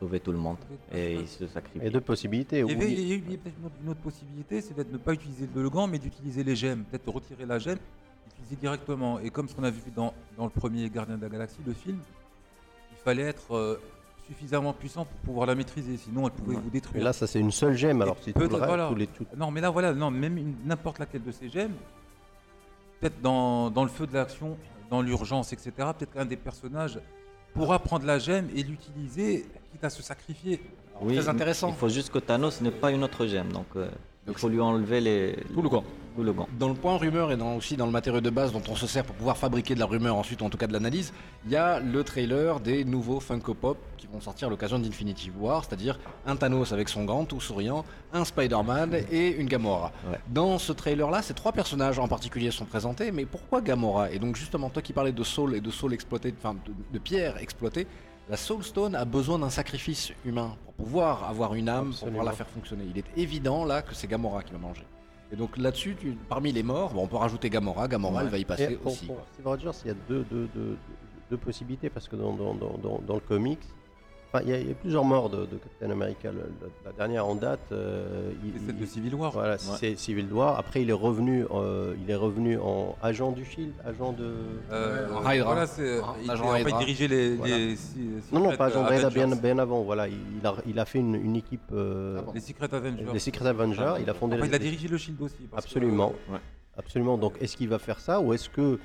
sauver 0.00 0.18
tout 0.18 0.32
le 0.32 0.38
monde. 0.38 0.56
Et 0.92 1.14
il 1.14 1.28
se 1.28 1.44
il 1.44 1.46
y 1.46 1.50
sacrifie. 1.50 1.86
a 1.86 1.90
deux 1.90 2.00
possibilités. 2.00 2.58
Il 2.58 2.66
y 2.66 2.74
avait, 2.74 2.90
il 2.90 3.08
y 3.08 3.12
a 3.12 3.14
eu 3.14 3.20
peut-être 3.38 3.54
une 3.84 3.88
autre, 3.90 4.00
possibilité, 4.00 4.60
c'est 4.60 4.74
d'être 4.74 4.90
ne 4.90 4.98
pas 4.98 5.12
utiliser 5.12 5.48
le 5.54 5.70
gant, 5.70 5.86
mais 5.86 6.00
d'utiliser 6.00 6.42
les 6.42 6.56
gemmes. 6.56 6.82
Peut-être 6.90 7.06
de 7.06 7.10
retirer 7.10 7.46
la 7.46 7.60
gemme, 7.60 7.78
l'utiliser 8.26 8.56
directement. 8.56 9.20
Et 9.20 9.30
comme 9.30 9.48
ce 9.48 9.54
qu'on 9.54 9.62
a 9.62 9.70
vu 9.70 9.80
dans, 9.94 10.12
dans 10.36 10.44
le 10.44 10.50
premier 10.50 10.90
Gardien 10.90 11.16
de 11.16 11.22
la 11.22 11.28
Galaxie, 11.28 11.60
le 11.64 11.72
film, 11.72 11.98
il 12.90 12.98
fallait 13.04 13.22
être 13.22 13.54
euh, 13.54 13.80
suffisamment 14.30 14.72
puissant 14.72 15.04
pour 15.04 15.18
pouvoir 15.20 15.46
la 15.46 15.56
maîtriser, 15.56 15.96
sinon 15.96 16.26
elle 16.26 16.32
pouvait 16.32 16.56
vous 16.56 16.70
détruire. 16.70 17.02
là, 17.02 17.12
ça 17.12 17.26
c'est 17.26 17.40
une 17.40 17.50
seule 17.50 17.76
gemme. 17.76 18.00
Alors 18.02 18.16
si 18.20 18.32
tout 18.32 18.38
le 18.38 18.46
reste, 18.46 18.64
voilà. 18.64 18.88
tous 18.88 18.94
les 18.94 19.06
tout- 19.08 19.26
Non, 19.36 19.50
mais 19.50 19.60
là, 19.60 19.70
voilà, 19.70 19.92
non, 19.92 20.10
même 20.10 20.54
n'importe 20.64 21.00
laquelle 21.00 21.24
de 21.24 21.32
ces 21.32 21.48
gemmes, 21.48 21.72
peut-être 23.00 23.20
dans, 23.20 23.70
dans 23.70 23.82
le 23.82 23.88
feu 23.90 24.06
de 24.06 24.14
l'action, 24.14 24.56
dans 24.88 25.02
l'urgence, 25.02 25.52
etc., 25.52 25.72
peut-être 25.76 26.12
qu'un 26.12 26.24
des 26.24 26.36
personnages 26.36 27.00
pourra 27.54 27.80
prendre 27.80 28.06
la 28.06 28.18
gemme 28.20 28.48
et 28.54 28.62
l'utiliser, 28.62 29.46
quitte 29.72 29.82
à 29.84 29.90
se 29.90 30.02
sacrifier. 30.02 30.60
Oui, 31.00 31.16
très 31.16 31.28
intéressant. 31.28 31.70
Il 31.70 31.74
faut 31.76 31.88
juste 31.88 32.10
que 32.12 32.18
Thanos 32.20 32.60
n'ait 32.60 32.70
pas 32.70 32.92
une 32.92 33.02
autre 33.02 33.26
gemme. 33.26 33.50
Donc, 33.52 33.66
euh, 33.74 33.88
il 34.24 34.26
Donc 34.28 34.38
faut 34.38 34.48
lui 34.48 34.60
enlever 34.60 35.00
les, 35.00 35.36
Tout 35.54 35.62
le 35.62 35.68
gant. 35.68 35.84
tout 36.16 36.22
le 36.22 36.32
gant. 36.32 36.46
Dans 36.58 36.68
le 36.68 36.74
point 36.74 36.96
rumeur 36.96 37.32
et 37.32 37.36
dans, 37.36 37.56
aussi 37.56 37.76
dans 37.76 37.86
le 37.86 37.92
matériau 37.92 38.20
de 38.20 38.30
base 38.30 38.52
dont 38.52 38.62
on 38.68 38.76
se 38.76 38.86
sert 38.86 39.04
pour 39.04 39.14
pouvoir 39.16 39.36
fabriquer 39.36 39.74
de 39.74 39.80
la 39.80 39.86
rumeur 39.86 40.14
ensuite, 40.16 40.42
ou 40.42 40.44
en 40.44 40.50
tout 40.50 40.58
cas 40.58 40.66
de 40.66 40.72
l'analyse, 40.72 41.12
il 41.46 41.50
y 41.52 41.56
a 41.56 41.80
le 41.80 42.04
trailer 42.04 42.60
des 42.60 42.84
nouveaux 42.84 43.20
Funko 43.20 43.54
Pop 43.54 43.78
qui 43.96 44.06
vont 44.06 44.20
sortir 44.20 44.48
à 44.48 44.50
l'occasion 44.50 44.78
d'Infinity 44.78 45.30
War, 45.38 45.64
c'est-à-dire 45.64 45.98
un 46.26 46.36
Thanos 46.36 46.72
avec 46.72 46.88
son 46.88 47.04
gant 47.04 47.24
tout 47.24 47.40
souriant, 47.40 47.84
un 48.12 48.24
Spider-Man 48.24 48.94
et 49.10 49.28
une 49.36 49.46
Gamora. 49.46 49.92
Ouais. 50.10 50.18
Dans 50.28 50.58
ce 50.58 50.72
trailer-là, 50.72 51.22
ces 51.22 51.34
trois 51.34 51.52
personnages 51.52 51.98
en 51.98 52.08
particulier 52.08 52.50
sont 52.50 52.64
présentés, 52.66 53.12
mais 53.12 53.24
pourquoi 53.24 53.60
Gamora? 53.62 54.10
Et 54.10 54.18
donc 54.18 54.36
justement, 54.36 54.68
toi 54.68 54.82
qui 54.82 54.92
parlais 54.92 55.12
de 55.12 55.22
Soul 55.24 55.54
et 55.54 55.60
de 55.60 55.70
Soul 55.70 55.94
exploité, 55.94 56.34
enfin 56.38 56.54
de, 56.66 56.72
de 56.92 56.98
pierre 56.98 57.38
exploitée, 57.38 57.86
la 58.30 58.36
Soul 58.36 58.62
Stone 58.62 58.94
a 58.94 59.04
besoin 59.04 59.38
d'un 59.40 59.50
sacrifice 59.50 60.12
humain 60.24 60.56
pour 60.64 60.72
pouvoir 60.74 61.24
avoir 61.28 61.54
une 61.54 61.68
âme, 61.68 61.90
pour 61.98 62.06
pouvoir 62.08 62.24
la 62.24 62.32
faire 62.32 62.46
fonctionner. 62.48 62.84
Il 62.88 62.96
est 62.96 63.04
évident 63.16 63.64
là 63.64 63.82
que 63.82 63.92
c'est 63.94 64.06
Gamora 64.06 64.42
qui 64.44 64.52
va 64.52 64.58
manger. 64.58 64.86
Et 65.32 65.36
donc 65.36 65.56
là-dessus, 65.58 65.96
tu- 65.98 66.16
parmi 66.28 66.52
les 66.52 66.62
morts, 66.62 66.92
bon, 66.94 67.02
on 67.02 67.06
peut 67.08 67.16
rajouter 67.16 67.50
Gamora. 67.50 67.88
Gamora, 67.88 68.22
elle 68.22 68.28
va 68.28 68.38
y 68.38 68.44
passer 68.44 68.76
pour, 68.76 68.92
aussi. 68.92 69.06
pour. 69.06 69.18
Steve 69.32 69.46
Rogers, 69.46 69.70
il 69.84 69.88
y 69.88 69.90
a 69.90 69.94
deux, 70.08 70.24
deux, 70.30 70.48
deux, 70.54 70.76
deux 71.30 71.36
possibilités 71.36 71.90
parce 71.90 72.08
que 72.08 72.14
dans, 72.16 72.32
dans, 72.32 72.54
dans, 72.54 72.78
dans, 72.78 73.00
dans 73.04 73.14
le 73.14 73.20
comics, 73.20 73.60
enfin, 74.32 74.44
il, 74.46 74.54
y 74.54 74.68
y 74.68 74.70
a 74.70 74.74
plusieurs 74.74 75.04
morts 75.04 75.28
de, 75.30 75.46
de 75.46 75.56
Captain 75.56 75.90
America. 75.90 76.30
Le- 76.30 76.38
le- 76.38 76.70
la 76.84 76.92
dernière 76.92 77.26
en 77.26 77.34
date, 77.34 77.60
euh, 77.72 78.30
il, 78.44 78.52
C'est 78.60 78.66
celle 78.66 78.76
de 78.76 78.82
il- 78.82 78.88
Civil 78.88 79.14
War. 79.14 79.32
voilà, 79.32 79.58
c'est 79.58 79.96
Civil 79.96 80.32
War. 80.32 80.58
Après, 80.58 80.82
il 80.82 80.90
est 80.90 80.94
revenu, 80.94 81.44
euh, 81.52 81.94
il 82.02 82.10
est 82.10 82.14
revenu 82.16 82.58
en 82.58 82.96
agent 83.02 83.32
du 83.32 83.44
Shield, 83.44 83.72
agent 83.84 84.12
de. 84.12 84.32
Euh, 84.72 85.08
En 85.14 85.30
Hydra. 85.30 85.52
Voilà, 85.52 85.66
c'est. 85.66 86.00
En 86.00 86.14
Il, 86.22 86.30
agent 86.30 86.44
en 86.48 86.54
fait, 86.56 86.78
dirigeait 86.78 87.08
les. 87.08 87.36
Voilà. 87.36 87.56
les 87.58 87.76
si- 87.76 87.98
Non, 88.32 88.40
non, 88.40 88.56
pas 88.56 88.66
agent 88.66 88.88
de 88.88 88.94
Hydra, 88.94 89.10
bien, 89.10 89.26
bien 89.28 89.58
avant. 89.58 89.82
Voilà, 89.82 90.08
il 90.08 90.16
a, 90.46 90.54
il 90.66 90.78
a 90.78 90.84
fait 90.84 90.98
une, 91.00 91.14
une 91.14 91.36
équipe. 91.36 91.60
euh, 91.72 92.16
Ah 92.18 92.22
bon. 92.22 92.32
Les 92.32 92.40
Secret 92.40 92.72
Avengers. 92.74 93.06
les 93.12 93.18
Secret 93.18 93.46
Avengers. 93.46 93.94
Il 94.00 94.08
a 94.08 94.14
fondé. 94.14 94.34
Après, 94.36 94.46
les- 94.48 94.52
il 94.52 94.56
a 94.56 94.58
dirigé 94.58 94.88
le 94.88 94.96
Shield 94.98 95.20
aussi. 95.22 95.34
parce 95.50 95.64
que, 95.64 95.68
Absolument. 95.70 96.12
euh, 96.32 96.36
Absolument. 96.78 97.18
Donc, 97.18 97.34
est-ce 97.42 97.56
qu'il 97.56 97.68
va 97.68 97.78
faire 97.78 97.98
ça 98.00 98.20
ou 98.20 98.32
est-ce 98.32 98.48
que 98.48 98.78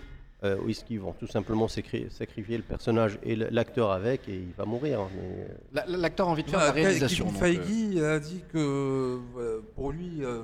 euh, 0.45 0.57
ou 0.61 0.69
est-ce 0.69 0.83
qu'ils 0.85 0.99
vont 0.99 1.13
tout 1.13 1.27
simplement 1.27 1.67
sacri- 1.67 2.09
sacrifier 2.11 2.57
le 2.57 2.63
personnage 2.63 3.17
et 3.23 3.35
l'acteur 3.35 3.91
avec 3.91 4.27
et 4.29 4.35
il 4.35 4.53
va 4.57 4.65
mourir 4.65 5.01
hein, 5.01 5.09
mais, 5.15 5.43
euh, 5.43 5.47
La- 5.73 5.85
la- 5.87 5.97
L'acteur 5.97 6.27
a 6.27 6.31
envie 6.31 6.43
de 6.43 6.49
faire 6.49 6.59
Voilà, 6.59 6.73
la 6.75 6.81
réalisation. 6.83 7.25
Kevin 7.25 7.37
euh, 7.37 7.39
Feige 7.39 8.03
a 8.03 8.19
dit 8.19 8.43
que 8.53 9.19
euh, 9.37 9.59
pour 9.75 9.91
lui, 9.91 10.23
euh, 10.23 10.43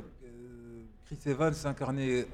Chris 1.06 1.20
Evans 1.26 1.54
incarnait 1.66 2.26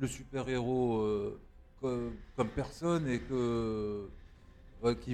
le 0.00 0.06
super-héros 0.08 1.00
euh, 1.02 1.40
co- 1.80 2.12
comme 2.36 2.48
personne 2.48 3.08
et 3.08 3.18
que 3.20 4.08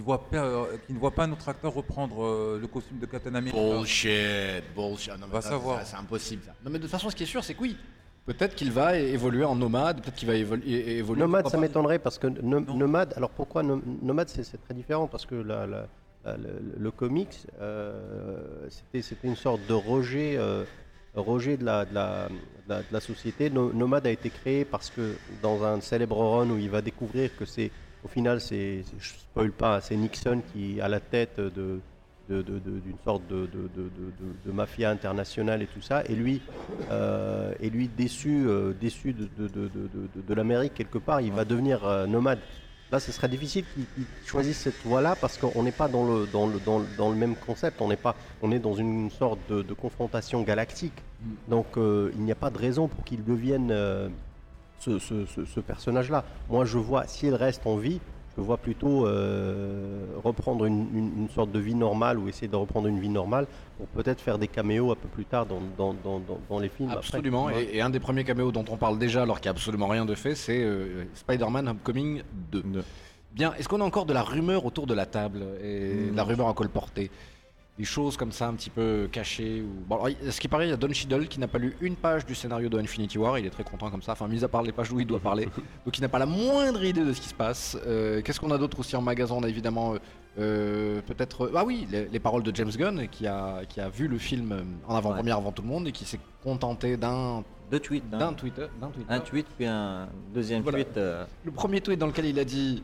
voit 0.00 0.24
ne 0.88 0.98
voit 0.98 1.10
pas 1.14 1.26
notre 1.26 1.48
acteur 1.48 1.74
reprendre 1.74 2.58
le 2.58 2.66
costume 2.68 2.98
de 2.98 3.06
Captain 3.06 3.34
America. 3.34 3.58
Bullshit, 3.60 4.62
bullshit. 4.74 5.12
Non, 5.18 5.26
mais 5.26 5.32
Va 5.32 5.40
ça, 5.42 5.50
savoir. 5.50 5.86
C'est 5.86 5.96
impossible 5.96 6.42
ça. 6.46 6.54
Non, 6.64 6.70
mais 6.70 6.78
de 6.78 6.84
toute 6.84 6.90
façon, 6.90 7.10
ce 7.10 7.16
qui 7.16 7.24
est 7.24 7.26
sûr, 7.26 7.42
c'est 7.44 7.54
que 7.54 7.60
oui. 7.62 7.76
Peut-être 8.28 8.54
qu'il 8.54 8.70
va 8.70 8.98
évoluer 8.98 9.44
en 9.46 9.56
nomade, 9.56 10.02
peut-être 10.02 10.14
qu'il 10.16 10.28
va 10.28 10.34
évolu- 10.34 10.62
é- 10.68 10.98
évoluer. 10.98 11.22
Nomade, 11.22 11.48
ça 11.48 11.56
m'étonnerait 11.56 11.98
parce 11.98 12.18
que 12.18 12.26
no- 12.26 12.60
Non. 12.60 12.74
Nomade, 12.74 13.14
alors 13.16 13.30
pourquoi 13.30 13.62
nom- 13.62 13.80
Nomade, 14.02 14.28
c'est 14.28 14.62
très 14.66 14.74
différent 14.74 15.06
parce 15.06 15.24
que 15.24 15.34
la- 15.34 15.66
la- 15.66 15.86
la- 16.26 16.36
le, 16.36 16.50
le 16.78 16.90
comics, 16.90 17.38
euh, 17.58 18.68
c'était 18.68 19.16
une 19.26 19.34
sorte 19.34 19.62
de 19.66 19.72
rejet, 19.72 20.36
euh, 20.36 20.64
rejet 21.14 21.56
de 21.56 21.64
la, 21.64 21.86
de, 21.86 21.94
la, 21.94 22.28
de 22.28 22.34
la- 22.68 22.78
de 22.80 22.92
la 22.92 23.00
société. 23.00 23.48
No- 23.48 23.72
Nomade 23.72 24.06
a 24.06 24.10
été 24.10 24.28
créé 24.28 24.66
parce 24.66 24.90
que 24.90 25.14
dans 25.42 25.64
un 25.64 25.80
célèbre 25.80 26.18
run 26.18 26.50
où 26.50 26.58
il 26.58 26.68
va 26.68 26.82
découvrir 26.82 27.34
que 27.34 27.46
c'est, 27.46 27.70
au 28.04 28.08
final, 28.08 28.42
c'est, 28.42 28.84
je 28.98 29.08
spoil 29.08 29.52
pas, 29.52 29.80
c'est 29.80 29.96
Nixon 29.96 30.42
qui 30.52 30.82
à 30.82 30.88
la 30.88 31.00
tête 31.00 31.40
de 31.40 31.80
de- 32.28 32.42
de- 32.42 32.58
de- 32.58 32.80
d'une 32.80 32.98
sorte 33.04 33.26
de, 33.28 33.46
de- 33.46 34.52
mafia 34.52 34.90
internationale 34.90 35.62
et 35.62 35.66
tout 35.66 35.80
ça, 35.80 36.02
et 36.08 36.14
lui, 36.14 36.40
euh, 36.90 37.52
lui 37.62 37.88
déçu, 37.88 38.44
euh, 38.46 38.72
déçu 38.80 39.12
de, 39.14 40.34
l'Amérique 40.34 40.74
quelque 40.74 40.98
part, 40.98 41.20
il 41.20 41.32
va 41.32 41.44
devenir 41.44 41.84
euh, 41.86 42.06
nomade. 42.06 42.38
Là, 42.90 42.98
ce 43.00 43.12
serait 43.12 43.28
difficile 43.28 43.64
qu'il 43.74 44.04
choisisse 44.24 44.58
cette 44.58 44.82
voie-là 44.84 45.14
parce 45.20 45.36
qu'on 45.36 45.62
n'est 45.62 45.72
pas 45.72 45.88
dans 45.88 46.04
le, 46.04 46.26
dans, 46.32 46.46
le, 46.46 46.58
dans, 46.64 46.78
le, 46.78 46.86
dans 46.96 47.10
le 47.10 47.16
même 47.16 47.36
concept, 47.36 47.82
on, 47.82 47.88
n'est 47.88 47.96
pas, 47.96 48.14
on 48.42 48.50
est 48.50 48.58
dans 48.58 48.72
une 48.74 49.10
sorte 49.10 49.38
de, 49.50 49.74
confrontation 49.74 50.40
galactique. 50.42 50.94
Donc 51.48 51.66
euh, 51.76 52.10
il 52.14 52.22
n'y 52.22 52.32
a 52.32 52.34
pas 52.34 52.48
de 52.50 52.56
raison 52.58 52.88
pour 52.88 53.04
qu'il 53.04 53.22
devienne 53.24 53.68
euh, 53.70 54.08
ce, 54.78 54.98
ce- 54.98 55.26
ce- 55.26 55.44
ce 55.44 55.60
personnage-là. 55.60 56.24
Moi, 56.48 56.64
je 56.64 56.78
vois, 56.78 57.06
s'il 57.06 57.34
reste 57.34 57.66
en 57.66 57.76
vie, 57.76 58.00
je 58.38 58.42
vois 58.42 58.56
plutôt 58.56 59.04
euh, 59.06 60.04
reprendre 60.22 60.64
une, 60.64 60.86
une- 60.96 61.12
une 61.22 61.28
sorte 61.28 61.50
de 61.50 61.58
vie 61.58 61.74
normale 61.74 62.18
ou 62.18 62.28
essayer 62.28 62.46
de 62.46 62.54
reprendre 62.54 62.86
une 62.86 63.00
vie 63.00 63.08
normale 63.08 63.46
pour 63.76 63.86
peut-être 63.88 64.20
faire 64.20 64.38
des 64.38 64.46
caméos 64.46 64.92
un 64.92 64.94
peu 64.94 65.08
plus 65.08 65.24
tard 65.24 65.44
dans, 65.44 65.60
dans, 65.76 65.92
dans, 66.04 66.20
dans- 66.20 66.38
dans 66.48 66.58
les 66.60 66.68
films. 66.68 66.90
après. 66.90 67.00
Absolument. 67.04 67.50
Et, 67.50 67.70
et 67.76 67.80
un 67.82 67.90
des 67.90 67.98
premiers 68.00 68.22
caméos 68.24 68.52
dont 68.52 68.64
on 68.70 68.76
parle 68.76 68.96
déjà, 68.98 69.22
alors 69.22 69.40
qu'il 69.40 69.46
n'y 69.50 69.54
a 69.54 69.56
absolument 69.58 69.88
rien 69.88 70.04
de 70.06 70.14
fait, 70.14 70.36
c'est 70.36 70.62
euh, 70.62 71.04
Spider-Man 71.14 71.66
Homecoming 71.68 72.22
2. 72.52 72.62
Bien, 73.32 73.52
est-ce 73.58 73.68
qu'on 73.68 73.80
a 73.80 73.84
encore 73.84 74.06
de 74.06 74.12
la 74.14 74.22
rumeur 74.22 74.64
autour 74.64 74.86
de 74.86 74.94
la 74.94 75.04
table 75.04 75.40
et 75.62 76.10
de 76.12 76.16
la 76.16 76.22
rumeur 76.24 76.48
à 76.48 76.54
colporter? 76.54 77.10
Des 77.78 77.84
choses 77.84 78.16
comme 78.16 78.32
ça 78.32 78.48
un 78.48 78.54
petit 78.54 78.70
peu 78.70 79.08
cachées. 79.10 79.62
Ou... 79.62 79.68
Bon, 79.88 79.94
alors, 79.96 80.08
il- 80.08 80.32
ce 80.32 80.40
qui 80.40 80.48
paraît, 80.48 80.66
il 80.66 80.70
y 80.70 80.72
a 80.72 80.76
Don 80.76 80.92
Cheadle 80.92 81.28
qui 81.28 81.38
n'a 81.38 81.46
pas 81.48 81.58
lu 81.58 81.76
une 81.80 81.94
page 81.96 82.26
du 82.26 82.34
scénario 82.34 82.68
de 82.68 82.78
Infinity 82.78 83.18
War. 83.18 83.38
Il 83.38 83.46
est 83.46 83.50
très 83.50 83.62
content 83.64 83.88
comme 83.90 84.02
ça. 84.02 84.12
Enfin, 84.12 84.26
mis 84.26 84.42
à 84.42 84.48
part 84.48 84.62
les 84.62 84.72
pages 84.72 84.90
où 84.90 84.98
il 84.98 85.06
doit 85.06 85.20
parler. 85.20 85.44
Donc, 85.86 85.96
il 85.96 86.00
n'a 86.00 86.08
pas 86.08 86.18
la 86.18 86.26
moindre 86.26 86.82
idée 86.84 87.04
de 87.04 87.12
ce 87.12 87.20
qui 87.20 87.28
se 87.28 87.34
passe. 87.34 87.78
Euh, 87.86 88.20
Qu'est-ce 88.22 88.40
qu'on 88.40 88.50
a 88.50 88.58
d'autre 88.58 88.80
aussi 88.80 88.96
en 88.96 89.02
magasin? 89.02 89.34
On 89.36 89.42
a 89.44 89.48
évidemment 89.48 89.94
euh, 89.94 89.98
euh, 90.40 91.00
peut-être. 91.06 91.50
Ah 91.54 91.64
oui, 91.64 91.86
les, 91.90 92.08
les 92.08 92.18
paroles 92.20 92.42
de 92.42 92.54
James 92.54 92.70
Gunn 92.76 93.06
qui 93.08 93.26
a, 93.26 93.60
qui 93.68 93.80
a 93.80 93.88
vu 93.88 94.08
le 94.08 94.18
film 94.18 94.64
en 94.88 94.96
avant-première 94.96 95.36
avant 95.36 95.52
tout 95.52 95.62
le 95.62 95.68
monde 95.68 95.86
et 95.88 95.92
qui 95.92 96.04
s'est 96.04 96.20
contenté 96.42 96.96
d'un 96.96 97.44
Deux 97.70 97.78
tweets. 97.80 98.02
hein. 98.12 98.18
d'un 98.18 98.32
Twitter. 98.32 98.66
Un 99.08 99.20
tweet, 99.20 99.46
puis 99.56 99.66
un 99.66 100.08
deuxième 100.34 100.62
Voilà. 100.62 100.78
tweet. 100.84 100.96
euh, 100.96 101.24
Le 101.44 101.50
premier 101.52 101.80
tweet 101.80 101.98
dans 101.98 102.06
lequel 102.08 102.26
il 102.26 102.38
a 102.40 102.44
dit. 102.44 102.82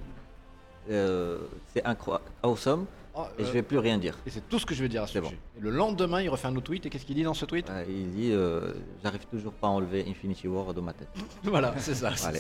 euh, 0.90 1.38
c'est 1.72 1.84
incroyable, 1.84 2.24
awesome, 2.42 2.86
Oh, 3.16 3.22
et 3.38 3.42
euh, 3.42 3.46
je 3.46 3.52
vais 3.52 3.62
plus 3.62 3.78
rien 3.78 3.96
dire. 3.98 4.18
Et 4.26 4.30
c'est 4.30 4.48
tout 4.48 4.58
ce 4.58 4.66
que 4.66 4.74
je 4.74 4.82
vais 4.82 4.88
dire 4.88 5.02
à 5.04 5.06
ce 5.06 5.20
sujet. 5.20 5.38
Et 5.56 5.60
le 5.60 5.70
lendemain, 5.70 6.20
il 6.20 6.28
refait 6.28 6.48
un 6.48 6.56
autre 6.56 6.64
tweet. 6.64 6.84
Et 6.86 6.90
qu'est-ce 6.90 7.04
qu'il 7.04 7.14
dit 7.14 7.22
dans 7.22 7.32
ce 7.34 7.44
tweet? 7.44 7.70
Euh, 7.70 7.84
il 7.88 8.10
dit 8.10 8.30
euh, 8.32 8.72
J'arrive 9.04 9.24
toujours 9.26 9.52
pas 9.52 9.68
à 9.68 9.70
enlever 9.70 10.04
Infinity 10.08 10.48
War 10.48 10.74
de 10.74 10.80
ma 10.80 10.92
tête. 10.92 11.08
Voilà, 11.44 11.72
c'est 11.78 11.94
ça. 11.94 12.14
ça. 12.16 12.32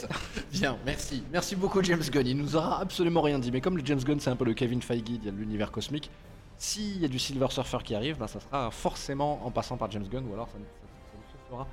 Bien, 0.52 0.76
merci. 0.84 1.22
Merci 1.32 1.54
beaucoup, 1.54 1.80
James 1.84 2.02
Gunn. 2.10 2.26
Il 2.26 2.36
nous 2.36 2.56
aura 2.56 2.80
absolument 2.80 3.20
rien 3.22 3.38
dit. 3.38 3.52
Mais 3.52 3.60
comme 3.60 3.76
le 3.78 3.84
James 3.86 4.00
Gunn, 4.02 4.18
c'est 4.18 4.30
un 4.30 4.36
peu 4.36 4.44
le 4.44 4.54
Kevin 4.54 4.82
Feige 4.82 5.02
de 5.04 5.30
l'univers 5.30 5.70
cosmique, 5.70 6.10
s'il 6.56 7.00
y 7.00 7.04
a 7.04 7.08
du 7.08 7.18
Silver 7.20 7.46
Surfer 7.50 7.78
qui 7.84 7.94
arrive, 7.94 8.18
ben, 8.18 8.26
ça 8.26 8.40
sera 8.40 8.70
forcément 8.70 9.40
en 9.46 9.50
passant 9.52 9.76
par 9.76 9.90
James 9.92 10.06
Gunn 10.10 10.24
ou 10.28 10.34
alors 10.34 10.48
ça 10.48 10.58
ne 10.58 10.64
se 10.64 11.50
fera 11.50 11.66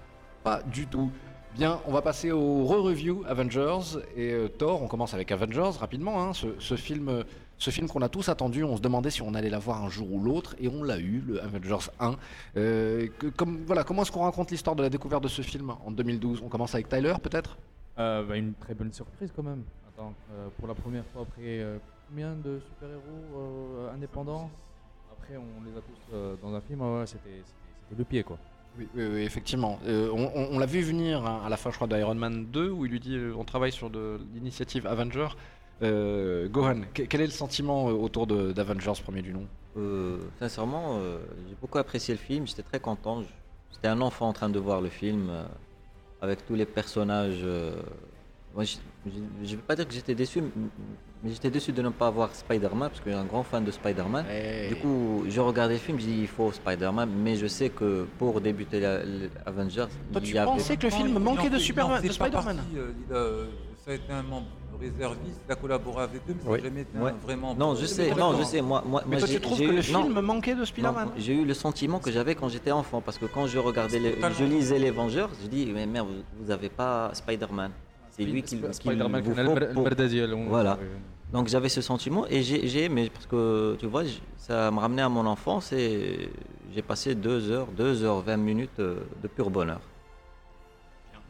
pas 0.44 0.62
du 0.64 0.86
tout. 0.88 1.10
Bien, 1.56 1.80
on 1.86 1.92
va 1.92 2.02
passer 2.02 2.32
au 2.32 2.66
re-review 2.66 3.24
Avengers 3.28 4.00
et 4.16 4.32
euh, 4.32 4.48
Thor. 4.48 4.82
On 4.82 4.88
commence 4.88 5.14
avec 5.14 5.32
Avengers 5.32 5.72
rapidement. 5.80 6.24
hein. 6.24 6.34
Ce, 6.34 6.48
ce 6.60 6.76
film, 6.76 7.24
ce 7.62 7.70
film 7.70 7.88
qu'on 7.88 8.02
a 8.02 8.10
tous 8.10 8.28
attendu, 8.28 8.64
on 8.64 8.76
se 8.76 8.82
demandait 8.82 9.12
si 9.12 9.22
on 9.22 9.36
allait 9.36 9.50
l'avoir 9.52 9.84
un 9.84 9.90
jour 9.90 10.12
ou 10.12 10.20
l'autre, 10.24 10.56
et 10.60 10.68
on 10.68 10.82
l'a 10.84 10.98
eu, 10.98 11.22
le 11.28 11.42
Avengers 11.44 11.90
1. 12.00 12.16
Euh, 12.58 13.08
que- 13.20 13.28
comme, 13.28 13.64
voilà, 13.68 13.84
comment 13.84 14.02
est-ce 14.02 14.12
qu'on 14.12 14.24
raconte 14.24 14.50
l'histoire 14.50 14.76
de 14.76 14.82
la 14.82 14.90
découverte 14.90 15.22
de 15.24 15.28
ce 15.28 15.44
film 15.44 15.70
en 15.86 15.92
2012 15.92 16.42
On 16.44 16.50
commence 16.50 16.74
avec 16.74 16.90
Tyler, 16.90 17.14
peut-être? 17.22 17.58
Euh, 18.00 18.24
bah, 18.24 18.36
une 18.38 18.54
très 18.56 18.74
bonne 18.74 18.92
surprise 18.92 19.32
quand 19.36 19.44
même. 19.44 19.64
Attends, 19.90 20.14
euh, 20.34 20.48
pour 20.58 20.68
la 20.68 20.74
première 20.74 21.06
fois 21.14 21.22
après 21.22 21.64
combien 22.10 22.34
de 22.34 22.60
super-héros 22.68 23.90
indépendants? 23.94 24.50
Après, 25.12 25.36
on 25.38 25.64
les 25.64 25.78
a 25.78 25.82
tous 25.82 26.42
dans 26.42 26.56
un 26.56 26.62
film. 26.62 26.82
ouais, 26.82 27.06
c'était 27.06 27.44
le 27.96 28.04
pied 28.04 28.24
quoi. 28.24 28.38
Oui, 28.80 28.88
oui, 28.96 29.04
oui, 29.14 29.22
effectivement. 29.22 29.78
Euh, 29.86 30.10
on 30.14 30.32
on- 30.34 30.56
on 30.56 30.58
l'a 30.60 30.66
vu 30.66 30.82
venir 30.82 31.26
hein, 31.28 31.42
à 31.46 31.50
la 31.50 31.58
fin, 31.58 31.70
je 31.70 31.76
crois, 31.76 31.88
d'Iron 31.88 32.16
Man 32.16 32.46
2, 32.46 32.70
où 32.72 32.86
il 32.86 32.92
lui 32.92 33.00
dit 33.02 33.18
euh, 33.18 33.34
on 33.38 33.44
travaille 33.44 33.72
sur 33.74 33.90
l'initiative 34.34 34.88
Avenger. 34.88 35.28
Euh, 35.84 36.48
Gohan, 36.48 36.82
que- 36.94 37.04
quel 37.04 37.22
est 37.22 37.26
le 37.26 37.32
sentiment 37.32 37.90
euh, 37.90 37.94
autour 37.94 38.28
de- 38.28 38.52
d'Avengers 38.52 38.94
premier 39.04 39.22
du 39.22 39.34
nom? 39.34 39.46
Euh, 39.78 40.18
sincèrement, 40.40 40.98
euh, 40.98 41.18
j'ai 41.50 41.56
beaucoup 41.60 41.78
apprécié 41.78 42.14
le 42.14 42.20
film, 42.20 42.46
j'étais 42.46 42.62
très 42.64 42.80
content. 42.80 43.24
J'étais 43.74 43.88
un 43.88 44.02
enfant 44.02 44.28
en 44.28 44.34
train 44.34 44.50
de 44.50 44.60
voir 44.60 44.82
le 44.82 44.90
film 44.90 45.30
euh, 45.30 45.44
avec 46.22 46.46
tous 46.46 46.56
les 46.56 46.66
personnages. 46.66 47.40
euh, 47.44 47.74
moi, 48.54 48.64
je 48.66 48.76
je 49.44 49.56
vais 49.56 49.62
pas 49.62 49.76
dire 49.76 49.88
que 49.88 49.94
j'étais 49.94 50.14
déçu, 50.14 50.44
mais 51.24 51.32
j'étais 51.32 51.50
déçu 51.50 51.72
de 51.72 51.82
ne 51.82 51.90
pas 51.90 52.08
avoir 52.08 52.36
Spider-Man 52.36 52.90
parce 52.90 53.00
que 53.00 53.10
je 53.10 53.16
suis 53.16 53.20
un 53.20 53.26
grand 53.26 53.42
fan 53.44 53.64
de 53.64 53.72
Spider-Man. 53.72 54.26
Du 54.70 54.76
coup, 54.76 55.24
je 55.28 55.40
regardais 55.40 55.76
le 55.76 55.80
film, 55.80 55.98
je 56.00 56.06
dis 56.06 56.20
il 56.22 56.28
faut 56.28 56.52
Spider-Man, 56.52 57.10
mais 57.24 57.38
je 57.38 57.48
sais 57.48 57.70
que 57.70 58.06
pour 58.20 58.40
débuter 58.42 58.80
la- 58.82 59.04
le 59.04 59.30
Avengers, 59.48 59.88
Toi, 60.12 60.22
il 60.22 60.28
tu 60.28 60.36
y 60.36 60.38
avait- 60.38 60.46
pensais 60.52 60.78
que 60.78 60.84
le 60.84 60.90
film 60.92 61.08
il- 61.08 61.20
manquait 61.20 61.50
de 61.50 61.58
Superman- 61.58 62.04
Spider-Man 62.08 62.60
euh, 63.12 63.46
ça 63.84 63.92
a 63.92 63.94
été 63.96 64.14
un 64.14 64.22
membre 64.22 64.48
réserviste, 64.80 65.42
a 65.50 65.56
collaboré 65.56 66.04
avec 66.04 66.22
eux, 66.30 66.36
mais 66.36 66.58
ça 66.58 66.64
jamais 66.64 66.82
été 66.82 66.98
ouais. 66.98 67.12
un 67.12 67.26
vrai 67.26 67.36
membre. 67.36 67.60
Non, 67.60 67.76
je 67.76 67.86
sais, 67.86 68.14
non, 68.14 68.38
je 68.38 68.44
sais. 68.44 68.62
Moi, 68.62 68.84
moi, 68.86 69.02
mais 69.06 69.18
moi 69.18 69.20
toi, 69.20 69.28
tu 69.28 69.42
trouves 69.42 69.58
que 69.58 69.64
eu, 69.64 69.76
le 69.76 69.82
film 69.82 70.14
non, 70.14 70.22
manquait 70.22 70.56
de 70.56 70.66
Spider-Man 70.66 71.10
J'ai 71.18 71.34
eu 71.34 71.46
le 71.46 71.54
sentiment 71.54 72.00
que 72.00 72.12
j'avais 72.12 72.36
quand 72.36 72.50
j'étais 72.50 72.72
enfant, 72.72 73.02
parce 73.02 73.18
que 73.18 73.26
quand 73.26 73.48
je 73.48 73.58
regardais, 73.58 74.00
les, 74.00 74.16
je 74.38 74.44
lisais 74.44 74.80
Les 74.80 74.92
Vengeurs, 74.92 75.30
je 75.42 75.48
dis, 75.48 75.66
mais 75.74 75.86
merde, 75.86 76.08
vous 76.40 76.48
n'avez 76.48 76.70
pas 76.70 77.12
Spider-Man. 77.14 77.72
C'est 78.12 78.24
lui 78.24 78.44
qui, 78.44 78.58
qui 78.58 78.90
vous 78.90 79.74
pour... 79.74 80.50
Voilà. 80.50 80.78
Donc 81.32 81.48
j'avais 81.48 81.70
ce 81.70 81.80
sentiment 81.80 82.28
et 82.28 82.44
j'ai 82.44 82.66
ai 82.66 82.84
aimé 82.84 83.10
parce 83.12 83.26
que 83.26 83.78
tu 83.80 83.86
vois, 83.86 84.04
ça 84.38 84.70
me 84.70 84.80
ramenait 84.80 85.02
à 85.02 85.08
mon 85.08 85.26
enfance 85.26 85.72
et 85.72 86.30
j'ai 86.76 86.82
passé 86.82 87.16
2 87.16 87.52
heures, 87.52 87.68
2 87.68 88.04
heures 88.04 88.20
20 88.20 88.36
minutes 88.36 88.80
euh, 88.80 89.00
de 89.24 89.30
pur 89.30 89.50
bonheur. 89.50 89.80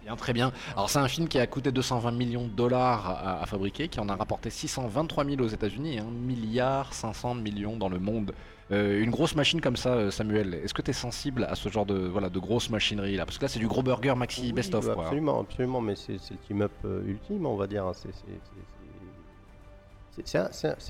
Bien, 0.03 0.15
très 0.15 0.33
bien. 0.33 0.51
Alors 0.71 0.89
c'est 0.89 0.99
un 0.99 1.07
film 1.07 1.27
qui 1.27 1.37
a 1.39 1.45
coûté 1.45 1.71
220 1.71 2.11
millions 2.11 2.45
de 2.45 2.49
dollars 2.51 3.07
à, 3.09 3.43
à 3.43 3.45
fabriquer, 3.45 3.87
qui 3.87 3.99
en 3.99 4.09
a 4.09 4.15
rapporté 4.15 4.49
623 4.49 5.25
000 5.25 5.41
aux 5.41 5.47
États-Unis, 5.47 5.97
et 5.97 5.99
1 5.99 6.05
milliard 6.05 6.93
500 6.93 7.35
millions 7.35 7.77
dans 7.77 7.89
le 7.89 7.99
monde. 7.99 8.33
Euh, 8.71 9.03
une 9.03 9.11
grosse 9.11 9.35
machine 9.35 9.59
comme 9.61 9.75
ça, 9.75 9.93
euh, 9.95 10.11
Samuel, 10.11 10.53
est-ce 10.55 10.73
que 10.73 10.81
tu 10.81 10.91
es 10.91 10.93
sensible 10.93 11.43
à 11.43 11.55
ce 11.55 11.67
genre 11.69 11.85
de, 11.85 12.07
voilà, 12.07 12.29
de 12.29 12.39
grosse 12.39 12.69
machinerie 12.69 13.17
là? 13.17 13.25
Parce 13.25 13.37
que 13.37 13.43
là 13.43 13.49
c'est 13.49 13.59
du 13.59 13.67
gros 13.67 13.83
burger 13.83 14.15
maxi 14.15 14.41
Oui, 14.43 14.53
best-of. 14.53 14.87
bah, 14.87 14.93
quoi. 14.95 15.03
Absolument, 15.03 15.41
absolument, 15.41 15.81
mais 15.81 15.95
c'est 15.95 16.13
le 16.13 16.37
team-up 16.47 16.71
euh, 16.85 17.03
ultime, 17.05 17.45
on 17.45 17.55
va 17.55 17.67
dire. 17.67 17.85
hein. 17.85 17.91
C'est- 17.93 18.09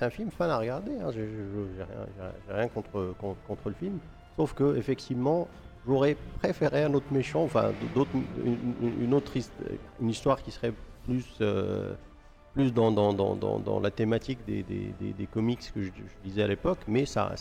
un, 0.04 0.10
film 0.10 0.32
fun 0.32 0.48
à 0.50 0.58
regarder. 0.58 0.92
hein. 1.02 1.10
J'ai 1.14 1.28
rien, 2.50 2.68
contre, 2.70 3.14
contre 3.48 3.70
le 3.70 3.76
film. 3.76 4.00
Sauf 4.38 4.54
que, 4.54 4.76
effectivement, 4.78 5.48
j'aurais 5.88 6.16
préféré 6.40 6.84
un 6.84 6.94
autre 6.94 7.12
méchant, 7.12 7.44
enfin, 7.44 7.72
d'autres- 7.96 8.12
une, 8.44 9.14
autre 9.14 9.34
histoire 10.02 10.42
qui 10.42 10.52
serait 10.52 10.74
plus, 11.06 11.26
euh, 11.42 11.94
plus 12.54 12.74
dans, 12.74 13.80
la 13.82 13.92
thématique 13.92 14.40
des, 14.46 15.28
comics 15.32 15.72
que 15.74 15.82
je, 15.82 15.88
je 15.88 16.28
lisais 16.28 16.44
à 16.44 16.48
l'époque. 16.48 16.80
Mais 16.88 17.06
ça, 17.06 17.34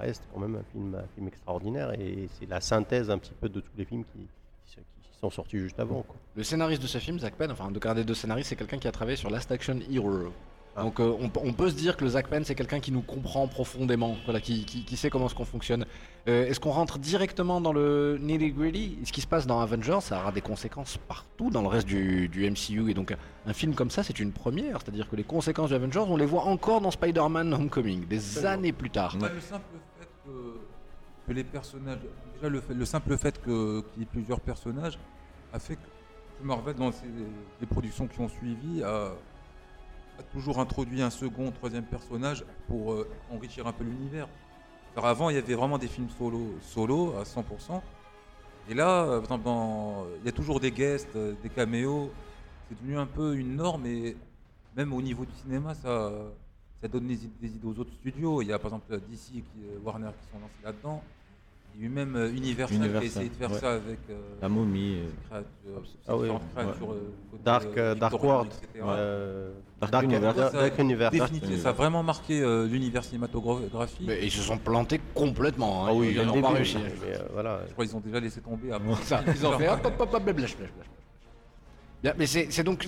reste 0.00 0.22
quand 0.32 0.40
même 0.40 0.56
un 0.56 0.64
film, 0.72 1.26
extraordinaire 1.26 1.92
et 1.92 2.28
c'est 2.38 2.48
la 2.48 2.60
synthèse 2.60 3.10
un 3.10 3.18
petit 3.18 3.34
peu 3.40 3.48
de 3.48 3.60
tous 3.60 3.72
les 3.76 3.84
films 3.84 4.04
qui, 4.12 4.28
sont 5.20 5.30
sortis 5.30 5.58
juste 5.58 5.80
avant. 5.80 6.02
Quoi. 6.02 6.16
Le 6.34 6.42
scénariste 6.42 6.82
de 6.82 6.86
ce 6.86 6.98
film, 6.98 7.18
Zach 7.18 7.34
Penn, 7.34 7.50
enfin 7.50 7.70
un 7.82 7.94
des 7.94 8.04
deux 8.04 8.14
scénaristes, 8.14 8.50
c'est 8.50 8.56
quelqu'un 8.56 8.78
qui 8.78 8.88
a 8.88 8.92
travaillé 8.92 9.16
sur 9.16 9.30
Last 9.30 9.50
Action 9.50 9.78
Hero. 9.90 10.32
Ah. 10.76 10.82
Donc 10.82 10.98
euh, 11.00 11.14
on, 11.20 11.28
peut- 11.28 11.40
on 11.44 11.52
peut 11.52 11.70
se 11.70 11.74
dire 11.74 11.96
que 11.96 12.04
le 12.04 12.10
Zach 12.10 12.26
Penn, 12.28 12.44
c'est 12.44 12.54
quelqu'un 12.56 12.80
qui 12.80 12.90
nous 12.90 13.00
comprend 13.02 13.46
profondément, 13.46 14.16
voilà, 14.24 14.40
qui, 14.40 14.64
qui, 14.64 14.84
qui 14.84 14.96
sait 14.96 15.08
comment 15.10 15.28
ce 15.28 15.34
qu'on 15.34 15.44
fonctionne. 15.44 15.86
Euh, 16.26 16.46
Est-ce 16.46 16.58
qu'on 16.58 16.70
rentre 16.72 16.98
directement 16.98 17.60
dans 17.60 17.72
le 17.72 18.18
nitty 18.20 18.50
gritty 18.52 18.98
Ce 19.04 19.12
qui 19.12 19.20
se 19.20 19.26
passe 19.26 19.46
dans 19.46 19.60
Avengers, 19.60 19.98
ça 20.00 20.18
aura 20.20 20.32
des 20.32 20.40
conséquences 20.40 20.96
partout 21.06 21.50
dans 21.50 21.62
le 21.62 21.68
reste 21.68 21.86
du, 21.86 22.28
du 22.28 22.50
MCU. 22.50 22.90
Et 22.90 22.94
donc 22.94 23.14
un, 23.46 23.52
film 23.52 23.74
comme 23.74 23.90
ça, 23.90 24.02
c'est 24.02 24.18
une 24.18 24.32
première. 24.32 24.80
C'est-à-dire 24.80 25.08
que 25.08 25.16
les 25.16 25.22
conséquences 25.24 25.70
de 25.70 25.76
Avengers, 25.76 26.04
on 26.08 26.16
les 26.16 26.26
voit 26.26 26.44
encore 26.44 26.80
dans 26.80 26.90
Spider-Man 26.90 27.52
Homecoming, 27.54 28.06
des 28.06 28.44
années 28.44 28.72
plus 28.72 28.90
tard. 28.90 29.16
Le 29.20 29.40
simple 29.40 29.64
fait 30.00 30.08
que, 30.24 30.54
que 31.28 31.32
les 31.32 31.44
personnages. 31.44 31.98
Déjà, 32.34 32.48
le, 32.48 32.60
fait- 32.60 32.74
le 32.74 32.84
simple 32.84 33.16
fait 33.16 33.40
que- 33.40 33.80
qu'il 33.92 34.00
y 34.00 34.02
ait 34.02 34.08
plusieurs 34.10 34.40
personnages 34.40 34.98
a 35.52 35.58
fait 35.60 35.76
que 35.76 35.80
Marvel, 36.42 36.74
dans 36.74 36.90
ses- 36.90 37.04
les 37.60 37.66
productions 37.66 38.08
qui 38.08 38.18
ont 38.20 38.28
suivi, 38.28 38.82
a, 38.82 39.12
a 40.18 40.22
toujours 40.22 40.58
introduit 40.60 41.02
un 41.02 41.10
second, 41.10 41.50
troisième 41.50 41.84
personnage 41.84 42.44
pour 42.68 42.92
euh, 42.92 43.08
enrichir 43.30 43.66
un 43.66 43.72
peu 43.72 43.84
l'univers. 43.84 44.28
Alors 44.94 45.06
avant, 45.06 45.30
il 45.30 45.36
y 45.36 45.38
avait 45.38 45.54
vraiment 45.54 45.78
des 45.78 45.88
films 45.88 46.08
solo, 46.10 46.54
solo 46.60 47.14
à 47.18 47.24
100%. 47.24 47.80
Et 48.68 48.74
là, 48.74 49.04
euh, 49.04 49.20
il 50.20 50.24
y 50.24 50.28
a 50.28 50.32
toujours 50.32 50.60
des 50.60 50.70
guests, 50.70 51.14
euh, 51.16 51.34
des 51.42 51.50
caméos. 51.50 52.10
C'est 52.68 52.78
devenu 52.80 52.96
un 52.96 53.06
peu 53.06 53.34
une 53.36 53.56
norme 53.56 53.86
et 53.86 54.16
même 54.76 54.92
au 54.92 55.02
niveau 55.02 55.24
du 55.24 55.34
cinéma, 55.34 55.74
ça, 55.74 56.12
ça 56.80 56.88
donne 56.88 57.06
des, 57.06 57.24
id- 57.26 57.38
des 57.40 57.48
idées 57.48 57.66
aux 57.66 57.78
autres 57.78 57.92
studios. 57.92 58.40
Il 58.42 58.48
y 58.48 58.52
a 58.52 58.58
par 58.58 58.72
exemple 58.72 58.98
DC, 59.08 59.32
qui, 59.32 59.44
Warner 59.82 60.10
qui 60.20 60.30
sont 60.30 60.38
lancés 60.40 60.62
là-dedans. 60.62 61.02
Il 61.76 61.80
y 61.80 61.84
a 61.84 61.86
eu 61.86 61.90
même 61.90 62.14
euh, 62.14 62.30
Universal, 62.30 62.88
qui 62.88 62.96
a 62.96 63.02
essayé 63.02 63.28
de 63.28 63.34
faire 63.34 63.50
ouais. 63.50 63.58
ça 63.58 63.72
avec 63.72 63.98
euh, 64.08 64.14
La 64.40 64.48
momie. 64.48 65.00
euh, 65.32 65.40
Ah 66.06 66.16
ouais. 66.16 66.28
Dark, 67.44 67.74
Dark 67.98 68.22
World, 68.22 68.52
etc. 68.52 68.84
euh, 68.86 69.52
Dark 69.80 69.92
Dark, 69.92 70.04
Universe. 70.04 70.36
Dark- 70.52 70.78
Universe. 70.78 71.12
Définitivement, 71.12 71.62
ça 71.62 71.68
a 71.70 71.72
vraiment 71.72 72.02
marqué 72.04 72.40
euh, 72.40 72.66
l'univers 72.68 73.02
cinématographique. 73.02 74.06
Mais 74.06 74.20
ils 74.22 74.30
se 74.30 74.40
sont 74.42 74.56
plantés 74.58 75.00
complètement. 75.14 75.84
hein. 75.84 75.88
Ah 75.90 75.94
oui, 75.94 76.14
ils 76.16 76.22
n'ont 76.24 76.40
pas 76.40 76.50
réussi. 76.50 76.78
Voilà. 77.32 77.60
Je 77.66 77.72
crois 77.72 77.84
qu'ils 77.86 77.96
ont 77.96 78.00
déjà 78.00 78.20
laissé 78.20 78.40
tomber 78.40 78.68
ils 79.36 79.46
ont 79.46 79.58
fait 79.58 79.68
hop, 79.68 79.84
hop, 79.98 80.08
hop, 80.14 80.22
blash, 80.32 80.56
blash, 80.56 80.70
mais 82.18 82.26
c'est 82.26 82.62
donc, 82.62 82.86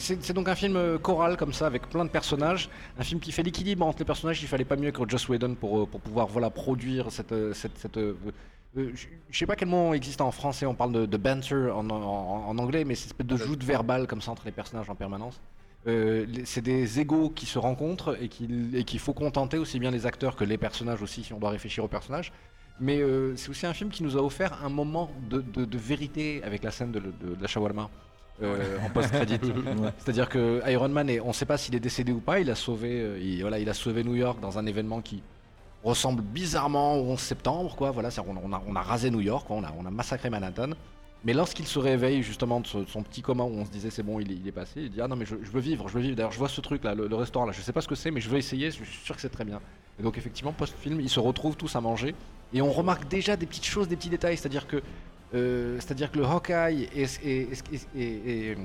un 0.49 0.55
film 0.55 0.99
choral 1.01 1.37
comme 1.37 1.53
ça 1.53 1.66
avec 1.66 1.89
plein 1.89 2.05
de 2.05 2.11
personnages, 2.11 2.68
un 2.99 3.03
film 3.03 3.18
qui 3.18 3.32
fait 3.32 3.43
l'équilibre 3.43 3.84
entre 3.84 3.99
les 3.99 4.05
personnages. 4.05 4.43
Il 4.43 4.49
fallait 4.49 4.64
pas 4.64 4.76
mieux 4.76 4.93
que 4.93 5.09
Joss 5.09 5.28
Whedon 5.28 5.55
pour, 5.55 5.89
pour 5.89 6.01
pouvoir 6.01 6.26
voilà 6.28 6.51
produire 6.51 7.11
cette 7.11 7.34
cette, 7.55 7.76
cette 7.78 7.99
euh, 8.77 8.91
je 8.95 9.07
je 9.31 9.39
sais 9.39 9.47
pas 9.47 9.57
quel 9.57 9.68
mot 9.68 9.93
existe 9.95 10.20
en 10.20 10.31
français. 10.31 10.66
On 10.66 10.74
parle 10.74 10.93
de, 10.93 11.07
de 11.07 11.16
banter 11.16 11.55
en, 11.70 11.89
en- 11.91 12.49
en 12.49 12.59
anglais, 12.59 12.85
mais 12.85 12.95
c'est 12.95 13.05
une 13.05 13.11
espèce 13.11 13.27
de 13.27 13.37
joute 13.37 13.62
verbale 13.64 14.07
comme 14.07 14.20
ça 14.22 14.31
entre 14.31 14.45
les 14.47 14.53
personnages 14.53 14.89
en 14.91 14.95
permanence. 14.95 15.41
Euh, 15.87 16.27
c'est 16.45 16.62
des 16.62 16.99
égaux 17.01 17.31
qui 17.31 17.47
se 17.47 17.59
rencontrent 17.59 18.16
et 18.20 18.29
qu'il 18.29 18.99
faut 18.99 19.12
contenter 19.12 19.57
aussi 19.59 19.79
bien 19.79 19.91
les 19.91 20.05
acteurs 20.07 20.35
que 20.37 20.45
les 20.45 20.59
personnages 20.59 21.01
aussi 21.03 21.22
si 21.22 21.33
on 21.33 21.39
doit 21.39 21.51
réfléchir 21.51 21.85
aux 21.85 21.89
personnages. 21.89 22.33
Mais 22.81 22.99
euh, 23.01 23.35
c'est 23.37 23.51
aussi 23.51 23.66
un 23.66 23.72
film 23.72 23.91
qui 23.91 24.03
nous 24.03 24.16
a 24.16 24.20
offert 24.22 24.62
un 24.64 24.68
moment 24.68 25.11
de, 25.31 25.41
de- 25.41 25.64
de 25.64 25.79
vérité 25.79 26.43
avec 26.45 26.62
la 26.64 26.70
scène 26.70 26.93
de, 26.93 27.01
la 27.41 27.47
shawarma 27.47 27.89
euh, 28.43 28.79
en 28.85 28.91
post-crédit. 28.91 29.39
C'est-à-dire 29.99 30.29
que 30.29 30.61
Iron 30.68 30.89
Man, 30.91 31.09
est, 31.09 31.20
on 31.20 31.29
ne 31.29 31.33
sait 31.33 31.47
pas 31.47 31.57
s'il 31.57 31.74
est 31.74 31.81
décédé 31.81 32.12
ou 32.12 32.20
pas, 32.20 32.41
il 32.41 32.51
a 32.51 32.55
sauvé, 32.55 33.18
il, 33.20 33.41
voilà, 33.43 33.59
il 33.59 33.68
a 33.68 33.74
sauvé 33.74 34.03
New 34.05 34.14
York 34.16 34.41
dans 34.41 34.59
un 34.59 34.66
événement 34.66 35.01
qui 35.01 35.22
ressemble 35.87 36.22
bizarrement 36.22 36.97
au 36.97 37.12
11 37.12 37.18
septembre, 37.18 37.74
quoi. 37.76 37.91
Voilà, 37.91 38.11
on, 38.26 38.37
on 38.43 38.53
a, 38.53 38.62
on 38.66 38.76
a 38.76 38.82
rasé 38.82 39.11
New 39.11 39.20
York. 39.20 39.47
On, 39.51 39.62
a, 39.62 39.91
massacré 39.91 40.30
Manhattan. 40.30 40.70
Mais 41.24 41.32
lorsqu'il 41.32 41.66
se 41.66 41.78
réveille 41.78 42.22
justement 42.22 42.61
de, 42.61 42.66
son 42.66 43.03
petit 43.03 43.22
coma 43.22 43.45
où 43.45 43.53
on 43.55 43.64
se 43.64 43.70
disait 43.70 43.91
c'est 43.91 44.03
bon, 44.03 44.20
il 44.20 44.47
est, 44.47 44.53
passé, 44.53 44.82
il 44.82 44.91
dit 44.91 45.01
ah 45.01 45.09
non 45.09 45.16
mais 45.16 45.26
je, 45.26 45.34
je 45.43 45.51
veux 45.51 45.61
vivre, 45.61 45.89
je 45.89 45.95
veux 45.95 46.01
vivre. 46.01 46.14
D'ailleurs, 46.14 46.32
je 46.32 46.39
vois 46.39 46.49
ce 46.49 46.61
truc 46.61 46.84
là, 46.84 46.95
le, 46.95 47.09
le 47.09 47.16
restaurant 47.16 47.47
là, 47.47 47.53
je 47.53 47.62
sais 47.62 47.72
pas 47.72 47.80
ce 47.80 47.89
que 47.89 47.95
c'est, 47.95 48.11
mais 48.11 48.20
je 48.20 48.28
veux 48.28 48.39
essayer. 48.39 48.70
Je 48.70 48.84
suis 48.84 49.05
sûr 49.05 49.14
que 49.14 49.20
c'est 49.20 49.30
très 49.30 49.45
bien. 49.45 49.61
Et 49.99 50.03
donc 50.03 50.18
effectivement, 50.18 50.53
post-film, 50.53 51.01
ils 51.01 51.09
se 51.09 51.20
retrouvent 51.20 51.57
tous 51.57 51.74
à 51.74 51.80
manger 51.80 52.14
et 52.53 52.62
on 52.62 52.70
remarque 52.70 53.09
déjà 53.09 53.37
des 53.37 53.47
petites 53.47 53.64
choses, 53.64 53.89
des 53.89 53.97
petits 53.97 54.11
détails, 54.11 54.37
c'est-à-dire 54.37 54.66
que 54.66 54.82
euh, 55.35 55.77
c'est-à-dire 55.81 56.11
que 56.12 56.18
le 56.18 56.24
Hawkeye 56.24 56.89
et, 56.95 57.03
et- 57.24 57.43
et- 57.43 57.49
et- 57.97 58.01
et- 58.03 58.51
et 58.53 58.57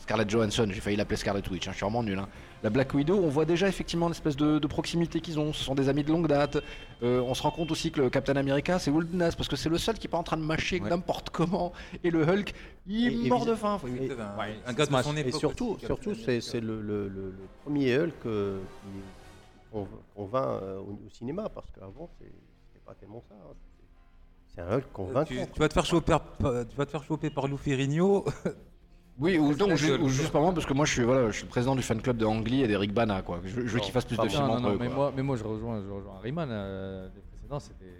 Scarlett 0.00 0.28
Johansson, 0.28 0.66
j'ai 0.70 0.80
failli 0.80 0.96
l'appeler 0.96 1.16
Scarlett 1.16 1.48
Witch, 1.50 1.66
hein, 1.66 1.70
je 1.72 1.76
suis 1.78 1.84
vraiment 1.84 2.02
nul. 2.02 2.18
hein. 2.18 2.28
La 2.62 2.70
Black 2.70 2.92
Widow, 2.94 3.16
on 3.22 3.28
voit 3.28 3.44
déjà 3.44 3.68
effectivement 3.68 4.08
l'espèce 4.08 4.36
de, 4.36 4.58
de 4.58 4.66
proximité 4.66 5.20
qu'ils 5.20 5.38
ont. 5.38 5.52
Ce 5.52 5.62
sont 5.64 5.74
des 5.74 5.88
amis 5.90 6.02
de 6.02 6.10
longue 6.10 6.26
date. 6.28 6.58
Euh, 7.02 7.20
on 7.20 7.34
se 7.34 7.42
rend 7.42 7.50
compte 7.50 7.70
aussi 7.70 7.90
que 7.90 8.00
le 8.00 8.08
Captain 8.10 8.36
America, 8.36 8.78
c'est 8.78 8.90
Wilderness 8.90 9.34
parce 9.34 9.48
que 9.48 9.56
c'est 9.56 9.68
le 9.68 9.76
seul 9.78 9.98
qui 9.98 10.06
est 10.06 10.10
pas 10.10 10.16
en 10.18 10.22
train 10.22 10.36
de 10.38 10.42
mâcher 10.42 10.80
Ouais. 10.80 10.88
n'importe 10.88 11.28
comment. 11.30 11.72
Et 12.02 12.10
le 12.10 12.22
Hulk, 12.26 12.54
il 12.86 13.06
est 13.06 13.12
Et- 13.12 13.26
et 13.26 13.28
mort 13.28 13.44
de 13.44 13.54
faim. 13.54 13.78
Oui, 13.84 13.90
Et- 14.00 14.10
un, 14.12 14.38
ouais, 14.38 14.56
un 14.66 14.72
gars 14.72 14.86
de 14.86 15.02
son 15.02 15.16
Et 15.16 15.20
époque. 15.20 15.40
surtout, 15.40 15.68
aussi, 15.72 15.86
surtout 15.86 16.10
Captain 16.14 16.40
c'est 16.40 16.60
le, 16.60 16.80
le- 16.80 17.08
le- 17.08 17.30
le 17.30 17.34
premier 17.64 17.98
Hulk 17.98 18.14
euh, 18.26 18.60
qu'on 19.70 19.86
qu'on 20.14 20.24
vint 20.26 20.58
euh, 20.62 20.78
au, 20.78 21.00
au 21.06 21.10
cinéma, 21.10 21.48
parce 21.50 21.70
qu'avant, 21.70 22.08
c'était 22.18 22.84
pas 22.86 22.94
tellement 22.94 23.22
ça. 23.28 23.34
hein. 23.34 23.54
C'est- 24.54 24.60
un 24.62 24.66
Euh, 24.72 24.80
convaincant. 24.92 25.24
Tu, 25.26 25.36
tu 25.52 25.58
vas 25.60 25.68
te 25.68 25.74
faire 25.74 25.84
choper, 25.84 26.12
par- 26.12 26.66
tu 26.68 26.76
vas 26.76 26.86
te 26.86 26.90
faire 26.90 27.02
choper 27.04 27.30
par 27.30 27.48
Lou 27.48 27.56
Ferrigno. 27.56 28.24
Oui, 29.16 29.38
ou, 29.38 29.54
non, 29.54 29.76
juste 29.76 30.32
pas 30.32 30.40
moi, 30.40 30.52
parce 30.52 30.66
que 30.66 30.72
moi 30.74 30.84
je 30.86 30.92
suis, 30.92 31.04
voilà, 31.04 31.28
je 31.30 31.36
suis 31.36 31.44
le 31.44 31.48
président 31.48 31.76
du 31.76 31.82
fan 31.82 32.02
club 32.02 32.16
de 32.16 32.26
Ang 32.26 32.44
Lee 32.48 32.62
et 32.62 32.66
d'Eric 32.66 32.92
Bana. 32.92 33.22
Quoi. 33.22 33.38
Je, 33.44 33.48
je 33.48 33.60
veux 33.60 33.78
qu'ils 33.78 33.92
fassent 33.92 34.06
plus 34.06 34.16
de 34.16 34.26
films 34.26 34.42
Non, 34.42 34.48
non, 34.48 34.54
entre 34.54 34.62
non, 34.62 34.70
eux. 34.74 34.78
mais 34.80 34.88
moi, 34.88 35.12
mais 35.14 35.22
moi 35.22 35.36
je 35.36 35.44
rejoins, 35.44 35.80
je 35.86 35.88
rejoins 35.88 36.18
Rayman. 36.20 36.48
euh, 36.50 37.08
les 37.14 37.20
précédents, 37.20 37.60
c'était 37.60 37.94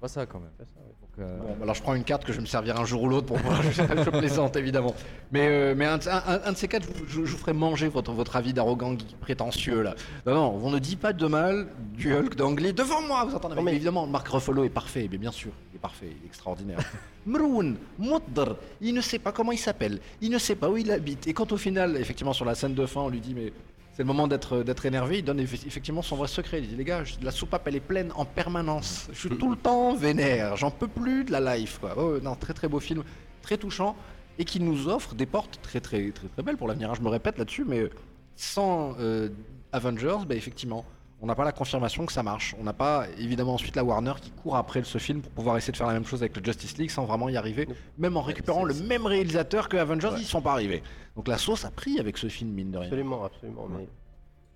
pas, 0.00 0.08
ça 0.08 0.24
quand 0.24 0.40
même. 0.40 0.48
C'est 0.56 0.64
ça, 0.64 0.80
ouais. 0.80 1.03
Donc, 1.16 1.26
euh, 1.28 1.38
Bon, 1.38 1.48
bah 1.50 1.56
alors 1.62 1.74
je 1.74 1.82
prends 1.82 1.94
une 1.94 2.04
carte 2.04 2.24
que 2.24 2.32
je 2.32 2.38
vais 2.38 2.42
me 2.42 2.46
servir 2.48 2.78
un 2.80 2.84
jour 2.84 3.02
ou 3.02 3.08
l'autre 3.08 3.26
pour 3.26 3.38
voir. 3.38 3.62
je, 3.70 3.70
je 3.72 4.10
plaisante 4.10 4.56
évidemment. 4.56 4.94
Mais, 5.32 5.46
euh, 5.48 5.74
mais 5.76 5.86
un, 5.86 5.94
un- 6.06 6.22
un- 6.34 6.40
un 6.46 6.52
de 6.52 6.56
ces 6.56 6.66
quatre, 6.68 6.86
je, 6.88 6.92
vous- 6.98 7.04
je- 7.08 7.24
je 7.24 7.30
vous 7.32 7.38
ferai 7.38 7.52
manger 7.52 7.88
votre, 7.88 8.12
votre 8.12 8.36
avis 8.36 8.52
d'arrogant 8.52 8.96
prétentieux 9.20 9.82
là. 9.82 9.94
Non, 10.26 10.34
non, 10.34 10.60
on 10.62 10.70
ne 10.70 10.78
dit 10.78 10.96
pas 10.96 11.12
de 11.12 11.26
mal 11.26 11.68
du 11.92 12.12
Hulk 12.14 12.34
d'Anglais 12.36 12.72
devant 12.72 13.00
moi, 13.02 13.24
vous 13.24 13.34
entendez 13.34 13.54
Non, 13.54 13.62
mais... 13.62 13.74
Évidemment, 13.74 14.06
Marc 14.06 14.26
Ruffalo 14.28 14.64
est 14.64 14.68
parfait, 14.70 15.08
mais 15.10 15.18
bien 15.18 15.30
sûr, 15.32 15.50
il 15.72 15.76
est 15.76 15.80
parfait, 15.80 16.06
il 16.10 16.24
est 16.24 16.26
extraordinaire. 16.26 16.78
Mroun, 17.26 17.76
Moudr, 17.98 18.56
il 18.80 18.92
ne 18.94 19.00
sait 19.00 19.18
pas 19.18 19.32
comment 19.32 19.52
il 19.52 19.58
s'appelle, 19.58 20.00
il 20.20 20.30
ne 20.30 20.38
sait 20.38 20.56
pas 20.56 20.68
où 20.68 20.76
il 20.76 20.90
habite. 20.90 21.26
Et 21.26 21.32
quand 21.32 21.52
au 21.52 21.56
final, 21.56 21.96
effectivement, 21.96 22.32
sur 22.32 22.44
la 22.44 22.54
scène 22.54 22.74
de 22.74 22.84
fin, 22.86 23.00
on 23.02 23.08
lui 23.08 23.20
dit 23.20 23.34
mais 23.34 23.52
c'est 23.94 24.02
le 24.02 24.06
moment 24.06 24.26
d'être 24.28 24.62
d'être 24.62 24.84
énervé, 24.86 25.18
il 25.20 25.24
donne 25.24 25.40
eff- 25.40 25.66
effectivement 25.66 26.02
son 26.02 26.16
vrai 26.16 26.28
secret. 26.28 26.60
Il 26.60 26.68
dit 26.68 26.76
les 26.76 26.84
gars, 26.84 27.02
la 27.22 27.30
soupape 27.30 27.66
elle 27.68 27.76
est 27.76 27.80
pleine 27.80 28.10
en 28.16 28.24
permanence. 28.24 29.08
Je 29.12 29.18
suis 29.20 29.30
tout 29.38 29.50
le 29.50 29.56
temps 29.56 29.94
vénère, 29.94 30.56
j'en 30.56 30.70
peux 30.70 30.88
plus 30.88 31.24
de 31.24 31.32
la 31.32 31.56
life 31.56 31.78
quoi. 31.80 31.94
Oh, 31.96 32.18
non, 32.22 32.34
très 32.34 32.52
très 32.54 32.68
beau 32.68 32.80
film, 32.80 33.02
très 33.42 33.56
touchant 33.56 33.96
et 34.38 34.44
qui 34.44 34.58
nous 34.60 34.88
offre 34.88 35.14
des 35.14 35.26
portes 35.26 35.60
très 35.62 35.80
très 35.80 36.10
très 36.10 36.26
très 36.28 36.42
belles 36.42 36.56
pour 36.56 36.66
l'avenir. 36.68 36.90
hein. 36.90 36.94
Je 36.96 37.02
me 37.02 37.08
répète 37.08 37.38
là-dessus, 37.38 37.64
mais 37.64 37.88
sans 38.36 38.96
euh, 38.98 39.28
Avengers, 39.72 40.18
bah, 40.28 40.34
effectivement, 40.34 40.84
on 41.24 41.26
n'a 41.26 41.34
pas 41.34 41.44
la 41.44 41.52
confirmation 41.52 42.04
que 42.04 42.12
ça 42.12 42.22
marche. 42.22 42.54
On 42.60 42.64
n'a 42.64 42.74
pas 42.74 43.06
évidemment 43.16 43.54
ensuite 43.54 43.76
la 43.76 43.82
Warner 43.82 44.12
qui 44.20 44.30
court 44.30 44.56
après 44.56 44.84
ce 44.84 44.98
film 44.98 45.22
pour 45.22 45.32
pouvoir 45.32 45.56
essayer 45.56 45.72
de 45.72 45.76
faire 45.78 45.86
la 45.86 45.94
même 45.94 46.04
chose 46.04 46.22
avec 46.22 46.36
le 46.36 46.44
Justice 46.44 46.76
League 46.76 46.90
sans 46.90 47.06
vraiment 47.06 47.30
y 47.30 47.36
arriver, 47.38 47.66
même 47.96 48.18
en 48.18 48.20
récupérant 48.20 48.62
le 48.64 48.74
même 48.74 49.06
réalisateur 49.06 49.70
que 49.70 49.78
Avengers, 49.78 50.10
ils 50.18 50.22
y 50.22 50.26
sont 50.26 50.42
pas 50.42 50.52
arrivés. 50.52 50.82
Donc 51.16 51.26
la 51.26 51.38
sauce 51.38 51.64
a 51.64 51.70
pris 51.70 51.98
avec 51.98 52.18
ce 52.18 52.26
film 52.28 52.50
mine 52.50 52.70
de 52.72 52.76
rien. 52.76 52.88
Absolument, 52.88 53.24
absolument. 53.24 53.66
Mais, 53.70 53.88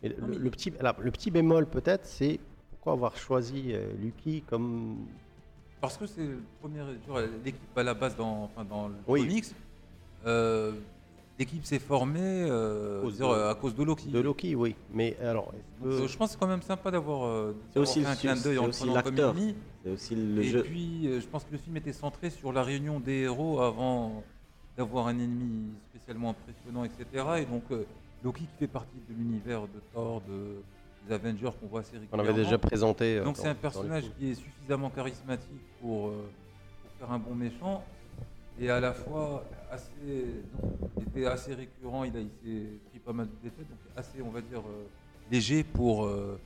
mais 0.02 0.08
Non, 0.10 0.26
le, 0.26 0.32
mais- 0.34 0.38
le 0.40 0.50
petit, 0.50 0.72
alors, 0.78 0.94
le 1.00 1.10
petit 1.10 1.30
bémol 1.30 1.64
peut-être, 1.66 2.04
c'est 2.04 2.38
pourquoi 2.70 2.92
avoir 2.92 3.16
choisi 3.16 3.72
euh, 3.72 3.86
Lucky 4.02 4.42
comme 4.42 5.06
Parce 5.80 5.96
que 5.96 6.06
c'est 6.06 6.20
le 6.20 6.42
premier. 6.60 6.80
L'équipe 7.46 7.78
à 7.78 7.82
la 7.82 7.94
base 7.94 8.14
dans, 8.14 8.44
enfin, 8.44 8.66
dans 8.68 8.88
le 8.88 8.94
Oui. 9.06 9.26
comics. 9.26 9.44
euh, 10.26 10.72
L'équipe 11.38 11.64
s'est 11.64 11.78
formée 11.78 12.18
euh, 12.20 13.00
Cause 13.02 13.16
dire, 13.16 13.28
de- 13.28 13.34
euh, 13.34 13.50
à 13.50 13.54
cause 13.54 13.74
de 13.76 13.84
Loki. 13.84 14.08
de 14.08 14.18
Loki, 14.18 14.54
oui. 14.56 14.74
Mais 14.92 15.16
alors, 15.22 15.52
Donc, 15.80 16.06
je 16.08 16.16
pense 16.16 16.28
que 16.30 16.32
c'est 16.32 16.38
quand 16.40 16.48
même 16.48 16.62
sympa 16.62 16.90
d'avoir 16.90 17.26
euh, 17.28 17.52
aussi 17.76 18.04
un 18.04 18.16
clin 18.16 18.34
d'œil 18.34 18.58
en 18.58 18.68
prenant 18.68 19.00
ennemi. 19.02 19.54
C'est 19.84 19.90
aussi 19.90 20.14
le 20.16 20.42
Et 20.42 20.48
jeu. 20.48 20.62
puis, 20.64 21.04
je 21.20 21.26
pense 21.28 21.44
que 21.44 21.52
le 21.52 21.58
film 21.58 21.76
était 21.76 21.92
centré 21.92 22.30
sur 22.30 22.52
la 22.52 22.64
réunion 22.64 22.98
des 22.98 23.20
héros 23.22 23.60
avant 23.60 24.24
d'avoir 24.76 25.06
un 25.06 25.18
ennemi 25.18 25.70
spécialement 25.94 26.30
impressionnant, 26.30 26.82
etc. 26.84 27.24
Et 27.38 27.44
donc, 27.44 27.62
Loki 28.24 28.40
qui 28.42 28.58
fait 28.58 28.66
partie 28.66 28.96
de 29.08 29.14
l'univers 29.14 29.62
de 29.62 29.80
Thor, 29.94 30.20
de, 30.28 30.56
des 31.06 31.14
Avengers 31.14 31.50
qu'on 31.60 31.68
voit 31.68 31.80
assez 31.80 31.92
on 31.96 32.00
régulièrement. 32.00 32.24
avait 32.32 32.42
déjà 32.44 32.58
présenté. 32.58 33.20
Donc, 33.20 33.36
c'est 33.36 33.46
un 33.48 33.54
personnage 33.54 34.04
qui 34.18 34.30
est 34.32 34.34
suffisamment 34.34 34.90
charismatique 34.90 35.62
pour, 35.80 36.10
pour 36.10 36.90
faire 36.98 37.12
un 37.12 37.18
bon 37.20 37.36
méchant. 37.36 37.84
Et 38.60 38.70
à 38.70 38.80
la 38.80 38.92
fois, 38.92 39.44
assez, 39.70 39.90
donc, 40.60 40.72
il 40.96 41.02
était 41.04 41.26
assez 41.26 41.54
récurrent, 41.54 42.04
il, 42.04 42.16
a, 42.16 42.20
il 42.20 42.28
s'est 42.44 42.66
pris 42.90 42.98
pas 42.98 43.12
mal 43.12 43.26
de 43.26 43.32
défaites, 43.48 43.68
donc 43.68 43.78
assez, 43.96 44.20
on 44.22 44.30
va 44.30 44.40
dire, 44.40 44.60
euh, 44.60 44.84
léger 45.30 45.62
pour, 45.62 46.06
euh, 46.06 46.38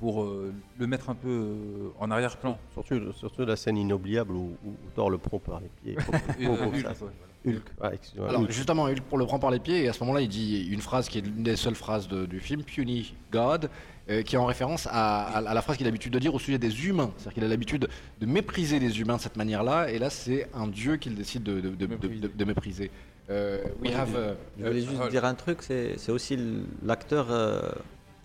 pour 0.00 0.24
euh, 0.24 0.52
le 0.78 0.86
mettre 0.86 1.08
un 1.10 1.14
peu 1.14 1.28
euh, 1.28 1.88
en 2.00 2.10
arrière-plan. 2.10 2.58
Surtout, 2.72 3.12
surtout 3.12 3.44
la 3.44 3.56
scène 3.56 3.76
inoubliable 3.76 4.32
où, 4.34 4.56
où 4.64 4.72
Thor 4.94 5.08
le 5.10 5.18
prend 5.18 5.38
par 5.38 5.60
les 5.60 5.68
pieds. 5.82 5.96
Et, 6.40 6.46
Oh, 6.48 6.52
Hulk, 6.52 6.76
ça, 6.80 6.88
ouais, 6.88 6.94
ça. 6.94 7.04
voilà. 7.44 7.58
Hulk, 7.58 7.62
ouais, 7.80 7.94
excuse-moi. 7.94 8.28
Alors 8.28 8.40
Hulk. 8.42 8.50
justement, 8.50 8.84
Hulk 8.86 9.02
pour 9.02 9.18
le 9.18 9.24
prend 9.26 9.38
par 9.38 9.52
les 9.52 9.60
pieds 9.60 9.84
et 9.84 9.88
à 9.88 9.92
ce 9.92 10.00
moment-là, 10.00 10.22
il 10.22 10.28
dit 10.28 10.66
une 10.66 10.80
phrase 10.80 11.08
qui 11.08 11.18
est 11.18 11.20
l'une 11.20 11.44
des 11.44 11.54
seules 11.56 11.76
phrases 11.76 12.08
de- 12.08 12.26
du 12.26 12.40
film, 12.40 12.64
Puny 12.64 13.14
God, 13.30 13.70
euh, 14.08 14.22
qui 14.22 14.36
est 14.36 14.38
en 14.38 14.46
référence 14.46 14.86
à, 14.86 15.22
à- 15.24 15.38
à 15.50 15.54
la 15.54 15.62
phrase 15.62 15.76
qu'il 15.76 15.86
a 15.86 15.90
l'habitude 15.90 16.12
de 16.12 16.18
dire 16.18 16.34
au 16.34 16.38
sujet 16.38 16.58
des 16.58 16.86
humains. 16.86 17.10
C'est-à-dire 17.16 17.34
qu'il 17.34 17.44
a 17.44 17.48
l'habitude 17.48 17.88
de 18.20 18.26
mépriser 18.26 18.78
les 18.78 19.00
humains 19.00 19.16
de 19.16 19.20
cette 19.20 19.36
manière-là, 19.36 19.90
et 19.90 19.98
là, 19.98 20.10
c'est 20.10 20.48
un 20.54 20.66
dieu 20.68 20.96
qu'il 20.96 21.14
décide 21.14 21.42
de, 21.42 21.60
de- 21.60 21.70
de- 21.70 21.86
de- 21.86 21.96
de- 22.20 22.28
de 22.28 22.44
mépriser. 22.44 22.90
Euh, 23.28 23.64
we 23.82 23.92
have, 23.92 24.36
Je 24.58 24.64
voulais 24.64 24.80
juste 24.82 25.00
euh, 25.00 25.10
dire 25.10 25.24
un 25.24 25.34
truc, 25.34 25.58
c'est 25.62 26.10
aussi 26.12 26.38
l'acteur, 26.84 27.26
euh, 27.30 27.60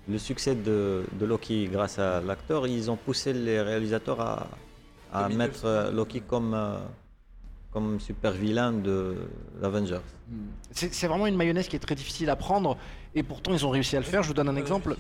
le 0.08 0.18
succès 0.20 0.54
de, 0.56 1.04
de 1.20 1.26
Loki 1.26 1.68
grâce 1.72 1.98
à 1.98 2.22
l'acteur, 2.22 2.68
ils 2.68 2.92
ont 2.92 2.98
poussé 2.98 3.34
les 3.34 3.60
réalisateurs 3.62 4.22
à, 4.22 4.48
mettre 5.30 5.92
Loki 5.92 6.22
comme, 6.22 6.54
euh, 6.54 6.78
comme 7.72 8.00
super 8.00 8.32
vilain 8.32 8.72
de 8.72 9.16
l'Avengers. 9.62 10.02
c'est 10.72 10.94
c'est 10.94 11.08
vraiment 11.08 11.26
une 11.28 11.36
mayonnaise 11.36 11.68
qui 11.68 11.76
est 11.76 11.80
très 11.80 11.96
difficile 11.96 12.30
à 12.30 12.36
prendre, 12.36 12.78
et 13.16 13.24
pourtant 13.24 13.54
ils 13.54 13.66
ont 13.66 13.70
réussi 13.72 13.96
à 13.96 14.00
le 14.00 14.06
faire. 14.06 14.22
Je 14.22 14.28
vous 14.28 14.34
donne 14.36 14.50
un 14.50 14.56
exemple. 14.56 14.96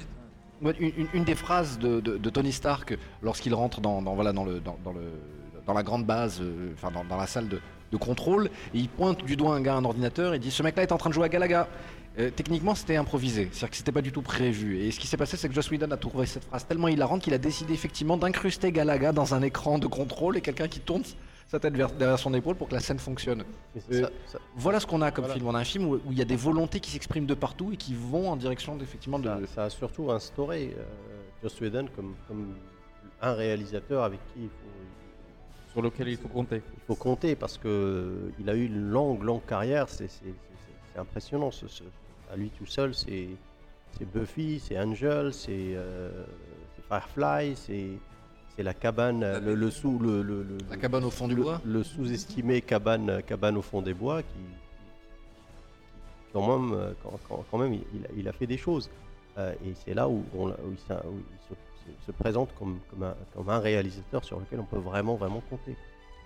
Une, 0.62 1.24
des 1.24 1.36
phrases 1.36 1.80
de, 1.80 2.30
Tony 2.30 2.51
Stark 2.51 2.95
lorsqu'il 3.24 3.53
rentre 3.55 3.82
dans, 3.82 3.99
la 4.24 5.84
grande 5.84 6.05
base, 6.05 6.39
euh, 6.41 6.74
dans, 7.09 7.18
la 7.18 7.28
salle 7.28 7.47
de, 7.47 7.97
contrôle, 7.97 8.49
il 8.74 8.88
pointe 8.88 9.24
du 9.26 9.36
doigt 9.36 9.55
un 9.55 9.62
gars 9.62 9.76
un 9.76 9.86
ordinateur 9.86 10.34
et 10.34 10.39
dit 10.39 10.51
Ce 10.51 10.62
mec-là 10.62 10.84
est 10.84 10.91
en 10.91 10.97
train 10.97 11.09
de 11.09 11.16
jouer 11.16 11.26
à 11.26 11.30
Galaga. 11.30 11.68
Euh, 12.20 12.30
techniquement, 12.30 12.76
c'était 12.76 12.97
improvisé, 12.97 13.47
c'est-à-dire 13.51 13.70
que 13.70 13.78
c'était 13.78 13.91
pas 13.93 14.01
du 14.01 14.12
tout 14.12 14.22
prévu. 14.22 14.80
Et 14.80 14.91
ce 14.91 14.99
qui 14.99 15.07
s'est 15.07 15.18
passé, 15.18 15.38
c'est 15.38 15.47
que 15.47 15.55
Joss 15.55 15.72
Whedon 15.72 15.91
a 15.91 15.97
trouvé 15.97 16.26
cette 16.26 16.43
phrase 16.43 16.68
tellement 16.68 16.89
hilarante 16.89 17.22
qu'il 17.22 17.34
a 17.34 17.38
décidé 17.38 17.74
effectivement 17.74 18.18
d'incruster 18.18 18.72
Galaga 18.72 19.14
dans 19.14 19.34
un 19.34 19.41
écran 19.41 19.80
de 19.80 19.88
contrôle 19.88 20.38
et 20.38 20.41
quelqu'un 20.41 20.68
qui 20.68 20.82
tourne 20.82 21.03
sa 21.52 21.60
tête 21.60 21.76
vers- 21.76 21.91
derrière 21.91 22.18
son 22.18 22.34
épaule 22.34 22.56
pour 22.56 22.70
que 22.70 22.74
la 22.76 22.80
scène 22.80 22.97
fonctionne. 22.97 23.43
Euh, 23.91 24.04
ça- 24.04 24.10
ça- 24.26 24.39
Voilà 24.56 24.80
ce 24.80 24.88
qu'on 24.88 25.02
a 25.02 25.12
comme 25.12 25.26
Voilà. 25.26 25.36
film. 25.36 25.47
On 25.47 25.54
a 25.56 25.60
un 25.60 25.66
film 25.66 25.86
où 25.86 25.99
il 26.10 26.18
y 26.18 26.22
a 26.22 26.26
des 26.26 26.38
volontés 26.38 26.80
qui 26.80 26.92
s'expriment 26.92 27.26
de 27.26 27.34
partout 27.34 27.74
et 27.74 27.78
qui 27.78 27.93
vont 27.93 28.30
en 28.30 28.38
direction 28.38 28.78
d'effectivement 28.78 29.20
de. 29.20 29.28
ça, 29.28 29.39
ça 29.55 29.63
a 29.66 29.70
surtout 29.70 30.09
instauré 30.12 30.74
euh, 30.78 30.84
Joss 31.43 31.59
Whedon 31.59 31.88
comme, 31.93 32.16
comme 32.30 32.54
un 33.21 33.34
réalisateur 33.34 34.04
avec 34.05 34.20
qui 34.34 34.43
il 34.43 34.47
faut, 34.50 35.71
sur 35.74 35.82
lequel 35.82 36.08
il 36.08 36.16
faut 36.17 36.30
compter. 36.30 36.62
il 36.74 36.82
faut 36.88 36.96
compter 36.96 37.36
parce 37.36 37.58
que 37.58 37.67
euh, 37.67 38.32
il 38.39 38.50
a 38.50 38.55
eu 38.55 38.66
une 38.67 38.89
longue, 38.89 39.21
longue 39.24 39.46
carrière. 39.46 39.89
C'est 39.89 40.09
impressionnant. 40.97 41.51
ce- 41.51 41.67
ce- 41.67 41.84
à 42.32 42.38
lui 42.38 42.50
tout 42.50 42.66
seul, 42.66 42.96
c'est 42.96 43.28
Buffy, 44.13 44.62
c'est 44.62 44.80
Angel, 44.80 45.34
c'est 45.34 45.51
euh, 45.76 46.24
c'est 46.78 46.84
Firefly, 46.88 47.55
c'est 47.58 47.89
c'est 48.56 48.64
la 48.64 48.74
cabane, 48.74 49.24
euh, 49.24 49.40
le, 49.40 49.56
le 49.56 49.72
sous, 49.72 49.98
le, 50.00 50.22
le- 50.22 50.44
le- 50.44 50.58
La 50.70 50.78
cabane 50.78 51.04
au 51.06 51.10
fond 51.12 51.28
du 51.28 51.36
le- 51.36 51.44
bois 51.44 51.62
le 51.66 51.84
sous-estimé 51.84 52.62
cabane, 52.62 53.22
cabane 53.26 53.58
au 53.58 53.62
fond 53.62 53.82
des 53.82 53.94
bois 53.94 54.22
qui, 54.22 54.28
qui- 54.30 56.34
quand 56.34 56.48
même, 56.58 56.74
euh, 56.78 56.92
quand, 57.04 57.20
quand- 57.28 57.46
quand 57.50 57.58
même 57.58 57.74
il, 57.74 57.82
il 58.18 58.28
a, 58.28 58.34
fait 58.34 58.48
des 58.48 58.58
choses. 58.58 58.90
Euh, 59.38 59.54
et 59.66 59.74
c'est 59.86 59.94
là 59.94 60.08
où, 60.10 60.24
on 60.38 60.48
l'a- 60.48 60.58
où 60.66 60.72
il, 60.72 60.78
s'a- 60.88 61.04
où 61.06 61.18
il 61.18 61.48
se, 61.48 61.54
se- 61.54 62.06
se 62.08 62.12
présente 62.12 62.50
comme, 62.60 62.80
comme, 62.90 63.04
un, 63.04 63.16
comme 63.36 63.50
un 63.50 63.60
réalisateur 63.60 64.24
sur 64.26 64.40
lequel 64.40 64.60
on 64.60 64.66
peut 64.66 64.78
vraiment, 64.80 65.16
vraiment 65.16 65.42
compter. 65.50 65.76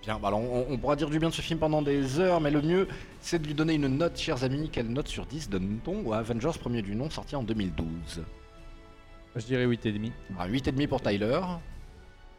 Bien, 0.04 0.20
bah 0.20 0.28
alors 0.28 0.42
on, 0.42 0.66
on 0.70 0.78
pourra 0.78 0.96
dire 0.96 1.10
du 1.10 1.18
bien 1.18 1.30
de 1.30 1.34
ce 1.34 1.42
film 1.42 1.58
pendant 1.60 1.82
des 1.82 2.20
heures, 2.20 2.40
mais 2.42 2.52
le 2.52 2.62
mieux, 2.62 2.88
c'est 3.22 3.40
de 3.40 3.48
lui 3.48 3.54
donner 3.56 3.74
une 3.76 3.88
note, 3.88 4.18
chers 4.18 4.44
amis. 4.44 4.70
Quelle 4.72 4.90
note 4.90 5.08
sur 5.08 5.26
10 5.26 5.50
donne-t-on 5.50 6.12
à 6.12 6.18
Avengers 6.18 6.52
premier 6.60 6.82
du 6.84 6.96
nom, 6.96 7.10
sorti 7.10 7.36
en 7.36 7.42
2012 7.44 8.22
Je 9.36 9.46
dirais 9.46 9.66
8,5. 9.66 10.12
Ah, 10.38 10.48
8,5 10.48 10.88
pour 10.88 11.02
Tyler. 11.02 11.42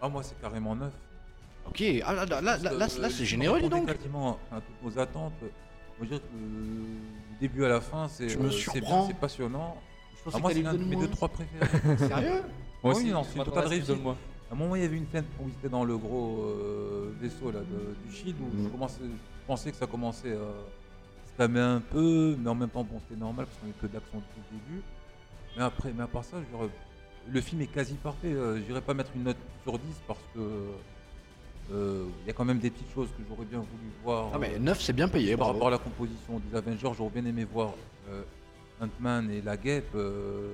Ah, 0.01 0.09
moi, 0.09 0.23
c'est 0.23 0.39
carrément 0.41 0.75
neuf. 0.75 0.93
Ok, 1.69 1.83
ah, 2.05 2.13
là, 2.13 2.27
là, 2.27 2.41
là, 2.41 2.57
là, 2.59 2.73
là, 2.73 2.87
Euh, 2.97 3.01
là, 3.01 3.11
c'est 3.11 3.25
généreux, 3.25 3.59
dis 3.61 3.67
on 3.67 3.69
donc. 3.71 3.87
quasiment 3.87 4.39
à 4.53 4.61
toutes 4.61 4.83
nos 4.95 4.99
attentes. 5.01 5.33
On 5.99 6.03
va 6.05 6.09
dire 6.09 6.21
que 6.21 6.37
du 6.37 7.39
début 7.41 7.65
à 7.65 7.69
la 7.69 7.81
fin, 7.81 8.07
c'est 8.09 8.27
Tu 8.29 8.39
me 8.39 8.47
euh, 8.47 8.51
c'est 8.51 8.81
bien, 8.81 9.07
c'est 9.07 9.17
passionnant. 9.17 9.77
Je 10.19 10.23
pensais 10.25 10.37
Ah, 10.37 10.41
moi, 10.41 10.51
que 10.51 10.57
c'est 10.57 10.63
l'un 10.63 10.75
de 10.75 10.85
mes 10.85 10.97
deux, 10.97 11.09
trois 11.09 11.29
préférés. 11.29 11.97
Sérieux? 11.99 12.43
Moi 12.85 12.93
Oui, 12.95 13.01
aussi, 13.03 13.11
non, 13.11 13.25
c'est 13.25 13.43
qu'il 13.43 13.59
réussite. 13.59 14.03
moi. 14.03 14.17
À 14.49 14.55
un 14.55 14.57
moment, 14.57 14.77
il 14.77 14.83
y 14.83 14.85
avait 14.85 14.97
une 14.97 15.09
scène 15.09 15.25
où 15.41 15.49
ils 15.49 15.53
étaient 15.55 15.69
dans 15.69 15.83
le 15.85 15.97
gros 15.99 16.45
euh, 16.45 17.13
vaisseau 17.21 17.51
là, 17.51 17.61
de- 17.61 17.97
du 18.09 18.15
Shield 18.15 18.37
où 18.41 18.45
je, 18.63 18.69
Mm. 18.69 18.71
commençais- 18.71 19.01
je 19.03 19.47
pensais 19.47 19.71
que 19.73 19.77
ça 19.77 19.87
commençait 19.89 20.35
à 20.35 20.37
se 21.27 21.37
calmer 21.37 21.59
un 21.61 21.81
peu, 21.81 22.37
mais 22.39 22.49
en 22.49 22.55
même 22.55 22.69
temps, 22.69 22.85
bon, 22.85 23.01
c'était 23.01 23.19
normal 23.21 23.47
parce 23.47 23.59
qu'on 23.59 23.65
avait 23.67 23.75
peu 23.81 23.89
d'action 23.89 24.19
depuis 24.19 24.43
le 24.53 24.59
début. 24.59 24.83
Mais 25.57 25.63
après, 25.65 25.93
mais 25.97 26.05
à 26.05 26.07
part 26.07 26.23
ça, 26.25 26.37
je 26.39 26.57
dirais, 26.57 26.71
le 27.31 27.41
film 27.41 27.61
est 27.63 27.67
quasi 27.67 27.95
parfait. 27.95 28.29
Euh, 28.33 28.57
je 28.57 28.63
n'irais 28.69 28.81
pas 28.81 28.95
mettre 28.95 29.11
une 29.15 29.25
note 29.25 29.37
sur 29.63 29.79
10 29.79 29.81
parce 30.07 30.21
que 30.35 30.41
euh, 31.73 32.05
il 32.23 32.27
y 32.29 32.31
a 32.31 32.33
quand 32.33 32.45
même 32.45 32.59
des 32.59 32.71
petites 32.71 32.93
choses 32.95 33.09
que 33.09 33.23
j'aurais 33.29 33.45
bien 33.47 33.59
voulu 33.59 33.91
voir. 34.05 34.31
Ah, 34.35 34.39
mais 34.39 34.55
euh, 34.55 34.59
9, 34.59 34.81
c'est 34.81 34.93
bien 34.93 35.09
payé, 35.09 35.31
par 35.37 35.47
bravo. 35.47 35.53
rapport 35.55 35.69
à 35.69 35.71
la 35.73 35.79
composition 35.79 36.41
des 36.51 36.57
Avengers, 36.57 36.91
j'aurais 36.97 37.11
bien 37.21 37.25
aimé 37.27 37.45
voir 37.45 37.75
euh, 38.11 38.23
Ant-Man 38.81 39.31
et 39.31 39.43
la 39.43 39.57
guêpe. 39.57 39.91
euh, 39.95 40.53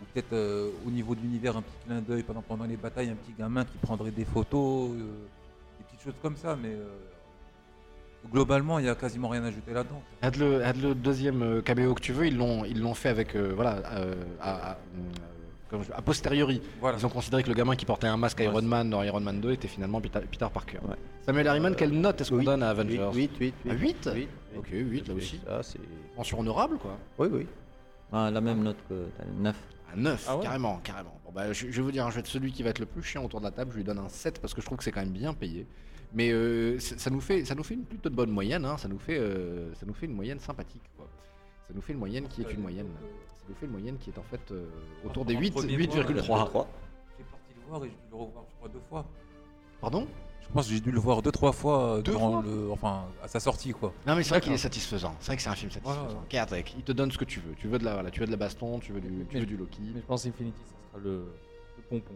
ou 0.00 0.04
peut-être 0.12 0.32
euh, 0.32 0.70
au 0.84 0.90
niveau 0.90 1.14
de 1.14 1.20
l'univers, 1.20 1.56
un 1.56 1.62
petit 1.62 1.76
clin 1.86 2.00
d'œil 2.00 2.24
pendant, 2.24 2.42
pendant 2.42 2.64
les 2.64 2.76
batailles, 2.76 3.10
un 3.10 3.14
petit 3.14 3.34
gamin 3.38 3.64
qui 3.64 3.78
prendrait 3.78 4.10
des 4.10 4.24
photos, 4.24 4.90
euh, 4.90 4.94
des 5.78 5.84
petites 5.84 6.02
choses 6.02 6.18
comme 6.20 6.34
ça. 6.34 6.56
Mais 6.60 6.70
euh, 6.70 6.88
globalement, 8.32 8.80
il 8.80 8.82
n'y 8.82 8.88
a 8.88 8.96
quasiment 8.96 9.28
rien 9.28 9.44
à 9.44 9.46
ajouter 9.46 9.72
là-dedans. 9.72 10.02
Aide 10.22 10.36
le, 10.82 10.94
deuxième 10.96 11.42
euh, 11.42 11.62
caméo 11.62 11.94
que 11.94 12.00
tu 12.00 12.12
veux, 12.12 12.26
ils 12.26 12.36
l'ont, 12.36 12.64
ils 12.64 12.80
l'ont 12.80 12.94
fait 12.94 13.10
avec, 13.10 13.36
euh, 13.36 13.52
voilà, 13.54 13.76
euh, 13.92 14.14
à, 14.40 14.70
à- 14.70 14.72
euh, 14.72 14.76
comme 15.72 15.82
je- 15.82 15.90
a 15.92 16.00
posteriori. 16.02 16.62
Voilà. 16.80 16.98
Ils 16.98 17.04
ont 17.06 17.08
considéré 17.08 17.42
que 17.42 17.48
le 17.48 17.54
gamin 17.54 17.74
qui 17.74 17.84
portait 17.84 18.06
un 18.06 18.16
masque 18.16 18.38
Ouais, 18.38 18.44
Iron 18.44 18.62
Man 18.62 18.88
dans 18.90 19.02
Iron 19.02 19.18
Man 19.20 19.40
2 19.40 19.50
était 19.52 19.66
finalement 19.66 20.00
Peter, 20.00 20.20
Peter 20.30 20.46
Parker. 20.54 20.78
Ouais. 20.88 20.94
Samuel 21.26 21.48
Harriman, 21.48 21.74
quelle 21.74 21.90
note 21.92 22.20
est-ce 22.20 22.30
qu'on 22.30 22.38
Oui, 22.38 22.44
donne 22.44 22.62
à 22.62 22.72
8, 22.74 22.80
Avengers 23.00 23.10
8, 23.14 23.30
8. 23.40 23.54
À 23.68 23.74
8 23.74 24.10
8, 24.14 24.28
Ok, 24.56 24.68
8 24.70 25.08
là 25.08 25.14
aussi. 25.14 25.40
C'est... 25.62 25.80
Mention 26.16 26.38
honorable 26.38 26.78
quoi. 26.78 26.96
Oui, 27.18 27.28
oui. 27.32 27.46
Ah, 28.12 28.30
la 28.30 28.40
même 28.40 28.62
note 28.62 28.76
que 28.88 29.06
t'as, 29.18 29.24
9. 29.40 29.56
À 29.92 29.96
9, 29.96 30.26
Ah 30.28 30.36
ouais 30.36 30.42
carrément, 30.44 30.80
carrément. 30.84 31.18
Bon, 31.24 31.32
bah, 31.34 31.52
je, 31.52 31.66
je 31.66 31.76
vais 31.76 31.82
vous 31.82 31.90
dire, 31.92 32.08
je 32.10 32.14
vais 32.14 32.20
être 32.20 32.26
celui 32.26 32.52
qui 32.52 32.62
va 32.62 32.70
être 32.70 32.78
le 32.78 32.86
plus 32.86 33.02
chiant 33.02 33.24
autour 33.24 33.40
de 33.40 33.44
la 33.46 33.50
table, 33.50 33.70
je 33.72 33.76
lui 33.78 33.84
donne 33.84 33.98
un 33.98 34.08
7 34.08 34.40
parce 34.40 34.54
que 34.54 34.60
je 34.60 34.66
trouve 34.66 34.78
que 34.78 34.84
c'est 34.84 34.92
quand 34.92 35.00
même 35.00 35.10
bien 35.12 35.32
payé. 35.34 35.66
Mais 36.14 36.30
euh, 36.30 36.78
ça, 36.78 37.08
nous 37.08 37.20
fait, 37.22 37.44
ça 37.46 37.54
nous 37.54 37.62
fait 37.62 37.72
une 37.74 37.84
plutôt 37.84 38.10
de 38.10 38.14
bonne 38.14 38.30
moyenne, 38.30 38.66
hein. 38.66 38.76
ça, 38.76 38.86
nous 38.86 38.98
fait, 38.98 39.18
euh, 39.18 39.72
ça 39.74 39.86
nous 39.86 39.94
fait 39.94 40.04
une 40.06 40.12
moyenne 40.14 40.38
sympathique. 40.38 40.82
Quoi. 40.96 41.08
Ça 41.68 41.72
nous 41.74 41.80
fait 41.80 41.94
une 41.94 41.98
moyenne 41.98 42.28
qui 42.28 42.42
est 42.42 42.52
une 42.52 42.60
moyenne. 42.60 42.88
Nous 43.48 43.54
fait 43.56 43.66
une 43.66 43.72
moyenne 43.72 43.98
qui 43.98 44.10
est 44.10 44.18
en 44.18 44.22
fait 44.22 44.40
euh, 44.52 44.66
autour 45.04 45.24
des 45.24 45.36
En 45.36 45.40
8, 45.40 45.50
premier 45.50 45.76
8,3. 45.76 46.46
Trois. 46.46 46.68
J'ai 47.18 47.24
parti 47.24 47.52
le 47.56 47.68
voir 47.68 47.84
et 47.84 47.88
j'ai 47.88 47.94
dû 47.94 48.10
le 48.10 48.16
revoir, 48.16 48.44
je 48.50 48.56
crois, 48.56 48.68
deux 48.68 48.80
fois. 48.88 49.04
Pardon? 49.80 50.06
Je 50.42 50.48
pense 50.54 50.66
que 50.68 50.74
j'ai 50.74 50.80
dû 50.80 50.90
le 50.92 51.00
voir 51.00 51.22
deux, 51.22 51.32
trois 51.32 51.52
fois 51.52 51.82
euh, 51.96 52.02
Deux 52.02 52.12
durant 52.12 52.42
fois? 52.42 52.42
le, 52.50 52.70
enfin, 52.70 53.04
à 53.22 53.28
sa 53.28 53.40
sortie, 53.40 53.72
quoi. 53.72 53.92
Non 54.06 54.14
mais 54.16 54.22
c'est 54.22 54.30
vrai 54.30 54.40
qu'il 54.40 54.52
est 54.52 54.58
satisfaisant. 54.58 55.14
C'est 55.20 55.26
vrai 55.28 55.36
que 55.36 55.42
c'est 55.42 55.48
un 55.48 55.54
film 55.54 55.70
satisfaisant. 55.70 56.06
Voilà. 56.30 56.62
Il 56.76 56.82
te 56.84 56.92
donne 56.92 57.10
ce 57.10 57.18
que 57.18 57.24
tu 57.24 57.40
veux. 57.40 57.54
Tu 57.54 57.68
veux 57.68 57.78
de 57.78 57.84
la, 57.84 57.94
voilà, 57.94 58.10
tu 58.10 58.20
veux 58.20 58.26
de 58.26 58.30
la 58.30 58.36
baston, 58.36 58.78
tu 58.78 58.92
veux 58.92 59.00
du, 59.00 59.08
tu 59.08 59.26
Mais- 59.34 59.40
veux 59.40 59.46
du 59.46 59.56
Loki. 59.56 59.80
Mais 59.94 60.00
je 60.00 60.06
pense 60.06 60.26
Infinity, 60.26 60.58
ça 60.66 60.74
sera 60.92 61.02
le, 61.04 61.24
le 61.76 61.82
pompon. 61.88 62.14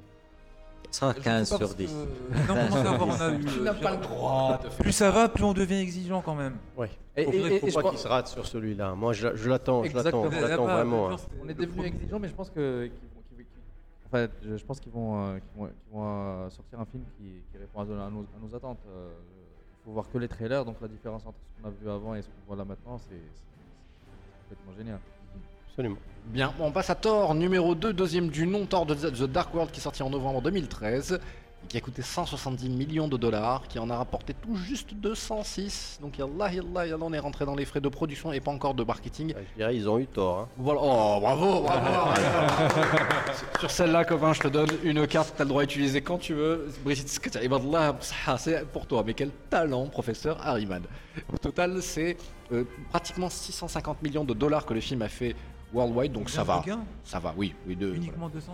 Ça 0.90 1.00
sera 1.00 1.10
Je 1.12 1.16
sais 1.18 1.22
15 1.24 1.50
pas 1.50 1.56
sur 1.56 1.58
parce 1.58 1.76
10. 1.76 1.86
que, 1.86 1.92
euh, 1.92 2.04
non, 2.48 2.54
comment 2.70 2.70
ça 2.70 2.82
va, 2.82 3.04
on 3.04 3.10
a 3.10 3.30
eu, 3.38 3.66
euh, 3.68 3.96
droit 3.96 4.58
de 4.62 4.68
Plus 4.82 4.92
ça 4.92 5.10
va, 5.10 5.28
plus 5.28 5.44
on 5.44 5.52
devient 5.52 5.74
exigeant 5.80 6.22
quand 6.22 6.34
même. 6.34 6.56
Ouais. 6.76 6.90
Et, 7.16 7.24
Faut, 7.24 7.32
et- 7.32 7.36
et- 7.36 7.60
faut 7.60 7.66
et 7.66 7.70
je 7.70 7.74
pas 7.74 7.82
pense- 7.82 7.90
qu'il 7.92 8.00
se 8.00 8.08
rate 8.08 8.28
sur 8.28 8.46
celui-là. 8.46 8.94
Moi, 8.94 9.12
je, 9.12 9.34
je 9.34 9.48
l'attends, 9.48 9.82
je 9.84 9.94
l'attends, 9.94 10.30
je 10.30 10.40
l'attends 10.40 10.66
pas- 10.66 10.74
vraiment. 10.76 11.10
hein. 11.10 11.16
On 11.42 11.48
est 11.48 11.58
le 11.58 11.66
devenu 11.66 11.86
exigeant, 11.86 12.18
mais 12.18 12.28
je 12.28 12.34
pense 12.34 12.50
que 12.50 12.90
enfin, 14.06 14.28
je, 14.42 14.64
pense 14.64 14.78
qu'ils 14.80 14.92
vont, 14.92 15.20
euh, 15.26 15.38
qu'ils 15.38 15.60
vont, 15.60 15.66
qu'ils 15.66 15.92
vont, 15.92 16.04
euh, 16.04 16.50
sortir 16.50 16.80
un 16.80 16.84
film 16.86 17.02
qui, 17.18 17.24
qui 17.50 17.58
répond 17.58 17.80
à, 17.80 17.84
nos, 17.84 18.20
à 18.20 18.38
nos 18.42 18.54
attentes. 18.54 18.78
Euh, 18.88 19.08
Il 19.82 19.84
faut 19.88 19.92
voir 19.92 20.06
que 20.10 20.18
les 20.18 20.28
trailers, 20.28 20.64
donc 20.64 20.76
la 20.80 20.88
différence 20.88 21.24
entre 21.26 21.38
ce 21.38 21.62
qu'on 21.62 21.68
a 21.68 21.72
vu 21.72 21.88
avant 21.90 22.14
et 22.14 22.22
ce 22.22 22.26
qu'on 22.28 22.46
voit 22.48 22.56
là 22.56 22.64
maintenant, 22.64 22.98
c'est 22.98 23.20
complètement 24.48 24.72
génial. 24.76 24.98
Absolument. 25.76 25.98
Bien, 26.26 26.52
on 26.58 26.72
passe 26.72 26.90
à 26.90 26.94
Thor 26.94 27.34
numéro 27.34 27.74
2, 27.74 27.92
deuxième 27.92 28.28
du 28.28 28.46
nom, 28.46 28.64
Thor 28.66 28.86
de 28.86 28.94
The 28.94 29.24
Dark 29.24 29.54
World 29.54 29.70
qui 29.70 29.78
est 29.78 29.82
sorti 29.82 30.02
en 30.02 30.10
novembre 30.10 30.40
2013 30.42 31.20
et 31.64 31.66
qui 31.68 31.76
a 31.76 31.80
coûté 31.80 32.00
170 32.02 32.68
millions 32.70 33.08
de 33.08 33.16
dollars, 33.16 33.62
qui 33.68 33.78
en 33.78 33.90
a 33.90 33.96
rapporté 33.96 34.34
tout 34.34 34.56
juste 34.56 34.94
206. 34.94 35.98
Donc 36.00 36.16
yallah, 36.18 36.52
yallah, 36.52 36.86
yallah, 36.86 37.04
on 37.04 37.12
est 37.12 37.18
rentré 37.18 37.44
dans 37.44 37.54
les 37.54 37.64
frais 37.64 37.80
de 37.80 37.88
production 37.88 38.32
et 38.32 38.40
pas 38.40 38.50
encore 38.50 38.74
de 38.74 38.84
marketing. 38.84 39.34
Ouais, 39.34 39.44
Je 39.52 39.56
dirais, 39.58 39.76
ils 39.76 39.88
ont 39.88 39.98
eu 39.98 40.06
tort. 40.06 40.38
hein. 40.40 40.48
Voilà. 40.56 40.80
Oh, 40.82 41.18
bravo, 41.20 41.60
bravo. 41.62 42.20
Sur 43.60 43.70
celle-là, 43.70 44.04
copain, 44.04 44.32
je 44.32 44.40
te 44.40 44.48
donne 44.48 44.68
une 44.82 45.06
carte, 45.06 45.34
t'as 45.36 45.44
le 45.44 45.48
droit 45.50 45.62
d'utiliser 45.62 46.00
quand 46.00 46.18
tu 46.18 46.34
veux. 46.34 46.68
Brigitte, 46.84 47.08
ce 47.08 47.20
que 47.20 47.28
tu- 47.30 47.38
là, 47.70 47.96
ça, 48.00 48.38
c'est 48.38 48.66
pour 48.66 48.86
toi. 48.86 49.02
Mais 49.06 49.14
quel 49.14 49.30
talent, 49.50 49.86
professeur 49.86 50.38
Harriman. 50.46 50.82
Au 51.32 51.36
total, 51.38 51.82
c'est 51.82 52.16
euh, 52.52 52.64
pratiquement 52.90 53.28
650 53.30 54.02
millions 54.02 54.24
de 54.24 54.34
dollars 54.34 54.66
que 54.66 54.74
le 54.74 54.80
film 54.80 55.02
a 55.02 55.08
fait 55.08 55.34
worldwide, 55.76 56.12
donc 56.12 56.30
ça 56.30 56.42
va. 56.42 56.62
Ça 57.04 57.18
va, 57.18 57.34
oui. 57.36 57.54
oui 57.66 57.76
de, 57.76 57.92
Uniquement 57.94 58.28
206. 58.28 58.50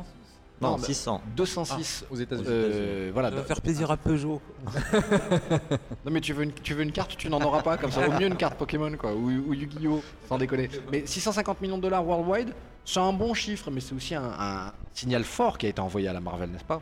Non, 0.61 0.73
Non, 0.73 0.77
mais- 0.79 0.85
600. 0.85 1.21
206 1.37 2.05
Aux 2.11 2.17
États-Unis. 2.17 2.47
euh, 2.49 3.11
voilà. 3.13 3.31
Ça 3.31 3.37
va 3.37 3.43
faire 3.45 3.61
plaisir 3.61 3.91
à 3.91 3.97
Peugeot. 3.97 4.41
Non 6.05 6.11
mais 6.13 6.21
tu 6.21 6.33
veux 6.33 6.45
une, 6.45 6.53
tu 6.53 6.75
veux 6.75 6.83
une 6.83 6.93
carte, 6.93 7.17
tu 7.17 7.29
n'en 7.29 7.41
auras 7.41 7.63
pas 7.63 7.77
comme 7.79 7.91
ça. 7.91 8.07
Vaut 8.07 8.19
mieux 8.19 8.27
une 8.27 8.37
carte 8.37 8.57
Pokémon 8.57 8.93
quoi, 8.97 9.13
ou, 9.15 9.27
ou 9.49 9.55
Yu-Gi-Oh, 9.55 10.03
sans 10.29 10.39
déconner. 10.39 10.69
Mais 10.91 11.05
650 11.07 11.61
millions 11.61 11.77
de 11.79 11.83
dollars 11.83 12.07
worldwide, 12.07 12.53
c'est 12.85 13.01
un 13.01 13.13
bon 13.13 13.35
chiffre, 13.35 13.71
mais 13.71 13.81
c'est 13.81 13.95
aussi 13.95 14.15
un, 14.15 14.23
un 14.39 14.73
signal 14.93 15.25
fort 15.25 15.59
qui 15.59 15.67
a 15.67 15.69
été 15.69 15.81
envoyé 15.81 16.09
à 16.09 16.13
la 16.13 16.21
Marvel, 16.21 16.51
n'est-ce 16.51 16.65
pas? 16.65 16.81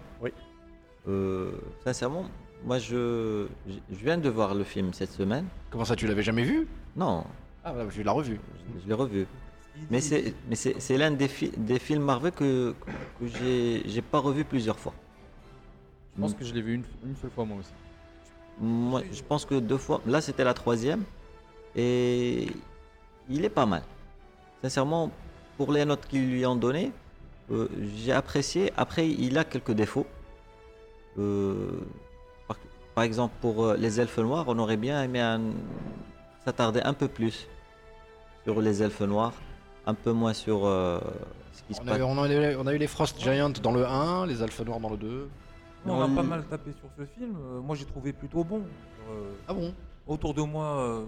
Euh, 1.08 1.52
sincèrement, 1.84 2.24
moi 2.64 2.78
je, 2.78 3.46
viens 3.90 4.18
de 4.18 4.28
voir 4.28 4.54
le 4.54 4.64
film 4.64 4.92
cette 4.92 5.12
semaine. 5.12 5.46
Comment 5.70 5.84
ça, 5.86 5.96
tu 5.96 6.06
l'avais 6.06 6.22
jamais 6.22 6.44
vu? 6.44 6.68
Non, 6.96 7.24
Ah 7.64 7.72
voilà, 7.72 7.88
je 7.90 8.02
l'ai 8.02 8.10
revu. 8.10 8.38
je, 8.76 8.82
je 8.82 8.88
l'ai 8.88 8.94
revu. 8.94 9.26
Mais 9.88 10.00
c'est 10.00 10.34
mais 10.48 10.56
c'est 10.56 10.80
c'est 10.80 10.98
l'un 10.98 11.10
des, 11.12 11.28
fi- 11.28 11.52
des 11.56 11.78
films 11.78 12.02
Marvel 12.04 12.32
que, 12.32 12.74
que 13.18 13.26
j'ai 13.86 14.02
pas 14.02 14.18
revu 14.18 14.44
plusieurs 14.44 14.78
fois. 14.78 14.92
Je 16.16 16.20
pense 16.20 16.34
que 16.34 16.44
je 16.44 16.52
l'ai 16.52 16.60
vu 16.62 16.74
une, 16.74 16.84
une 17.04 17.16
seule 17.16 17.30
fois 17.30 17.44
moi 17.44 17.58
aussi. 17.58 17.72
Moi, 18.60 19.02
je 19.10 19.22
pense 19.22 19.46
que 19.46 19.54
deux 19.54 19.78
fois. 19.78 20.02
Là, 20.06 20.20
c'était 20.20 20.44
la 20.44 20.52
troisième. 20.54 21.04
Et 21.74 22.48
il 23.28 23.44
est 23.44 23.48
pas 23.48 23.64
mal. 23.64 23.82
Sincèrement, 24.60 25.10
pour 25.56 25.72
les 25.72 25.84
notes 25.86 26.06
qu'ils 26.06 26.30
lui 26.30 26.44
ont 26.44 26.56
données, 26.56 26.92
euh, 27.50 27.68
j'ai 27.96 28.12
apprécié. 28.12 28.70
Après, 28.76 29.08
il 29.08 29.38
a 29.38 29.44
quelques 29.44 29.72
défauts. 29.72 30.06
Euh, 31.18 31.80
par, 32.46 32.58
par 32.94 33.04
exemple, 33.04 33.34
pour 33.40 33.64
euh, 33.64 33.76
les 33.76 33.98
elfes 34.00 34.18
noirs, 34.18 34.44
on 34.48 34.58
aurait 34.58 34.76
bien 34.76 35.02
aimé 35.02 35.20
s'attarder 36.44 36.82
un 36.82 36.92
peu 36.92 37.08
plus 37.08 37.48
sur 38.44 38.60
les 38.60 38.82
elfes 38.82 39.00
noirs, 39.02 39.32
un 39.86 39.94
peu 39.94 40.12
moins 40.12 40.32
sur 40.34 40.66
euh, 40.66 41.00
ce 41.52 41.62
qui 41.64 41.74
se 41.74 41.80
On 41.80 41.84
passe. 41.84 42.00
a, 42.00 42.06
on, 42.06 42.18
a, 42.18 42.56
on 42.56 42.66
a 42.66 42.74
eu 42.74 42.78
les 42.78 42.86
Frost 42.86 43.20
Giants 43.20 43.50
dans 43.62 43.72
le 43.72 43.86
1, 43.86 44.26
les 44.26 44.42
Alpha 44.42 44.64
Noirs 44.64 44.80
dans 44.80 44.90
le 44.90 44.96
2. 44.96 45.28
Non, 45.86 45.94
on 45.94 46.02
a 46.02 46.08
pas 46.08 46.22
mal 46.22 46.44
tapé 46.44 46.72
sur 46.72 46.88
ce 46.98 47.04
film. 47.18 47.36
Euh, 47.40 47.60
moi, 47.60 47.74
j'ai 47.76 47.86
trouvé 47.86 48.12
plutôt 48.12 48.44
bon. 48.44 48.62
Euh, 49.10 49.32
Ah 49.48 49.54
bon 49.54 49.72
autour 50.06 50.34
de 50.34 50.42
moi, 50.42 50.64
euh, 50.80 51.04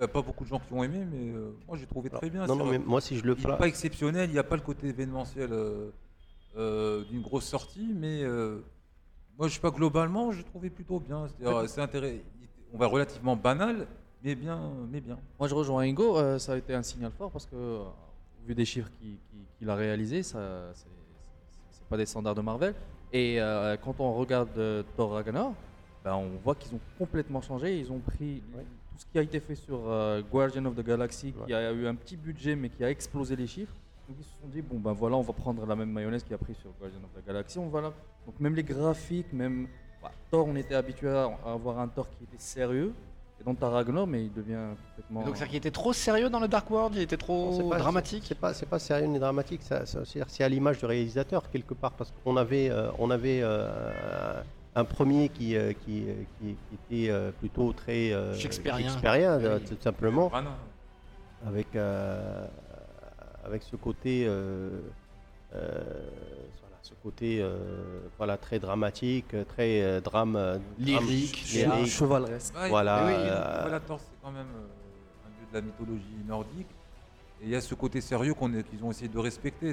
a 0.00 0.08
pas 0.08 0.20
beaucoup 0.22 0.42
de 0.44 0.48
gens 0.48 0.58
qui 0.58 0.72
ont 0.72 0.82
aimé, 0.82 1.06
mais 1.10 1.32
euh, 1.32 1.52
moi, 1.68 1.76
j'ai 1.76 1.86
trouvé 1.86 2.10
très 2.10 2.28
bien. 2.28 2.46
Non, 2.46 2.64
mais 2.64 2.78
moi, 2.78 3.00
si 3.00 3.16
je 3.16 3.24
le 3.24 3.36
Il 3.38 3.46
n'est 3.46 3.56
pas 3.56 3.68
exceptionnel, 3.68 4.28
il 4.30 4.32
n'y 4.32 4.38
a 4.38 4.42
pas 4.44 4.56
le 4.56 4.62
côté 4.62 4.88
événementiel 4.88 5.50
euh, 5.52 5.90
euh, 6.56 7.04
d'une 7.04 7.22
grosse 7.22 7.44
sortie, 7.44 7.92
mais 7.94 8.22
euh, 8.24 8.64
moi, 9.38 9.48
je 9.48 9.54
sais 9.54 9.60
pas, 9.60 9.70
globalement, 9.70 10.32
j'ai 10.32 10.42
trouvé 10.42 10.70
plutôt 10.70 10.98
bien. 10.98 11.26
C'est-à-dire, 11.28 11.68
C'est 11.68 11.80
intéressant. 11.80 12.18
On 12.72 12.78
va 12.78 12.86
relativement 12.86 13.36
banal, 13.36 13.86
mais 14.22 14.34
bien. 14.34 14.60
Mais 14.90 15.00
bien. 15.00 15.18
Moi, 15.38 15.48
je 15.48 15.54
rejoins 15.54 15.82
Ingo. 15.82 16.16
euh, 16.18 16.38
ça 16.38 16.52
a 16.52 16.56
été 16.56 16.74
un 16.74 16.82
signal 16.82 17.12
fort 17.12 17.30
parce 17.30 17.46
que, 17.46 17.56
euh, 17.56 17.84
vu 18.46 18.54
des 18.54 18.64
chiffres 18.64 18.90
qu'il 19.00 19.12
qui, 19.16 19.36
qu'il 19.58 19.70
a 19.70 19.74
réalisés, 19.74 20.22
ça, 20.22 20.72
c'est 20.74 21.84
pas 21.88 21.96
des 21.96 22.06
standards 22.06 22.34
de 22.34 22.40
Marvel. 22.42 22.74
Et 23.12 23.40
euh, 23.40 23.76
quand 23.76 23.98
on 24.00 24.14
regarde 24.14 24.50
euh, 24.56 24.82
Thor 24.96 25.12
Ragnarok, 25.12 25.54
ben, 26.04 26.14
on 26.14 26.30
voit 26.42 26.54
qu'ils 26.54 26.74
ont 26.74 26.80
complètement 26.98 27.40
changé. 27.42 27.78
Ils 27.78 27.90
ont 27.90 27.98
pris 27.98 28.42
Ouais. 28.56 28.62
tout 28.92 28.98
ce 28.98 29.06
qui 29.06 29.18
a 29.18 29.22
été 29.22 29.40
fait 29.40 29.54
sur 29.56 29.80
euh, 29.90 30.22
Guardian 30.22 30.64
of 30.66 30.76
the 30.76 30.84
Galaxy, 30.84 31.32
qui 31.46 31.52
a 31.52 31.72
eu 31.72 31.86
un 31.86 31.94
petit 31.94 32.16
budget 32.16 32.54
mais 32.56 32.68
qui 32.68 32.84
a 32.84 32.90
explosé 32.90 33.34
les 33.36 33.46
chiffres. 33.46 33.74
Donc 34.08 34.16
ils 34.18 34.24
se 34.24 34.30
sont 34.40 34.48
dit 34.48 34.62
bon 34.62 34.78
ben 34.78 34.92
voilà, 34.92 35.16
on 35.16 35.22
va 35.22 35.32
prendre 35.32 35.64
la 35.66 35.76
même 35.76 35.90
mayonnaise 35.90 36.22
qu'il 36.24 36.34
a 36.34 36.38
pris 36.38 36.54
sur 36.54 36.70
Guardian 36.80 36.98
of 37.04 37.22
the 37.22 37.26
Galaxy. 37.26 37.58
On 37.58 37.68
va 37.68 37.80
là. 37.80 37.92
Donc 38.26 38.38
même 38.40 38.54
les 38.54 38.62
graphiques, 38.64 39.32
même 39.32 39.66
bah, 40.02 40.10
Thor, 40.30 40.46
on 40.46 40.56
était 40.56 40.74
habitué 40.74 41.08
à 41.08 41.30
avoir 41.44 41.78
un 41.80 41.88
Thor 41.88 42.08
qui 42.10 42.24
était 42.24 42.38
sérieux. 42.38 42.92
Et 43.40 43.44
dans 43.44 43.54
mais 44.06 44.24
il 44.24 44.32
devient 44.32 44.58
complètement. 44.88 45.24
Donc 45.24 45.36
c'est 45.36 45.46
qu'il 45.46 45.56
était 45.56 45.70
trop 45.70 45.92
sérieux 45.94 46.28
dans 46.28 46.40
le 46.40 46.48
Dark 46.48 46.70
World, 46.70 46.94
il 46.96 47.02
était 47.02 47.16
trop 47.16 47.54
C'est 47.56 47.68
pas- 47.68 47.78
dramatique. 47.78 48.24
C'est 48.26 48.38
pas, 48.38 48.52
c'est 48.52 48.66
pas 48.66 48.78
sérieux 48.78 49.06
ni 49.06 49.18
dramatique, 49.18 49.62
c'est 49.64 49.86
c'est 50.28 50.44
à 50.44 50.48
l'image 50.48 50.78
du 50.78 50.84
réalisateur 50.84 51.48
quelque 51.50 51.72
part, 51.72 51.92
parce 51.92 52.12
qu'on 52.22 52.36
avait, 52.36 52.68
euh, 52.70 52.90
on 52.98 53.10
avait 53.10 53.40
euh, 53.42 54.42
un 54.74 54.84
premier 54.84 55.30
qui, 55.30 55.56
euh, 55.56 55.72
qui, 55.72 56.04
qui, 56.38 56.54
qui 56.54 56.74
était 56.74 57.10
euh, 57.10 57.30
plutôt 57.32 57.72
très 57.72 58.12
euh, 58.12 58.34
Oui. 59.38 59.44
euh, 59.46 59.58
tout 59.58 59.76
simplement, 59.80 60.28
Voilà. 60.28 60.50
avec, 61.46 61.74
euh, 61.76 62.46
avec 63.44 63.62
ce 63.62 63.76
côté, 63.76 64.26
euh, 64.28 64.68
euh, 65.54 66.10
ce 66.82 66.94
côté 67.02 67.38
euh, 67.40 68.00
voilà, 68.16 68.36
très 68.36 68.58
dramatique, 68.58 69.34
très 69.48 69.82
euh, 69.82 70.00
drame, 70.00 70.36
euh, 70.36 70.58
Lyrique, 70.78 71.44
drame- 71.54 71.76
lyrique. 71.78 71.90
chevaleresque. 71.92 72.54
Ouais, 72.56 72.68
Voilà, 72.68 73.04
oui, 73.06 73.12
euh, 73.16 73.64
Bellator, 73.64 74.00
c'est 74.00 74.16
quand 74.22 74.30
même 74.32 74.46
euh, 74.56 75.26
un 75.26 75.30
dieu 75.36 75.46
de 75.50 75.54
la 75.54 75.60
mythologie 75.60 76.24
nordique. 76.26 76.68
Et 77.42 77.44
il 77.44 77.50
y 77.50 77.56
a 77.56 77.60
ce 77.60 77.74
côté 77.74 78.00
sérieux 78.00 78.34
qu'on 78.34 78.52
est- 78.54 78.62
qu'ils 78.68 78.82
ont 78.84 78.90
essayé 78.90 79.08
de 79.08 79.18
respecter. 79.18 79.72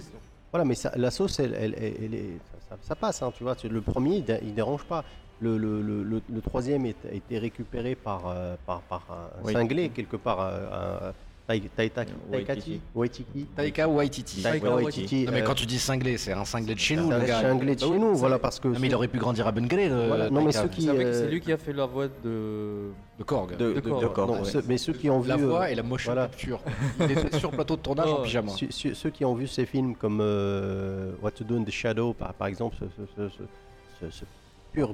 Voilà, 0.52 0.66
mais 0.66 0.76
ça- 0.76 0.94
la 0.96 1.12
sauce, 1.12 1.40
elle, 1.40 1.54
elle- 1.54 1.76
elle- 1.78 2.04
elle 2.04 2.14
est, 2.14 2.38
ça, 2.52 2.58
ça- 2.76 2.78
ça 2.82 2.96
passe, 2.96 3.22
hein, 3.22 3.32
tu 3.36 3.44
vois. 3.44 3.56
Le 3.70 3.82
premier, 3.82 4.18
il, 4.18 4.26
dé- 4.26 4.40
il 4.44 4.54
dérange 4.54 4.84
pas. 4.86 5.04
Le, 5.40 5.58
le- 5.58 5.82
le- 5.82 6.04
le- 6.04 6.22
le 6.28 6.42
troisième 6.42 6.86
a 6.86 6.90
été 7.12 7.38
récupéré 7.38 7.94
par, 7.96 8.28
euh, 8.28 8.56
par, 8.66 8.82
par 8.82 9.06
un 9.12 9.44
Oui. 9.46 9.54
cinglé, 9.54 9.90
quelque 9.90 10.16
part, 10.18 10.40
euh, 10.42 11.10
un 11.10 11.14
Taikati, 11.48 12.82
Waititi. 12.94 13.46
Taika 13.56 13.88
Waititi. 13.88 14.42
Taika 14.44 14.70
Waititi, 14.76 15.26
Non 15.26 15.32
mais 15.32 15.44
quand 15.44 15.54
tu 15.56 15.66
dis 15.66 15.80
cinglé, 15.80 16.18
c'est 16.18 16.34
un 16.34 16.44
cinglé 16.44 16.74
de 16.76 16.80
chez 16.80 16.98
nous, 16.98 17.10
c'est 17.10 17.18
le 17.18 17.24
un 17.24 17.26
gars. 17.26 17.42
cinglé 17.42 17.76
de 17.76 17.80
Bah 17.80 17.88
chez 17.88 18.00
nous, 18.00 18.16
voilà, 18.16 18.38
parce 18.38 18.60
que 18.60 18.68
Non, 18.68 18.78
mais 18.80 18.88
il 18.88 18.96
aurait 18.96 19.08
pu 19.08 19.18
grandir 19.18 19.48
à 19.48 19.52
le 19.88 20.08
Voilà, 20.08 20.30
non, 20.30 20.44
mais 20.44 20.52
ceux 20.52 20.68
qui- 20.68 20.82
C'est 20.82 20.90
euh, 20.90 21.14
c'est 21.26 21.32
lui 21.32 21.40
qui 21.40 21.54
a 21.54 21.58
fait 21.58 21.72
la 21.72 21.86
voix 21.86 22.08
de. 22.08 22.90
de 23.18 23.24
Korg. 23.24 23.52
de, 23.56 23.56
de 23.56 23.74
de- 23.76 23.80
corps, 23.80 24.02
de- 24.02 24.08
corps, 24.08 24.28
non, 24.28 24.40
ouais. 24.44 24.50
ceux- 24.50 24.64
mais 24.68 24.78
ceux 24.78 24.92
qui 24.92 25.10
ont 25.10 25.22
vu, 25.22 25.30
La 25.30 25.36
euh, 25.36 25.48
voix 25.48 25.72
et 25.72 25.76
la 25.76 25.84
motion 25.84 26.12
voilà. 26.12 26.28
capture. 26.28 26.60
Il 27.00 27.12
était 27.12 27.38
sur 27.40 27.52
plateau 27.52 27.78
de 27.78 27.82
tournage 27.82 28.10
en 28.10 28.18
Oh, 28.20 28.24
pyjama. 28.24 28.52
Ceux, 28.70 29.10
qui 29.10 29.24
ont 29.24 29.34
vu 29.34 29.48
ces 29.48 29.66
films 29.66 29.96
comme 29.96 30.20
euh, 30.22 31.12
What 31.22 31.32
to 31.32 31.46
Do 31.46 31.56
in 31.58 31.64
the 31.64 31.72
Shadow, 31.72 32.12
par, 32.14 32.34
par 32.34 32.48
exemple, 32.50 32.76
ce, 32.78 32.86
ce- 32.86 33.30
ce- 33.30 33.30
ce- 33.38 34.06
ce- 34.06 34.12
ce 34.20 34.26
pur 34.74 34.94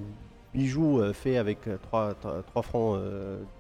bijou 0.54 1.00
euh, 1.00 1.14
fait 1.14 1.38
avec 1.38 1.60
3, 1.82 2.16
francs, 2.62 3.00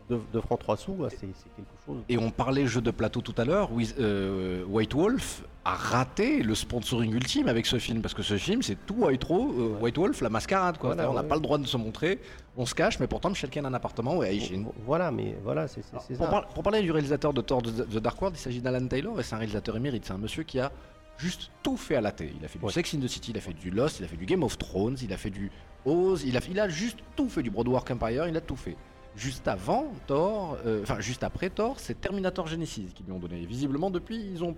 2, 0.10 0.20
francs 0.41 0.60
3 0.60 0.78
sous, 0.78 0.95
c'est 1.10 1.20
quelque 1.22 1.68
chose. 1.86 1.98
Et 2.10 2.18
on 2.18 2.30
parlait 2.30 2.68
jeu 2.68 2.82
de 2.82 2.91
plateau 2.91 3.22
tout 3.22 3.34
à 3.38 3.45
l'heure. 3.45 3.70
Euh, 3.99 4.64
White 4.65 4.94
Wolf 4.94 5.44
a 5.65 5.76
raté 5.76 6.44
le 6.44 6.56
sponsoring 6.56 7.14
ultime 7.14 7.48
avec 7.48 7.65
ce 7.65 7.80
film 7.80 8.02
parce 8.02 8.14
que 8.14 8.22
ce 8.22 8.38
film 8.38 8.61
c'est 8.61 8.78
tout 8.86 8.95
White, 9.06 9.26
euh, 9.32 9.78
White 9.80 9.98
Wolf, 9.98 10.22
la 10.22 10.30
mascarade. 10.30 10.78
Quoi. 10.78 10.94
Voilà, 10.94 11.10
on 11.10 11.14
n'a 11.14 11.22
ouais. 11.22 11.28
pas 11.28 11.36
le 11.36 11.41
droit 11.41 11.57
de 11.57 11.65
se 11.65 11.78
montrer, 11.78 12.20
on 12.57 12.65
se 12.65 12.76
cache, 12.76 12.99
mais 12.99 13.07
pourtant 13.07 13.30
Michel 13.30 13.49
Ken 13.49 13.65
a 13.65 13.70
un 13.70 13.74
appartement 13.74 14.18
ouais. 14.18 14.38
Voilà, 14.86 15.10
mais 15.11 15.36
voilà, 15.44 15.68
c'est 15.68 15.84
ça. 15.84 15.99
par- 16.28 16.48
pour 16.49 16.64
parler 16.64 16.82
du 16.82 16.91
réalisateur 16.91 17.34
de 17.34 17.41
Thor 17.41 17.61
de 17.61 17.72
The 17.72 17.98
Dark 17.98 18.22
World, 18.22 18.38
il 18.38 18.41
s'agit 18.41 18.61
d'Alan 18.61 18.88
Taylor 18.88 19.20
et 19.20 19.24
c'est 19.24 19.36
un 19.36 19.40
réalisateur 19.40 19.76
émérite. 19.78 20.06
C'est 20.06 20.14
un 20.14 20.18
monsieur 20.18 20.44
qui 20.44 20.60
a 20.60 20.72
juste 21.18 21.49
tout 21.64 21.78
fait 21.78 21.95
à 21.95 22.02
la 22.02 22.11
télé. 22.11 22.34
Il 22.40 22.45
a 22.45 22.48
fait 22.48 22.60
du 22.60 22.65
Ouais. 22.65 22.72
Sex 22.72 22.94
in 22.94 22.99
the 22.99 23.07
City, 23.07 23.32
il 23.32 23.38
a 23.38 23.41
fait 23.41 23.53
du 23.53 23.70
Lost, 23.72 23.99
il 23.99 24.06
a 24.06 24.07
fait 24.07 24.18
du 24.18 24.26
Game 24.26 24.44
of 24.44 24.57
Thrones, 24.57 24.98
il 25.02 25.14
a 25.14 25.18
fait 25.18 25.30
du 25.30 25.52
Oz, 25.86 26.24
il 26.26 26.38
a, 26.38 26.40
il 26.50 26.60
a 26.60 26.70
juste 26.70 27.00
tout 27.16 27.28
fait 27.30 27.44
du 27.44 27.50
Broadwalk 27.50 27.90
Empire, 27.92 28.28
il 28.28 28.38
a 28.38 28.42
tout 28.42 28.56
fait. 28.56 28.76
Juste 29.16 29.48
avant 29.48 29.92
Thor, 30.08 30.58
euh, 30.66 30.82
enfin 30.82 31.00
juste 31.00 31.24
après 31.24 31.50
Thor, 31.52 31.80
c'est 31.80 32.00
Terminator 32.02 32.48
Genesis 32.48 32.88
qui 32.96 33.04
lui 33.04 33.12
ont 33.12 33.20
donné. 33.20 33.46
Visiblement 33.46 33.92
depuis, 33.92 34.18
ils 34.32 34.44
ont 34.44 34.56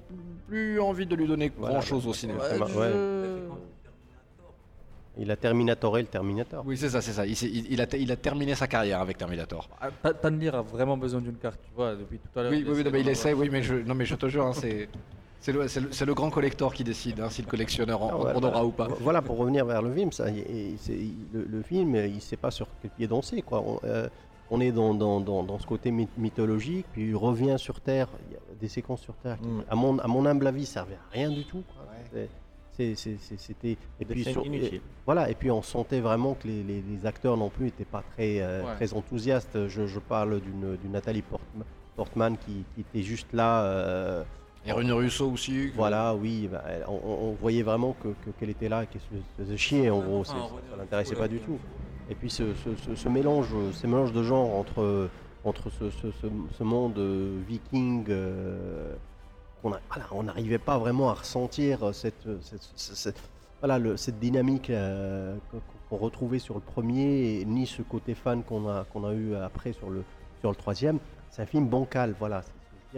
plus, 0.48 0.80
envie 0.80 1.06
de 1.06 1.14
lui 1.16 1.28
donner 1.28 1.52
Voilà. 1.58 1.74
grand 1.76 1.82
chose 1.82 2.08
au 2.08 2.14
cinéma. 2.14 2.40
Ouais, 2.42 2.60
ouais. 2.78 2.92
Il 5.18 5.32
a 5.32 5.36
Terminatoré 5.38 6.02
le 6.02 6.08
Terminator. 6.08 6.64
Oui, 6.66 6.78
c'est 6.78 6.90
ça, 6.90 7.02
c'est 7.02 7.14
ça. 7.14 7.26
Il, 7.26 7.36
s'est- 7.38 7.50
il- 7.50 7.72
il 7.72 7.82
a, 7.82 7.86
il 7.98 8.12
a 8.12 8.16
terminé 8.18 8.54
sa 8.54 8.68
carrière 8.68 9.00
avec 9.00 9.18
Terminator. 9.18 9.70
Ah, 9.80 9.90
Ta- 9.90 10.14
Tanlir 10.14 10.56
a 10.56 10.62
vraiment 10.62 10.98
besoin 10.98 11.22
d'une 11.22 11.36
carte, 11.38 11.60
tu 11.64 11.72
vois, 11.74 11.96
depuis 11.96 12.20
tout 12.20 12.38
à 12.38 12.44
l'heure. 12.44 12.52
Oui, 12.52 12.64
il 12.66 12.70
oui, 12.70 12.84
non, 12.84 12.92
mais 12.92 13.00
il 13.02 13.08
essaie 13.10 13.34
oui, 13.34 13.50
mais 13.50 13.64
je, 13.64 13.76
non, 13.76 13.96
mais 13.96 14.06
je 14.06 14.16
te 14.16 14.28
jure, 14.28 14.46
hein, 14.46 14.52
c'est. 14.54 14.90
C'est 15.46 16.06
le, 16.06 16.14
grand 16.16 16.32
collector 16.32 16.74
qui 16.74 16.84
décide 16.84 17.20
hein, 17.20 17.30
si 17.30 17.42
le 17.44 17.48
collectionneur 17.48 18.02
en, 18.02 18.10
Ah, 18.10 18.16
en 18.16 18.18
voilà. 18.40 18.48
aura 18.48 18.66
ou 18.66 18.72
pas. 18.72 18.88
Voilà, 19.00 19.22
pour 19.22 19.38
revenir 19.38 19.64
vers 19.66 19.82
le 19.84 19.94
film, 19.94 20.12
ça, 20.12 20.26
le, 20.32 21.44
le 21.46 21.62
film, 21.62 21.96
il 21.96 22.16
ne 22.16 22.20
sait 22.20 22.38
pas 22.38 22.50
sur 22.52 22.68
quel 22.82 22.90
pied 22.92 23.08
danser. 23.08 23.42
Quoi. 23.44 23.62
On, 23.62 23.80
euh, 23.84 24.08
on 24.50 24.60
est 24.60 24.72
dans, 24.72 24.94
dans, 24.96 25.20
dans, 25.22 25.44
dans 25.44 25.60
ce 25.60 25.68
côté 25.68 25.92
myth- 25.92 26.08
mythologique, 26.18 26.86
puis 26.94 27.10
il 27.10 27.16
revient 27.16 27.56
sur 27.58 27.80
Terre. 27.80 28.08
Il 28.30 28.34
y 28.34 28.38
a 28.38 28.40
des 28.60 28.68
séquences 28.68 29.02
sur 29.02 29.14
Terre 29.16 29.38
qui, 29.40 29.48
Mm. 29.48 29.64
à, 29.70 29.76
mon, 29.76 30.00
à 30.00 30.08
mon 30.08 30.26
humble 30.26 30.48
avis, 30.48 30.66
servaient 30.66 30.96
à 30.96 31.14
rien 31.14 31.30
du 31.30 31.46
tout. 31.46 31.64
C'était. 32.76 33.78
Et 34.02 34.06
puis, 34.06 34.24
sur- 34.24 34.46
et- 34.46 34.82
voilà, 35.06 35.30
et 35.30 35.36
puis 35.36 35.50
on 35.52 35.62
sentait 35.62 36.02
vraiment 36.02 36.34
que 36.34 36.48
les, 36.48 36.64
les- 36.64 36.82
les 36.82 37.06
acteurs 37.06 37.38
non 37.38 37.50
plus 37.50 37.66
n'étaient 37.66 37.86
pas 37.86 38.04
très, 38.16 38.42
euh, 38.42 38.64
Ouais. 38.66 38.76
très 38.76 38.94
enthousiastes. 38.94 39.68
Je, 39.68 39.86
je 39.88 40.00
parle 40.00 40.42
d'une 40.42 40.76
d'une 40.78 40.92
Nathalie 40.92 41.22
Portman, 41.22 41.64
Portman 41.96 42.36
qui, 42.38 42.64
qui 42.74 42.82
était 42.82 43.04
juste 43.04 43.32
là. 43.32 43.64
euh, 43.64 44.24
Et 44.68 44.72
Rune 44.72 44.92
Russo 44.92 45.30
aussi. 45.32 45.70
que- 45.72 45.76
voilà, 45.76 46.16
oui, 46.16 46.48
bah, 46.52 46.64
on, 46.88 47.32
voyait 47.40 47.62
vraiment 47.64 47.96
que- 48.02 48.08
que- 48.26 48.32
qu'elle 48.40 48.50
était 48.50 48.70
là 48.70 48.84
et 48.84 48.88
qu'elle 48.88 49.02
se 49.02 49.44
faisait 49.44 49.58
chier, 49.58 49.90
en 49.92 50.00
gros, 50.00 50.22
Enfin, 50.22 50.34
ça, 50.34 50.40
René 50.40 50.62
ça 50.72 50.78
l'intéressait 50.78 51.16
pas 51.16 51.28
du 51.28 51.40
tout. 51.40 51.58
Et 52.10 52.16
puis 52.16 52.30
ce, 52.30 52.54
ce- 52.64 52.76
ce- 52.76 52.96
ce 52.96 53.10
mélange, 53.10 53.50
ce 53.74 53.88
mélange 53.88 54.12
de 54.12 54.24
genres 54.24 54.56
entre, 54.56 55.10
entre 55.44 55.70
ce, 55.70 55.90
ce- 55.92 56.12
ce- 56.12 56.28
ce 56.58 56.64
monde 56.64 56.98
euh, 56.98 57.38
viking, 57.48 58.06
euh, 58.10 58.94
qu'on 59.62 59.74
a- 59.74 59.80
voilà, 59.90 60.06
on 60.12 60.24
n'arrivait 60.24 60.58
pas 60.60 60.78
vraiment 60.80 61.10
à 61.10 61.14
ressentir 61.14 61.94
cette, 61.94 62.28
cette, 62.42 62.64
cette- 62.76 62.96
cette- 62.98 63.22
voilà, 63.62 63.78
le- 63.80 63.98
cette 63.98 64.20
dynamique 64.20 64.70
euh, 64.70 65.36
qu'on 65.52 65.62
qu'on 65.88 65.98
retrouvait 65.98 66.40
sur 66.40 66.56
le 66.56 66.62
premier, 66.62 67.42
et 67.42 67.46
ni 67.46 67.68
ce 67.68 67.84
côté 67.84 68.16
fan 68.16 68.42
qu'on 68.42 68.68
a, 68.68 68.86
qu'on 68.92 69.06
a 69.06 69.14
eu 69.14 69.36
après 69.36 69.72
sur 69.72 69.92
le, 69.92 70.04
sur 70.40 70.50
le 70.50 70.56
troisième. 70.56 70.98
C'est 71.30 71.44
un 71.44 71.46
film 71.46 71.68
bancal, 71.68 72.16
voilà, 72.18 72.42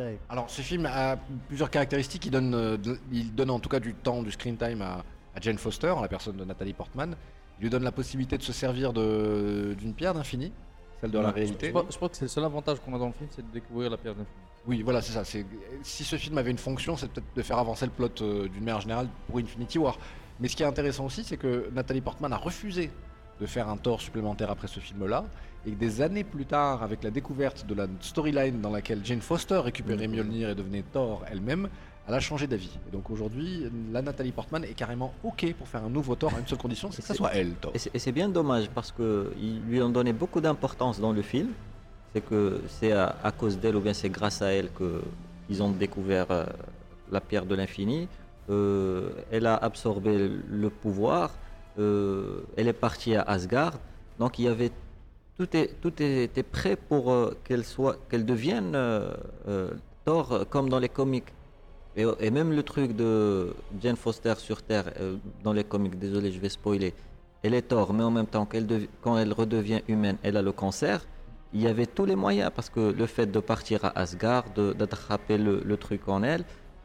dirais. 0.02 0.20
Alors, 0.30 0.50
ce 0.50 0.62
film 0.62 0.86
a 0.86 1.18
plusieurs 1.48 1.70
caractéristiques. 1.70 2.26
Il 2.26 2.32
donne, 2.32 2.54
euh, 2.54 2.78
il 3.12 3.34
donne 3.34 3.50
en 3.50 3.60
tout 3.60 3.70
cas 3.70 3.80
du 3.80 3.94
temps, 3.94 4.22
du 4.24 4.32
screen 4.32 4.58
time 4.58 4.82
à, 4.82 5.04
à 5.36 5.40
Jane 5.42 5.58
Foster, 5.58 5.90
en 5.90 6.02
la 6.02 6.08
personne 6.08 6.38
de 6.38 6.46
Nathalie 6.46 6.74
Portman. 6.74 7.16
Il 7.60 7.64
lui 7.64 7.70
donne 7.70 7.84
la 7.84 7.92
possibilité 7.92 8.38
de 8.38 8.44
se 8.44 8.54
servir 8.54 8.94
d'une 8.94 9.94
pierre 9.96 10.14
d'infini, 10.14 10.52
celle 11.02 11.12
de 11.12 11.20
la 11.20 11.30
Je 11.30 11.34
réalité. 11.34 11.70
crois, 11.70 11.86
je 11.90 11.96
crois 11.96 12.10
que 12.10 12.16
c'est 12.16 12.26
le 12.26 12.30
seul 12.30 12.44
avantage 12.44 12.80
qu'on 12.80 12.94
a 12.96 13.00
dans 13.00 13.08
le 13.08 13.14
film, 13.14 13.30
c'est 13.32 13.46
de 13.46 13.52
découvrir 13.52 13.90
la 13.90 13.98
pierre 13.98 14.14
d'infini. 14.14 14.36
Oui, 14.68 14.82
voilà, 14.84 15.02
c'est 15.02 15.14
ça. 15.14 15.24
Si 15.82 16.04
ce 16.04 16.16
film 16.18 16.38
avait 16.38 16.52
une 16.52 16.58
fonction, 16.58 16.98
c'est 16.98 17.10
peut-être 17.10 17.26
de 17.36 17.42
faire 17.42 17.58
avancer 17.58 17.86
le 17.86 17.92
plot 17.92 18.10
euh, 18.22 18.48
d'une 18.50 18.64
manière 18.64 18.82
générale 18.82 19.08
pour 19.28 19.40
Infinity 19.40 19.80
War. 19.80 19.98
Mais 20.40 20.50
ce 20.50 20.56
qui 20.56 20.62
est 20.64 20.66
intéressant 20.68 21.06
aussi, 21.06 21.24
c'est 21.24 21.38
que 21.38 21.70
Nathalie 21.74 22.02
Portman 22.02 22.32
a 22.34 22.38
refusé 22.38 22.92
de 23.40 23.46
faire 23.46 23.70
un 23.70 23.78
Thor 23.78 24.02
supplémentaire 24.02 24.52
après 24.52 24.68
ce 24.68 24.80
film-là, 24.80 25.24
et 25.68 25.72
des 25.72 26.02
années 26.02 26.24
plus 26.24 26.46
tard, 26.46 26.82
avec 26.82 27.04
la 27.04 27.12
découverte 27.12 27.66
de 27.68 27.74
la 27.76 27.88
storyline 28.00 28.62
dans 28.62 28.72
laquelle 28.72 29.02
Jane 29.04 29.22
Foster 29.22 29.58
récupérait 29.60 30.08
Mjolnir 30.08 30.50
et 30.50 30.56
devenait 30.56 30.84
Thor 30.94 31.24
elle-même, 31.30 31.68
elle 32.08 32.14
a 32.14 32.20
changé 32.22 32.48
d'avis. 32.48 32.72
Et 32.88 32.92
donc 32.92 33.10
aujourd'hui, 33.10 33.66
la 33.92 34.02
Nathalie 34.02 34.32
Portman 34.32 34.64
est 34.64 34.74
carrément 34.74 35.14
ok 35.24 35.54
pour 35.58 35.68
faire 35.68 35.84
un 35.84 35.90
nouveau 35.90 36.16
Thor 36.16 36.32
à 36.36 36.40
une 36.40 36.48
seule 36.48 36.58
condition, 36.58 36.90
c'est 36.92 37.02
que 37.02 37.08
ça 37.10 37.14
soit 37.14 37.34
elle, 37.36 37.52
Thor. 37.56 37.72
Et 37.76 38.00
c'est- 38.00 38.12
bien 38.14 38.30
dommage 38.30 38.70
parce 38.74 38.92
qu'ils 38.94 39.62
lui 39.68 39.82
ont 39.82 39.90
donné 39.90 40.14
beaucoup 40.14 40.40
d'importance 40.40 41.00
dans 41.02 41.12
le 41.12 41.22
film. 41.22 41.50
C'est 42.14 42.22
que 42.26 42.62
c'est 42.70 42.94
à, 42.94 43.18
à 43.24 43.32
cause 43.34 43.60
d'elle 43.60 43.76
ou 43.76 43.82
bien 43.82 43.94
c'est 43.94 44.10
grâce 44.10 44.42
à 44.42 44.48
elle 44.54 44.70
qu'ils 44.72 45.62
ont 45.62 45.72
découvert 45.72 46.28
euh, 46.32 46.46
la 47.12 47.20
pierre 47.20 47.46
de 47.46 47.54
l'infini. 47.56 48.08
Euh, 48.50 49.10
elle 49.30 49.46
a 49.46 49.56
absorbé 49.58 50.30
le 50.50 50.70
pouvoir. 50.70 51.32
euh, 51.78 52.40
elle 52.56 52.70
est 52.70 52.74
partie 52.88 53.14
à 53.16 53.22
Asgard. 53.24 53.74
Donc 54.18 54.40
il 54.40 54.46
y 54.46 54.48
avait 54.48 54.72
tout, 55.38 55.56
est, 55.56 55.80
tout 55.82 56.02
était 56.02 56.44
prêt 56.44 56.76
pour 56.76 57.12
euh, 57.12 57.38
qu'elle 57.44 57.64
soit 57.64 57.98
qu'elle 58.10 58.26
devienne 58.26 58.74
euh, 58.76 59.14
euh, 59.48 59.72
Thor 60.06 60.32
euh, 60.32 60.44
comme 60.46 60.70
dans 60.70 60.80
les 60.80 60.90
comics. 60.90 61.32
Et, 61.96 62.06
et 62.20 62.32
même 62.32 62.52
le 62.52 62.64
truc 62.64 62.96
de 62.96 63.54
Jane 63.82 63.96
Foster 63.96 64.36
sur 64.38 64.62
Terre 64.62 64.94
dans 65.44 65.52
les 65.52 65.64
comics, 65.64 65.98
désolé, 65.98 66.32
je 66.32 66.40
vais 66.40 66.50
spoiler. 66.50 66.94
Elle 67.42 67.56
est 67.56 67.64
Thor, 67.64 67.92
mais 67.92 68.04
en 68.04 68.12
même 68.12 68.28
temps, 68.28 68.48
quand 69.02 69.18
elle 69.18 69.34
redevient 69.34 69.82
humaine, 69.88 70.18
elle 70.22 70.38
a 70.38 70.44
le 70.44 70.52
cancer. 70.52 71.08
Il 71.54 71.62
y 71.62 71.68
avait 71.68 71.88
tous 71.88 72.06
les 72.06 72.16
moyens 72.16 72.52
parce 72.56 72.70
que 72.70 72.92
le 72.92 73.06
fait 73.08 73.26
de 73.26 73.40
partir 73.40 73.84
à 73.84 74.00
Asgard, 74.00 74.44
d'attraper 74.54 75.40
le, 75.40 75.64
le 75.66 75.78
truc 75.78 76.08
en 76.08 76.22
elle, 76.22 76.44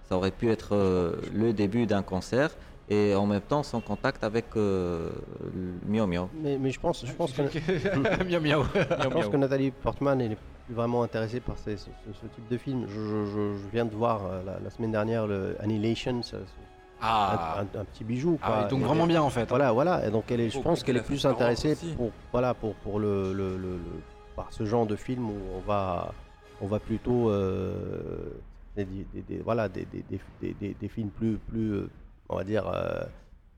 ça 0.09 0.17
aurait 0.17 0.31
pu 0.31 0.51
être 0.51 0.75
le 1.35 1.53
début 1.53 1.85
d'un 1.85 2.03
cancer 2.03 2.57
et 2.93 3.15
en 3.15 3.27
même 3.27 3.41
temps 3.41 3.63
son 3.63 3.81
contact 3.81 4.23
avec 4.25 4.47
euh, 4.57 5.11
Mio. 5.87 6.07
Mais, 6.07 6.59
mais 6.59 6.71
je 6.71 6.81
pense, 6.81 7.05
je 7.07 7.13
pense 7.13 7.33
que. 7.33 7.43
Je 7.53 9.09
pense 9.09 9.29
que 9.29 9.37
Nathalie 9.37 9.71
Portman 9.71 10.21
elle 10.21 10.33
est 10.33 10.39
vraiment 10.69 11.03
intéressée 11.03 11.41
par 11.41 11.57
ces- 11.59 11.77
ce, 11.77 11.87
ce- 12.07 12.13
ce 12.21 12.27
type 12.35 12.49
de 12.49 12.59
film. 12.59 12.85
Je, 12.89 12.95
je- 13.27 13.69
viens 13.73 13.85
de 13.87 13.95
voir 13.95 14.25
euh, 14.27 14.43
la, 14.45 14.59
la 14.61 14.71
semaine 14.71 14.93
dernière 14.93 15.27
le 15.27 15.57
Annihilation, 15.61 16.23
ça- 16.23 16.39
c'est 16.45 16.63
Ah, 17.01 17.59
un, 17.59 17.63
un- 17.63 17.81
un 17.81 17.85
petit 17.85 18.05
bijou. 18.05 18.39
Ah 18.43 18.47
quoi. 18.61 18.69
donc 18.69 18.81
Et- 18.81 18.85
vraiment 18.85 19.07
bien 19.07 19.23
en 19.23 19.31
fait. 19.31 19.43
hein. 19.43 19.47
Voilà, 19.49 19.73
voilà. 19.73 20.07
Et 20.07 20.11
donc 20.11 20.25
elle 20.31 20.41
est, 20.41 20.51
je 20.51 20.55
Faut 20.59 20.63
pense 20.63 20.81
que 20.81 20.87
qu'elle 20.87 20.99
est 20.99 21.03
plus 21.03 21.25
intéressée 21.27 21.77
pour 21.97 22.11
voilà 22.31 22.55
pour, 22.55 22.75
pour 22.77 22.99
le, 23.01 23.33
le- 23.33 23.57
le- 23.57 23.77
le- 23.77 24.01
par 24.37 24.53
ce 24.53 24.65
genre 24.65 24.87
de 24.87 24.97
film 24.97 25.31
où 25.31 25.37
on 25.57 25.61
va 25.61 26.13
on 26.61 26.67
va 26.67 26.79
plutôt 26.79 27.29
euh, 27.31 27.75
des, 28.77 28.85
des- 28.85 29.23
des- 29.29 29.39
voilà 29.43 29.69
des, 29.69 29.85
des- 29.87 30.05
des- 30.11 30.21
des- 30.41 30.55
des- 30.61 30.77
des 30.81 30.89
films 30.89 31.11
plus 31.11 31.39
plus 31.51 31.73
euh, 31.73 31.91
on 32.29 32.37
va 32.37 32.45
dire 32.45 32.67
euh, 32.69 33.03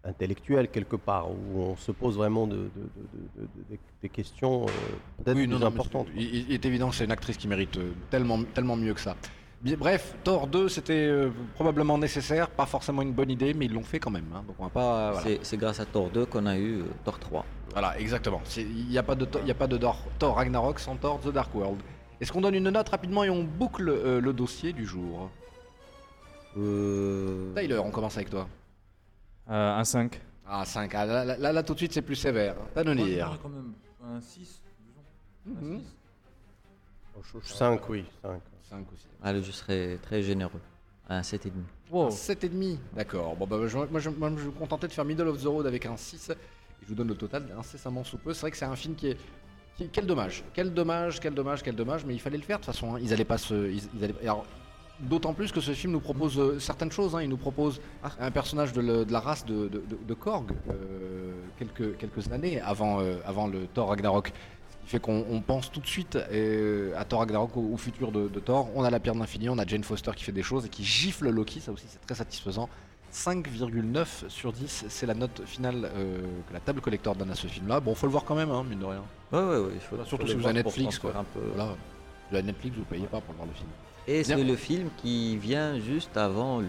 intellectuels 0.05 0.69
quelque 0.69 0.97
part 0.97 1.31
où 1.31 1.61
on 1.61 1.77
se 1.77 1.93
pose 1.93 2.17
vraiment 2.17 2.47
de, 2.47 2.57
de- 2.57 2.61
de- 2.63 2.69
de- 2.69 3.43
de- 3.43 3.47
de- 3.75 3.79
des 4.03 4.09
questions 4.09 4.63
euh, 4.65 4.67
peut-être 5.25 5.37
Oui, 5.37 5.45
plus 5.45 5.53
non, 5.53 5.59
non, 5.59 5.67
mais 5.71 5.75
importantes. 5.75 6.09
Il, 6.17 6.49
il 6.49 6.53
est 6.53 6.65
évident 6.67 6.91
que 6.91 6.97
c'est 6.97 7.05
une 7.05 7.13
actrice 7.13 7.37
qui 7.37 7.49
mérite 7.49 7.77
euh, 7.79 7.93
tellement, 8.11 8.43
tellement 8.43 8.77
mieux 8.77 8.93
que 8.95 9.01
ça. 9.01 9.17
Bref, 9.79 10.15
Thor 10.25 10.47
2, 10.47 10.69
c'était 10.69 10.93
euh, 11.07 11.31
probablement 11.55 11.97
nécessaire, 11.97 12.51
pas 12.51 12.67
forcément 12.67 13.01
une 13.01 13.13
bonne 13.15 13.31
idée, 13.31 13.55
mais 13.55 13.65
ils 13.65 13.73
l'ont 13.73 13.83
fait 13.83 13.99
quand 13.99 14.11
même. 14.11 14.27
hein. 14.35 14.45
donc 14.47 14.57
on 14.59 14.65
va 14.65 14.69
pas. 14.69 15.13
voilà. 15.13 15.27
C'est- 15.27 15.39
C'est 15.43 15.57
grâce 15.57 15.81
à 15.81 15.87
Thor 15.87 16.11
2 16.11 16.27
qu'on 16.27 16.45
a 16.45 16.59
eu 16.59 16.81
euh, 16.81 16.85
Thor 17.03 17.19
3. 17.19 17.47
Voilà, 17.73 17.99
exactement. 17.99 18.43
Il 18.59 18.89
n'y 18.91 18.99
a 18.99 19.03
pas 19.03 19.15
de, 19.15 19.25
Thor- 19.25 19.41
il 19.43 19.49
y 19.49 19.51
a 19.51 19.55
pas 19.55 19.67
de 19.67 19.79
Thor, 19.79 19.97
Thor 20.19 20.37
Ragnarok 20.37 20.79
sans 20.81 20.97
Thor 20.97 21.19
The 21.21 21.33
Dark 21.33 21.55
World. 21.55 21.81
Est-ce 22.21 22.31
qu'on 22.31 22.43
donne 22.43 22.55
une 22.57 22.69
note 22.69 22.91
rapidement 22.91 23.25
et 23.25 23.31
on 23.31 23.43
boucle 23.43 23.89
euh, 23.89 24.21
le 24.21 24.35
dossier 24.35 24.75
du 24.75 24.85
jour? 24.85 25.31
Tyler, 26.55 27.79
on 27.79 27.91
commence 27.91 28.17
avec 28.17 28.31
toi. 28.31 28.49
Euh, 29.51 29.73
un 29.77 29.85
5. 29.85 30.21
Ah, 30.47 30.65
5. 30.65 30.93
là, 30.93 31.05
là, 31.25 31.37
là, 31.37 31.53
là, 31.53 31.63
tout 31.63 31.73
de 31.75 31.79
suite, 31.79 31.93
c'est 31.93 32.03
plus 32.03 32.17
sévère. 32.17 32.55
Dire. 32.75 33.27
dirais 33.27 33.39
quand 33.43 33.49
même 33.49 33.73
un 34.05 34.21
6, 34.21 34.61
disons. 34.87 35.61
Un 35.61 35.65
Mhm. 35.75 35.81
6. 37.43 37.55
5 37.55 37.89
oui 37.89 38.05
5. 38.23 38.41
5 38.71 38.87
aussi. 38.93 39.07
allez, 39.23 39.43
je 39.43 39.53
serai 39.53 39.99
très 40.03 40.23
généreux. 40.23 40.61
Un 41.09 41.23
7,5. 41.23 41.53
Wow. 41.91 42.11
7,5. 42.11 42.79
D'accord. 42.95 43.37
Bon, 43.37 43.47
bah, 43.47 43.59
je, 43.67 43.77
moi, 43.77 43.87
je, 44.01 44.11
moi, 44.11 44.31
je 44.31 44.37
vais 44.37 44.47
me 44.47 44.51
contenter 44.53 44.87
de 44.89 44.93
faire 44.93 45.05
Middle 45.05 45.29
of 45.29 45.43
the 45.43 45.47
Road 45.47 45.67
avec 45.67 45.85
un 45.87 45.97
6. 45.97 46.31
Et 46.31 46.35
je 46.83 46.89
vous 46.89 46.95
donne 46.95 47.09
le 47.09 47.15
total 47.17 47.47
incessamment 47.59 48.03
sous 48.05 48.19
peu. 48.19 48.33
C'est 48.33 48.41
vrai 48.43 48.51
que 48.51 48.57
c'est 48.57 48.65
un 48.65 48.77
film 48.77 48.95
qui 48.95 49.09
est. 49.09 49.19
qui- 49.77 49.89
quel 49.91 50.07
dommage. 50.07 50.45
Quel 50.55 50.73
dommage, 50.73 51.21
quel 51.21 51.35
dommage, 51.35 51.63
quel 51.63 51.75
dommage. 51.77 52.05
Mais 52.05 52.15
il 52.15 52.21
fallait 52.21 52.37
le 52.39 52.43
faire 52.43 52.59
de 52.59 52.65
toute 52.65 52.73
façon. 52.75 52.95
hein. 52.95 52.99
Ils 53.03 53.13
allaient 53.13 53.25
pas 53.25 53.39
se. 53.39 53.71
Ils, 53.71 53.83
ils 53.95 54.05
allaient- 54.05 54.21
alors, 54.23 54.45
D'autant 55.01 55.35
plus 55.35 55.51
que 55.51 55.61
ce 55.61 55.73
film 55.73 55.93
nous 55.93 56.01
propose 56.01 56.39
euh, 56.39 56.59
certaines 56.61 56.93
choses. 56.93 57.17
hein. 57.17 57.23
Il 57.23 57.29
nous 57.29 57.37
propose 57.37 57.81
un 58.21 58.31
personnage 58.31 58.73
de, 58.73 58.81
le- 58.81 59.05
de 59.05 59.13
la 59.13 59.21
race 59.21 59.45
de, 59.45 59.67
de, 59.69 59.83
de- 59.89 59.99
de 60.07 60.15
Korg 60.15 60.53
euh, 60.71 61.33
quelques, 61.59 61.97
quelques 61.97 62.31
années 62.33 62.61
avant, 62.61 63.01
euh, 63.01 63.17
avant 63.27 63.49
le 63.49 63.67
Thor 63.67 63.89
Ragnarok. 63.89 64.29
Ce 64.29 64.77
qui 64.85 64.91
fait 64.91 65.01
qu'on 65.01 65.25
on 65.31 65.41
pense 65.41 65.73
tout 65.73 65.81
de 65.81 65.87
suite 65.87 66.17
à 66.17 67.05
Thor 67.07 67.21
Ragnarok, 67.21 67.57
au, 67.57 67.71
au 67.73 67.77
futur 67.77 68.13
de, 68.13 68.29
Thor. 68.39 68.69
On 68.77 68.85
a 68.85 68.91
la 68.91 69.01
pierre 69.01 69.15
de 69.15 69.21
l'infini, 69.21 69.49
on 69.49 69.59
a 69.59 69.67
Jane 69.67 69.83
Foster 69.83 70.13
qui 70.15 70.23
fait 70.25 70.33
des 70.33 70.43
choses 70.45 70.67
et 70.67 70.69
qui 70.69 70.85
gifle 70.85 71.29
Loki. 71.29 71.61
Ça 71.61 71.73
aussi, 71.73 71.87
c'est 71.89 72.01
très 72.07 72.15
satisfaisant. 72.15 72.69
5,9 73.13 74.29
sur 74.29 74.53
10, 74.53 74.87
c'est 74.89 75.07
la 75.07 75.15
note 75.15 75.43
finale 75.47 75.89
que 76.49 76.53
la 76.53 76.61
table 76.61 76.81
collector 76.81 77.15
donne 77.15 77.31
à 77.31 77.35
ce 77.35 77.47
film-là. 77.47 77.81
Bon, 77.81 77.95
faut 77.95 78.07
le 78.07 78.13
voir 78.13 78.25
quand 78.25 78.35
même, 78.35 78.51
hein, 78.51 78.65
mine 78.69 78.81
de 78.81 78.85
rien. 78.85 79.03
Ouais, 79.33 79.39
ouais, 79.41 79.59
ouais. 79.67 79.71
il 79.75 79.81
faut- 79.81 79.97
Surtout 80.05 80.27
faut 80.27 80.27
si 80.33 80.35
le 80.35 80.41
vous 80.41 80.47
avez 80.49 80.63
Netflix, 80.63 80.99
quoi. 80.99 81.13
Un 81.17 81.25
peu. 81.25 81.41
Voilà. 81.55 81.77
Vous 82.31 82.37
avez 82.37 82.45
Netflix, 82.47 82.77
vous 82.77 82.85
payez 82.85 83.07
pas 83.07 83.21
pour 83.21 83.35
voir 83.35 83.47
le 83.47 83.55
film. 83.55 83.69
Et 84.07 84.23
c'est 84.25 84.43
le 84.43 84.57
film 84.57 84.89
qui 84.99 85.37
vient 85.37 85.79
juste 85.81 86.17
avant 86.17 86.61
le- 86.61 86.67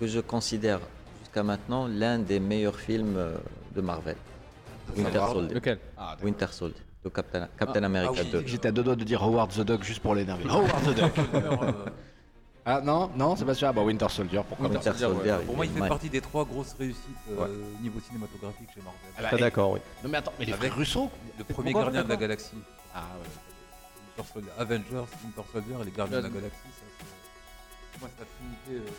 que 0.00 0.06
je 0.06 0.20
considère 0.20 0.80
jusqu'à 1.20 1.42
maintenant 1.42 1.86
l'un 1.88 2.18
des 2.18 2.40
meilleurs 2.40 2.78
films 2.78 3.16
euh, 3.16 3.36
de 3.74 3.80
Marvel. 3.80 4.16
Winter 4.96 5.20
Soldier. 5.32 5.54
Lequel? 5.54 5.78
Ah, 5.96 6.16
Winter 6.22 6.46
Soldier. 6.50 6.80
De 7.04 7.10
Captain, 7.10 7.48
Captain 7.58 7.82
America 7.84 8.12
ah 8.16 8.22
oui. 8.24 8.30
2. 8.30 8.42
J'étais 8.46 8.68
à 8.68 8.72
deux 8.72 8.82
doigts 8.82 8.96
de 8.96 9.04
dire 9.04 9.22
Howard 9.22 9.50
the 9.52 9.60
Duck 9.60 9.82
juste 9.84 10.00
pour 10.00 10.14
l'énerver. 10.14 10.44
Howard 10.48 10.82
the 10.84 10.94
Duck 10.94 11.12
euh, 11.34 11.72
Ah 12.64 12.80
non, 12.80 13.10
non, 13.14 13.36
c'est 13.36 13.44
pas 13.44 13.54
sûr. 13.54 13.68
Ah 13.68 13.72
bah 13.72 13.82
Winter 13.82 14.08
Soldier, 14.08 14.40
pourquoi 14.48 14.66
Winter 14.68 14.78
pas 14.90 14.96
Soldier, 14.96 15.06
Soldier. 15.16 15.32
ouais. 15.32 15.44
pour 15.44 15.56
moi, 15.56 15.66
il 15.66 15.72
fait 15.72 15.80
ouais. 15.82 15.88
partie 15.88 16.08
des 16.10 16.20
trois 16.22 16.44
grosses 16.44 16.74
réussites 16.78 17.02
euh, 17.38 17.46
niveau 17.82 18.00
cinématographique 18.00 18.68
chez 18.74 18.80
Marvel. 18.80 19.00
Ah 19.18 19.22
bah, 19.30 19.36
d'accord, 19.38 19.72
oui. 19.72 19.80
Non 20.02 20.08
mais 20.10 20.18
attends, 20.18 20.32
mais 20.38 20.46
les 20.46 20.52
Avec- 20.52 20.64
frères 20.70 20.78
Russo 20.78 21.10
Le 21.38 21.44
premier 21.44 21.72
gardien 21.74 22.02
de 22.04 22.08
la 22.08 22.16
galaxie, 22.16 22.56
Ah 22.94 23.02
ouais. 23.20 23.28
Winter 24.18 24.32
Soldier, 24.32 24.50
Avengers, 24.58 25.06
Winter 25.24 25.42
Soldier 25.52 25.74
et 25.80 25.84
les 25.84 25.90
gardiens 25.92 26.18
de 26.18 26.22
la 26.24 26.28
Ouais. 26.28 26.34
galaxie, 26.34 26.58
ça 26.64 26.84
c'est. 26.98 27.98
Pour 27.98 28.00
moi, 28.00 28.10
c'est 28.16 28.24
l'affinité. 28.24 28.88
Euh... 28.88 28.90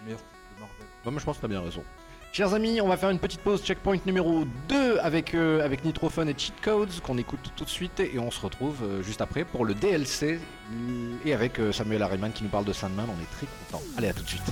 le 0.00 0.04
meilleur 0.04 0.18
titre 0.18 0.30
de 0.56 0.60
Marvel. 0.60 0.86
Bon, 1.04 1.10
moi 1.12 1.20
je 1.20 1.24
pense 1.24 1.36
que 1.36 1.42
t'as 1.42 1.48
bien 1.48 1.60
raison. 1.62 1.84
Chers 2.32 2.52
amis, 2.52 2.80
on 2.82 2.88
va 2.88 2.96
faire 2.98 3.08
une 3.10 3.18
petite 3.18 3.40
pause 3.40 3.62
checkpoint 3.64 3.96
numéro 4.04 4.44
2 4.68 4.98
avec, 4.98 5.34
euh, 5.34 5.64
avec 5.64 5.84
Nitrophone 5.84 6.28
et 6.28 6.34
Cheat 6.36 6.60
Codes 6.60 7.00
qu'on 7.00 7.16
écoute 7.16 7.52
tout 7.56 7.64
de 7.64 7.70
suite 7.70 7.98
et 8.00 8.18
on 8.18 8.30
se 8.30 8.40
retrouve 8.40 8.82
euh, 8.82 9.02
juste 9.02 9.22
après 9.22 9.44
pour 9.44 9.64
le 9.64 9.72
DLC 9.72 10.38
et 11.24 11.32
avec 11.32 11.58
euh, 11.58 11.72
Samuel 11.72 12.02
Harriman 12.02 12.32
qui 12.32 12.42
nous 12.42 12.50
parle 12.50 12.66
de 12.66 12.74
Sandman, 12.74 13.06
on 13.08 13.22
est 13.22 13.30
très 13.30 13.46
content. 13.70 13.82
Allez, 13.96 14.08
à 14.08 14.12
tout 14.12 14.22
de 14.22 14.28
suite. 14.28 14.42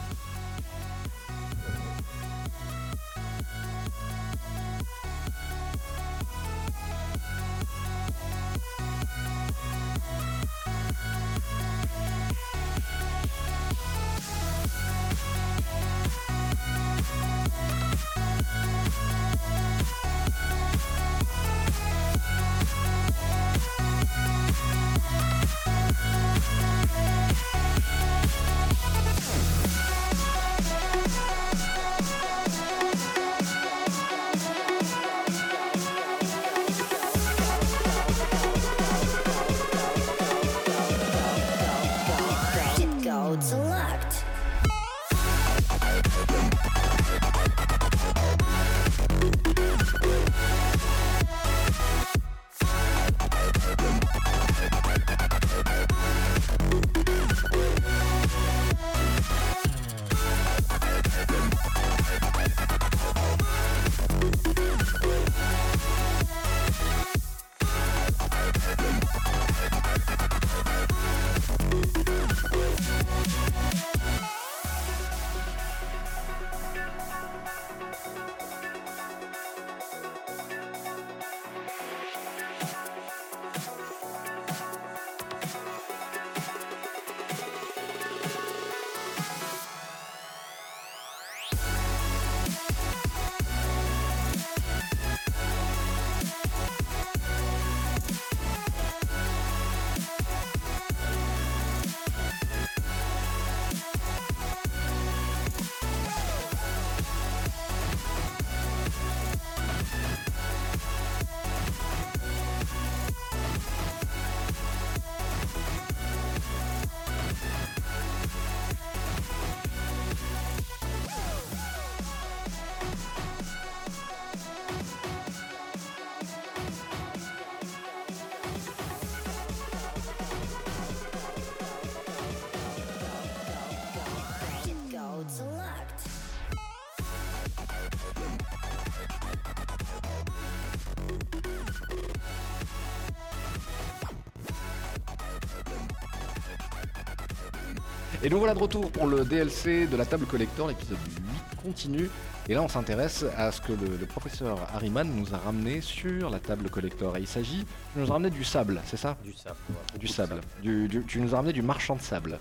Nous 148.35 148.40
voilà 148.40 148.55
de 148.55 148.59
retour 148.59 148.90
pour 148.90 149.06
le 149.06 149.24
DLC 149.24 149.86
de 149.86 149.97
la 149.97 150.05
table 150.05 150.27
collector, 150.27 150.66
l'épisode 150.66 150.98
8 151.06 151.62
continue. 151.62 152.11
Et 152.48 152.55
là, 152.55 152.62
on 152.62 152.69
s'intéresse 152.69 153.24
à 153.39 153.52
ce 153.52 153.61
que 153.61 153.70
le, 153.73 153.97
le 153.97 154.06
professeur 154.06 154.59
Harriman 154.74 155.09
nous 155.09 155.32
a 155.32 155.39
ramené 155.39 155.81
sur 155.81 156.28
la 156.31 156.40
table 156.40 156.69
collector. 156.69 157.16
Et 157.16 157.20
il 157.20 157.28
s'agit, 157.28 157.65
tu 157.93 158.01
nous 158.01 158.11
as 158.11 158.12
ramené 158.15 158.31
du 158.31 158.43
sable, 158.43 158.81
c'est 158.86 158.97
ça? 158.97 159.16
Du 159.23 159.32
sable. 159.35 159.56
Du 160.01 160.09
sable. 160.09 160.40
Du- 160.62 160.89
du- 160.89 161.05
tu 161.05 161.20
nous 161.20 161.32
as 161.32 161.36
ramené 161.36 161.52
du 161.52 161.62
marchand 161.62 161.94
de 161.94 162.01
sable. 162.01 162.40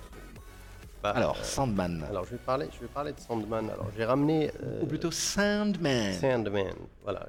Bah, 1.03 1.11
Alors, 1.11 1.37
euh, 1.39 1.43
Sandman. 1.43 2.03
alors 2.09 2.25
je 2.25 2.31
vais 2.31 2.37
parler, 2.37 2.67
je 2.73 2.79
vais 2.79 2.87
parler 2.91 3.11
de 3.13 3.19
Sandman. 3.19 3.69
Alors 3.69 3.89
j'ai 3.95 4.03
ramené. 4.05 4.51
euh, 4.63 4.81
Ou 4.81 4.87
plutôt 4.87 5.11
Sandman. 5.11 6.13
Sandman. 6.13 6.73
Voilà, 7.03 7.27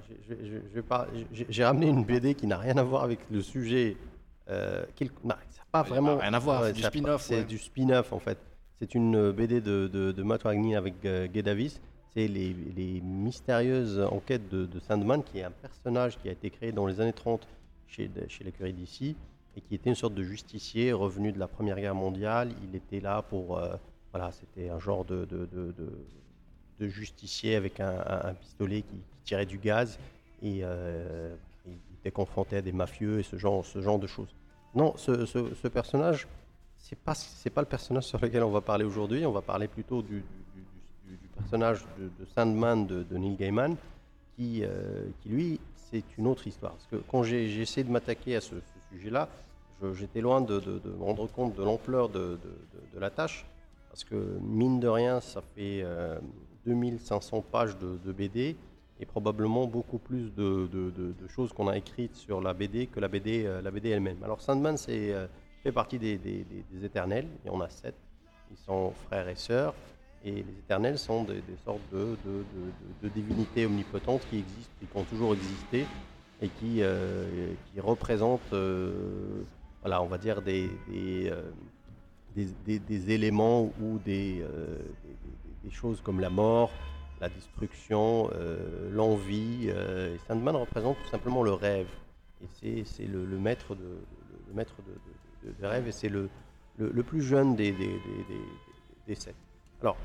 j'ai- 1.51 1.65
ramené 1.65 1.89
une 1.89 2.03
BD 2.05 2.35
qui 2.35 2.47
n'a 2.47 2.57
rien 2.57 2.79
à 2.79 2.83
voir 2.83 3.03
avec 3.05 3.19
le 3.31 3.43
sujet. 3.43 3.99
Euh, 4.49 4.85
qu'il- 4.97 5.11
non, 5.23 5.35
ça 5.51 5.59
n'a 5.61 5.67
pas 5.71 5.83
vraiment. 5.83 6.17
rien 6.17 6.33
à 6.33 6.39
voir, 6.39 6.65
c'est 6.65 6.73
du 6.73 6.83
spin-off, 6.83 7.23
C'est 7.23 7.37
ouais. 7.37 7.45
du 7.45 7.59
spin-off 7.59 8.13
en 8.13 8.19
fait. 8.19 8.39
C'est 8.79 8.95
une 8.95 9.17
euh, 9.17 9.33
BD 9.33 9.61
de, 9.61 9.89
de, 9.89 10.13
de 10.13 10.23
Matt 10.23 10.43
Wagner 10.45 10.77
avec 10.77 10.95
euh, 11.05 11.27
Guy 11.27 11.43
Davis. 11.43 11.81
C'est 12.13 12.29
les, 12.29 12.55
mystérieuses 13.03 14.01
enquêtes 14.01 14.49
de, 14.49 14.69
Sandman, 14.79 15.23
qui 15.25 15.39
est 15.39 15.45
un 15.45 15.51
personnage 15.51 16.17
qui 16.19 16.29
a 16.29 16.33
été 16.33 16.49
créé 16.51 16.71
dans 16.71 16.87
les 16.87 17.01
années 17.01 17.13
30 17.13 17.47
chez, 17.89 18.09
chez 18.29 18.45
l'écurie 18.45 18.73
d'ici 18.73 19.17
et 19.57 19.61
qui 19.61 19.75
était 19.75 19.91
une 19.91 19.97
sorte 19.97 20.15
de 20.15 20.23
justicier 20.23 20.93
revenu 20.93 21.33
de 21.33 21.39
la 21.41 21.49
Première 21.49 21.77
Guerre 21.77 21.95
mondiale. 21.95 22.53
Il 22.69 22.77
était 22.77 23.01
là 23.01 23.23
pour. 23.23 23.59
euh, 23.59 23.75
voilà, 24.13 24.31
c'était 24.31 24.69
un 24.69 24.79
genre 24.79 25.05
de, 25.05 25.25
de, 25.25 25.47
de- 25.53 26.89
justicier 26.89 27.57
avec 27.57 27.81
un, 27.81 28.35
pistolet 28.41 28.83
qui, 28.83 28.97
tirait 29.25 29.47
du 29.47 29.57
gaz 29.57 29.99
et 30.43 30.59
il 30.59 31.79
était 31.99 32.11
confronté 32.11 32.59
à 32.59 32.63
des 32.63 32.73
mafieux 32.73 33.21
et 33.21 33.23
ce 33.23 33.37
genre, 33.37 33.65
ce 33.65 33.81
genre 33.81 33.99
de 33.99 34.07
choses. 34.07 34.29
Non, 34.75 34.95
ce- 34.97 35.25
ce 35.25 35.69
personnage, 35.69 36.29
c'est 36.85 36.99
pas 36.99 37.15
c'est 37.15 37.49
pas 37.51 37.63
le 37.63 37.67
personnage 37.67 38.05
sur 38.05 38.21
lequel 38.21 38.43
on 38.43 38.51
va 38.51 38.61
parler 38.61 38.85
aujourd'hui. 38.85 39.25
On 39.25 39.33
va 39.33 39.41
parler 39.41 39.69
plutôt 39.69 40.03
du, 40.03 40.23
du- 40.55 41.17
personnage 41.35 41.85
de, 41.99 42.25
Sandman 42.37 42.87
de, 42.87 43.05
Neil 43.17 43.37
Gaiman, 43.37 43.77
qui, 44.37 44.63
euh, 44.63 45.07
qui 45.21 45.29
lui, 45.31 45.61
c'est 45.75 46.05
une 46.19 46.27
autre 46.27 46.47
histoire. 46.47 46.73
Parce 46.73 46.87
que 46.87 46.97
quand 47.11 47.23
j'ai 47.23 47.61
essayé 47.61 47.85
de 47.85 47.91
m'attaquer 47.91 48.37
à 48.37 48.41
ce, 48.41 48.55
sujet-là, 48.93 49.29
je- 49.83 49.95
j'étais 49.95 50.21
loin 50.21 50.41
de, 50.41 50.63
rendre 51.01 51.27
compte 51.29 51.57
de 51.57 51.63
l'ampleur 51.63 52.09
de, 52.09 52.39
la 52.99 53.11
tâche. 53.11 53.47
Parce 53.89 54.05
que 54.05 54.39
mine 54.43 54.79
de 54.79 54.89
rien, 54.89 55.21
ça 55.21 55.41
fait 55.41 55.81
euh, 55.83 56.19
2500 56.67 57.43
pages 57.51 57.77
de, 57.79 58.13
BD 58.13 58.57
et 59.01 59.07
probablement 59.07 59.67
beaucoup 59.67 59.99
plus 59.99 60.33
de 60.35 60.69
choses 61.29 61.53
qu'on 61.53 61.69
a 61.69 61.77
écrites 61.77 62.15
sur 62.15 62.41
la 62.41 62.53
BD 62.53 62.87
que 62.87 63.01
la 63.01 63.09
BD, 63.09 63.45
euh, 63.47 63.63
la 63.63 63.71
BD 63.71 63.89
elle-même. 63.89 64.23
Alors 64.23 64.41
Sandman 64.41 64.77
c'est, 64.77 65.13
euh, 65.13 65.27
fait 65.65 65.73
partie 65.73 65.99
des, 65.99 66.21
éternels, 66.85 67.27
il 67.43 67.49
y 67.49 67.51
en 67.51 67.61
a 67.63 67.71
sept, 67.71 67.95
ils 68.51 68.57
sont 68.59 68.93
frères 69.07 69.27
et 69.29 69.35
sœurs, 69.35 69.75
et 70.23 70.31
les 70.31 70.59
éternels 70.59 70.99
sont 70.99 71.25
des, 71.25 71.43
sortes 71.65 71.81
de, 71.91 73.09
divinités 73.09 73.65
omnipotentes 73.65 74.27
qui 74.29 74.39
existent, 74.41 74.73
qui 74.79 74.87
ont 74.95 75.05
toujours 75.05 75.33
existé 75.33 75.87
et 76.43 76.49
qui, 76.49 76.83
euh, 76.83 77.55
représentent, 77.79 78.53
euh, 78.53 79.43
voilà, 79.81 80.03
on 80.03 80.07
va 80.07 80.19
dire, 80.19 80.43
des, 80.43 80.69
euh, 80.95 81.51
éléments 83.09 83.73
ou 83.81 83.99
des, 84.05 84.45
choses 85.71 86.03
comme 86.03 86.21
la 86.21 86.31
mort, 86.31 86.71
la 87.23 87.31
destruction, 87.31 88.31
l'envie. 88.93 89.69
euh, 89.69 90.15
et 90.15 90.19
Sandman 90.29 90.57
représente 90.57 90.97
tout 91.03 91.09
simplement 91.11 91.43
le 91.43 91.53
rêve. 91.55 91.89
Et 92.63 92.85
c'est- 92.85 93.07
le 93.07 93.39
maître 93.39 93.75
de, 93.75 93.85
de- 93.85 95.24
de- 95.61 95.67
rêve 95.67 95.87
et 95.89 95.93
c'est 95.93 96.09
le, 96.09 96.29
le, 96.79 96.91
le 96.91 97.03
plus 97.03 97.23
jeune 97.23 97.55
des, 97.57 97.73
des, 97.73 97.87
des, 99.07 99.15
sept. 99.15 99.35
Alors, 99.81 99.97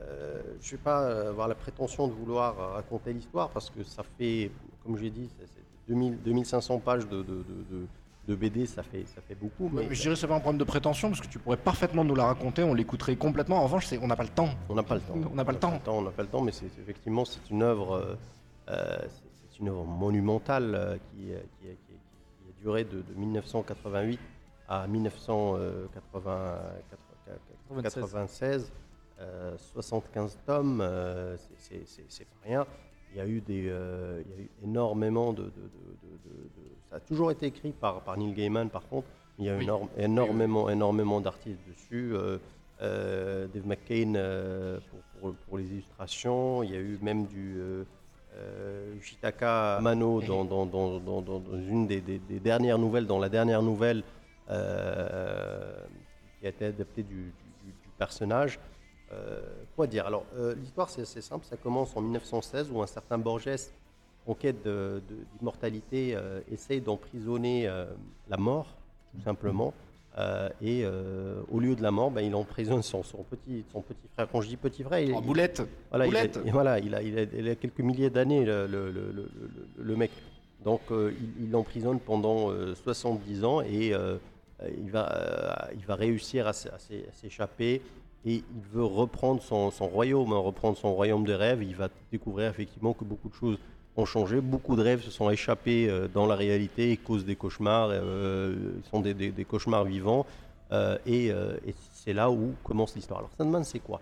euh, 0.00 0.40
je 0.60 0.72
ne 0.72 0.76
vais 0.78 0.82
pas 0.82 1.28
avoir 1.28 1.48
la 1.48 1.54
prétention 1.54 2.08
de 2.08 2.12
vouloir 2.12 2.56
raconter 2.74 3.12
l'histoire 3.12 3.50
parce 3.50 3.70
que 3.70 3.82
ça 3.84 4.02
fait, 4.18 4.50
comme 4.82 4.96
j'ai 4.96 5.10
dit, 5.10 5.28
c'est- 5.38 5.46
c'est 5.46 5.62
2000 5.88 6.18
2500 6.22 6.78
pages 6.78 7.06
de, 7.08 7.18
de, 7.18 7.22
de- 7.22 7.42
de- 7.70 7.86
de 8.26 8.34
BD, 8.34 8.64
ça 8.64 8.82
fait, 8.82 9.04
ça 9.06 9.20
fait 9.20 9.34
beaucoup. 9.34 9.68
Mais 9.70 9.86
Mais 9.86 9.94
je 9.94 10.00
dirais 10.00 10.14
que 10.14 10.20
c'est 10.20 10.26
pas 10.26 10.36
un 10.36 10.40
problème 10.40 10.58
de 10.58 10.64
prétention 10.64 11.08
parce 11.10 11.20
que 11.20 11.26
tu 11.26 11.38
pourrais 11.38 11.58
parfaitement 11.58 12.04
nous 12.04 12.14
la 12.14 12.24
raconter, 12.24 12.62
on 12.62 12.72
l'écouterait 12.72 13.16
complètement. 13.16 13.58
En 13.58 13.64
revanche, 13.64 13.84
c'est- 13.86 13.98
on 13.98 14.06
n'a 14.06 14.16
pas 14.16 14.22
le 14.22 14.30
temps. 14.30 14.48
On 14.70 14.74
n'a 14.74 14.82
pas 14.82 14.94
le 14.94 15.02
temps. 15.02 15.14
On 15.30 15.34
n'a 15.34 15.44
pas 15.44 15.52
le 15.52 15.58
temps. 15.58 15.80
On 15.88 16.02
n'a 16.02 16.10
pas 16.10 16.22
le 16.22 16.28
temps, 16.28 16.40
mais 16.40 16.52
c'est 16.52 16.64
effectivement 16.80 17.26
c'est 17.26 17.50
une 17.50 17.62
œuvre, 17.62 18.16
euh, 18.70 18.96
c'est- 19.02 19.58
une 19.60 19.68
œuvre 19.68 19.84
monumentale 19.84 20.74
euh, 20.74 20.96
qui, 20.96 21.26
qui, 21.26 21.32
a- 21.34 21.36
qui 21.38 21.68
a- 21.68 21.74
qui 21.74 22.50
a 22.50 22.62
duré 22.62 22.84
de 22.84 23.04
1988 23.14 24.18
à 24.82 24.86
1996, 27.70 28.72
75 29.56 30.38
tomes, 30.46 30.80
euh, 30.80 31.36
c'est- 31.58 32.24
pas 32.24 32.30
rien. 32.44 32.66
Il 33.12 33.18
y 33.18 33.20
a 33.20 33.26
eu 33.26 33.40
des, 33.40 33.66
euh, 33.68 34.22
il 34.26 34.30
y 34.32 34.34
a 34.34 34.42
eu 34.42 34.50
énormément 34.64 35.32
de, 35.32 35.42
de- 35.44 35.48
de- 35.48 35.50
de- 35.50 36.18
de- 36.24 36.42
de- 36.42 36.74
ça 36.90 36.96
a 36.96 37.00
toujours 37.00 37.30
été 37.30 37.46
écrit 37.46 37.70
par, 37.72 38.00
par 38.00 38.16
Neil 38.18 38.32
Gaiman 38.32 38.68
par 38.68 38.86
contre. 38.88 39.06
Il 39.38 39.44
y 39.44 39.48
a 39.48 39.54
eu 39.54 39.58
Oui. 39.58 39.64
énorme- 39.64 39.88
énormément, 39.96 40.68
énormément 40.68 41.20
d'artistes 41.20 41.60
dessus. 41.68 42.12
euh, 42.14 42.38
euh, 42.82 43.46
Dave 43.54 43.66
McCain 43.68 44.14
euh, 44.16 44.80
pour, 44.90 44.98
pour- 45.20 45.34
pour 45.46 45.58
les 45.58 45.64
illustrations. 45.70 46.64
Il 46.64 46.70
y 46.72 46.76
a 46.76 46.80
eu 46.80 46.98
même 47.00 47.26
du 47.26 47.54
euh, 47.60 47.84
euh, 48.36 48.94
Shitaka 49.00 49.78
Mano 49.80 50.20
dans, 50.20 50.44
dans- 50.44 50.66
dans- 50.66 50.98
dans- 50.98 51.22
dans- 51.22 51.38
dans 51.38 51.56
une 51.56 51.86
des, 51.86 52.00
des- 52.00 52.18
des 52.18 52.40
dernières 52.40 52.78
nouvelles, 52.78 53.06
dans 53.06 53.20
la 53.20 53.28
dernière 53.28 53.62
nouvelle 53.62 53.98
euh, 53.98 54.23
qui 56.40 56.46
a 56.46 56.48
été 56.50 56.66
adaptée 56.66 57.02
du, 57.02 57.14
du- 57.14 57.72
du 57.72 57.88
personnage. 57.98 58.58
Euh, 59.12 59.40
quoi 59.76 59.86
dire? 59.86 60.06
Alors, 60.06 60.24
euh, 60.36 60.54
l'histoire, 60.54 60.90
c'est 60.90 61.02
assez 61.02 61.20
simple. 61.20 61.44
Ça 61.46 61.56
commence 61.56 61.96
en 61.96 62.00
1916 62.00 62.70
où 62.72 62.82
un 62.82 62.86
certain 62.86 63.18
Borges, 63.18 63.48
en 64.26 64.34
quête 64.34 64.62
d'immortalité, 65.38 66.14
euh, 66.16 66.40
essaye 66.50 66.80
d'emprisonner 66.80 67.68
euh, 67.68 67.86
la 68.28 68.36
mort, 68.36 68.66
tout 69.14 69.22
simplement. 69.22 69.72
Euh, 70.16 70.48
et 70.62 70.82
euh, 70.84 71.40
au 71.50 71.58
lieu 71.58 71.74
de 71.74 71.82
la 71.82 71.90
mort, 71.90 72.10
ben, 72.10 72.20
il 72.20 72.34
emprisonne 72.36 72.82
son, 72.82 73.02
son 73.02 73.24
petit, 73.24 73.64
son 73.72 73.80
petit 73.82 74.06
frère. 74.14 74.28
Quand 74.30 74.40
je 74.40 74.48
dis 74.48 74.56
petit 74.56 74.82
frère, 74.84 75.00
il, 75.00 75.12
En 75.14 75.20
il- 75.20 75.26
boulette. 75.26 75.62
voilà, 75.90 76.06
il 76.06 76.16
a, 76.16 76.20
Boulette. 76.20 76.40
et 76.46 76.50
voilà, 76.52 76.78
il 76.78 76.94
a, 76.94 77.02
il, 77.02 77.18
a, 77.18 77.22
il 77.22 77.48
a 77.48 77.54
quelques 77.56 77.80
milliers 77.80 78.10
d'années, 78.10 78.44
le, 78.44 78.66
le- 78.66 78.90
le- 78.92 79.10
le- 79.12 79.30
le- 79.42 79.68
le 79.84 79.96
mec. 79.96 80.12
Donc, 80.64 80.80
euh, 80.92 81.12
il 81.40 81.50
l'emprisonne 81.50 81.98
pendant 82.00 82.50
euh, 82.50 82.74
70 82.76 83.44
ans 83.44 83.60
et 83.60 83.92
euh, 83.92 83.98
euh, 83.98 84.18
il, 84.82 84.90
va, 84.90 85.12
euh, 85.12 85.74
il 85.74 85.84
va 85.86 85.94
réussir 85.94 86.46
à, 86.46 86.52
s'échapper 86.52 87.82
et 88.26 88.36
il 88.36 88.42
veut 88.72 88.84
reprendre 88.84 89.42
son, 89.42 89.70
royaume, 89.86 90.32
hein, 90.32 90.38
reprendre 90.38 90.76
son 90.76 90.94
royaume 90.94 91.24
de 91.24 91.34
rêve. 91.34 91.62
Il 91.62 91.76
va 91.76 91.88
découvrir 92.10 92.48
effectivement 92.50 92.92
que 92.94 93.04
beaucoup 93.04 93.28
de 93.28 93.34
choses 93.34 93.58
ont 93.96 94.06
changé. 94.06 94.40
Beaucoup 94.40 94.76
de 94.76 94.82
rêves 94.82 95.02
se 95.02 95.10
sont 95.10 95.30
échappés 95.30 95.88
euh, 95.88 96.08
dans 96.08 96.26
la 96.26 96.34
réalité 96.34 96.90
et 96.92 96.96
causent 96.96 97.24
des 97.26 97.36
cauchemars. 97.36 97.90
euh, 97.92 98.54
sont 98.90 99.00
des, 99.00 99.14
des- 99.14 99.30
des 99.30 99.44
cauchemars 99.44 99.84
vivants. 99.84 100.26
Euh, 100.72 100.96
et 101.06 101.30
euh, 101.30 101.56
et 101.66 101.74
c'est 101.92 102.14
là 102.14 102.30
où 102.30 102.54
commence 102.64 102.94
l'histoire. 102.96 103.18
Alors, 103.20 103.30
Sandman, 103.36 103.62
c'est 103.64 103.78
quoi? 103.80 104.00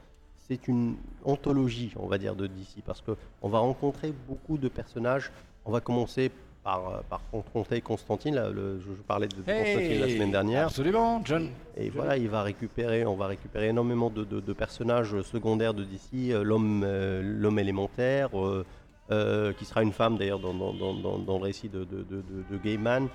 C'est 0.49 0.69
une 0.69 0.95
anthologie, 1.25 1.93
on 1.97 2.07
va 2.07 2.19
dire, 2.19 2.35
de 2.37 2.47
DC, 2.47 2.83
parce 2.87 3.01
qu'on 3.03 3.49
va 3.49 3.59
rencontrer 3.59 4.13
beaucoup 4.29 4.59
de 4.59 4.69
personnages. 4.69 5.31
On 5.65 5.73
va 5.73 5.81
commencer 5.81 6.31
par, 6.65 6.89
euh, 6.89 7.01
par 7.09 7.21
confronter 7.31 7.81
Constantine, 7.81 8.35
là, 8.35 8.49
le- 8.51 8.79
je, 8.81 8.85
je 8.87 9.03
parlais 9.03 9.27
de 9.27 9.35
Constantine 9.35 10.01
la 10.01 10.07
Hey 10.07 10.15
semaine 10.15 10.31
dernière. 10.31 10.67
Absolument, 10.67 11.21
John. 11.25 11.49
Et 11.77 11.91
voilà, 11.91 12.17
il 12.17 12.29
va 12.29 12.43
récupérer, 12.43 13.05
on 13.05 13.17
va 13.17 13.27
récupérer 13.27 13.69
énormément 13.69 14.11
de, 14.11 14.25
de- 14.25 14.41
de 14.41 14.53
personnages 14.53 15.21
secondaires 15.23 15.75
de 15.75 15.85
DC, 15.85 16.31
euh, 16.33 16.43
l'homme, 16.43 16.83
euh, 16.85 17.23
l'homme 17.25 17.59
élémentaire, 17.59 18.29
euh, 18.39 18.65
euh, 19.11 19.53
qui 19.55 19.65
sera 19.65 19.83
une 19.83 19.93
femme 19.93 20.17
d'ailleurs 20.17 20.39
dans, 20.39 20.55
dans- 20.55 20.73
dans- 20.73 20.95
le 21.39 21.43
récit 21.45 21.69
de, 21.69 21.81
de, 21.85 22.03
de, 22.09 22.23
Gaiman. 22.63 23.09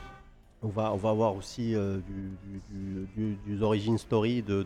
On 0.64 0.68
va, 0.70 0.92
on 0.92 0.98
va 0.98 1.12
avoir 1.12 1.36
aussi 1.36 1.74
du, 1.76 2.32
du, 3.16 3.38
du, 3.46 3.64
origin 3.64 3.98
story 3.98 4.42
de, 4.42 4.64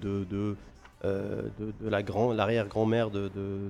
euh, 1.04 1.44
de- 1.60 1.74
de 1.84 1.90
la 1.90 2.04
grand, 2.04 2.32
l'arrière-grand-mère 2.34 3.10
de, 3.10 3.24
de, 3.30 3.30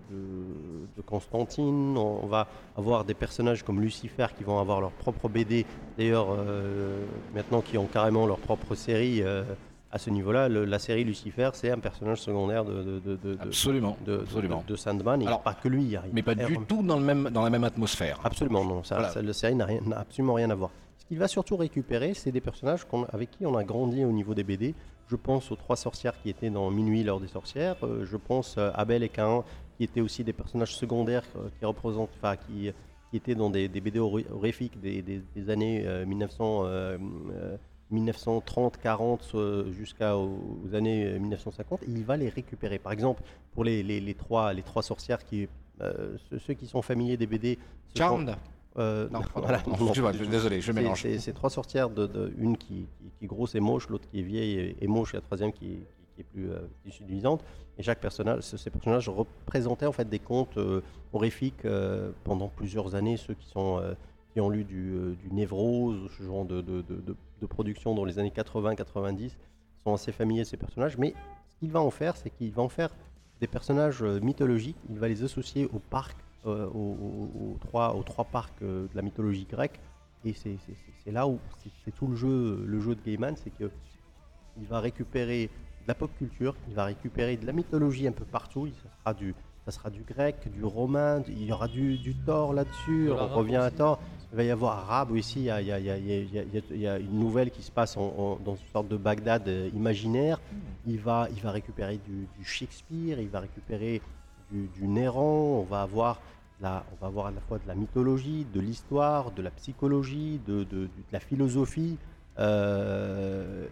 de- 0.10 0.88
de 0.98 1.02
Constantine. 1.06 1.98
On, 1.98 2.26
va 2.28 2.48
avoir 2.78 3.06
des 3.06 3.14
personnages 3.14 3.64
comme 3.64 3.80
Lucifer 3.82 4.28
qui 4.38 4.44
vont 4.44 4.60
avoir 4.60 4.82
leur 4.82 4.91
propre 4.91 5.30
BD, 5.30 5.66
d'ailleurs 5.98 6.28
euh, 6.38 6.98
maintenant 7.34 7.62
qui 7.62 7.78
ont 7.78 7.86
carrément 7.88 8.26
leur 8.26 8.38
propre 8.38 8.76
série. 8.76 9.22
euh, 9.24 9.44
à 9.94 9.98
ce 9.98 10.10
niveau-là, 10.10 10.48
le- 10.48 10.64
la 10.64 10.80
série 10.80 11.03
Lucifer, 11.03 11.49
c'est 11.53 11.70
un 11.70 11.80
personnage 11.80 12.22
secondaire 12.22 12.64
de, 12.64 13.02
de, 13.06 13.18
de, 13.18 13.38
Absolument. 13.41 13.98
de- 14.06 14.20
absolument. 14.20 14.64
de 14.66 14.76
Sandman. 14.78 15.22
Et 15.22 15.28
Alors, 15.28 15.41
pas 15.41 15.53
que 15.53 15.68
lui, 15.68 15.82
il 15.84 15.90
y 15.90 15.98
a 15.98 16.03
Mais 16.14 16.22
pas 16.24 16.34
du 16.34 16.58
tout 16.66 16.82
dans, 16.82 16.98
le 16.98 17.03
même, 17.03 17.30
dans 17.30 17.44
la 17.44 17.49
même 17.49 17.66
atmosphère. 17.66 18.18
Absolument, 18.24 18.64
non. 18.64 18.86
Ça, 18.86 18.95
Voilà. 18.95 19.10
ça, 19.12 19.22
la 19.22 19.34
série 19.34 19.53
n'a 19.56 19.66
rien- 19.66 19.82
n'a 19.86 19.99
absolument 19.99 20.36
rien 20.36 20.49
à 20.49 20.56
voir. 20.56 20.70
Ce 20.98 21.06
qu'il 21.06 21.18
va 21.20 21.28
surtout 21.28 21.58
récupérer, 21.58 22.14
c'est 22.14 22.32
des 22.32 22.40
personnages 22.40 22.86
qu'on- 22.86 23.03
avec 23.12 23.32
qui 23.32 23.45
on 23.45 23.53
a 23.58 23.66
grandi 23.66 24.06
au 24.06 24.14
niveau 24.14 24.34
des 24.34 24.45
BD. 24.45 24.74
Je 25.12 25.18
pense 25.18 25.52
aux 25.52 25.58
trois 25.58 25.76
sorcières 25.76 26.14
qui 26.22 26.30
étaient 26.30 26.50
dans 26.50 26.72
Minuit, 26.72 27.04
l'heure 27.04 27.20
des 27.20 27.28
sorcières. 27.28 27.76
Euh, 27.84 28.06
je 28.06 28.16
pense 28.16 28.58
à 28.58 28.70
Abel 28.70 29.04
et 29.04 29.10
Cain, 29.10 29.44
qui 29.76 29.84
étaient 29.84 30.00
aussi 30.00 30.24
des 30.24 30.32
personnages 30.32 30.74
secondaires 30.74 31.26
euh, 31.36 31.50
qui 31.60 31.66
représentent, 31.66 32.12
enfin, 32.16 32.38
qui, 32.38 32.72
qui 33.10 33.18
étaient 33.18 33.36
dans 33.36 33.50
des, 33.50 33.68
des 33.68 33.82
BD 33.82 34.00
horri- 34.00 34.26
horrifiques 34.32 34.80
des, 34.80 35.02
des- 35.02 35.22
des 35.36 35.50
années 35.50 35.84
euh, 35.86 36.06
1900, 36.06 36.64
euh, 36.64 36.98
euh, 37.34 37.58
1930, 37.90 38.78
40 38.78 39.32
euh, 39.36 39.70
jusqu'aux 39.74 40.06
aux 40.66 40.74
années 40.76 41.04
euh, 41.08 41.20
1950. 41.20 41.84
Et 41.84 41.88
il 41.90 42.06
va 42.06 42.16
les 42.16 42.30
récupérer. 42.30 42.80
Par 42.80 42.94
exemple, 42.94 43.22
pour 43.54 43.66
les, 43.66 43.84
les- 43.84 44.00
les 44.00 44.14
trois, 44.14 44.54
les 44.54 44.64
trois 44.64 44.82
sorcières 44.82 45.26
qui, 45.26 45.50
euh, 45.82 46.16
ceux, 46.40 46.54
qui 46.54 46.68
sont 46.68 46.82
familiers 46.82 47.18
des 47.18 47.28
BD, 47.28 47.56
sont- 47.56 47.98
Charmed 47.98 48.36
euh, 48.77 49.10
Non, 49.10 49.22
voilà, 49.35 49.61
non, 49.68 49.73
du 49.91 49.91
tout. 50.02 50.26
désolé, 50.26 50.61
je 50.61 50.68
C'est- 50.68 50.73
mélange. 50.73 51.06
C'est 51.19 51.34
trois 51.34 51.49
sorcières, 51.49 51.89
de, 51.89 52.07
de- 52.07 52.34
une 52.38 52.57
qui, 52.57 52.88
qui, 52.99 53.11
qui 53.18 53.26
est 53.26 53.27
grosse 53.27 53.56
et 53.56 53.60
moche, 53.60 53.89
l'autre 53.89 54.07
qui 54.10 54.19
est 54.19 54.23
vieille 54.23 54.57
et, 54.60 54.77
et 54.81 54.88
moche, 54.88 55.14
et 55.14 55.18
la 55.18 55.22
troisième 55.22 55.52
qui, 55.52 55.80
est 56.19 56.23
plus 56.23 56.52
euh, 56.52 56.60
plus 56.84 56.91
séduisante. 56.91 57.43
Et 57.80 57.84
chaque 57.84 57.99
personnage, 57.99 58.41
ce- 58.43 58.56
ces 58.57 58.69
personnages 58.69 59.10
représentaient 59.10 59.88
en 59.88 59.91
fait 59.91 60.07
des 60.07 60.19
contes 60.19 60.57
euh, 60.57 60.81
horrifiques 61.14 61.65
euh, 61.65 62.11
pendant 62.23 62.48
plusieurs 62.48 62.93
années. 62.95 63.18
Ceux 63.18 63.34
qui 63.34 63.48
sont 63.48 63.80
euh, 63.80 63.93
qui 64.34 64.39
ont 64.39 64.49
lu 64.49 64.64
du, 64.64 65.15
du 65.22 65.31
Névrose, 65.34 66.10
ce 66.18 66.23
genre 66.23 66.45
de, 66.45 66.61
de, 66.61 66.84
production 67.48 67.93
dans 67.95 68.06
les 68.06 68.18
années 68.19 68.31
80-90, 68.34 69.31
sont 69.84 69.93
assez 69.93 70.11
familiers 70.14 70.45
ces 70.45 70.56
personnages. 70.57 70.98
Mais 70.98 71.14
ce 71.49 71.56
qu'il 71.60 71.72
va 71.72 71.81
en 71.81 71.89
faire, 71.89 72.15
c'est 72.15 72.30
qu'il 72.30 72.52
va 72.52 72.61
en 72.61 72.69
faire 72.69 72.91
des 73.41 73.48
personnages 73.48 74.02
mythologiques. 74.03 74.77
Il 74.89 74.99
va 74.99 75.07
les 75.10 75.23
associer 75.23 75.65
au 75.73 75.80
parc, 75.80 76.15
euh, 76.46 76.68
aux, 76.68 76.78
aux- 76.80 77.32
aux 77.54 77.58
trois, 77.60 77.94
aux 77.96 78.04
trois 78.04 78.26
parcs 78.26 78.62
euh, 78.62 78.84
de 78.88 78.96
la 78.96 79.02
mythologie 79.02 79.46
grecque. 79.50 79.80
Et 80.26 80.34
c'est 80.34 81.12
là 81.12 81.28
où 81.28 81.40
c'est- 81.86 81.92
tout 81.92 82.08
le 82.08 82.16
jeu, 82.16 82.64
le 82.66 82.80
jeu 82.80 82.96
de 82.96 83.02
Gaiman, 83.02 83.36
c'est 83.36 83.50
que 83.52 83.72
il 84.60 84.68
va 84.68 84.80
récupérer 84.80 85.48
de 85.84 85.88
la 85.88 85.96
pop 85.96 86.12
culture, 86.18 86.56
il 86.68 86.76
va 86.76 86.86
récupérer 86.86 87.38
de 87.38 87.46
la 87.46 87.54
mythologie 87.54 88.08
un 88.08 88.12
peu 88.12 88.26
partout. 88.26 88.68
Ça 88.68 88.90
sera 89.00 89.14
du, 89.16 89.34
ça 89.66 89.72
sera 89.72 89.90
du 89.90 90.02
grec, 90.04 90.36
du 90.54 90.64
romain, 90.64 91.24
il 91.28 91.44
y 91.44 91.52
aura 91.52 91.68
du, 91.68 91.98
du 91.98 92.14
Thor 92.16 92.54
là-dessus. 92.54 93.06
De 93.06 93.12
On 93.12 93.28
revient 93.30 93.56
à. 93.58 93.72
Thor. 93.72 94.00
Il 94.34 94.38
va 94.38 94.44
y 94.44 94.50
avoir 94.52 94.78
arabe 94.80 95.12
aussi. 95.12 95.40
Il 95.40 95.46
y 95.46 95.50
a, 95.50 95.60
il 95.62 95.68
y 95.68 95.72
a- 95.72 95.98
il 95.98 96.80
y 96.80 96.88
a- 96.88 97.00
une 97.00 97.20
nouvelle 97.20 97.50
qui 97.52 97.62
se 97.64 97.72
passe 97.72 97.98
en- 97.98 98.14
en- 98.18 98.36
dans 98.38 98.56
une 98.56 98.68
sorte 98.72 98.88
de 98.88 98.98
Bagdad 98.98 99.48
euh, 99.48 99.70
imaginaire. 99.74 100.40
il 100.88 101.00
va, 101.00 101.28
il 101.36 101.42
va 101.42 101.52
récupérer 101.52 101.98
du, 101.98 102.28
du 102.38 102.44
Shakespeare, 102.46 103.20
il 103.20 103.28
va 103.30 103.40
récupérer 103.42 104.02
du, 104.52 104.68
du 104.68 104.88
on 105.61 105.64
va 105.64 105.82
avoir 105.84 106.19
on 106.64 106.95
va 107.02 107.07
avoir 107.07 107.26
à 107.28 107.32
la 107.32 107.41
fois 107.41 107.57
de 107.57 107.68
la 107.68 107.73
mythologie, 107.76 108.45
de 108.53 108.60
l'histoire, 108.60 109.32
de 109.32 109.41
la 109.41 109.49
psychologie, 109.52 110.40
de, 110.45 110.64
de- 110.64 110.86
la 111.11 111.19
philosophie. 111.19 111.98
Euh, 112.40 113.65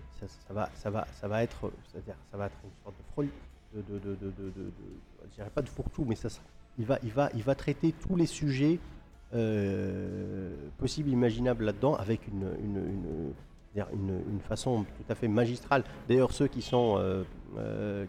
ça, 0.47 0.53
va, 0.53 0.69
ça 0.76 0.89
va, 0.89 1.07
ça 1.14 1.27
va 1.27 1.43
être, 1.43 1.72
c'est-à-dire, 1.88 2.15
ça 2.31 2.38
va 2.38 2.47
être 2.47 2.57
une 2.64 2.84
sorte 2.84 2.95
de 2.97 3.03
folie, 3.14 3.30
de, 3.76 3.81
de, 3.99 4.18
je 5.30 5.35
dirais 5.35 5.51
pas 5.53 5.61
de 5.61 5.69
fourre-tout, 5.69 6.03
mais 6.06 6.15
ça, 6.15 6.30
il 6.77 6.85
va, 6.85 6.97
il 7.03 7.11
va, 7.11 7.30
il 7.35 7.43
va 7.43 7.56
traiter 7.56 7.93
tous 7.93 8.15
les 8.15 8.26
sujets 8.26 8.80
euh, 9.34 10.53
possibles, 10.77 11.10
imaginables 11.10 11.64
là-dedans, 11.65 11.93
avec 11.95 12.27
une, 12.27 12.49
une, 12.64 12.77
une- 12.77 13.34
façon 14.41 14.84
tout 14.84 15.11
à 15.11 15.15
fait 15.15 15.27
magistrale. 15.27 15.84
D'ailleurs, 16.07 16.31
ceux 16.31 16.47
qui 16.47 16.61
sont 16.61 16.95
euh, 16.97 17.23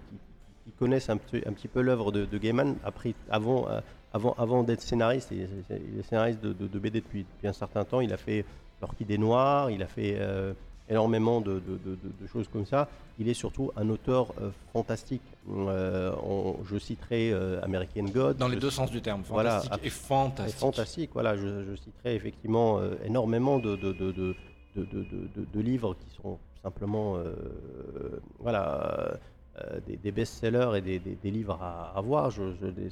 qui, 0.09 0.17
qui 0.65 0.73
connaissent 0.73 1.11
un, 1.11 1.17
petit- 1.17 1.43
un 1.47 1.53
petit 1.53 1.69
peu 1.69 1.81
l'œuvre 1.81 2.13
de, 2.13 2.25
de 2.25 2.39
Gaiman, 2.39 2.77
après, 2.85 3.15
avant, 3.31 3.69
euh, 3.69 3.81
avant, 4.13 4.35
avant 4.39 4.63
d'être 4.63 4.83
scénariste, 4.83 5.31
il, 5.33 5.43
est- 5.43 6.03
scénariste 6.09 6.41
de, 6.41 6.53
de- 6.53 6.67
de 6.67 6.79
BD 6.79 7.01
depuis, 7.01 7.25
depuis 7.35 7.49
un 7.49 7.53
certain 7.53 7.85
temps. 7.85 8.01
Il 8.01 8.13
a 8.13 8.17
fait 8.17 8.45
L'Orchidée 8.81 9.19
Noire, 9.19 9.71
il 9.71 9.83
a 9.83 9.87
fait 9.87 10.17
euh, 10.19 10.53
énormément 10.89 11.41
de, 11.43 11.63
choses 12.33 12.49
comme 12.49 12.65
ça. 12.67 12.89
Il 13.19 13.29
est 13.29 13.35
surtout 13.35 13.71
un 13.77 13.89
auteur 13.91 14.33
euh, 14.41 14.51
fantastique. 14.73 15.21
Euh, 15.51 16.13
on- 16.23 16.57
je 16.65 16.79
citerai 16.79 17.31
euh, 17.33 17.61
American 17.63 18.05
God. 18.05 18.37
Dans 18.39 18.49
les 18.49 18.57
deux 18.57 18.71
sens 18.71 18.91
du 18.91 19.03
terme, 19.03 19.23
Voilà, 19.29 19.61
fantastique 19.61 19.73
ab- 19.75 19.87
et 19.87 20.51
fantastique. 20.53 21.11
voilà, 21.13 21.37
je, 21.37 21.65
je 21.71 21.77
citerai 21.77 22.15
effectivement 22.15 22.79
euh, 22.79 22.95
énormément 23.05 23.59
de, 23.59 23.77
de, 23.77 25.61
livres 25.61 25.95
qui 25.95 26.11
sont 26.23 26.39
simplement 26.63 27.17
euh, 27.17 27.33
voilà, 28.39 28.99
euh, 28.99 29.15
des, 29.87 29.97
des 29.97 30.13
best-sellers 30.13 30.73
et 30.77 30.81
des, 30.81 30.99
des- 30.99 31.17
des 31.17 31.31
livres 31.31 31.59
à, 31.61 31.93
à 31.97 32.01
voir. 32.01 32.31
Je, 32.31 32.43
je- 32.61 32.89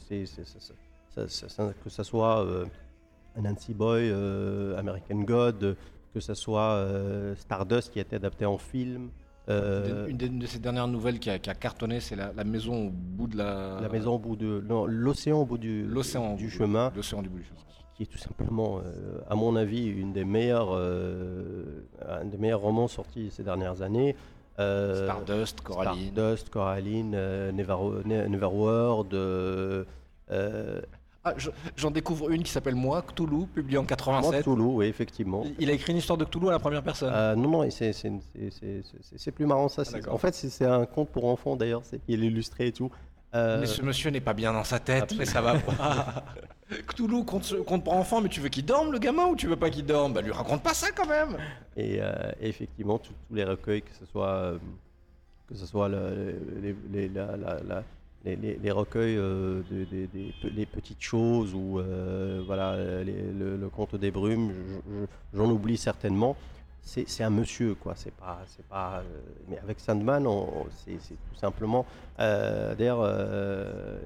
ça- 1.14 1.28
ça- 1.28 1.48
ça- 1.48 1.72
que 1.82 1.90
ce 1.90 2.02
soit 2.02 2.44
euh, 2.44 2.66
Nancy 3.40 3.74
Boy, 3.74 4.10
euh, 4.10 4.76
American 4.78 5.20
God, 5.22 5.76
que 6.14 6.20
ce 6.20 6.34
soit 6.34 6.72
euh, 6.74 7.34
Stardust 7.36 7.92
qui 7.92 7.98
a 7.98 8.02
été 8.02 8.16
adapté 8.16 8.44
en 8.46 8.58
film. 8.58 9.10
euh, 9.48 10.06
Une, 10.08 10.16
de 10.38 10.46
ces 10.46 10.58
dernières 10.58 10.88
nouvelles 10.88 11.18
qui 11.18 11.30
a, 11.30 11.38
qui 11.38 11.48
a 11.48 11.54
cartonné, 11.54 12.00
c'est 12.00 12.16
la, 12.16 12.32
la 12.34 12.44
maison 12.44 12.88
au 12.88 12.90
bout 12.90 13.26
de 13.28 13.36
la. 13.38 13.78
la 13.80 13.88
maison 13.88 14.14
au 14.14 14.18
bout 14.18 14.36
de. 14.36 14.62
non, 14.68 14.84
L'océan 14.86 15.40
au 15.40 15.46
bout 15.46 15.58
du, 15.58 15.84
L'océan 15.86 16.34
du 16.34 16.50
chemin. 16.50 16.92
L'océan 16.94 17.22
du 17.22 17.28
bout 17.28 17.38
du 17.38 17.44
chemin. 17.44 17.60
qui 17.96 18.02
est 18.02 18.06
tout 18.06 18.18
simplement, 18.18 18.78
euh, 18.78 19.18
à 19.28 19.34
mon 19.34 19.56
avis, 19.56 19.86
une 19.86 20.12
des 20.12 20.24
meilleures, 20.24 20.70
euh, 20.72 21.64
un 22.06 22.24
des 22.26 22.36
meilleurs 22.38 22.60
romans 22.60 22.88
sortis 22.88 23.30
ces 23.30 23.42
dernières 23.42 23.80
années. 23.82 24.14
Euh, 24.58 25.04
Stardust, 25.06 25.60
Coraline. 25.60 26.10
Stardust, 26.12 26.50
Coraline, 26.50 27.12
euh, 27.14 27.52
Never, 27.52 27.76
Ne- 28.04 28.26
Neverworld. 28.26 29.14
euh, 29.14 29.84
euh, 30.30 30.80
Ah, 31.24 31.34
je- 31.36 31.50
J'en 31.76 31.90
découvre 31.90 32.30
une 32.30 32.42
qui 32.42 32.50
s'appelle 32.50 32.74
Moi, 32.76 33.02
Cthulhu, 33.02 33.46
publiée 33.46 33.76
en 33.76 33.84
87. 33.84 34.40
Cthulhu, 34.42 34.62
oui, 34.62 34.86
effectivement. 34.86 35.44
Il- 35.58 35.68
a 35.68 35.72
écrit 35.74 35.92
une 35.92 35.98
histoire 35.98 36.16
de 36.16 36.24
Cthulhu 36.24 36.48
à 36.48 36.52
la 36.52 36.58
première 36.58 36.82
personne. 36.82 37.12
Euh, 37.12 37.34
non, 37.34 37.50
non, 37.50 37.70
c'est- 37.70 37.92
plus 39.32 39.44
marrant 39.44 39.68
ça. 39.68 39.84
d'accord. 39.98 40.14
en 40.14 40.18
fait, 40.18 40.34
c'est 40.34 40.64
un 40.64 40.86
conte 40.86 41.10
pour 41.10 41.26
enfants 41.26 41.54
d'ailleurs, 41.56 41.82
il 42.06 42.24
est 42.24 42.26
illustré 42.28 42.68
et 42.68 42.72
tout. 42.72 42.90
Euh, 43.34 43.60
Mais 43.60 43.66
ce 43.66 43.82
monsieur 43.82 44.10
n'est 44.10 44.20
pas 44.22 44.32
bien 44.32 44.52
dans 44.54 44.64
sa 44.64 44.78
tête, 44.78 45.14
mais 45.18 45.26
ça 45.26 45.40
va 45.42 45.58
pas. 45.58 46.24
Cthulhu 46.88 47.24
compte, 47.24 47.54
compte 47.64 47.84
pour 47.84 47.94
enfants, 47.94 48.20
mais 48.22 48.28
tu 48.28 48.40
veux 48.40 48.48
qu'il 48.48 48.64
dorme 48.64 48.90
le 48.92 48.98
gamin 48.98 49.26
ou 49.26 49.36
tu 49.36 49.46
veux 49.46 49.56
pas 49.56 49.68
qu'il 49.70 49.84
dorme? 49.84 50.12
Bah 50.14 50.20
lui 50.22 50.32
raconte 50.32 50.62
pas 50.62 50.74
ça 50.74 50.88
quand 50.94 51.06
même 51.06 51.36
Et, 51.76 51.98
euh, 52.00 52.12
effectivement, 52.40 52.98
tous 52.98 53.12
les 53.30 53.44
recueils, 53.44 53.82
que 53.82 53.94
ce 53.98 54.06
soit, 54.06 54.28
euh, 54.28 54.58
que 55.48 55.54
ce 55.54 55.66
soit 55.66 55.88
le- 55.88 56.36
les, 56.62 56.76
les- 56.90 57.08
la- 57.08 57.36
la- 57.36 57.60
la- 57.66 57.82
les- 58.24 58.36
les- 58.36 58.58
les 58.62 58.70
recueils 58.70 59.16
euh, 59.16 59.60
de- 59.70 59.84
des- 59.84 60.06
des 60.06 60.34
pe- 60.42 60.48
les 60.54 60.66
petites 60.66 61.00
choses 61.02 61.54
ou 61.54 61.78
euh, 61.80 62.42
voilà, 62.46 62.76
les- 63.04 63.32
le, 63.38 63.56
le 63.56 63.68
conte 63.68 63.94
des 63.96 64.10
brumes, 64.10 64.52
je- 64.52 64.92
je- 65.00 65.06
j'en 65.38 65.50
oublie 65.50 65.76
certainement. 65.76 66.34
C'est 66.82 67.22
un 67.22 67.28
monsieur, 67.30 67.74
quoi. 67.74 67.92
C'est 67.96 68.14
pas, 68.14 68.38
c'est 68.46 68.64
pas. 68.66 68.98
euh, 69.04 69.20
mais 69.48 69.58
avec 69.58 69.78
Sandman, 69.78 70.26
c'est 70.84 70.96
tout 70.96 71.34
simplement. 71.38 71.84
euh, 72.18 72.74
D'ailleurs, 72.74 73.00
euh, 73.02 73.98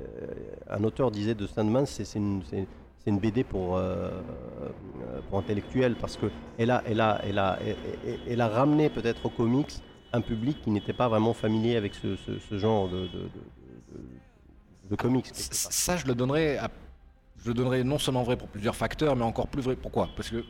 un 0.69 0.82
auteur 0.82 1.11
disait 1.12 1.35
de 1.36 1.47
Sandman, 1.47 1.86
c'est 1.86 2.12
une, 2.16 2.43
BD 3.19 3.44
pour, 3.44 3.81
pour 5.28 5.39
intellectuels 5.39 5.94
parce 5.97 6.16
que 6.16 6.27
elle 6.59 6.70
a, 6.73 6.82
elle 6.86 7.01
a, 7.01 7.20
elle 7.24 7.39
a, 7.39 7.59
elle, 7.65 7.77
elle- 8.07 8.20
elle 8.28 8.40
a 8.40 8.49
ramené 8.49 8.89
peut-être 8.90 9.27
aux 9.27 9.31
comics 9.31 9.74
un 10.12 10.20
public 10.20 10.61
qui 10.62 10.70
n'était 10.70 10.93
pas 10.93 11.09
vraiment 11.09 11.32
familier 11.35 11.77
avec 11.77 11.94
ce, 11.94 12.16
ce- 12.16 12.39
ce 12.39 12.59
genre 12.59 12.89
de, 12.89 13.03
de, 13.03 13.07
de- 13.07 13.28
de- 13.93 14.90
de 14.90 14.97
comics. 14.97 15.31
Ça, 15.32 15.97
je 15.97 16.07
le 16.07 16.15
donnerais 16.15 16.59
à- 16.59 16.70
Je 17.43 17.49
le 17.49 17.55
donnerais 17.55 17.82
non 17.85 17.99
seulement 17.99 18.23
vrai 18.24 18.36
pour 18.36 18.49
plusieurs 18.49 18.77
facteurs, 18.77 19.16
mais 19.16 19.24
encore 19.24 19.49
plus 19.49 19.62
vrai. 19.62 19.74
Pourquoi? 19.77 20.09
Parce 20.16 20.31
que 20.31 20.44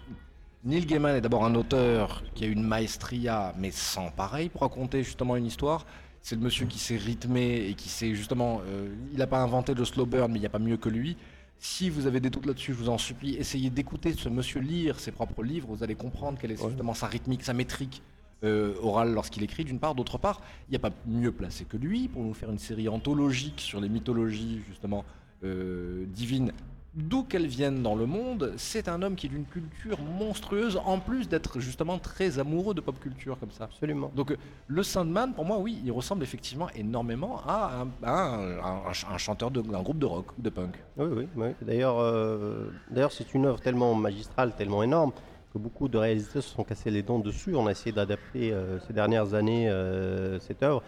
Neil 0.64 0.86
Gaiman 0.86 1.16
est 1.16 1.20
d'abord 1.20 1.44
un 1.44 1.56
auteur 1.56 2.22
qui 2.34 2.44
a 2.44 2.46
une 2.46 2.62
maestria, 2.62 3.52
mais 3.58 3.72
sans 3.72 4.12
pareil, 4.12 4.48
pour 4.48 4.60
raconter 4.60 5.02
justement 5.02 5.34
une 5.34 5.46
histoire. 5.46 5.84
C'est 6.20 6.36
le 6.36 6.40
monsieur 6.40 6.66
qui 6.66 6.78
s'est 6.78 6.96
rythmé 6.96 7.66
et 7.68 7.74
qui 7.74 7.88
s'est 7.88 8.14
justement. 8.14 8.60
euh, 8.68 8.94
il 9.10 9.18
n'a 9.18 9.26
pas 9.26 9.40
inventé 9.40 9.74
le 9.74 9.84
slow 9.84 10.06
burn, 10.06 10.30
mais 10.30 10.38
il 10.38 10.40
n'y 10.40 10.46
a 10.46 10.50
pas 10.50 10.60
mieux 10.60 10.76
que 10.76 10.88
lui. 10.88 11.16
Si 11.58 11.90
vous 11.90 12.06
avez 12.06 12.20
des 12.20 12.30
doutes 12.30 12.46
là-dessus, 12.46 12.74
je 12.74 12.78
vous 12.78 12.90
en 12.90 12.98
supplie, 12.98 13.34
essayez 13.34 13.70
d'écouter 13.70 14.12
ce 14.12 14.28
monsieur 14.28 14.60
lire 14.60 15.00
ses 15.00 15.10
propres 15.10 15.42
livres. 15.42 15.66
Vous 15.68 15.82
allez 15.82 15.96
comprendre 15.96 16.38
quelle 16.40 16.52
est 16.52 16.62
justement 16.62 16.94
sa 16.94 17.08
rythmique, 17.08 17.42
sa 17.42 17.54
métrique 17.54 18.00
euh, 18.44 18.74
orale 18.82 19.12
lorsqu'il 19.12 19.42
écrit, 19.42 19.64
d'une 19.64 19.80
part. 19.80 19.96
D'autre 19.96 20.16
part, 20.16 20.42
il 20.68 20.70
n'y 20.70 20.76
a 20.76 20.80
pas 20.80 20.94
mieux 21.06 21.32
placé 21.32 21.64
que 21.64 21.76
lui 21.76 22.06
pour 22.06 22.22
nous 22.22 22.34
faire 22.34 22.50
une 22.52 22.58
série 22.58 22.88
anthologique 22.88 23.60
sur 23.60 23.80
les 23.80 23.88
mythologies, 23.88 24.60
justement, 24.68 25.04
euh, 25.42 26.04
divines, 26.06 26.52
d'où 26.94 27.22
qu'elles 27.22 27.46
viennent 27.46 27.82
dans 27.82 27.94
le 27.94 28.04
monde. 28.06 28.52
C'est 28.56 28.88
un 28.88 29.00
homme 29.02 29.14
qui 29.16 29.26
est 29.26 29.30
d'une 29.30 29.46
culture 29.46 29.98
monstrueuse, 30.00 30.78
en 30.84 30.98
plus 30.98 31.28
d'être 31.28 31.58
justement 31.60 31.98
très 31.98 32.38
amoureux 32.38 32.74
de 32.74 32.80
pop 32.80 32.98
culture 33.00 33.38
comme 33.38 33.50
ça. 33.50 33.64
Absolument. 33.64 34.10
Donc 34.14 34.30
euh, 34.32 34.36
le 34.66 34.82
Sandman, 34.82 35.32
pour 35.32 35.44
moi, 35.44 35.58
oui, 35.58 35.80
il 35.84 35.90
ressemble 35.92 36.22
effectivement 36.22 36.68
énormément 36.74 37.40
à 37.46 37.82
un, 37.82 37.88
à 38.06 38.34
un- 38.34 38.58
un- 38.58 38.80
un 38.88 38.92
ch- 38.92 39.06
un 39.10 39.18
chanteur 39.18 39.50
d'un 39.50 39.82
groupe 39.82 39.98
de 39.98 40.06
rock 40.06 40.26
ou 40.38 40.42
de 40.42 40.50
punk. 40.50 40.74
Oui, 40.96 41.06
oui, 41.10 41.28
oui. 41.36 41.48
D'ailleurs, 41.62 41.98
euh, 41.98 42.70
d'ailleurs, 42.90 43.12
c'est 43.12 43.32
une 43.34 43.46
œuvre 43.46 43.60
tellement 43.60 43.94
magistrale, 43.94 44.52
tellement 44.54 44.82
énorme, 44.82 45.12
que 45.52 45.58
beaucoup 45.58 45.88
de 45.88 45.98
réalisateurs 45.98 46.42
se 46.42 46.50
sont 46.54 46.64
cassés 46.64 46.90
les 46.90 47.02
dents 47.02 47.18
dessus. 47.18 47.54
On 47.54 47.66
a 47.66 47.70
essayé 47.70 47.92
d'adapter 47.92 48.52
euh, 48.52 48.78
ces 48.80 48.92
dernières 48.92 49.34
années 49.34 49.68
euh, 49.68 50.38
cette 50.40 50.62
œuvre. 50.62 50.82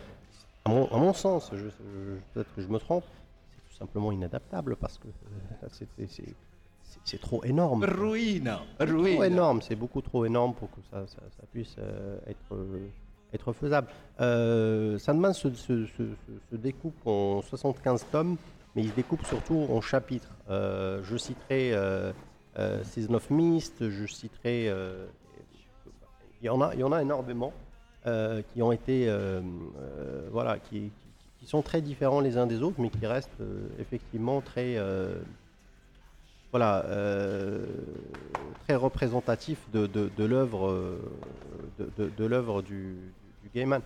À 0.66 0.70
mon, 0.70 0.86
à 0.90 0.96
mon 0.98 1.12
sens, 1.12 1.50
peut-être 2.32 2.54
que 2.54 2.62
je 2.62 2.68
me 2.68 2.78
trompe, 2.78 3.04
tout 3.74 3.78
simplement 3.78 4.12
inadaptable 4.12 4.76
parce 4.76 4.98
que 4.98 5.08
euh, 5.08 5.68
c'est- 5.70 7.18
trop 7.18 7.42
énorme. 7.44 7.84
Ruina, 7.84 8.60
trop 8.78 8.86
ruina. 9.02 9.26
énorme, 9.26 9.62
c'est 9.62 9.74
beaucoup 9.74 10.00
trop 10.00 10.24
énorme 10.24 10.54
pour 10.54 10.70
que 10.70 10.80
ça, 10.90 11.06
ça- 11.06 11.22
ça 11.36 11.42
puisse 11.52 11.74
euh, 11.78 12.16
être, 12.26 12.52
euh, 12.54 12.86
être 13.32 13.52
faisable. 13.52 13.88
Euh, 14.20 14.98
Sandman 14.98 15.32
se, 15.32 15.50
se- 15.50 15.86
se- 15.86 15.92
se- 15.96 16.40
se 16.50 16.56
découpe 16.56 17.06
en 17.06 17.42
75 17.42 18.06
tomes, 18.12 18.36
mais 18.74 18.82
il 18.82 18.90
se 18.90 18.94
découpe 18.94 19.24
surtout 19.26 19.66
en 19.70 19.80
chapitres. 19.80 20.30
Euh, 20.50 21.02
je 21.02 21.16
citerai 21.16 21.72
euh, 21.74 22.12
Season 22.84 23.14
of 23.14 23.28
Mist, 23.30 23.88
je 23.90 24.06
citerai... 24.06 24.66
il, 26.40 26.46
y 26.46 26.48
en 26.48 26.60
a, 26.60 26.74
il 26.74 26.80
y 26.80 26.84
en 26.84 26.92
a 26.92 27.02
énormément 27.02 27.52
qui 28.52 28.62
ont 28.62 28.70
été... 28.72 29.12
voilà, 30.30 30.58
qui, 30.58 30.90
qui- 30.90 31.03
qui 31.44 31.50
sont 31.50 31.62
très 31.62 31.82
différents 31.82 32.20
les 32.20 32.38
uns 32.38 32.46
des 32.46 32.62
autres, 32.62 32.80
mais 32.80 32.88
qui 32.90 33.06
restent 33.06 33.40
euh, 33.40 33.68
effectivement 33.78 34.40
très... 34.40 34.76
euh, 34.78 35.22
voilà, 36.52 36.84
euh, 36.86 37.66
très 38.60 38.76
représentatif 38.76 39.68
de, 39.70 40.24
l'œuvre 40.24 40.98
de, 41.78 42.24
l'œuvre 42.24 42.62
du, 42.62 43.12
du 43.42 43.50
Gaiman. 43.52 43.82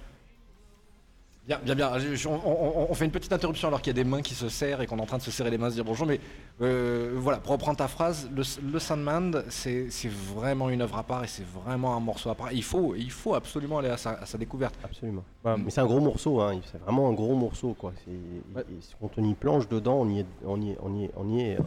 Bien, 1.49 1.59
bien, 1.65 1.75
bien. 1.75 1.99
Je- 1.99 2.15
je- 2.15 2.29
on, 2.29 2.35
on- 2.45 2.87
on 2.91 2.95
fait 2.95 3.07
une 3.07 3.11
petite 3.11 3.33
interruption 3.33 3.69
alors 3.69 3.81
qu'il 3.81 3.97
y 3.97 3.99
a 3.99 4.03
des 4.05 4.09
mains 4.09 4.21
qui 4.21 4.35
se 4.35 4.51
serrent 4.51 4.83
et 4.83 4.87
qu'on 4.87 4.99
est 4.99 5.01
en 5.01 5.07
train 5.07 5.17
de 5.17 5.23
se 5.23 5.31
serrer 5.31 5.49
les 5.51 5.57
mains, 5.57 5.71
se 5.71 5.77
dire 5.77 5.85
bonjour. 5.85 6.07
Mais 6.07 6.21
euh, 6.61 7.15
voilà, 7.17 7.39
pour 7.39 7.53
reprendre 7.53 7.79
ta 7.79 7.89
phrase, 7.89 8.29
le, 8.37 8.43
le 8.71 8.79
Sandman, 8.79 9.43
c'est 9.49 9.89
c'est 9.89 10.11
vraiment 10.11 10.69
une 10.69 10.83
œuvre 10.83 10.99
à 10.99 11.03
part 11.05 11.25
et 11.25 11.27
c'est 11.27 11.47
vraiment 11.47 11.97
un 11.97 12.01
morceau 12.01 12.29
à 12.29 12.35
part. 12.35 12.53
Il 12.53 12.63
faut, 12.63 12.95
il 12.95 13.11
faut 13.11 13.33
absolument 13.35 13.79
aller 13.79 13.89
à 13.89 13.97
sa, 13.97 14.11
à 14.11 14.27
sa 14.27 14.37
découverte. 14.37 14.75
Absolument. 14.85 15.25
Ouais, 15.43 15.55
Mais 15.57 15.71
c'est 15.71 15.81
un 15.81 15.87
gros 15.87 16.01
morceau, 16.01 16.39
hein, 16.43 16.61
c'est 16.71 16.83
vraiment 16.83 17.09
un 17.09 17.15
gros 17.15 17.35
morceau. 17.35 17.75
Quoi. 17.79 17.95
C'est- 18.05 18.11
Ouais. 18.55 18.65
il- 18.69 18.77
Quand 19.01 19.11
on 19.17 19.25
y 19.25 19.33
plonge 19.33 19.69
dedans, 19.71 20.01
on 20.03 20.09
y 20.11 20.21
est, 20.21 20.27
on 20.45 20.61
y 20.61 20.73
est, 20.73 20.79
on 20.83 20.95
y 20.95 21.05
est, 21.05 21.11
on 21.17 21.29
y 21.31 21.41
est, 21.41 21.55
euh, 21.59 21.63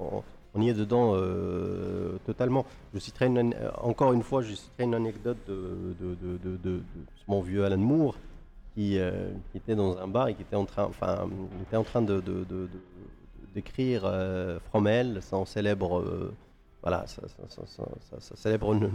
on- 0.00 0.22
on 0.54 0.62
y 0.62 0.70
est 0.70 0.74
dedans 0.74 1.12
euh, 1.14 2.16
totalement. 2.24 2.64
Je 2.94 2.98
citerai 2.98 3.26
une 3.26 3.54
encore 3.82 4.14
une 4.14 4.22
fois, 4.22 4.40
je 4.40 4.54
citerai 4.54 4.84
une 4.84 4.94
anecdote 4.94 5.36
de, 5.46 5.94
de, 6.00 6.14
de, 6.14 6.38
de- 6.38 6.56
de- 6.56 6.76
de 6.78 6.80
mon 7.26 7.42
vieux 7.42 7.62
Alan 7.66 7.76
Moore 7.76 8.16
qui, 8.78 8.96
euh, 8.96 9.10
qui 9.50 9.58
était 9.58 9.74
dans 9.74 9.98
un 9.98 10.06
bar 10.06 10.28
et 10.28 10.34
qui 10.34 10.42
était 10.42 10.54
en 10.54 10.64
train, 10.64 10.84
enfin, 10.84 11.28
il 11.56 11.62
était 11.62 11.76
en 11.76 11.82
train 11.82 12.00
de, 12.00 12.22
d'écrire 13.52 14.02
euh, 14.04 14.60
From 14.70 14.86
Hell, 14.86 15.18
son 15.20 15.44
célèbre, 15.44 15.98
euh, 15.98 16.32
voilà, 16.80 17.04
ça 17.08 17.22
célèbre 18.36 18.72
une- 18.74 18.88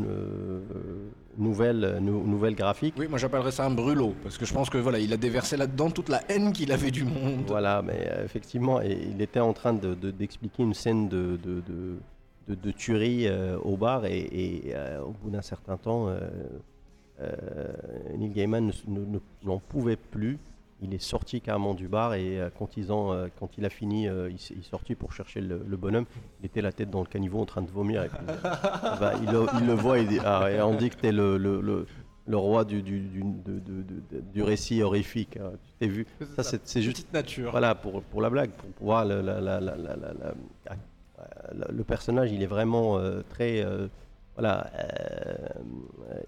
nouvelle, 1.37 1.97
nou- 2.01 2.25
nouvelle 2.25 2.55
graphique. 2.55 2.95
Oui, 2.97 3.07
moi 3.09 3.17
j'appellerais 3.17 3.51
ça 3.51 3.65
un 3.65 3.71
brûlot, 3.71 4.13
parce 4.23 4.37
que 4.37 4.45
je 4.45 4.53
pense 4.53 4.69
que 4.69 4.77
voilà, 4.77 4.99
il 4.99 5.11
a 5.11 5.17
déversé 5.17 5.57
là-dedans 5.57 5.89
toute 5.91 6.07
la 6.07 6.21
haine 6.29 6.53
qu'il 6.53 6.71
avait 6.71 6.91
du 6.91 7.03
monde. 7.03 7.43
Voilà, 7.47 7.81
mais 7.81 8.07
euh, 8.09 8.23
effectivement, 8.23 8.81
et 8.81 8.97
il 9.11 9.21
était 9.21 9.41
en 9.41 9.51
train 9.51 9.73
de- 9.73 9.95
de- 9.95 10.11
d'expliquer 10.11 10.63
une 10.63 10.73
scène 10.73 11.09
de, 11.09 11.37
de, 11.43 11.55
de- 11.67 11.97
de- 12.47 12.55
de 12.55 12.71
tuerie 12.71 13.27
euh, 13.27 13.57
au 13.59 13.75
bar, 13.75 14.05
et, 14.05 14.19
et, 14.19 14.61
euh, 14.75 15.01
au 15.01 15.11
bout 15.11 15.29
d'un 15.29 15.41
certain 15.41 15.75
temps, 15.75 16.07
euh, 16.07 16.11
euh, 16.21 16.47
Neil 18.17 18.29
Gaiman 18.31 18.67
ne- 18.67 18.71
ne- 18.99 19.05
ne- 19.05 19.19
n'en 19.43 19.59
pouvait 19.59 19.95
plus. 19.97 20.37
Il 20.81 20.93
est 20.93 21.01
sorti 21.01 21.39
carrément 21.39 21.73
du 21.75 21.87
bar, 21.87 22.13
et 22.13 22.41
euh, 22.41 22.49
quand, 22.59 22.75
ils 22.75 22.91
ont, 22.91 23.13
euh, 23.13 23.27
quand 23.39 23.57
il 23.57 23.63
a 23.63 23.69
fini, 23.69 24.05
euh, 24.09 24.29
il, 24.29 24.35
il 24.51 24.59
est 24.59 24.69
sorti 24.69 24.95
pour 24.95 25.13
chercher 25.13 25.39
le, 25.39 25.63
le 25.65 25.77
bonhomme. 25.77 26.03
Il 26.41 26.45
était 26.47 26.61
la 26.61 26.73
tête 26.73 26.89
dans 26.89 26.99
le 26.99 27.05
caniveau 27.07 27.39
en 27.39 27.45
train 27.45 27.61
de 27.61 27.69
vomir. 27.71 28.03
Et 28.03 28.09
puis, 28.09 28.17
bah, 28.99 29.13
il, 29.21 29.31
le, 29.31 29.45
il 29.61 29.67
le 29.67 29.73
voit, 29.73 29.97
dit, 30.03 30.19
ah, 30.25 30.51
et 30.51 30.61
on 30.61 30.73
dit 30.75 30.89
que 30.89 30.97
t'es 30.97 31.13
le, 31.13 31.37
le, 31.37 31.61
roi 32.37 32.65
du, 32.65 32.81
du, 32.81 32.99
du, 32.99 33.23
du 34.33 34.43
récit 34.43 34.81
horrifique. 34.83 35.37
hein. 35.37 35.51
Tu 35.63 35.71
t'es 35.79 35.87
vu? 35.87 36.05
Ça, 36.35 36.43
c'est 36.43 36.59
c'est 36.67 36.81
juste 36.81 36.97
Petite 36.97 37.13
nature. 37.13 37.51
voilà, 37.51 37.75
pour, 37.75 38.01
pour 38.01 38.21
la 38.21 38.29
blague, 38.29 38.49
pour 38.51 38.67
le, 39.05 39.21
la- 39.21 39.95
la- 39.95 40.33
la- 41.53 41.67
le 41.71 41.83
personnage, 41.85 42.29
il 42.33 42.43
est 42.43 42.47
vraiment 42.47 42.97
euh, 42.97 43.21
très, 43.29 43.63
euh, 43.63 43.87
voilà. 44.35 44.67
euh, 44.75 45.47
euh, 46.11 46.19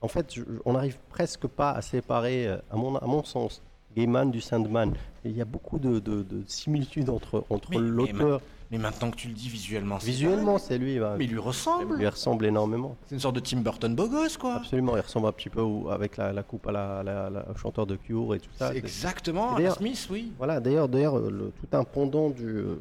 en 0.00 0.08
fait, 0.08 0.34
je- 0.34 0.42
on 0.64 0.72
n'arrive 0.74 0.98
presque 1.10 1.46
pas 1.46 1.72
à 1.72 1.82
séparer, 1.82 2.46
euh, 2.46 2.56
à 2.70 2.76
mon, 2.76 2.96
à 2.96 3.06
mon 3.06 3.24
sens, 3.24 3.62
Gaiman 3.96 4.30
du 4.30 4.40
Sandman. 4.40 4.92
Et 5.24 5.30
il 5.30 5.36
y 5.36 5.40
a 5.40 5.44
beaucoup 5.44 5.78
de, 5.78 5.98
de- 5.98 6.22
de 6.22 6.42
similitudes 6.46 7.10
entre, 7.10 7.44
entre 7.50 7.70
mais 7.70 7.78
l'auteur. 7.78 8.40
Mais 8.70 8.76
maintenant 8.76 9.10
que 9.10 9.16
tu 9.16 9.28
le 9.28 9.34
dis 9.34 9.48
visuellement, 9.48 9.98
c'est 9.98 10.06
Visuellement, 10.08 10.58
c'est 10.58 10.76
lui. 10.76 10.98
bah, 10.98 11.14
Mais 11.16 11.24
il 11.24 11.28
lui 11.30 11.36
il 11.36 11.40
ressemble. 11.40 11.96
lui 11.96 12.06
ressemble 12.06 12.44
énormément. 12.44 12.96
C'est 13.06 13.14
une 13.14 13.20
sorte 13.20 13.36
de 13.36 13.40
Tim 13.40 13.60
Burton 13.62 13.94
beau 13.96 14.08
gosse, 14.08 14.36
quoi. 14.36 14.56
Absolument, 14.56 14.94
il 14.94 15.00
ressemble 15.00 15.26
un 15.26 15.32
petit 15.32 15.48
peu 15.48 15.62
au- 15.62 15.88
avec 15.88 16.18
la, 16.18 16.34
la 16.34 16.42
coupe 16.42 16.66
à 16.66 16.72
la, 16.72 17.02
la- 17.02 17.30
la- 17.30 17.50
au 17.50 17.54
chanteur 17.56 17.86
de 17.86 17.96
Cure 17.96 18.34
et 18.34 18.40
tout 18.40 18.50
ça. 18.58 18.74
Exactement, 18.74 19.56
Alan 19.56 19.72
Smith, 19.72 20.06
oui. 20.10 20.32
Voilà, 20.36 20.60
d'ailleurs, 20.60 20.86
d'ailleurs, 20.86 21.16
euh, 21.16 21.50
tout 21.58 21.76
un 21.76 21.82
pendant 21.82 22.28
du, 22.28 22.44
euh, 22.44 22.76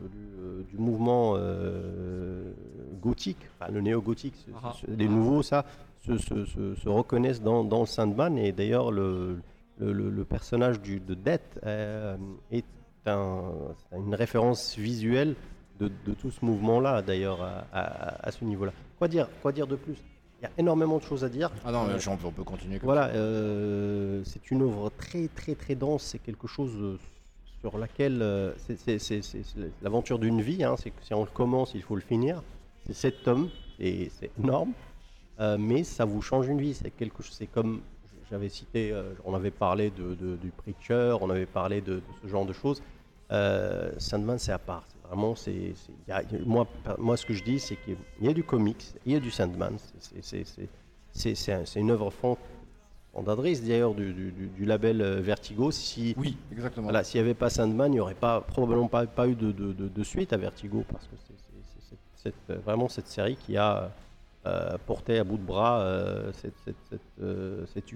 du, 0.67 0.75
du 0.75 0.77
mouvement 0.77 1.35
euh, 1.37 2.51
gothique, 3.01 3.37
enfin, 3.59 3.71
le 3.71 3.79
néo-gothique, 3.81 4.35
c'est- 4.45 4.51
Ah. 4.61 4.73
les 4.89 5.07
nouveaux, 5.07 5.41
ça, 5.41 5.63
se, 6.05 6.17
se- 6.17 6.45
se- 6.45 6.75
se 6.75 6.89
reconnaissent 6.89 7.41
dans, 7.41 7.63
dans 7.63 7.81
le 7.81 7.85
Sandman. 7.85 8.37
Et 8.37 8.51
d'ailleurs, 8.51 8.91
le, 8.91 9.39
le, 9.79 9.91
le- 9.93 10.09
le 10.09 10.23
personnage 10.25 10.79
du, 10.81 10.99
de 10.99 11.13
Death 11.13 11.59
euh, 11.65 12.17
est 12.51 12.65
un- 13.05 13.51
une 13.95 14.15
référence 14.15 14.77
visuelle 14.77 15.35
de, 15.79 15.91
de 16.05 16.13
tout 16.13 16.31
ce 16.31 16.43
mouvement-là, 16.43 17.01
d'ailleurs, 17.01 17.41
à, 17.41 17.65
à- 17.71 18.27
à 18.27 18.31
ce 18.31 18.43
niveau-là. 18.45 18.71
Quoi 18.97 19.07
dire, 19.07 19.27
quoi 19.41 19.51
dire 19.51 19.67
de 19.67 19.75
plus? 19.75 19.95
Il 20.39 20.43
y 20.43 20.45
a 20.47 20.51
énormément 20.57 20.97
de 20.97 21.03
choses 21.03 21.23
à 21.23 21.29
dire. 21.29 21.49
Ah 21.65 21.71
non, 21.71 21.85
mais 21.85 21.93
Euh, 21.93 21.99
j'en- 21.99 22.17
on 22.23 22.31
peut 22.31 22.43
continuer 22.43 22.77
comme 22.79 22.85
voilà, 22.87 23.07
euh, 23.09 24.21
c'est 24.23 24.51
une 24.51 24.61
œuvre 24.61 24.91
très 24.97 25.27
très 25.29 25.55
très 25.55 25.73
dense. 25.75 26.03
C'est 26.03 26.19
quelque 26.19 26.47
chose 26.47 26.99
sur 27.61 27.77
laquelle 27.79 28.21
euh, 28.21 28.53
c'est 28.57 28.99
l'aventure 29.81 30.19
d'une 30.19 30.41
vie. 30.41 30.63
hein, 30.63 30.75
c'est 30.77 30.91
que 30.91 31.03
si 31.03 31.13
on 31.15 31.21
le 31.21 31.29
commence, 31.31 31.71
il 31.73 31.81
faut 31.81 31.95
le 31.95 32.01
finir. 32.01 32.43
C'est 32.85 32.93
sept 32.93 33.23
tomes 33.23 33.49
et 33.79 34.09
c'est 34.19 34.29
énorme, 34.39 34.73
Euh, 35.39 35.57
mais 35.59 35.83
ça 35.83 36.05
vous 36.05 36.21
change 36.21 36.47
une 36.47 36.59
vie. 36.59 36.73
C'est 36.73 36.89
quelque 36.91 37.21
chose. 37.23 37.35
C'est 37.35 37.47
comme 37.47 37.81
j'avais 38.29 38.49
cité, 38.49 38.91
euh, 38.91 39.13
on 39.23 39.33
avait 39.35 39.51
parlé 39.51 39.89
de, 39.91 40.15
de- 40.15 40.35
du 40.35 40.49
preacher, 40.51 41.15
on 41.21 41.29
avait 41.29 41.45
parlé 41.45 41.79
de, 41.81 41.95
de 41.95 42.01
ce 42.21 42.27
genre 42.27 42.45
de 42.45 42.53
choses. 42.53 42.81
Euh, 43.31 43.91
Sandman, 43.97 44.37
c'est 44.39 44.51
à 44.51 44.57
part. 44.59 44.85
Vraiment, 45.07 45.35
c'est 45.35 45.73
moi, 46.45 46.67
moi, 46.97 47.15
ce 47.15 47.25
que 47.25 47.33
je 47.33 47.43
dis, 47.43 47.59
c'est 47.59 47.77
qu'il 47.77 47.95
y 48.21 48.27
a 48.27 48.33
du 48.33 48.43
comics, 48.43 48.93
il 49.05 49.13
y 49.13 49.15
a 49.15 49.19
du 49.19 49.31
Sandman. 49.31 49.77
C'est- 49.99 50.21
c'est- 50.23 50.43
c'est- 50.45 50.69
c'est 51.13 51.35
c'est 51.35 51.53
un- 51.53 51.65
c'est 51.65 51.79
une 51.79 51.91
œuvre 51.91 52.09
fond- 52.09 52.37
fondatrice 53.13 53.63
d'ailleurs 53.63 53.93
du, 53.93 54.11
du- 54.13 54.65
label 54.65 55.01
Vertigo. 55.21 55.71
Si 55.71 56.13
Oui, 56.17 56.35
exactement. 56.51 56.83
voilà, 56.87 57.03
s'il 57.05 57.21
n'y 57.21 57.25
avait 57.25 57.33
pas 57.35 57.49
Sandman, 57.49 57.91
il 57.91 57.95
n'y 57.95 57.99
aurait 58.01 58.13
pas 58.15 58.41
probablement 58.41 58.87
pas, 58.89 59.05
pas 59.07 59.27
eu 59.27 59.35
de, 59.35 59.51
de- 59.53 59.71
de- 59.73 59.87
de 59.87 60.03
suite 60.03 60.33
à 60.33 60.37
Vertigo 60.37 60.83
parce 60.91 61.07
que 61.07 61.15
c'est 62.15 62.33
vraiment 62.65 62.89
cette 62.89 63.07
série 63.07 63.37
qui 63.37 63.55
a 63.55 63.91
euh, 64.47 64.77
porté 64.85 65.19
à 65.19 65.23
bout 65.23 65.37
de 65.37 65.43
bras 65.43 65.79
euh, 65.81 66.31
cette, 66.33 66.53
cette, 66.63 66.75
cette, 66.89 67.01
euh, 67.21 67.65
cette 67.73 67.87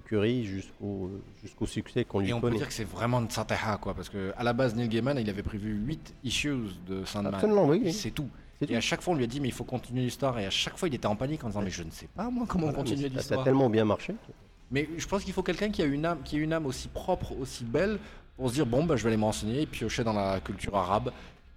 jusqu'au 0.43 1.11
jusqu'au 1.41 1.65
succès 1.65 2.03
qu'on 2.05 2.19
lui 2.19 2.29
Et 2.29 2.33
on 2.33 2.41
peut 2.41 2.47
connaît. 2.47 2.57
dire 2.57 2.67
que 2.67 2.73
c'est 2.73 2.83
vraiment 2.83 3.21
de 3.21 3.31
Sateha, 3.31 3.77
quoi, 3.77 3.93
parce 3.93 4.09
que 4.09 4.33
à 4.37 4.43
la 4.43 4.53
base, 4.53 4.75
Neil 4.75 4.87
Gaiman, 4.89 5.17
il 5.17 5.29
avait 5.29 5.43
prévu 5.43 5.73
8 5.73 6.13
issues 6.23 6.55
de 6.87 7.05
Sandman. 7.05 7.33
Absolument, 7.35 7.65
oui. 7.65 7.81
oui. 7.85 7.93
C'est 7.93 8.11
tout. 8.11 8.27
Et 8.61 8.67
tout. 8.67 8.73
à 8.75 8.81
chaque 8.81 9.01
fois, 9.01 9.13
on 9.13 9.17
lui 9.17 9.23
a 9.23 9.27
dit, 9.27 9.39
mais 9.39 9.47
il 9.47 9.53
faut 9.53 9.63
continuer 9.63 10.01
l'histoire. 10.03 10.37
Et 10.39 10.45
à 10.45 10.49
chaque 10.51 10.77
fois, 10.77 10.87
il 10.87 10.93
était 10.95 11.07
en 11.07 11.15
panique 11.15 11.43
en 11.43 11.47
disant, 11.47 11.61
mais 11.61 11.71
je 11.71 11.83
ne 11.83 11.91
sais 11.91 12.07
pas, 12.15 12.29
moi, 12.29 12.45
comment 12.47 12.65
Voilà, 12.67 12.77
continuer 12.77 13.03
ça- 13.03 13.09
ça 13.09 13.15
a 13.15 13.17
l'histoire. 13.19 13.43
tellement 13.43 13.69
bien 13.69 13.85
marché. 13.85 14.13
Mais 14.71 14.87
je 14.97 15.07
pense 15.07 15.23
qu'il 15.23 15.33
faut 15.33 15.43
quelqu'un 15.43 15.69
qui 15.69 15.81
a 15.81 15.85
une 15.85 16.05
âme, 16.05 16.19
qui 16.23 16.35
a 16.37 16.39
une 16.39 16.53
âme 16.53 16.65
aussi 16.65 16.87
propre, 16.87 17.33
aussi 17.39 17.63
belle, 17.63 17.97
pour 18.37 18.49
se 18.49 18.53
dire 18.55 18.65
bon 18.65 18.85
bah 18.85 18.95
je 18.95 19.03
vais 19.03 19.09
aller 19.09 19.17
me 19.17 19.25
renseigner 19.25 19.61
et 19.61 19.65
piocher 19.65 20.03
dans 20.03 20.13
la 20.13 20.39
culture 20.39 20.75
arabe. 20.77 21.11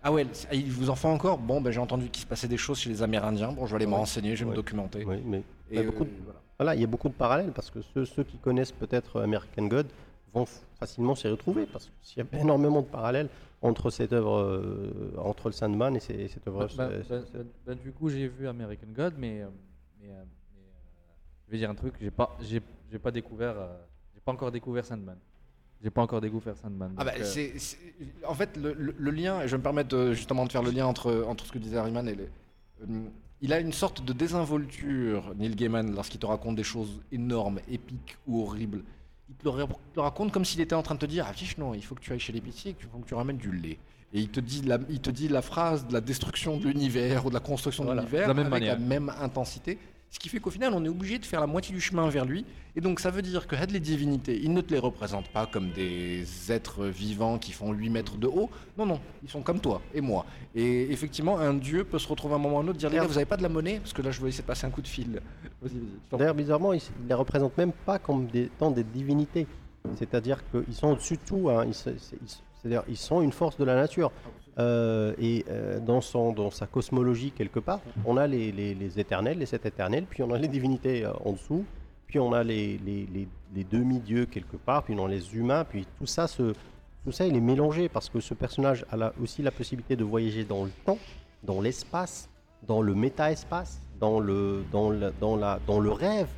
Ah 0.07 0.13
ouais, 0.13 0.27
c'est- 0.33 0.55
il 0.55 0.71
vous 0.71 0.91
en 0.91 0.95
faut 0.95 1.09
encore? 1.09 1.39
Bon 1.39 1.63
bah 1.63 1.71
j'ai 1.71 1.81
entendu 1.81 2.11
qu'il 2.11 2.21
se 2.23 2.27
passait 2.27 2.47
des 2.47 2.59
choses 2.59 2.79
chez 2.79 2.91
les 2.91 3.03
Amérindiens. 3.03 3.53
Bon 3.53 3.65
je 3.65 3.71
vais 3.71 3.77
aller 3.77 3.87
me 3.87 3.95
renseigner, 3.95 4.37
je 4.37 4.45
vais 4.45 4.51
me 4.51 4.55
documenter. 4.57 5.03
Oui, 5.03 5.17
mais 5.25 5.39
Et 5.39 5.43
il 5.71 5.77
y 5.77 5.79
a 5.79 5.83
beaucoup 5.85 6.05
de- 6.05 6.11
euh, 6.11 6.23
voilà. 6.25 6.41
Voilà, 6.59 6.75
il 6.75 6.81
y 6.83 6.85
a 6.85 6.87
beaucoup 6.87 7.09
de 7.09 7.15
parallèles 7.15 7.53
parce 7.53 7.71
que 7.71 7.81
ceux, 7.81 8.05
ceux 8.05 8.23
qui 8.23 8.37
connaissent 8.37 8.71
peut-être 8.71 9.23
American 9.23 9.67
God 9.67 9.87
vont 10.35 10.45
facilement 10.79 11.15
s'y 11.15 11.27
retrouver 11.27 11.65
parce 11.65 11.91
qu'il 12.03 12.23
y 12.23 12.27
a 12.27 12.29
énormément 12.43 12.83
de 12.83 12.87
parallèles 12.87 13.29
entre 13.63 13.89
cette 13.89 14.13
œuvre, 14.13 14.37
euh, 14.41 15.15
entre 15.17 15.49
le 15.49 15.53
Sandman 15.53 15.97
et 15.97 16.01
ces- 16.01 16.29
cette 16.29 16.47
œuvre. 16.49 16.69
Ben- 16.77 17.03
ben- 17.09 17.25
ben- 17.33 17.47
ben, 17.67 17.75
du 17.79 17.91
coup, 17.91 18.11
j'ai 18.11 18.29
vu 18.29 18.47
American 18.47 18.89
God, 18.95 19.15
mais, 19.17 19.41
euh, 19.41 19.49
mais, 20.03 20.09
mais, 20.09 20.61
je 21.47 21.53
vais 21.53 21.57
dire 21.59 21.71
un 21.71 21.75
truc, 21.75 21.95
j'ai 21.99 22.11
pas, 22.11 22.37
j'ai, 22.43 22.61
j'ai 22.93 22.99
pas 22.99 23.11
découvert, 23.11 23.55
euh, 23.59 23.75
j'ai 24.15 24.21
pas 24.21 24.33
encore 24.33 24.53
découvert 24.53 24.85
Sandman. 24.85 25.17
J'ai 25.85 25.91
pas 25.91 26.01
encore 26.01 26.23
découvert 26.23 26.57
Sandman. 26.57 26.95
Ah 26.97 27.05
bah, 27.05 27.13
euh, 27.21 27.49
en 28.27 28.35
fait, 28.35 28.57
le, 28.57 28.73
le- 28.73 28.95
le 28.99 29.11
lien, 29.11 29.43
et 29.43 29.47
je 29.47 29.53
vais 29.53 29.59
me 29.59 29.63
permettre 29.63 29.95
de- 29.95 30.15
justement 30.15 30.47
de 30.47 30.51
faire 30.51 30.63
le 30.63 30.71
lien 30.71 30.87
entre, 30.87 31.25
entre 31.29 31.45
ce 31.45 31.53
que 31.53 31.59
disait 31.59 31.77
Harriman 31.77 32.09
et 32.09 32.15
les. 32.15 32.23
euh, 32.25 33.03
il 33.43 33.53
a 33.53 33.61
une 33.61 33.75
sorte 33.75 34.03
de 34.03 34.15
désinvolture, 34.15 35.35
Neil 35.37 35.55
Gaiman, 35.55 35.95
lorsqu'il 35.95 36.19
te 36.19 36.25
raconte 36.25 36.57
des 36.57 36.63
choses 36.63 37.03
énormes, 37.13 37.61
épiques 37.71 38.17
ou 38.27 38.41
horribles. 38.43 38.83
Il 39.29 39.35
te 39.37 39.45
le, 39.45 39.51
ra- 39.51 39.67
te 39.67 39.75
le 39.97 40.01
raconte 40.01 40.33
comme 40.33 40.47
s'il 40.47 40.63
était 40.63 40.75
en 40.75 40.83
train 40.83 40.95
de 40.95 41.01
te 41.01 41.07
dire 41.07 41.27
Ah, 41.29 41.35
fiche, 41.35 41.59
non, 41.59 41.75
il 41.75 41.85
faut 41.85 41.95
que 41.95 42.01
tu 42.01 42.13
ailles 42.13 42.19
chez 42.21 42.33
l'épicier 42.33 42.71
et 42.71 42.75
qu'il 42.75 42.87
faut 42.89 42.97
que 42.99 43.07
tu 43.07 43.15
ramènes 43.15 43.37
du 43.37 43.53
lait. 43.53 43.79
Et 44.15 44.21
il 44.21 44.31
te 44.31 44.41
dit 44.41 44.63
la, 44.63 44.79
il 44.89 45.01
te 45.01 45.11
dit 45.11 45.29
la 45.29 45.43
phrase 45.43 45.87
de 45.87 45.93
la 45.93 46.01
destruction 46.01 46.57
de 46.57 46.65
l'univers 46.67 47.27
ou 47.27 47.29
de 47.29 47.35
la 47.35 47.41
construction 47.41 47.85
Voilà, 47.85 48.03
de 48.03 48.07
l'univers 48.07 48.29
de 48.29 48.29
la 48.29 48.35
même 48.35 48.47
avec 48.53 48.61
manière. 48.63 48.79
la 48.79 48.85
même 48.87 49.13
intensité. 49.21 49.77
Ce 50.15 50.19
qui 50.21 50.29
fait 50.29 50.39
qu'au 50.39 50.51
final, 50.51 50.73
on 50.75 50.85
est 50.85 50.89
obligé 50.89 51.19
de 51.19 51.25
faire 51.27 51.41
la 51.41 51.49
moitié 51.49 51.75
du 51.75 51.81
chemin 51.81 52.09
vers 52.09 52.25
lui. 52.25 52.47
Et 52.77 52.81
donc, 52.81 53.01
ça 53.01 53.11
veut 53.11 53.21
dire 53.21 53.49
que 53.49 53.57
had 53.57 53.73
les 53.73 53.81
divinités, 53.81 54.41
il 54.41 54.53
ne 54.55 54.61
te 54.61 54.73
les 54.73 54.79
représente 54.79 55.27
pas 55.29 55.45
comme 55.47 55.71
des 55.73 56.25
êtres 56.53 56.87
vivants 56.87 57.37
qui 57.37 57.51
font 57.51 57.73
8 57.73 57.91
mètres 57.91 58.17
de 58.17 58.29
haut. 58.29 58.49
Non, 58.79 58.87
non, 58.87 59.01
ils 59.25 59.29
sont 59.29 59.43
comme 59.43 59.59
toi 59.59 59.83
et 59.93 60.01
moi. 60.01 60.25
Et 60.55 60.83
effectivement, 60.93 61.39
un 61.41 61.53
dieu 61.55 61.83
peut 61.83 61.99
se 61.99 62.07
retrouver 62.07 62.35
à 62.35 62.37
un 62.37 62.41
moment 62.41 62.59
ou 62.59 62.61
à 62.61 62.63
un 62.63 62.69
autre, 62.69 62.79
dire 62.79 62.91
les 62.91 62.97
gars, 62.97 63.03
vous 63.09 63.17
avez 63.19 63.27
pas 63.27 63.37
de 63.37 63.43
la 63.43 63.49
monnaie? 63.49 63.81
Parce 63.81 63.93
que 63.93 64.03
là, 64.03 64.13
je 64.13 64.23
vais 64.23 64.29
essayer 64.29 64.43
de 64.43 64.47
passer 64.47 64.67
un 64.67 64.71
coup 64.71 64.83
de 64.83 64.89
fil. 64.89 65.21
D'ailleurs, 66.13 66.35
bizarrement, 66.35 66.73
ils 66.73 66.83
ne 67.03 67.09
les 67.09 67.15
représentent 67.15 67.59
même 67.59 67.73
pas 67.73 67.99
comme 67.99 68.27
des, 68.29 68.49
tant 68.57 68.71
des 68.71 68.85
divinités. 68.85 69.49
C'est-à-dire 69.97 70.39
qu'ils 70.51 70.75
sont 70.75 70.89
au-dessus 70.93 71.15
de 71.17 71.23
tout. 71.27 71.51
hein. 71.51 71.65
Ils- 71.67 71.75
c'est-à-dire 71.75 72.83
ils 72.89 72.97
sont 72.97 73.21
une 73.21 73.33
force 73.33 73.57
de 73.59 73.65
la 73.65 73.75
nature. 73.75 74.11
Euh, 74.59 75.15
et 75.19 75.45
euh, 75.49 75.81
dans, 75.81 76.01
son, 76.01 76.33
dans 76.33 76.51
sa 76.51 76.67
cosmologie, 76.67 77.33
quelque 77.33 77.59
part, 77.59 77.81
on 78.05 78.17
a 78.17 78.27
les, 78.29 78.53
les- 78.53 79.01
éternels, 79.01 79.39
les 79.39 79.47
sept 79.47 79.67
éternels, 79.67 80.05
puis 80.09 80.23
on 80.23 80.31
a 80.33 80.39
les 80.39 80.47
divinités 80.47 81.05
euh, 81.05 81.13
en 81.25 81.33
dessous, 81.33 81.65
puis 82.07 82.21
on 82.21 82.33
a 82.33 82.45
les, 82.45 82.79
les- 82.79 83.09
demi-dieux 83.65 84.27
quelque 84.27 84.57
part, 84.57 84.85
puis 84.85 84.95
on 84.97 85.07
a 85.07 85.09
les 85.09 85.35
humains, 85.35 85.65
puis 85.65 85.87
tout 85.99 86.07
ça, 86.07 86.29
se, 86.29 86.53
tout 87.05 87.11
ça, 87.13 87.27
il 87.27 87.35
est 87.35 87.41
mélangé 87.41 87.89
parce 87.89 88.09
que 88.09 88.21
ce 88.21 88.33
personnage 88.35 88.85
a 88.93 89.13
aussi 89.21 89.43
la 89.43 89.51
possibilité 89.51 89.97
de 89.97 90.05
voyager 90.05 90.45
dans 90.45 90.65
le 90.65 90.71
temps, 90.87 90.99
dans 91.43 91.61
l'espace, 91.61 92.29
dans 92.67 92.81
le 92.81 92.95
méta-espace, 92.95 93.81
dans 93.99 94.21
le, 94.21 94.65
dans, 94.71 94.93
dans, 95.21 95.37
la, 95.37 95.59
dans 95.67 95.81
le 95.81 95.91
rêve. 95.91 96.29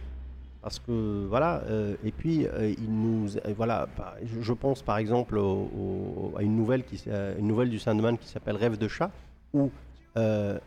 Parce 0.66 0.80
que 0.80 1.24
voilà, 1.28 1.62
euh, 1.68 1.94
et 2.04 2.10
puis 2.10 2.44
euh, 2.44 2.74
il 2.76 2.90
nous, 2.90 3.36
euh, 3.36 3.54
voilà, 3.56 3.86
bah, 3.96 4.16
je, 4.24 4.40
je 4.42 4.52
pense 4.52 4.82
par 4.82 4.98
exemple 4.98 5.38
au- 5.38 5.70
au- 5.78 6.32
à 6.36 6.42
une 6.42 6.56
nouvelle 6.56 6.82
qui, 6.82 7.00
euh, 7.06 7.36
une 7.38 7.46
nouvelle 7.46 7.70
du 7.70 7.78
Sandman 7.78 8.18
qui 8.18 8.26
s'appelle 8.26 8.56
Rêve 8.56 8.76
de 8.76 8.88
chat, 8.88 9.12
où 9.54 9.70
euh, 10.16 10.58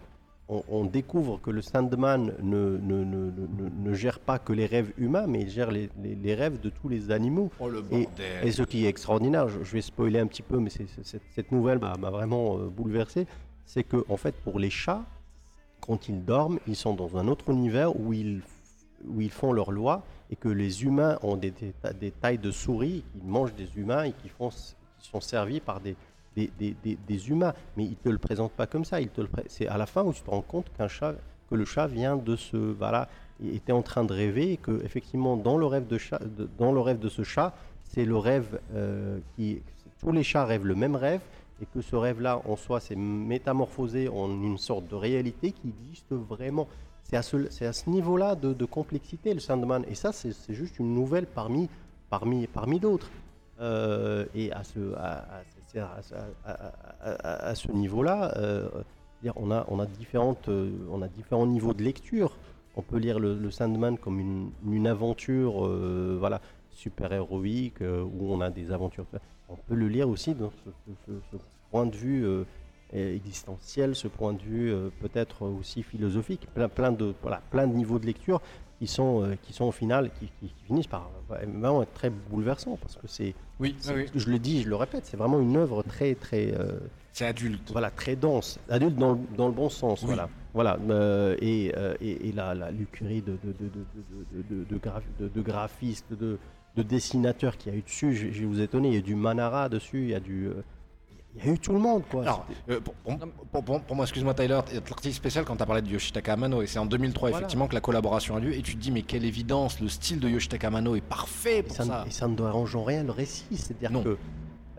on, 0.48 0.64
on 0.70 0.86
découvre 0.86 1.42
que 1.42 1.52
le 1.52 1.62
Sandman 1.62 2.32
ne, 2.42 2.78
ne, 2.82 3.04
ne, 3.04 3.30
ne- 3.30 3.70
ne 3.90 3.94
gère 3.94 4.20
pas 4.22 4.40
que 4.40 4.54
les 4.54 4.68
rêves 4.68 4.94
humains, 4.98 5.28
mais 5.28 5.42
il 5.42 5.50
gère 5.50 5.70
les, 5.70 5.90
les- 6.02 6.16
les 6.16 6.34
rêves 6.34 6.62
de 6.62 6.70
tous 6.70 6.88
les 6.88 7.12
animaux. 7.12 7.52
Oh 7.60 7.68
le 7.68 7.84
Et- 7.92 8.08
Et 8.48 8.52
ce 8.54 8.64
qui 8.64 8.86
est 8.86 8.88
extraordinaire, 8.88 9.50
je, 9.50 9.62
je 9.66 9.72
vais 9.74 9.82
spoiler 9.82 10.20
un 10.20 10.28
petit 10.28 10.44
peu, 10.44 10.60
mais 10.60 10.70
c'est- 10.70 10.88
c'est- 10.96 11.06
cette, 11.06 11.24
cette 11.36 11.52
nouvelle 11.52 11.80
m'a 11.80 11.98
m'a 11.98 12.10
vraiment 12.10 12.58
euh, 12.58 12.70
bouleversé, 12.70 13.28
c'est 13.66 13.84
que 13.84 14.06
en 14.08 14.16
fait 14.16 14.34
pour 14.46 14.60
les 14.60 14.70
chats, 14.70 15.04
quand 15.82 16.08
ils 16.08 16.24
dorment, 16.24 16.60
ils 16.68 16.78
sont 16.78 16.94
dans 16.94 17.18
un 17.18 17.28
autre 17.28 17.50
univers 17.50 18.00
où 18.00 18.14
ils, 18.14 18.40
où 19.08 19.22
ils 19.22 19.32
font 19.32 19.54
leurs 19.54 19.72
lois 19.72 20.04
et 20.30 20.36
que 20.36 20.50
les 20.50 20.84
humains 20.84 21.18
ont 21.24 21.38
des, 21.38 21.52
des, 21.52 21.74
ta- 21.74 21.94
des 21.94 22.12
tailles 22.12 22.38
de 22.38 22.52
souris, 22.52 23.04
ils 23.16 23.24
mangent 23.24 23.56
des 23.56 23.70
humains 23.76 24.04
et 24.04 24.14
qui, 24.14 24.30
sont 25.02 25.22
servis 25.22 25.60
par 25.60 25.80
des, 25.80 25.96
humains. 27.28 27.54
Mais 27.78 27.86
ils 27.86 27.92
ne 27.92 27.96
te 27.96 28.10
le 28.10 28.18
présentent 28.18 28.54
pas 28.54 28.68
comme 28.68 28.86
ça. 28.86 28.98
C'est 29.48 29.68
à 29.68 29.78
la 29.78 29.86
fin 29.86 30.04
où 30.04 30.14
tu 30.14 30.22
te 30.22 30.30
rends 30.30 30.42
compte 30.42 30.68
que 30.78 31.56
le 31.56 31.66
chat 31.66 31.88
vient 31.88 32.16
de 32.16 32.36
se 32.36 32.58
voilà 32.58 33.08
était 33.44 33.72
en 33.72 33.82
train 33.82 34.04
de 34.04 34.14
rêver 34.14 34.52
et 34.54 34.58
que 34.58 34.84
effectivement 34.84 35.38
dans 35.38 35.58
le 35.58 35.66
rêve 35.66 35.88
de- 35.88 36.50
dans 36.58 36.72
le 36.72 36.80
rêve 36.80 37.00
de 37.00 37.10
ce 37.10 37.24
chat, 37.24 37.54
c'est 37.84 38.06
le 38.06 38.18
rêve 38.18 38.60
euh, 38.74 39.20
qui 39.36 39.62
tous 40.00 40.12
les 40.12 40.24
chats 40.24 40.46
rêvent 40.46 40.66
le 40.66 40.76
même 40.76 40.96
rêve 40.96 41.22
et 41.62 41.66
que 41.66 41.82
ce 41.82 41.96
rêve-là 41.96 42.42
en 42.46 42.56
soi 42.56 42.80
s'est 42.80 42.96
métamorphosé 42.96 44.08
en 44.08 44.30
une 44.30 44.58
sorte 44.58 44.88
de 44.88 44.96
réalité 44.96 45.52
qui 45.52 45.70
existe 45.70 46.12
vraiment. 46.14 46.68
C'est 47.10 47.18
à 47.18 47.74
ce, 47.74 47.90
niveau-là 47.90 48.36
de, 48.36 48.66
complexité 48.66 49.34
le 49.34 49.40
Sandman 49.40 49.84
et 49.88 49.96
ça 49.96 50.12
c'est 50.12 50.54
juste 50.54 50.78
une 50.78 50.94
nouvelle 50.94 51.26
parmi 51.26 51.68
parmi 52.12 52.46
parmi 52.46 52.80
d'autres. 52.80 53.10
Euh, 53.60 54.26
et 54.36 54.52
à 54.52 54.64
ce, 54.64 54.94
à, 54.96 55.44
ce 57.56 57.72
niveau-là, 57.72 58.32
euh, 58.38 58.70
on, 59.36 59.52
a, 59.52 59.66
on, 59.70 59.80
a 59.80 59.86
différentes, 59.88 60.48
euh, 60.50 60.72
on 60.92 61.02
a 61.02 61.08
différents 61.08 61.48
niveaux 61.48 61.74
de 61.74 61.84
lecture. 61.84 62.38
On 62.76 62.84
peut 62.84 62.98
lire 62.98 63.20
le, 63.20 63.50
Sandman 63.50 63.98
comme 63.98 64.20
une, 64.20 64.52
une 64.72 64.88
aventure 64.88 65.68
voilà, 66.20 66.40
super-héroïque 66.70 67.82
où 67.82 68.34
on 68.34 68.40
a 68.40 68.52
des 68.52 68.72
aventures. 68.72 69.06
On 69.50 69.56
peut 69.56 69.76
le 69.76 69.88
lire 69.88 70.08
aussi 70.08 70.36
dans 70.36 70.52
ce, 70.52 70.70
point 71.72 71.88
de 71.88 71.96
vue 71.96 72.26
existentiel, 72.94 73.96
ce 73.96 74.08
point 74.08 74.34
de 74.34 74.42
vue 74.42 74.72
euh, 74.74 74.90
peut-être 75.00 75.44
aussi 75.44 75.84
philosophique. 75.84 76.48
Plein, 76.54 76.70
plein, 76.70 76.92
de, 76.92 77.14
voilà, 77.22 77.42
plein 77.52 77.68
de 77.68 77.74
niveaux 77.74 78.00
de 78.00 78.06
lecture 78.06 78.42
qui 78.80 78.88
sont, 78.88 79.24
euh, 79.24 79.36
qui 79.44 79.54
sont 79.54 79.66
au 79.66 79.72
final, 79.72 80.10
qui, 80.20 80.28
qui- 80.40 80.48
qui 80.54 80.64
finissent 80.66 80.88
par 80.88 81.10
vraiment 81.28 81.84
être 81.84 81.94
très 81.94 82.10
bouleversants 82.10 82.78
parce 82.78 82.96
que 82.96 83.08
c'est 83.08 83.36
Oui. 83.60 83.76
Je 84.16 84.30
le 84.30 84.40
dis, 84.40 84.64
je 84.64 84.70
le 84.70 84.76
répète, 84.76 85.06
c'est 85.06 85.18
vraiment 85.18 85.40
une 85.40 85.56
œuvre 85.58 85.84
très, 85.84 86.16
très, 86.16 86.54
euh, 86.54 86.80
c'est 87.12 87.26
adulte. 87.26 87.72
voilà, 87.72 87.92
très 87.92 88.16
dense, 88.16 88.58
adulte 88.70 88.96
dans, 88.96 89.14
le- 89.14 89.20
dans 89.38 89.48
le 89.48 89.54
bon 89.54 89.70
sens, 89.70 90.02
Oui. 90.02 90.08
voilà, 90.08 90.30
voilà, 90.54 90.78
euh, 90.90 91.36
et, 91.42 91.74
euh, 91.78 91.94
et, 92.02 92.30
et 92.30 92.32
la, 92.32 92.56
la 92.56 92.72
lucurie 92.72 93.22
de, 93.22 93.34
de, 93.44 93.52
de, 93.52 93.66
de, 93.70 93.86
de, 93.94 94.44
de, 94.44 94.56
de, 94.60 94.64
de 94.64 94.78
graph- 94.78 95.04
de- 95.20 95.28
de 95.28 95.42
graphistes, 95.42 96.14
de, 96.14 96.38
de 96.78 96.84
dessinateurs 96.84 97.58
qu'il 97.58 97.74
y 97.74 97.76
a 97.76 97.78
eu 97.78 97.82
dessus, 97.82 98.16
je, 98.16 98.32
je 98.32 98.40
vais 98.40 98.46
vous 98.46 98.62
étonner, 98.62 98.88
il 98.90 98.96
y 98.96 98.98
a 98.98 99.02
du 99.02 99.16
Manara 99.16 99.68
dessus, 99.68 100.04
il 100.04 100.10
y 100.10 100.16
a 100.16 100.20
du, 100.22 100.48
il 101.42 101.48
y 101.48 101.50
a 101.52 101.54
eu 101.54 101.60
tout 101.60 101.74
le 101.74 101.80
monde, 101.80 102.04
quoi. 102.10 102.24
Alors, 102.24 102.46
euh, 102.70 102.80
pour, 102.80 102.94
pour- 102.94 103.64
pour- 103.64 103.82
pour- 103.82 103.96
moi, 103.96 104.06
excuse-moi 104.06 104.34
Tyler, 104.34 104.60
l'article 104.74 105.14
spécial 105.14 105.46
quand 105.46 105.56
tu 105.56 105.64
as 105.64 105.66
parlé 105.66 105.82
de 105.82 105.90
Yoshitaka 105.90 106.34
Amano, 106.34 106.62
et 106.62 106.68
c'est 106.68 106.80
en 106.80 106.86
2003 106.86 107.30
Voilà. 107.30 107.38
effectivement 107.42 107.68
que 107.68 107.74
la 107.76 107.82
collaboration 107.82 108.36
a 108.36 108.40
lieu, 108.40 108.54
et 108.54 108.62
tu 108.62 108.76
te 108.76 108.80
dis, 108.80 108.92
mais 108.92 109.02
quelle 109.02 109.26
évidence, 109.26 109.80
le 109.80 109.88
style 109.90 110.20
de 110.20 110.30
Yoshitaka 110.30 110.68
Amano 110.68 110.96
est 110.96 111.02
parfait 111.02 111.60
Et 111.60 111.64
pour 111.64 111.76
ça, 111.76 111.84
ça. 111.86 112.02
ne- 112.04 112.08
et 112.10 112.12
ça 112.12 112.28
ne 112.28 112.36
dérange 112.36 112.76
en 112.76 112.84
rien 112.84 113.04
le 113.04 113.12
récit. 113.12 113.46
C'est-à-dire 113.56 114.04
que 114.04 114.18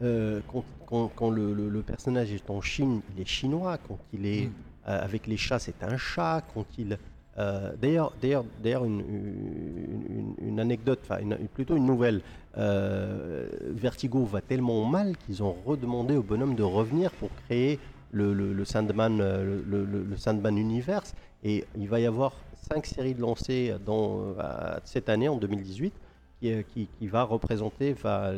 euh, 0.03 0.41
quand, 0.53 0.65
quand- 0.87 1.11
quand 1.15 1.31
le, 1.31 1.53
le- 1.55 1.69
le 1.69 1.83
personnage 1.83 2.33
est 2.33 2.49
en 2.51 2.61
Chine, 2.61 3.01
il 3.15 3.23
est 3.23 3.27
chinois. 3.27 3.79
Quand 3.87 3.99
il 4.13 4.25
est 4.27 4.47
Mm. 4.47 4.53
euh, 4.89 5.05
avec 5.05 5.27
les 5.27 5.37
chats, 5.37 5.59
c'est 5.59 5.83
un 5.83 5.97
chat. 5.97 6.43
Quand 6.55 6.65
il 6.79 6.99
euh, 7.39 7.73
d'ailleurs, 7.81 8.13
d'ailleurs, 8.21 8.45
d'ailleurs, 8.63 8.85
une, 8.85 9.01
une- 9.01 10.35
une- 10.41 10.49
une 10.49 10.61
anecdote, 10.61 10.99
enfin 11.05 11.19
plutôt 11.55 11.77
une 11.77 11.87
nouvelle. 11.87 12.21
Euh, 12.59 13.49
Vertigo 13.63 14.25
va 14.25 14.41
tellement 14.41 14.85
mal 14.85 15.17
qu'ils 15.19 15.43
ont 15.43 15.55
redemandé 15.65 16.17
au 16.17 16.23
bonhomme 16.23 16.55
de 16.55 16.63
revenir 16.63 17.11
pour 17.13 17.31
créer 17.47 17.79
le, 18.13 18.65
Sandman, 18.65 19.21
euh, 19.21 19.61
le, 19.67 20.17
Sandman 20.17 20.57
Universe. 20.59 21.15
Et 21.45 21.65
il 21.79 21.89
va 21.89 22.01
y 22.01 22.07
avoir 22.07 22.33
cinq 22.71 22.87
séries 22.87 23.15
de 23.15 23.21
lancées 23.21 23.75
dans, 23.87 24.21
euh, 24.39 24.77
cette 24.85 25.09
année, 25.09 25.29
en 25.29 25.37
2018 25.37 25.93
qui, 26.41 26.53
qui- 26.75 26.89
qui 26.99 27.07
va 27.07 27.23
représenter, 27.23 27.93
va, 27.93 28.33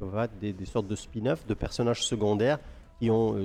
va 0.00 0.26
des, 0.28 0.54
sortes 0.64 0.86
de 0.88 0.96
spin-off 0.96 1.46
de 1.46 1.54
personnages 1.54 2.04
secondaires 2.04 2.58
qui 2.98 3.10
ont 3.10 3.36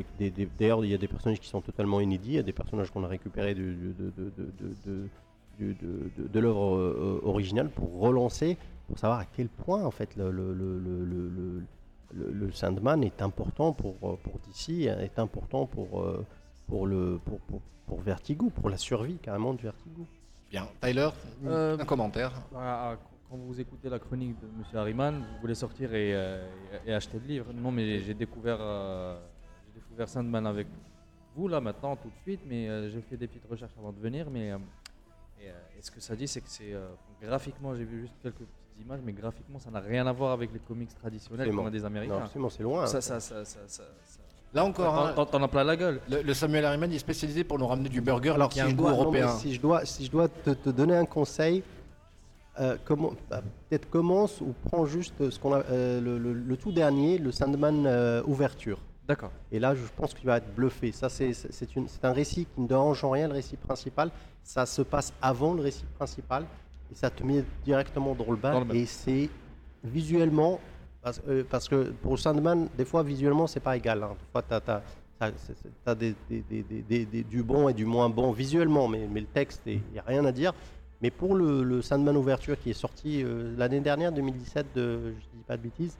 d'ailleurs 0.59 0.83
il 0.85 0.91
y 0.91 0.93
a 0.93 0.97
des 0.97 1.07
personnages 1.09 1.39
qui 1.39 1.47
sont 1.49 1.61
totalement 1.61 1.99
inédits, 1.99 2.29
il 2.29 2.35
y 2.35 2.39
a 2.39 2.43
des 2.43 2.53
personnages 2.53 2.89
qu'on 2.89 3.03
a 3.03 3.07
récupérés 3.07 3.53
de, 3.53 3.61
de, 3.63 4.11
de, 4.17 4.31
de, 5.59 6.27
de- 6.31 6.39
l'œuvre 6.39 7.19
originale 7.23 7.69
pour 7.69 7.99
relancer, 7.99 8.57
pour 8.91 8.99
savoir 8.99 9.19
à 9.19 9.25
quel 9.25 9.47
point 9.47 9.85
en 9.85 9.91
fait 9.91 10.17
le, 10.17 10.31
le, 10.31 10.53
le, 10.53 10.77
le, 10.77 11.05
le- 11.05 11.29
le- 11.29 11.63
le- 12.13 12.31
le 12.31 12.51
Sandman 12.51 13.01
est 13.05 13.21
important 13.21 13.71
pour, 13.71 13.95
euh, 14.03 14.17
pour 14.21 14.37
DC, 14.39 14.81
est 14.85 15.17
important 15.17 15.65
pour, 15.65 16.01
euh, 16.01 16.25
pour, 16.67 16.85
le, 16.85 17.21
pour, 17.23 17.39
pour, 17.39 17.61
pour 17.87 18.01
Vertigo, 18.01 18.49
pour 18.49 18.69
la 18.69 18.75
survie 18.75 19.15
carrément 19.17 19.53
de 19.53 19.61
Vertigo. 19.61 20.05
Bien, 20.49 20.67
Tyler, 20.81 21.07
Euh, 21.45 21.77
un 21.79 21.85
commentaire. 21.85 22.33
Bah, 22.51 22.97
Quand 23.29 23.37
vous 23.37 23.57
écoutez 23.61 23.87
la 23.89 23.97
chronique 23.97 24.37
de 24.41 24.45
M. 24.47 24.63
Harriman, 24.77 25.19
vous 25.19 25.39
voulez 25.39 25.55
sortir 25.55 25.93
et, 25.93 26.13
euh, 26.13 26.45
et- 26.85 26.89
et 26.89 26.93
acheter 26.93 27.17
le 27.17 27.25
livre. 27.25 27.53
Non, 27.53 27.71
mais 27.71 27.99
j'ai 27.99 28.13
découvert, 28.13 28.57
euh, 28.59 29.17
j'ai 29.67 29.79
découvert 29.79 30.09
Sandman 30.09 30.45
avec 30.45 30.67
vous 31.33 31.47
là 31.47 31.61
maintenant 31.61 31.95
tout 31.95 32.09
de 32.09 32.21
suite, 32.23 32.41
mais 32.45 32.67
euh, 32.67 32.89
j'ai 32.91 32.99
fait 32.99 33.15
des 33.15 33.27
petites 33.27 33.45
recherches 33.49 33.71
avant 33.77 33.93
de 33.93 33.99
venir. 34.01 34.29
Mais 34.29 34.51
euh, 34.51 34.57
et, 35.39 35.47
euh, 35.49 35.53
et 35.79 35.81
ce 35.81 35.89
que 35.91 36.01
ça 36.01 36.13
dit, 36.13 36.27
c'est 36.27 36.41
que 36.41 36.49
c'est 36.49 36.73
euh, 36.73 36.89
graphiquement, 37.21 37.73
j'ai 37.73 37.85
vu 37.85 38.01
juste 38.01 38.15
quelques 38.21 38.45
images, 38.81 38.99
mais 39.05 39.13
graphiquement, 39.13 39.59
ça 39.59 39.69
n'a 39.71 39.79
rien 39.79 40.05
à 40.07 40.11
voir 40.11 40.31
avec 40.31 40.51
les 40.53 40.59
comics 40.59 40.93
traditionnels 40.99 41.41
Absolument. 41.47 41.63
qu'on 41.63 41.67
a 41.67 41.71
des 41.71 41.79
Non, 41.79 41.85
Américains. 41.85 42.17
absolument, 42.23 42.49
c'est 42.49 42.63
loin. 42.63 42.85
ça, 42.87 43.01
ça, 43.01 43.19
ça, 43.19 43.45
ça, 43.45 43.59
ça- 43.67 43.83
ça- 44.05 44.21
Là 44.53 44.65
encore, 44.65 44.93
hein, 44.97 45.13
T'en- 45.15 45.25
T'en 45.25 45.41
as 45.43 45.47
plein 45.47 45.63
la 45.63 45.77
gueule. 45.77 46.01
le, 46.09 46.21
le 46.23 46.33
Samuel 46.33 46.65
Harriman 46.65 46.91
il 46.91 46.95
est 46.95 46.99
spécialisé 46.99 47.45
pour 47.45 47.57
nous 47.57 47.67
ramener 47.67 47.87
du 47.87 48.01
burger 48.01 48.31
Alors, 48.31 48.49
qui 48.49 48.55
si 48.55 48.61
a 48.61 48.65
un 48.65 48.73
goût 48.73 48.83
non, 48.83 48.89
européen. 48.89 49.29
si 49.29 49.53
je 49.53 49.61
dois, 49.61 49.85
si 49.85 50.03
je 50.05 50.11
dois 50.11 50.27
te, 50.27 50.49
te 50.49 50.69
donner 50.69 50.95
un 50.97 51.05
conseil, 51.05 51.63
euh, 52.59 52.75
comment- 52.83 53.13
bah, 53.29 53.41
peut-être 53.69 53.89
commence 53.89 54.41
ou 54.41 54.53
prends 54.65 54.85
juste 54.85 55.29
ce 55.29 55.39
qu'on 55.39 55.53
a, 55.53 55.59
euh, 55.69 56.01
le, 56.01 56.17
le- 56.17 56.33
le 56.33 56.57
tout 56.57 56.73
dernier, 56.73 57.17
le 57.17 57.31
Sandman 57.31 57.85
euh, 57.87 58.21
ouverture. 58.25 58.79
D'accord. 59.07 59.31
Et 59.53 59.59
là, 59.59 59.73
je 59.73 59.81
pense 59.95 60.13
qu'il 60.13 60.25
va 60.25 60.37
être 60.37 60.53
bluffé. 60.53 60.91
Ça, 60.91 61.07
c'est 61.07 61.33
c'est- 61.33 61.51
c'est 61.53 61.73
une- 61.77 61.87
c'est 61.87 62.03
un 62.03 62.11
récit 62.13 62.45
qui 62.53 62.59
ne 62.61 62.67
dérange 62.67 63.01
en 63.05 63.11
rien 63.11 63.27
le 63.29 63.33
récit 63.35 63.55
principal. 63.55 64.11
Ça 64.43 64.65
se 64.65 64.81
passe 64.81 65.13
avant 65.21 65.53
le 65.53 65.61
récit 65.61 65.85
principal 65.97 66.43
et 66.91 66.95
ça 66.95 67.09
te 67.09 67.23
met 67.23 67.43
directement 67.63 68.13
dans 68.15 68.29
le 68.29 68.37
bain. 68.37 68.51
Dans 68.53 68.59
le 68.59 68.65
bain. 68.65 68.73
Et 68.75 68.85
c'est 68.85 69.29
visuellement, 69.83 70.59
parce, 71.01 71.21
euh, 71.27 71.43
parce 71.49 71.67
que 71.67 71.91
pour 72.01 72.17
Sandman, 72.19 72.67
des 72.77 72.85
fois 72.85 73.03
visuellement, 73.03 73.47
c'est 73.47 73.59
pas 73.59 73.77
égal. 73.77 74.03
hein. 74.03 74.15
Des 74.19 74.25
fois, 74.31 74.43
tu 74.43 74.53
as, 75.85 75.95
des- 75.95 76.15
des- 76.29 77.05
des- 77.05 77.23
du 77.23 77.43
bon 77.43 77.69
et 77.69 77.73
du 77.73 77.85
moins 77.85 78.09
bon 78.09 78.31
visuellement, 78.31 78.87
mais, 78.87 79.07
mais 79.11 79.21
le 79.21 79.27
texte, 79.27 79.61
il 79.65 79.81
n'y 79.93 79.99
a 79.99 80.03
rien 80.05 80.25
à 80.25 80.31
dire. 80.31 80.53
Mais 81.01 81.09
pour 81.09 81.35
le, 81.35 81.63
le 81.63 81.81
Sandman 81.81 82.15
Ouverture 82.15 82.59
qui 82.59 82.69
est 82.69 82.73
sorti 82.73 83.23
euh, 83.23 83.55
l'année 83.57 83.79
dernière, 83.79 84.11
2017, 84.11 84.67
de, 84.75 85.13
je 85.19 85.37
dis 85.37 85.43
pas 85.47 85.57
de 85.57 85.63
bêtises, 85.63 85.97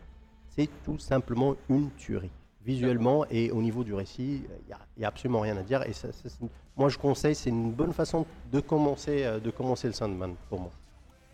c'est 0.49 0.69
tout 0.83 0.99
simplement 0.99 1.55
une 1.69 1.89
tuerie. 1.91 2.29
Visuellement 2.63 3.25
et 3.31 3.49
au 3.49 3.61
niveau 3.63 3.83
du 3.83 3.95
récit, 3.95 4.43
il 4.67 4.75
n'y 4.99 5.03
a, 5.03 5.07
absolument 5.07 5.39
rien 5.39 5.57
à 5.57 5.63
dire. 5.63 5.81
Et 5.87 5.93
ça- 5.93 6.11
ça, 6.11 6.29
c'est- 6.29 6.39
moi, 6.77 6.89
je 6.89 6.99
conseille, 6.99 7.33
c'est 7.33 7.49
une 7.49 7.71
bonne 7.71 7.93
façon 7.93 8.25
de 8.51 8.59
commencer, 8.59 9.23
euh, 9.23 9.39
de 9.39 9.49
commencer 9.49 9.87
le 9.87 9.93
Sandman 9.93 10.35
pour 10.49 10.59
moi. 10.59 10.71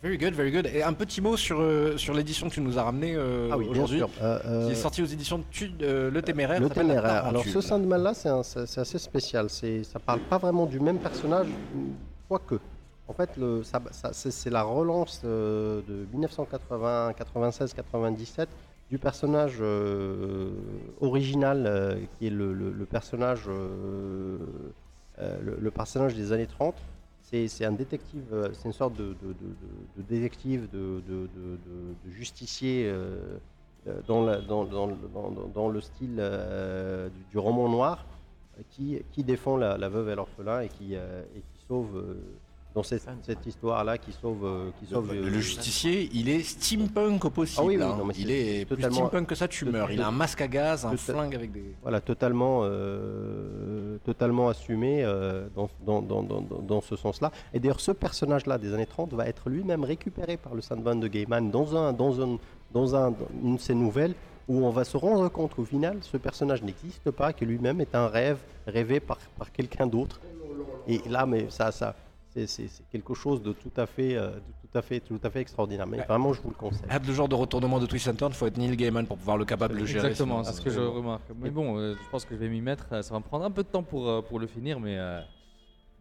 Very 0.08 0.18
good, 0.18 0.34
very 0.36 0.52
good. 0.52 0.68
Et 0.74 0.84
un 0.84 0.94
petit 0.94 1.20
mot 1.20 1.36
sur, 1.36 1.60
euh, 1.60 1.98
sur 1.98 2.14
l'édition 2.14 2.48
que 2.48 2.54
tu 2.54 2.62
nous 2.62 2.80
as 2.80 2.84
ramené 2.84 3.14
euh, 3.16 3.50
ah 3.52 3.58
oui, 3.58 3.68
aujourd'hui, 3.68 3.98
sûr. 3.98 4.10
Euh, 4.22 4.40
qui 4.40 4.48
euh, 4.48 4.72
est 4.72 4.76
sortie 4.76 5.02
aux 5.02 5.06
éditions 5.06 5.44
Tu- 5.52 5.70
euh, 5.82 6.10
Le 6.10 6.22
Téméraire. 6.22 6.62
Le 6.62 6.70
ça 6.70 6.74
s'appelle 6.76 6.88
La 6.88 6.94
téméraire. 7.02 7.26
Alors 7.26 7.44
ce 7.44 7.60
Sandman-là, 7.60 8.14
c'est 8.14 8.30
assez 8.80 9.00
spécial. 9.00 9.50
C'est, 9.50 9.84
ça 9.84 10.00
parle 10.00 10.22
pas 10.22 10.38
vraiment 10.38 10.66
du 10.66 10.80
même 10.80 10.98
personnage, 11.00 11.48
quoique. 12.30 12.56
En 13.10 13.14
fait, 13.14 13.32
le, 13.38 13.64
ça- 13.64 13.82
ça- 13.92 14.12
c'est, 14.14 14.32
c'est 14.32 14.50
la 14.50 14.64
relance 14.64 15.22
euh, 15.26 15.82
de 15.90 16.06
1980, 16.14 17.12
96, 17.18 17.74
97 17.74 18.48
du 18.90 18.98
personnage 19.00 19.58
euh, 19.60 20.52
original, 21.02 21.66
euh, 21.68 21.96
qui 22.18 22.28
est 22.28 22.30
le, 22.30 22.54
le- 22.54 22.72
le 22.72 22.86
personnage, 22.86 23.42
euh, 23.50 24.38
euh, 25.20 25.38
le 25.62 25.70
personnage 25.72 26.16
des 26.16 26.32
années 26.32 26.48
30. 26.48 26.76
C'est, 27.30 27.66
un 27.66 27.74
détective, 27.74 28.34
euh, 28.34 28.54
c'est 28.54 28.70
une 28.70 28.74
sorte 28.74 28.96
de, 28.96 29.14
de- 29.22 29.34
détective, 30.04 30.70
de, 30.70 31.02
justicier. 32.10 32.88
euh, 32.88 33.38
euh, 33.88 34.02
dans, 34.08 34.26
la- 34.26 34.40
dans- 34.42 34.64
le 35.70 35.82
style 35.82 36.22
du, 37.30 37.38
roman 37.38 37.70
noir 37.70 38.06
qui, 38.70 39.02
défend 39.24 39.58
la, 39.58 39.78
veuve 39.90 40.10
et 40.10 40.16
l'orphelin 40.16 40.62
et 40.62 40.70
qui, 40.70 40.94
et 40.96 41.42
qui 41.42 41.60
sauve 41.68 42.16
dans 42.78 42.84
cette, 42.84 43.08
cette 43.24 43.44
histoire-là 43.48 43.98
qui 43.98 44.12
sauve, 44.12 44.46
euh, 44.46 44.70
qui 44.80 44.86
sauve 44.86 45.12
Le, 45.12 45.20
euh, 45.20 45.30
le 45.32 45.40
justicier, 45.40 46.12
il 46.14 46.30
est 46.30 46.44
steampunk 46.44 47.26
au 47.26 47.32
possible. 47.32 47.60
Ah 47.64 47.66
oui, 47.66 47.76
oui, 47.78 47.82
hein. 47.84 47.96
non, 47.98 48.06
mais 48.06 48.14
il 48.20 48.28
c'est 48.28 48.62
est 48.62 48.66
plus 48.66 48.84
steampunk 48.84 49.26
que 49.28 49.34
ça, 49.34 49.48
tu 49.48 49.66
meurs. 49.66 49.90
Il 49.92 50.00
a 50.00 50.08
un 50.08 50.12
masque 50.12 50.42
à 50.42 50.48
gaz, 50.48 50.86
un 50.86 50.96
flingue 50.96 51.34
avec 51.34 51.52
des. 51.52 51.74
voilà, 51.82 52.02
totalement, 52.02 52.62
euh, 52.66 53.98
totalement 54.06 54.48
assumé 54.50 55.04
euh, 55.04 55.48
dans, 55.56 55.70
dans, 55.86 56.02
dans, 56.04 56.22
dans, 56.22 56.42
dans- 56.42 56.60
dans 56.62 56.82
ce 56.82 56.96
sens-là. 56.96 57.32
Et 57.52 57.60
d'ailleurs, 57.60 57.80
ce 57.80 57.92
personnage-là 57.92 58.60
des 58.60 58.72
années 58.76 58.86
30 58.86 59.12
va 59.14 59.28
être 59.28 59.50
lui-même 59.50 59.84
récupéré 59.84 60.38
par 60.38 60.54
le 60.54 60.62
Sandman 60.62 61.00
de 61.00 61.08
Gaiman 61.08 61.50
dans, 61.50 61.76
un, 61.76 61.94
dans, 61.94 62.22
un, 62.22 62.38
dans, 62.74 62.96
un, 62.96 63.10
dans 63.10 63.18
une 63.44 63.56
de 63.56 63.62
ses 63.62 63.74
nouvelles 63.74 64.14
où 64.48 64.64
on 64.66 64.70
va 64.70 64.84
se 64.84 64.96
rendre 64.98 65.28
compte 65.30 65.56
qu'au 65.56 65.66
final, 65.66 65.98
ce 66.02 66.16
personnage 66.18 66.62
n'existe 66.62 67.10
pas, 67.10 67.34
que 67.34 67.44
lui-même 67.44 67.82
est 67.82 67.96
un 67.96 68.08
rêve 68.08 68.38
rêvé 68.68 69.00
par, 69.00 69.18
par 69.40 69.52
quelqu'un 69.52 69.88
d'autre. 69.88 70.22
Et 70.88 71.02
là, 71.10 71.26
mais 71.26 71.48
ça, 71.50 71.72
ça, 71.74 71.96
c'est- 72.46 72.70
quelque 72.92 73.14
chose 73.16 73.42
de 73.42 73.54
tout 73.54 73.72
à 73.78 73.86
fait, 73.88 74.16
euh, 74.16 74.32
de 74.32 74.40
tout 74.70 74.78
à 74.78 74.82
fait, 74.82 75.00
tout 75.00 75.20
à 75.24 75.30
fait 75.30 75.40
extraordinaire. 75.42 75.88
Mais 75.88 75.98
Ouais. 75.98 76.06
vraiment, 76.06 76.34
je 76.34 76.42
vous 76.42 76.50
le 76.50 76.56
conseille. 76.56 76.88
Le 77.08 77.14
genre 77.14 77.28
de 77.30 77.36
retournement 77.36 77.80
de 77.80 77.86
twist 77.88 78.08
and 78.10 78.16
turn, 78.16 78.32
faut 78.34 78.46
être 78.46 78.58
Neil 78.58 78.76
Gaiman 78.76 79.08
pour 79.08 79.18
pouvoir 79.18 79.38
le 79.38 79.46
capable 79.46 79.74
de 79.76 79.80
le 79.80 79.86
gérer. 79.86 80.08
Exactement, 80.10 80.44
c'est 80.44 80.54
ce 80.54 80.62
que 80.62 80.70
je 80.70 80.82
remarque. 80.82 81.24
Mais 81.40 81.50
bon, 81.50 81.78
euh, 81.80 81.96
je 81.96 82.10
pense 82.12 82.26
que 82.26 82.36
je 82.36 82.40
vais 82.40 82.50
m'y 82.50 82.62
mettre. 82.62 82.86
Ça 83.04 83.14
va 83.14 83.20
me 83.20 83.24
prendre 83.24 83.46
un 83.46 83.52
peu 83.52 83.64
de 83.64 83.70
temps 83.70 83.84
pour, 83.84 84.08
euh, 84.08 84.22
pour 84.22 84.40
le 84.40 84.46
finir, 84.48 84.80
mais, 84.80 84.98
euh, 84.98 85.22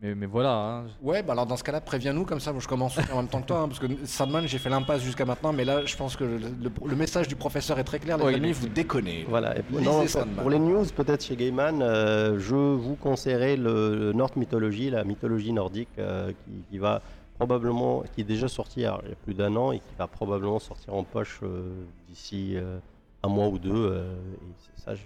mais, 0.03 0.15
mais 0.15 0.27
voilà. 0.27 0.53
hein. 0.53 0.85
Ouais, 1.03 1.23
bah 1.23 1.33
alors 1.33 1.47
dans 1.47 1.57
ce 1.57 1.65
cas-là, 1.65 1.81
préviens-nous, 1.81 2.25
comme 2.25 2.41
ça 2.41 2.53
moi, 2.53 2.61
je 2.61 2.69
commence 2.69 2.99
en 3.13 3.17
même 3.17 3.29
temps 3.29 3.41
que 3.41 3.47
toi, 3.47 3.61
hein, 3.61 3.69
parce 3.69 3.79
que 3.81 3.87
Sandman, 4.05 4.47
j'ai 4.47 4.59
fait 4.59 4.69
l'impasse 4.69 5.03
jusqu'à 5.03 5.25
maintenant, 5.25 5.53
mais 5.53 5.65
là, 5.65 5.85
je 5.87 5.97
pense 5.97 6.17
que 6.17 6.25
le, 6.25 6.37
le- 6.39 6.71
le 6.87 6.97
message 6.97 7.29
du 7.29 7.37
professeur 7.37 7.79
est 7.79 7.85
très 7.85 7.99
clair, 7.99 8.19
les 8.19 8.25
Ouais, 8.25 8.35
amis, 8.35 8.53
vous 8.53 8.69
déconnez. 8.69 9.25
Voilà. 9.29 9.57
Et 9.59 9.63
pour, 9.63 9.79
Lisez 9.79 9.91
non, 9.91 10.01
pour- 10.01 10.09
Sandman. 10.09 10.37
pour 10.37 10.51
les 10.51 10.59
news, 10.59 10.85
peut-être 10.95 11.25
chez 11.25 11.37
Gaiman, 11.37 11.81
euh, 11.83 12.39
je 12.39 12.55
vous 12.55 12.97
conseillerais 12.97 13.57
le 13.57 14.13
Nord 14.13 14.31
Mythologie, 14.37 14.91
la 14.91 15.05
mythologie 15.05 15.53
nordique, 15.53 15.89
euh, 15.99 16.31
qui, 16.45 16.53
qui 16.71 16.79
va 16.79 17.01
probablement, 17.39 18.03
qui 18.15 18.21
est 18.23 18.25
déjà 18.25 18.49
sorti 18.49 18.81
il 18.81 18.83
y 18.85 18.87
a 18.87 18.99
il 19.05 19.11
y 19.11 19.13
a 19.13 19.17
plus 19.17 19.35
d'un 19.35 19.55
an 19.57 19.73
et 19.73 19.79
qui 19.79 19.95
va 19.99 20.07
probablement 20.07 20.59
sortir 20.59 20.95
en 20.95 21.05
poche 21.05 21.41
euh, 21.43 21.71
d'ici 22.09 22.53
euh, 22.57 22.79
un 23.23 23.29
mois 23.29 23.49
ou 23.49 23.59
deux. 23.59 23.73
euh, 23.75 24.15
et 24.35 24.53
c'est 24.77 24.83
ça, 24.85 24.95
je 24.95 25.03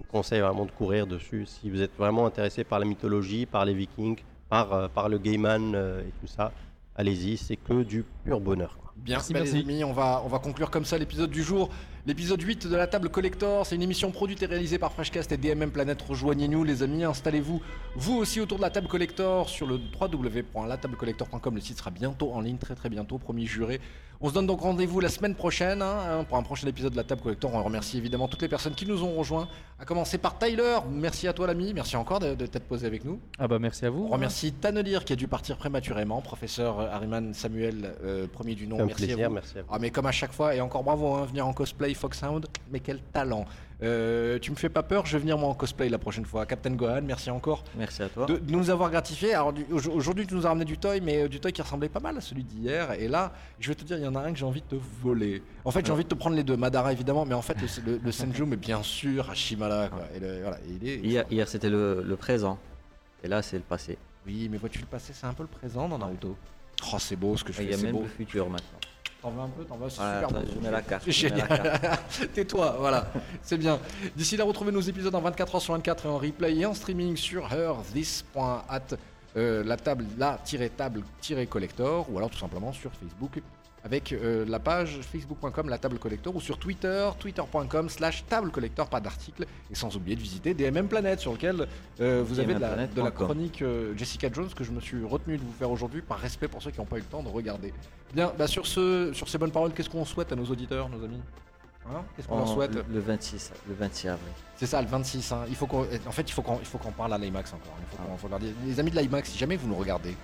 vous 0.00 0.10
conseille 0.10 0.40
vraiment 0.40 0.64
de 0.66 0.70
courir 0.70 1.06
dessus 1.06 1.46
si 1.46 1.70
vous 1.70 1.80
êtes 1.82 1.96
vraiment 1.96 2.26
intéressé 2.26 2.64
par 2.64 2.78
la 2.78 2.84
mythologie, 2.86 3.46
par 3.46 3.64
les 3.64 3.74
Vikings, 3.74 4.18
par, 4.48 4.72
euh, 4.72 4.88
par 4.88 5.08
le 5.08 5.18
Gaiman 5.18 5.74
euh, 5.74 6.00
et 6.00 6.12
tout 6.20 6.26
ça. 6.26 6.52
Allez-y, 6.96 7.36
c'est 7.36 7.56
que 7.56 7.82
du 7.82 8.04
pur 8.24 8.40
bonheur. 8.40 8.76
quoi. 8.80 8.92
Bien, 8.96 9.16
Merci, 9.16 9.32
bah, 9.32 9.40
les 9.40 9.52
merci. 9.52 9.60
amis, 9.70 9.84
on 9.84 9.92
va, 9.92 10.22
on 10.24 10.28
va 10.28 10.38
conclure 10.38 10.70
comme 10.70 10.84
ça 10.84 10.98
l'épisode 10.98 11.30
du 11.30 11.42
jour. 11.42 11.70
L'épisode 12.06 12.40
8 12.40 12.66
de 12.66 12.76
la 12.76 12.86
table 12.86 13.10
collector, 13.10 13.66
c'est 13.66 13.74
une 13.74 13.82
émission 13.82 14.10
produite 14.10 14.42
et 14.42 14.46
réalisée 14.46 14.78
par 14.78 14.90
Freshcast 14.90 15.32
et 15.32 15.36
DMM 15.36 15.70
Planète. 15.70 16.00
Rejoignez-nous 16.00 16.64
les 16.64 16.82
amis, 16.82 17.04
installez-vous 17.04 17.60
vous 17.94 18.16
aussi 18.16 18.40
autour 18.40 18.56
de 18.56 18.62
la 18.62 18.70
table 18.70 18.88
collector 18.88 19.50
sur 19.50 19.66
le 19.66 19.78
www.latablecollector.com. 20.00 21.54
Le 21.54 21.60
site 21.60 21.76
sera 21.76 21.90
bientôt 21.90 22.32
en 22.32 22.40
ligne, 22.40 22.56
très 22.56 22.74
très 22.74 22.88
bientôt, 22.88 23.18
promis 23.18 23.46
juré. 23.46 23.80
On 24.22 24.28
se 24.28 24.34
donne 24.34 24.46
donc 24.46 24.60
rendez-vous 24.60 25.00
la 25.00 25.08
semaine 25.08 25.34
prochaine 25.34 25.80
hein, 25.80 25.96
hein, 26.06 26.24
pour 26.24 26.36
un 26.36 26.42
prochain 26.42 26.66
épisode 26.66 26.92
de 26.92 26.96
la 26.98 27.04
table 27.04 27.22
collector. 27.22 27.54
On 27.54 27.62
remercie 27.62 27.96
évidemment 27.96 28.28
toutes 28.28 28.42
les 28.42 28.48
personnes 28.48 28.74
qui 28.74 28.84
nous 28.84 29.02
ont 29.02 29.14
rejoints, 29.14 29.48
à 29.78 29.86
commencer 29.86 30.18
par 30.18 30.38
Tyler. 30.38 30.76
Merci 30.90 31.26
à 31.26 31.32
toi 31.32 31.46
l'ami, 31.46 31.72
merci 31.72 31.96
encore 31.96 32.20
de, 32.20 32.34
de 32.34 32.44
t'être 32.44 32.66
posé 32.68 32.86
avec 32.86 33.06
nous. 33.06 33.18
Ah 33.38 33.48
bah 33.48 33.58
merci 33.58 33.86
à 33.86 33.90
vous. 33.90 34.08
On 34.10 34.12
remercie 34.12 34.52
Tanelir 34.52 35.06
qui 35.06 35.14
a 35.14 35.16
dû 35.16 35.26
partir 35.26 35.56
prématurément, 35.56 36.20
professeur 36.20 36.80
Harriman 36.80 37.32
Samuel, 37.32 37.94
euh, 38.04 38.26
premier 38.26 38.54
du 38.54 38.66
nom. 38.66 38.78
Un 38.80 38.84
merci 38.84 39.10
à 39.10 39.28
vous. 39.28 39.34
merci 39.34 39.58
à 39.58 39.62
vous. 39.62 39.68
Ah 39.72 39.78
mais 39.80 39.90
comme 39.90 40.04
à 40.04 40.12
chaque 40.12 40.32
fois, 40.32 40.54
et 40.54 40.60
encore 40.60 40.84
bravo, 40.84 41.14
hein, 41.14 41.24
venir 41.24 41.46
en 41.46 41.54
cosplay 41.54 41.89
Foxhound, 41.94 42.46
mais 42.70 42.80
quel 42.80 43.00
talent 43.12 43.44
Euh, 43.82 44.38
Tu 44.38 44.50
me 44.50 44.56
fais 44.56 44.68
pas 44.68 44.82
peur, 44.82 45.06
je 45.06 45.12
vais 45.12 45.20
venir 45.20 45.38
moi 45.38 45.48
en 45.48 45.54
cosplay 45.54 45.88
la 45.88 45.98
prochaine 45.98 46.24
fois. 46.26 46.44
Captain 46.46 46.72
Gohan, 46.72 47.00
merci 47.02 47.30
encore 47.30 47.64
Merci 47.76 48.02
à 48.02 48.08
toi. 48.08 48.26
de, 48.26 48.36
de 48.36 48.52
nous 48.52 48.68
avoir 48.70 48.90
gratifié. 48.90 49.34
Alors 49.34 49.52
aujourd'hui 49.92 50.26
tu 50.26 50.34
nous 50.34 50.44
as 50.46 50.50
ramené 50.50 50.64
du 50.64 50.76
toy, 50.78 51.00
mais 51.00 51.22
euh, 51.22 51.28
du 51.28 51.40
toy 51.40 51.52
qui 51.52 51.62
ressemblait 51.62 51.88
pas 51.88 52.00
mal 52.00 52.16
à 52.16 52.20
celui 52.20 52.44
d'hier. 52.44 52.92
Et 52.92 53.08
là, 53.08 53.32
je 53.58 53.68
vais 53.68 53.74
te 53.74 53.84
dire, 53.84 53.96
il 53.98 54.04
y 54.04 54.06
en 54.06 54.14
a 54.16 54.20
un 54.20 54.32
que 54.32 54.38
j'ai 54.38 54.44
envie 54.44 54.60
de 54.62 54.66
te 54.76 54.82
voler. 55.02 55.42
En 55.64 55.70
fait, 55.70 55.84
j'ai 55.86 55.92
envie 55.92 56.04
de 56.04 56.08
te 56.08 56.14
prendre 56.14 56.36
les 56.36 56.44
deux, 56.44 56.56
Madara 56.56 56.92
évidemment, 56.92 57.24
mais 57.24 57.34
en 57.34 57.42
fait 57.42 57.56
le, 57.60 57.92
le, 57.92 57.98
le 58.04 58.12
Senju, 58.18 58.44
mais 58.44 58.56
bien 58.56 58.82
sûr, 58.82 59.30
Hashimala. 59.30 59.88
Quoi. 59.88 60.02
Et 60.14 60.20
le- 60.20 60.42
voilà, 60.42 60.58
il 60.68 60.86
est... 60.88 60.96
Hier, 60.98 61.24
hier, 61.30 61.48
c'était 61.48 61.70
le, 61.70 62.02
le 62.06 62.16
présent. 62.16 62.58
Et 63.24 63.28
là, 63.28 63.40
c'est 63.42 63.56
le 63.56 63.62
passé. 63.62 63.96
Oui, 64.26 64.48
mais 64.50 64.58
vois-tu 64.58 64.78
le 64.80 64.86
passé, 64.86 65.12
c'est 65.14 65.26
un 65.26 65.32
peu 65.32 65.42
le 65.42 65.48
présent 65.48 65.88
dans 65.88 65.96
Naruto. 65.98 66.36
Oh, 66.92 66.96
c'est 66.98 67.16
beau 67.16 67.36
ce 67.36 67.44
que 67.44 67.52
je 67.52 67.62
Il 67.62 67.68
fais, 67.68 67.76
y 67.76 67.80
a 67.80 67.82
même 67.82 67.92
beau. 67.92 68.02
le 68.02 68.08
futur 68.08 68.48
maintenant. 68.48 68.78
T'en 69.22 69.30
veux 69.30 69.40
un 69.42 69.48
peu, 69.48 69.64
t'en 69.64 69.76
veux, 69.76 69.90
c'est 69.90 69.96
Voilà, 70.00 70.20
super 70.20 70.38
attends, 70.38 70.46
beau. 70.46 70.52
je 70.56 70.60
mets 70.64 70.70
la 70.70 70.82
carte. 70.82 71.10
Génial. 71.10 71.98
Tais-toi, 72.34 72.76
voilà, 72.78 73.12
c'est 73.42 73.58
bien. 73.58 73.78
D'ici 74.16 74.36
là, 74.38 74.44
retrouvez 74.44 74.72
nos 74.72 74.80
épisodes 74.80 75.14
en 75.14 75.20
24 75.20 75.56
h 75.56 75.60
sur 75.60 75.74
24 75.74 76.06
et 76.06 76.08
en 76.08 76.16
replay 76.18 76.56
et 76.56 76.64
en 76.66 76.72
streaming 76.74 77.16
sur 77.16 77.52
herthis.at, 77.52 78.80
euh, 79.36 79.62
la 79.62 79.76
table, 79.76 80.06
la-table-collector, 80.16 82.06
ou 82.10 82.16
alors 82.18 82.30
tout 82.30 82.38
simplement 82.38 82.72
sur 82.72 82.90
Facebook 82.92 83.42
avec 83.84 84.12
euh, 84.12 84.44
la 84.46 84.58
page 84.58 85.00
facebook.com 85.00 85.68
la 85.68 85.78
table 85.78 85.98
collector 85.98 86.34
ou 86.36 86.40
sur 86.40 86.58
Twitter, 86.58 87.08
twitter.com 87.18 87.88
slash 87.88 88.24
table 88.26 88.50
collector, 88.50 88.88
pas 88.88 89.00
d'article, 89.00 89.46
et 89.70 89.74
sans 89.74 89.96
oublier 89.96 90.16
de 90.16 90.20
visiter 90.20 90.52
DMM 90.54 90.86
Planet 90.86 91.18
sur 91.18 91.32
lequel 91.32 91.66
euh, 92.00 92.22
vous 92.26 92.38
avez 92.40 92.54
de 92.54 92.60
la, 92.60 92.70
de 92.74 92.76
la 92.76 92.86
DMMplanet.com. 92.86 93.26
chronique 93.26 93.62
euh, 93.62 93.96
Jessica 93.96 94.28
Jones 94.32 94.50
que 94.54 94.64
je 94.64 94.70
me 94.70 94.80
suis 94.80 95.02
retenu 95.04 95.38
de 95.38 95.42
vous 95.42 95.52
faire 95.52 95.70
aujourd'hui 95.70 96.02
par 96.02 96.18
respect 96.18 96.48
pour 96.48 96.62
ceux 96.62 96.70
qui 96.70 96.78
n'ont 96.78 96.84
pas 96.86 96.96
eu 96.96 97.00
le 97.00 97.06
temps 97.06 97.22
de 97.22 97.28
regarder. 97.28 97.72
Bien, 98.12 98.32
bah 98.38 98.46
sur, 98.46 98.66
ce, 98.66 99.12
sur 99.14 99.28
ces 99.28 99.38
bonnes 99.38 99.52
paroles, 99.52 99.72
qu'est-ce 99.72 99.88
qu'on 99.90 100.04
souhaite 100.04 100.30
à 100.32 100.36
nos 100.36 100.44
auditeurs, 100.46 100.88
nos 100.88 101.02
amis? 101.04 101.20
Hein? 101.88 102.02
Qu'est-ce 102.14 102.28
qu'on 102.28 102.36
leur 102.36 102.48
souhaite? 102.48 102.74
le, 102.74 102.84
le 102.92 103.00
26, 103.00 103.52
le 103.66 103.74
26 103.74 104.08
avril. 104.08 104.32
C'est 104.56 104.66
ça, 104.66 104.82
le 104.82 104.86
26. 104.88 105.32
hein. 105.32 105.44
Il 105.48 105.56
faut 105.56 105.66
en 105.74 106.12
fait, 106.12 106.22
il 106.22 106.32
faut 106.32 106.42
qu'on, 106.42 106.58
il 106.58 106.66
faut 106.66 106.76
qu'on 106.76 106.92
parle 106.92 107.14
à 107.14 107.18
l'IMAX 107.18 107.54
encore. 107.54 107.74
Il 107.80 107.96
faut 107.96 108.02
qu'on- 108.02 108.16
faut 108.18 108.28
leur 108.28 108.38
dire- 108.38 108.52
Les 108.66 108.78
amis 108.78 108.90
de 108.90 108.96
l'IMAX, 109.00 109.30
si 109.30 109.38
jamais 109.38 109.56
vous 109.56 109.66
nous 109.66 109.74
regardez, 109.76 110.14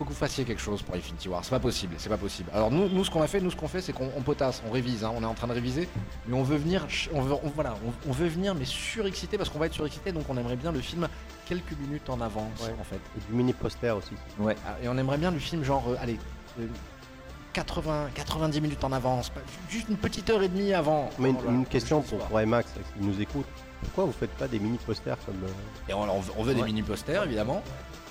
faut 0.00 0.06
que 0.06 0.10
vous 0.12 0.16
fassiez 0.16 0.44
quelque 0.46 0.62
chose 0.62 0.80
pour 0.80 0.94
Infinity 0.94 1.28
War. 1.28 1.44
C'est 1.44 1.50
pas 1.50 1.60
possible, 1.60 1.94
c'est 1.98 2.08
pas 2.08 2.16
possible. 2.16 2.48
Alors 2.54 2.70
nous, 2.70 2.88
nous 2.88 3.04
ce 3.04 3.10
qu'on 3.10 3.20
a 3.20 3.26
fait, 3.26 3.38
nous 3.38 3.50
ce 3.50 3.56
qu'on 3.56 3.68
fait, 3.68 3.82
c'est 3.82 3.92
qu'on 3.92 4.08
on 4.16 4.22
potasse, 4.22 4.62
on 4.66 4.70
révise. 4.70 5.04
hein. 5.04 5.12
On 5.14 5.22
est 5.22 5.26
en 5.26 5.34
train 5.34 5.46
de 5.46 5.52
réviser, 5.52 5.90
mais 6.26 6.34
on 6.34 6.42
veut 6.42 6.56
venir, 6.56 6.86
on 7.12 7.20
veut, 7.20 7.34
on- 7.34 7.50
voilà, 7.54 7.74
on, 7.86 8.08
on 8.08 8.12
veut 8.14 8.26
venir, 8.28 8.54
mais 8.54 8.64
surexcité 8.64 9.36
parce 9.36 9.50
qu'on 9.50 9.58
va 9.58 9.66
être 9.66 9.74
surexcité, 9.74 10.10
donc 10.10 10.24
on 10.30 10.38
aimerait 10.38 10.56
bien 10.56 10.72
le 10.72 10.80
film 10.80 11.06
quelques 11.44 11.72
minutes 11.78 12.08
en 12.08 12.18
avance, 12.22 12.62
Ouais. 12.62 12.74
en 12.80 12.84
fait. 12.84 12.96
Et 13.18 13.20
du 13.30 13.34
mini 13.36 13.52
poster 13.52 13.90
aussi. 13.94 14.12
Ouais. 14.38 14.56
Ah, 14.66 14.76
Et 14.82 14.88
on 14.88 14.96
aimerait 14.96 15.18
bien 15.18 15.32
le 15.32 15.38
film 15.38 15.64
genre, 15.64 15.84
euh, 15.86 15.96
allez, 16.00 16.18
euh, 16.58 16.66
80, 17.52 18.08
90 18.14 18.58
minutes 18.62 18.82
en 18.84 18.92
avance, 18.92 19.30
juste 19.68 19.90
une 19.90 19.96
petite 19.98 20.30
heure 20.30 20.40
et 20.42 20.48
demie 20.48 20.72
avant. 20.72 21.10
Mais 21.18 21.28
une, 21.46 21.66
question 21.66 22.00
pour, 22.00 22.20
pour 22.20 22.40
IMAX, 22.40 22.70
qui 22.72 23.04
nous 23.04 23.20
écoute. 23.20 23.44
Pourquoi 23.82 24.04
vous 24.06 24.12
faites 24.12 24.30
pas 24.32 24.48
des 24.48 24.58
mini 24.58 24.78
posters 24.78 25.16
comme 25.26 25.42
euh, 25.44 25.90
Et 25.90 25.92
on, 25.94 26.02
on 26.02 26.20
veut, 26.20 26.32
on 26.38 26.42
veut 26.42 26.54
des 26.54 26.62
mini 26.62 26.82
posters 26.82 27.24
évidemment. 27.24 27.62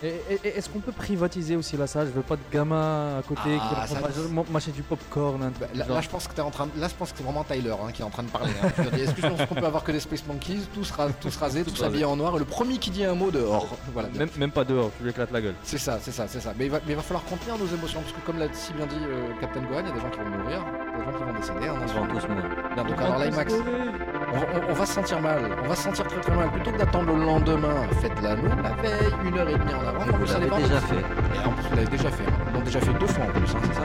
Et, 0.01 0.07
et- 0.29 0.39
et 0.45 0.57
est-ce 0.57 0.69
qu'on 0.69 0.79
peut 0.79 0.93
privatiser 0.93 1.57
aussi 1.57 1.75
la 1.75 1.85
salle? 1.85 2.07
Je 2.07 2.11
veux 2.13 2.21
pas 2.21 2.37
de 2.37 2.41
gamin 2.53 3.17
à 3.19 3.21
côté 3.21 3.57
Ah, 3.59 3.85
qui 3.85 3.93
ça- 3.93 3.99
va 3.99 4.43
mâcher 4.49 4.71
du 4.71 4.81
popcorn. 4.81 5.43
un 5.43 5.49
Bah, 5.59 5.67
là, 5.75 5.85
là, 5.89 5.99
je 6.01 6.07
pense 6.07 6.25
que 6.27 6.33
t'es 6.33 6.41
en 6.41 6.51
train 6.51 6.67
de- 6.73 6.79
là 6.79 6.87
je 6.87 6.93
pense 6.95 7.11
que 7.11 7.17
c'est 7.17 7.23
vraiment 7.23 7.43
Tyler 7.43 7.71
hein, 7.71 7.91
qui 7.91 8.01
est 8.01 8.05
en 8.05 8.09
train 8.09 8.23
de 8.23 8.29
parler. 8.29 8.51
hein. 8.63 8.69
Est-ce 8.97 9.11
que 9.13 9.21
je 9.21 9.27
pense 9.27 9.45
qu'on 9.45 9.55
peut 9.55 9.65
avoir 9.65 9.83
que 9.83 9.91
des 9.91 9.99
Space 9.99 10.25
Monkeys, 10.25 10.61
tous, 10.73 10.89
ra- 10.91 11.09
tous 11.19 11.35
rasés, 11.35 11.63
tous 11.65 11.83
habillés 11.83 12.05
en 12.05 12.15
noir, 12.15 12.33
et 12.35 12.39
le 12.39 12.45
premier 12.45 12.77
qui 12.77 12.91
dit 12.91 13.03
un 13.03 13.13
mot 13.15 13.29
dehors. 13.29 13.67
Voilà. 13.93 14.07
même, 14.17 14.29
même 14.37 14.51
pas 14.51 14.63
dehors, 14.63 14.89
tu 14.97 15.03
lui 15.03 15.09
éclates 15.09 15.31
la 15.31 15.41
gueule. 15.41 15.55
C'est 15.63 15.77
ça, 15.77 15.99
c'est 16.01 16.11
ça, 16.11 16.25
c'est 16.29 16.39
ça. 16.39 16.53
Mais 16.57 16.65
il 16.67 16.71
va, 16.71 16.77
mais 16.85 16.93
il 16.93 16.95
va 16.95 17.01
falloir 17.01 17.25
contenir 17.25 17.57
nos 17.57 17.67
émotions 17.67 17.99
parce 17.99 18.13
que 18.13 18.21
comme 18.25 18.39
l'a 18.39 18.47
si 18.53 18.71
bien 18.73 18.85
dit 18.85 18.95
euh, 19.01 19.33
Captain 19.41 19.61
Gohan, 19.63 19.81
il 19.81 19.87
y 19.87 19.91
a 19.91 19.93
des 19.95 19.99
gens 19.99 20.09
qui 20.11 20.19
vont 20.19 20.29
mourir, 20.29 20.63
des 20.97 21.03
gens 21.03 21.17
qui 21.17 21.23
vont 21.25 21.33
décéder. 21.39 21.67
hein, 21.67 21.73
vont 21.77 21.87
ce- 21.87 21.93
tous 22.21 22.27
mourir. 22.29 22.45
Bien, 22.75 22.83
donc 22.85 23.01
alors 23.01 23.19
l'IMAX, 23.19 23.53
on, 23.53 24.37
va- 24.37 24.45
on- 24.55 24.71
on 24.71 24.73
va 24.73 24.85
se 24.85 24.93
sentir 24.93 25.19
mal, 25.21 25.41
on 25.63 25.67
va 25.67 25.75
se 25.75 25.83
sentir 25.83 26.07
très 26.07 26.21
très 26.21 26.35
mal. 26.35 26.49
Plutôt 26.51 26.71
que 26.71 26.77
d'attendre 26.77 27.13
le 27.15 27.25
lendemain, 27.25 27.75
faites-la 28.01 28.35
nous 28.37 28.47
la 28.63 28.71
veille, 28.81 29.13
une 29.25 29.37
heure 29.37 29.49
et 29.49 29.57
demie 29.57 29.73
en 29.73 29.88
avant. 29.89 30.05
Et 30.05 30.11
vous 30.11 30.25
l'avez 30.25 30.49
déjà 30.63 30.81
fait. 30.81 31.03
Déjà 31.89 32.11
fait. 32.11 32.23
On 32.53 32.57
l'a 32.57 32.65
déjà 32.65 32.79
fait 32.81 32.93
deux 32.99 33.07
fois 33.07 33.23
en 33.23 33.27
plus, 33.27 33.55
hein, 33.55 33.79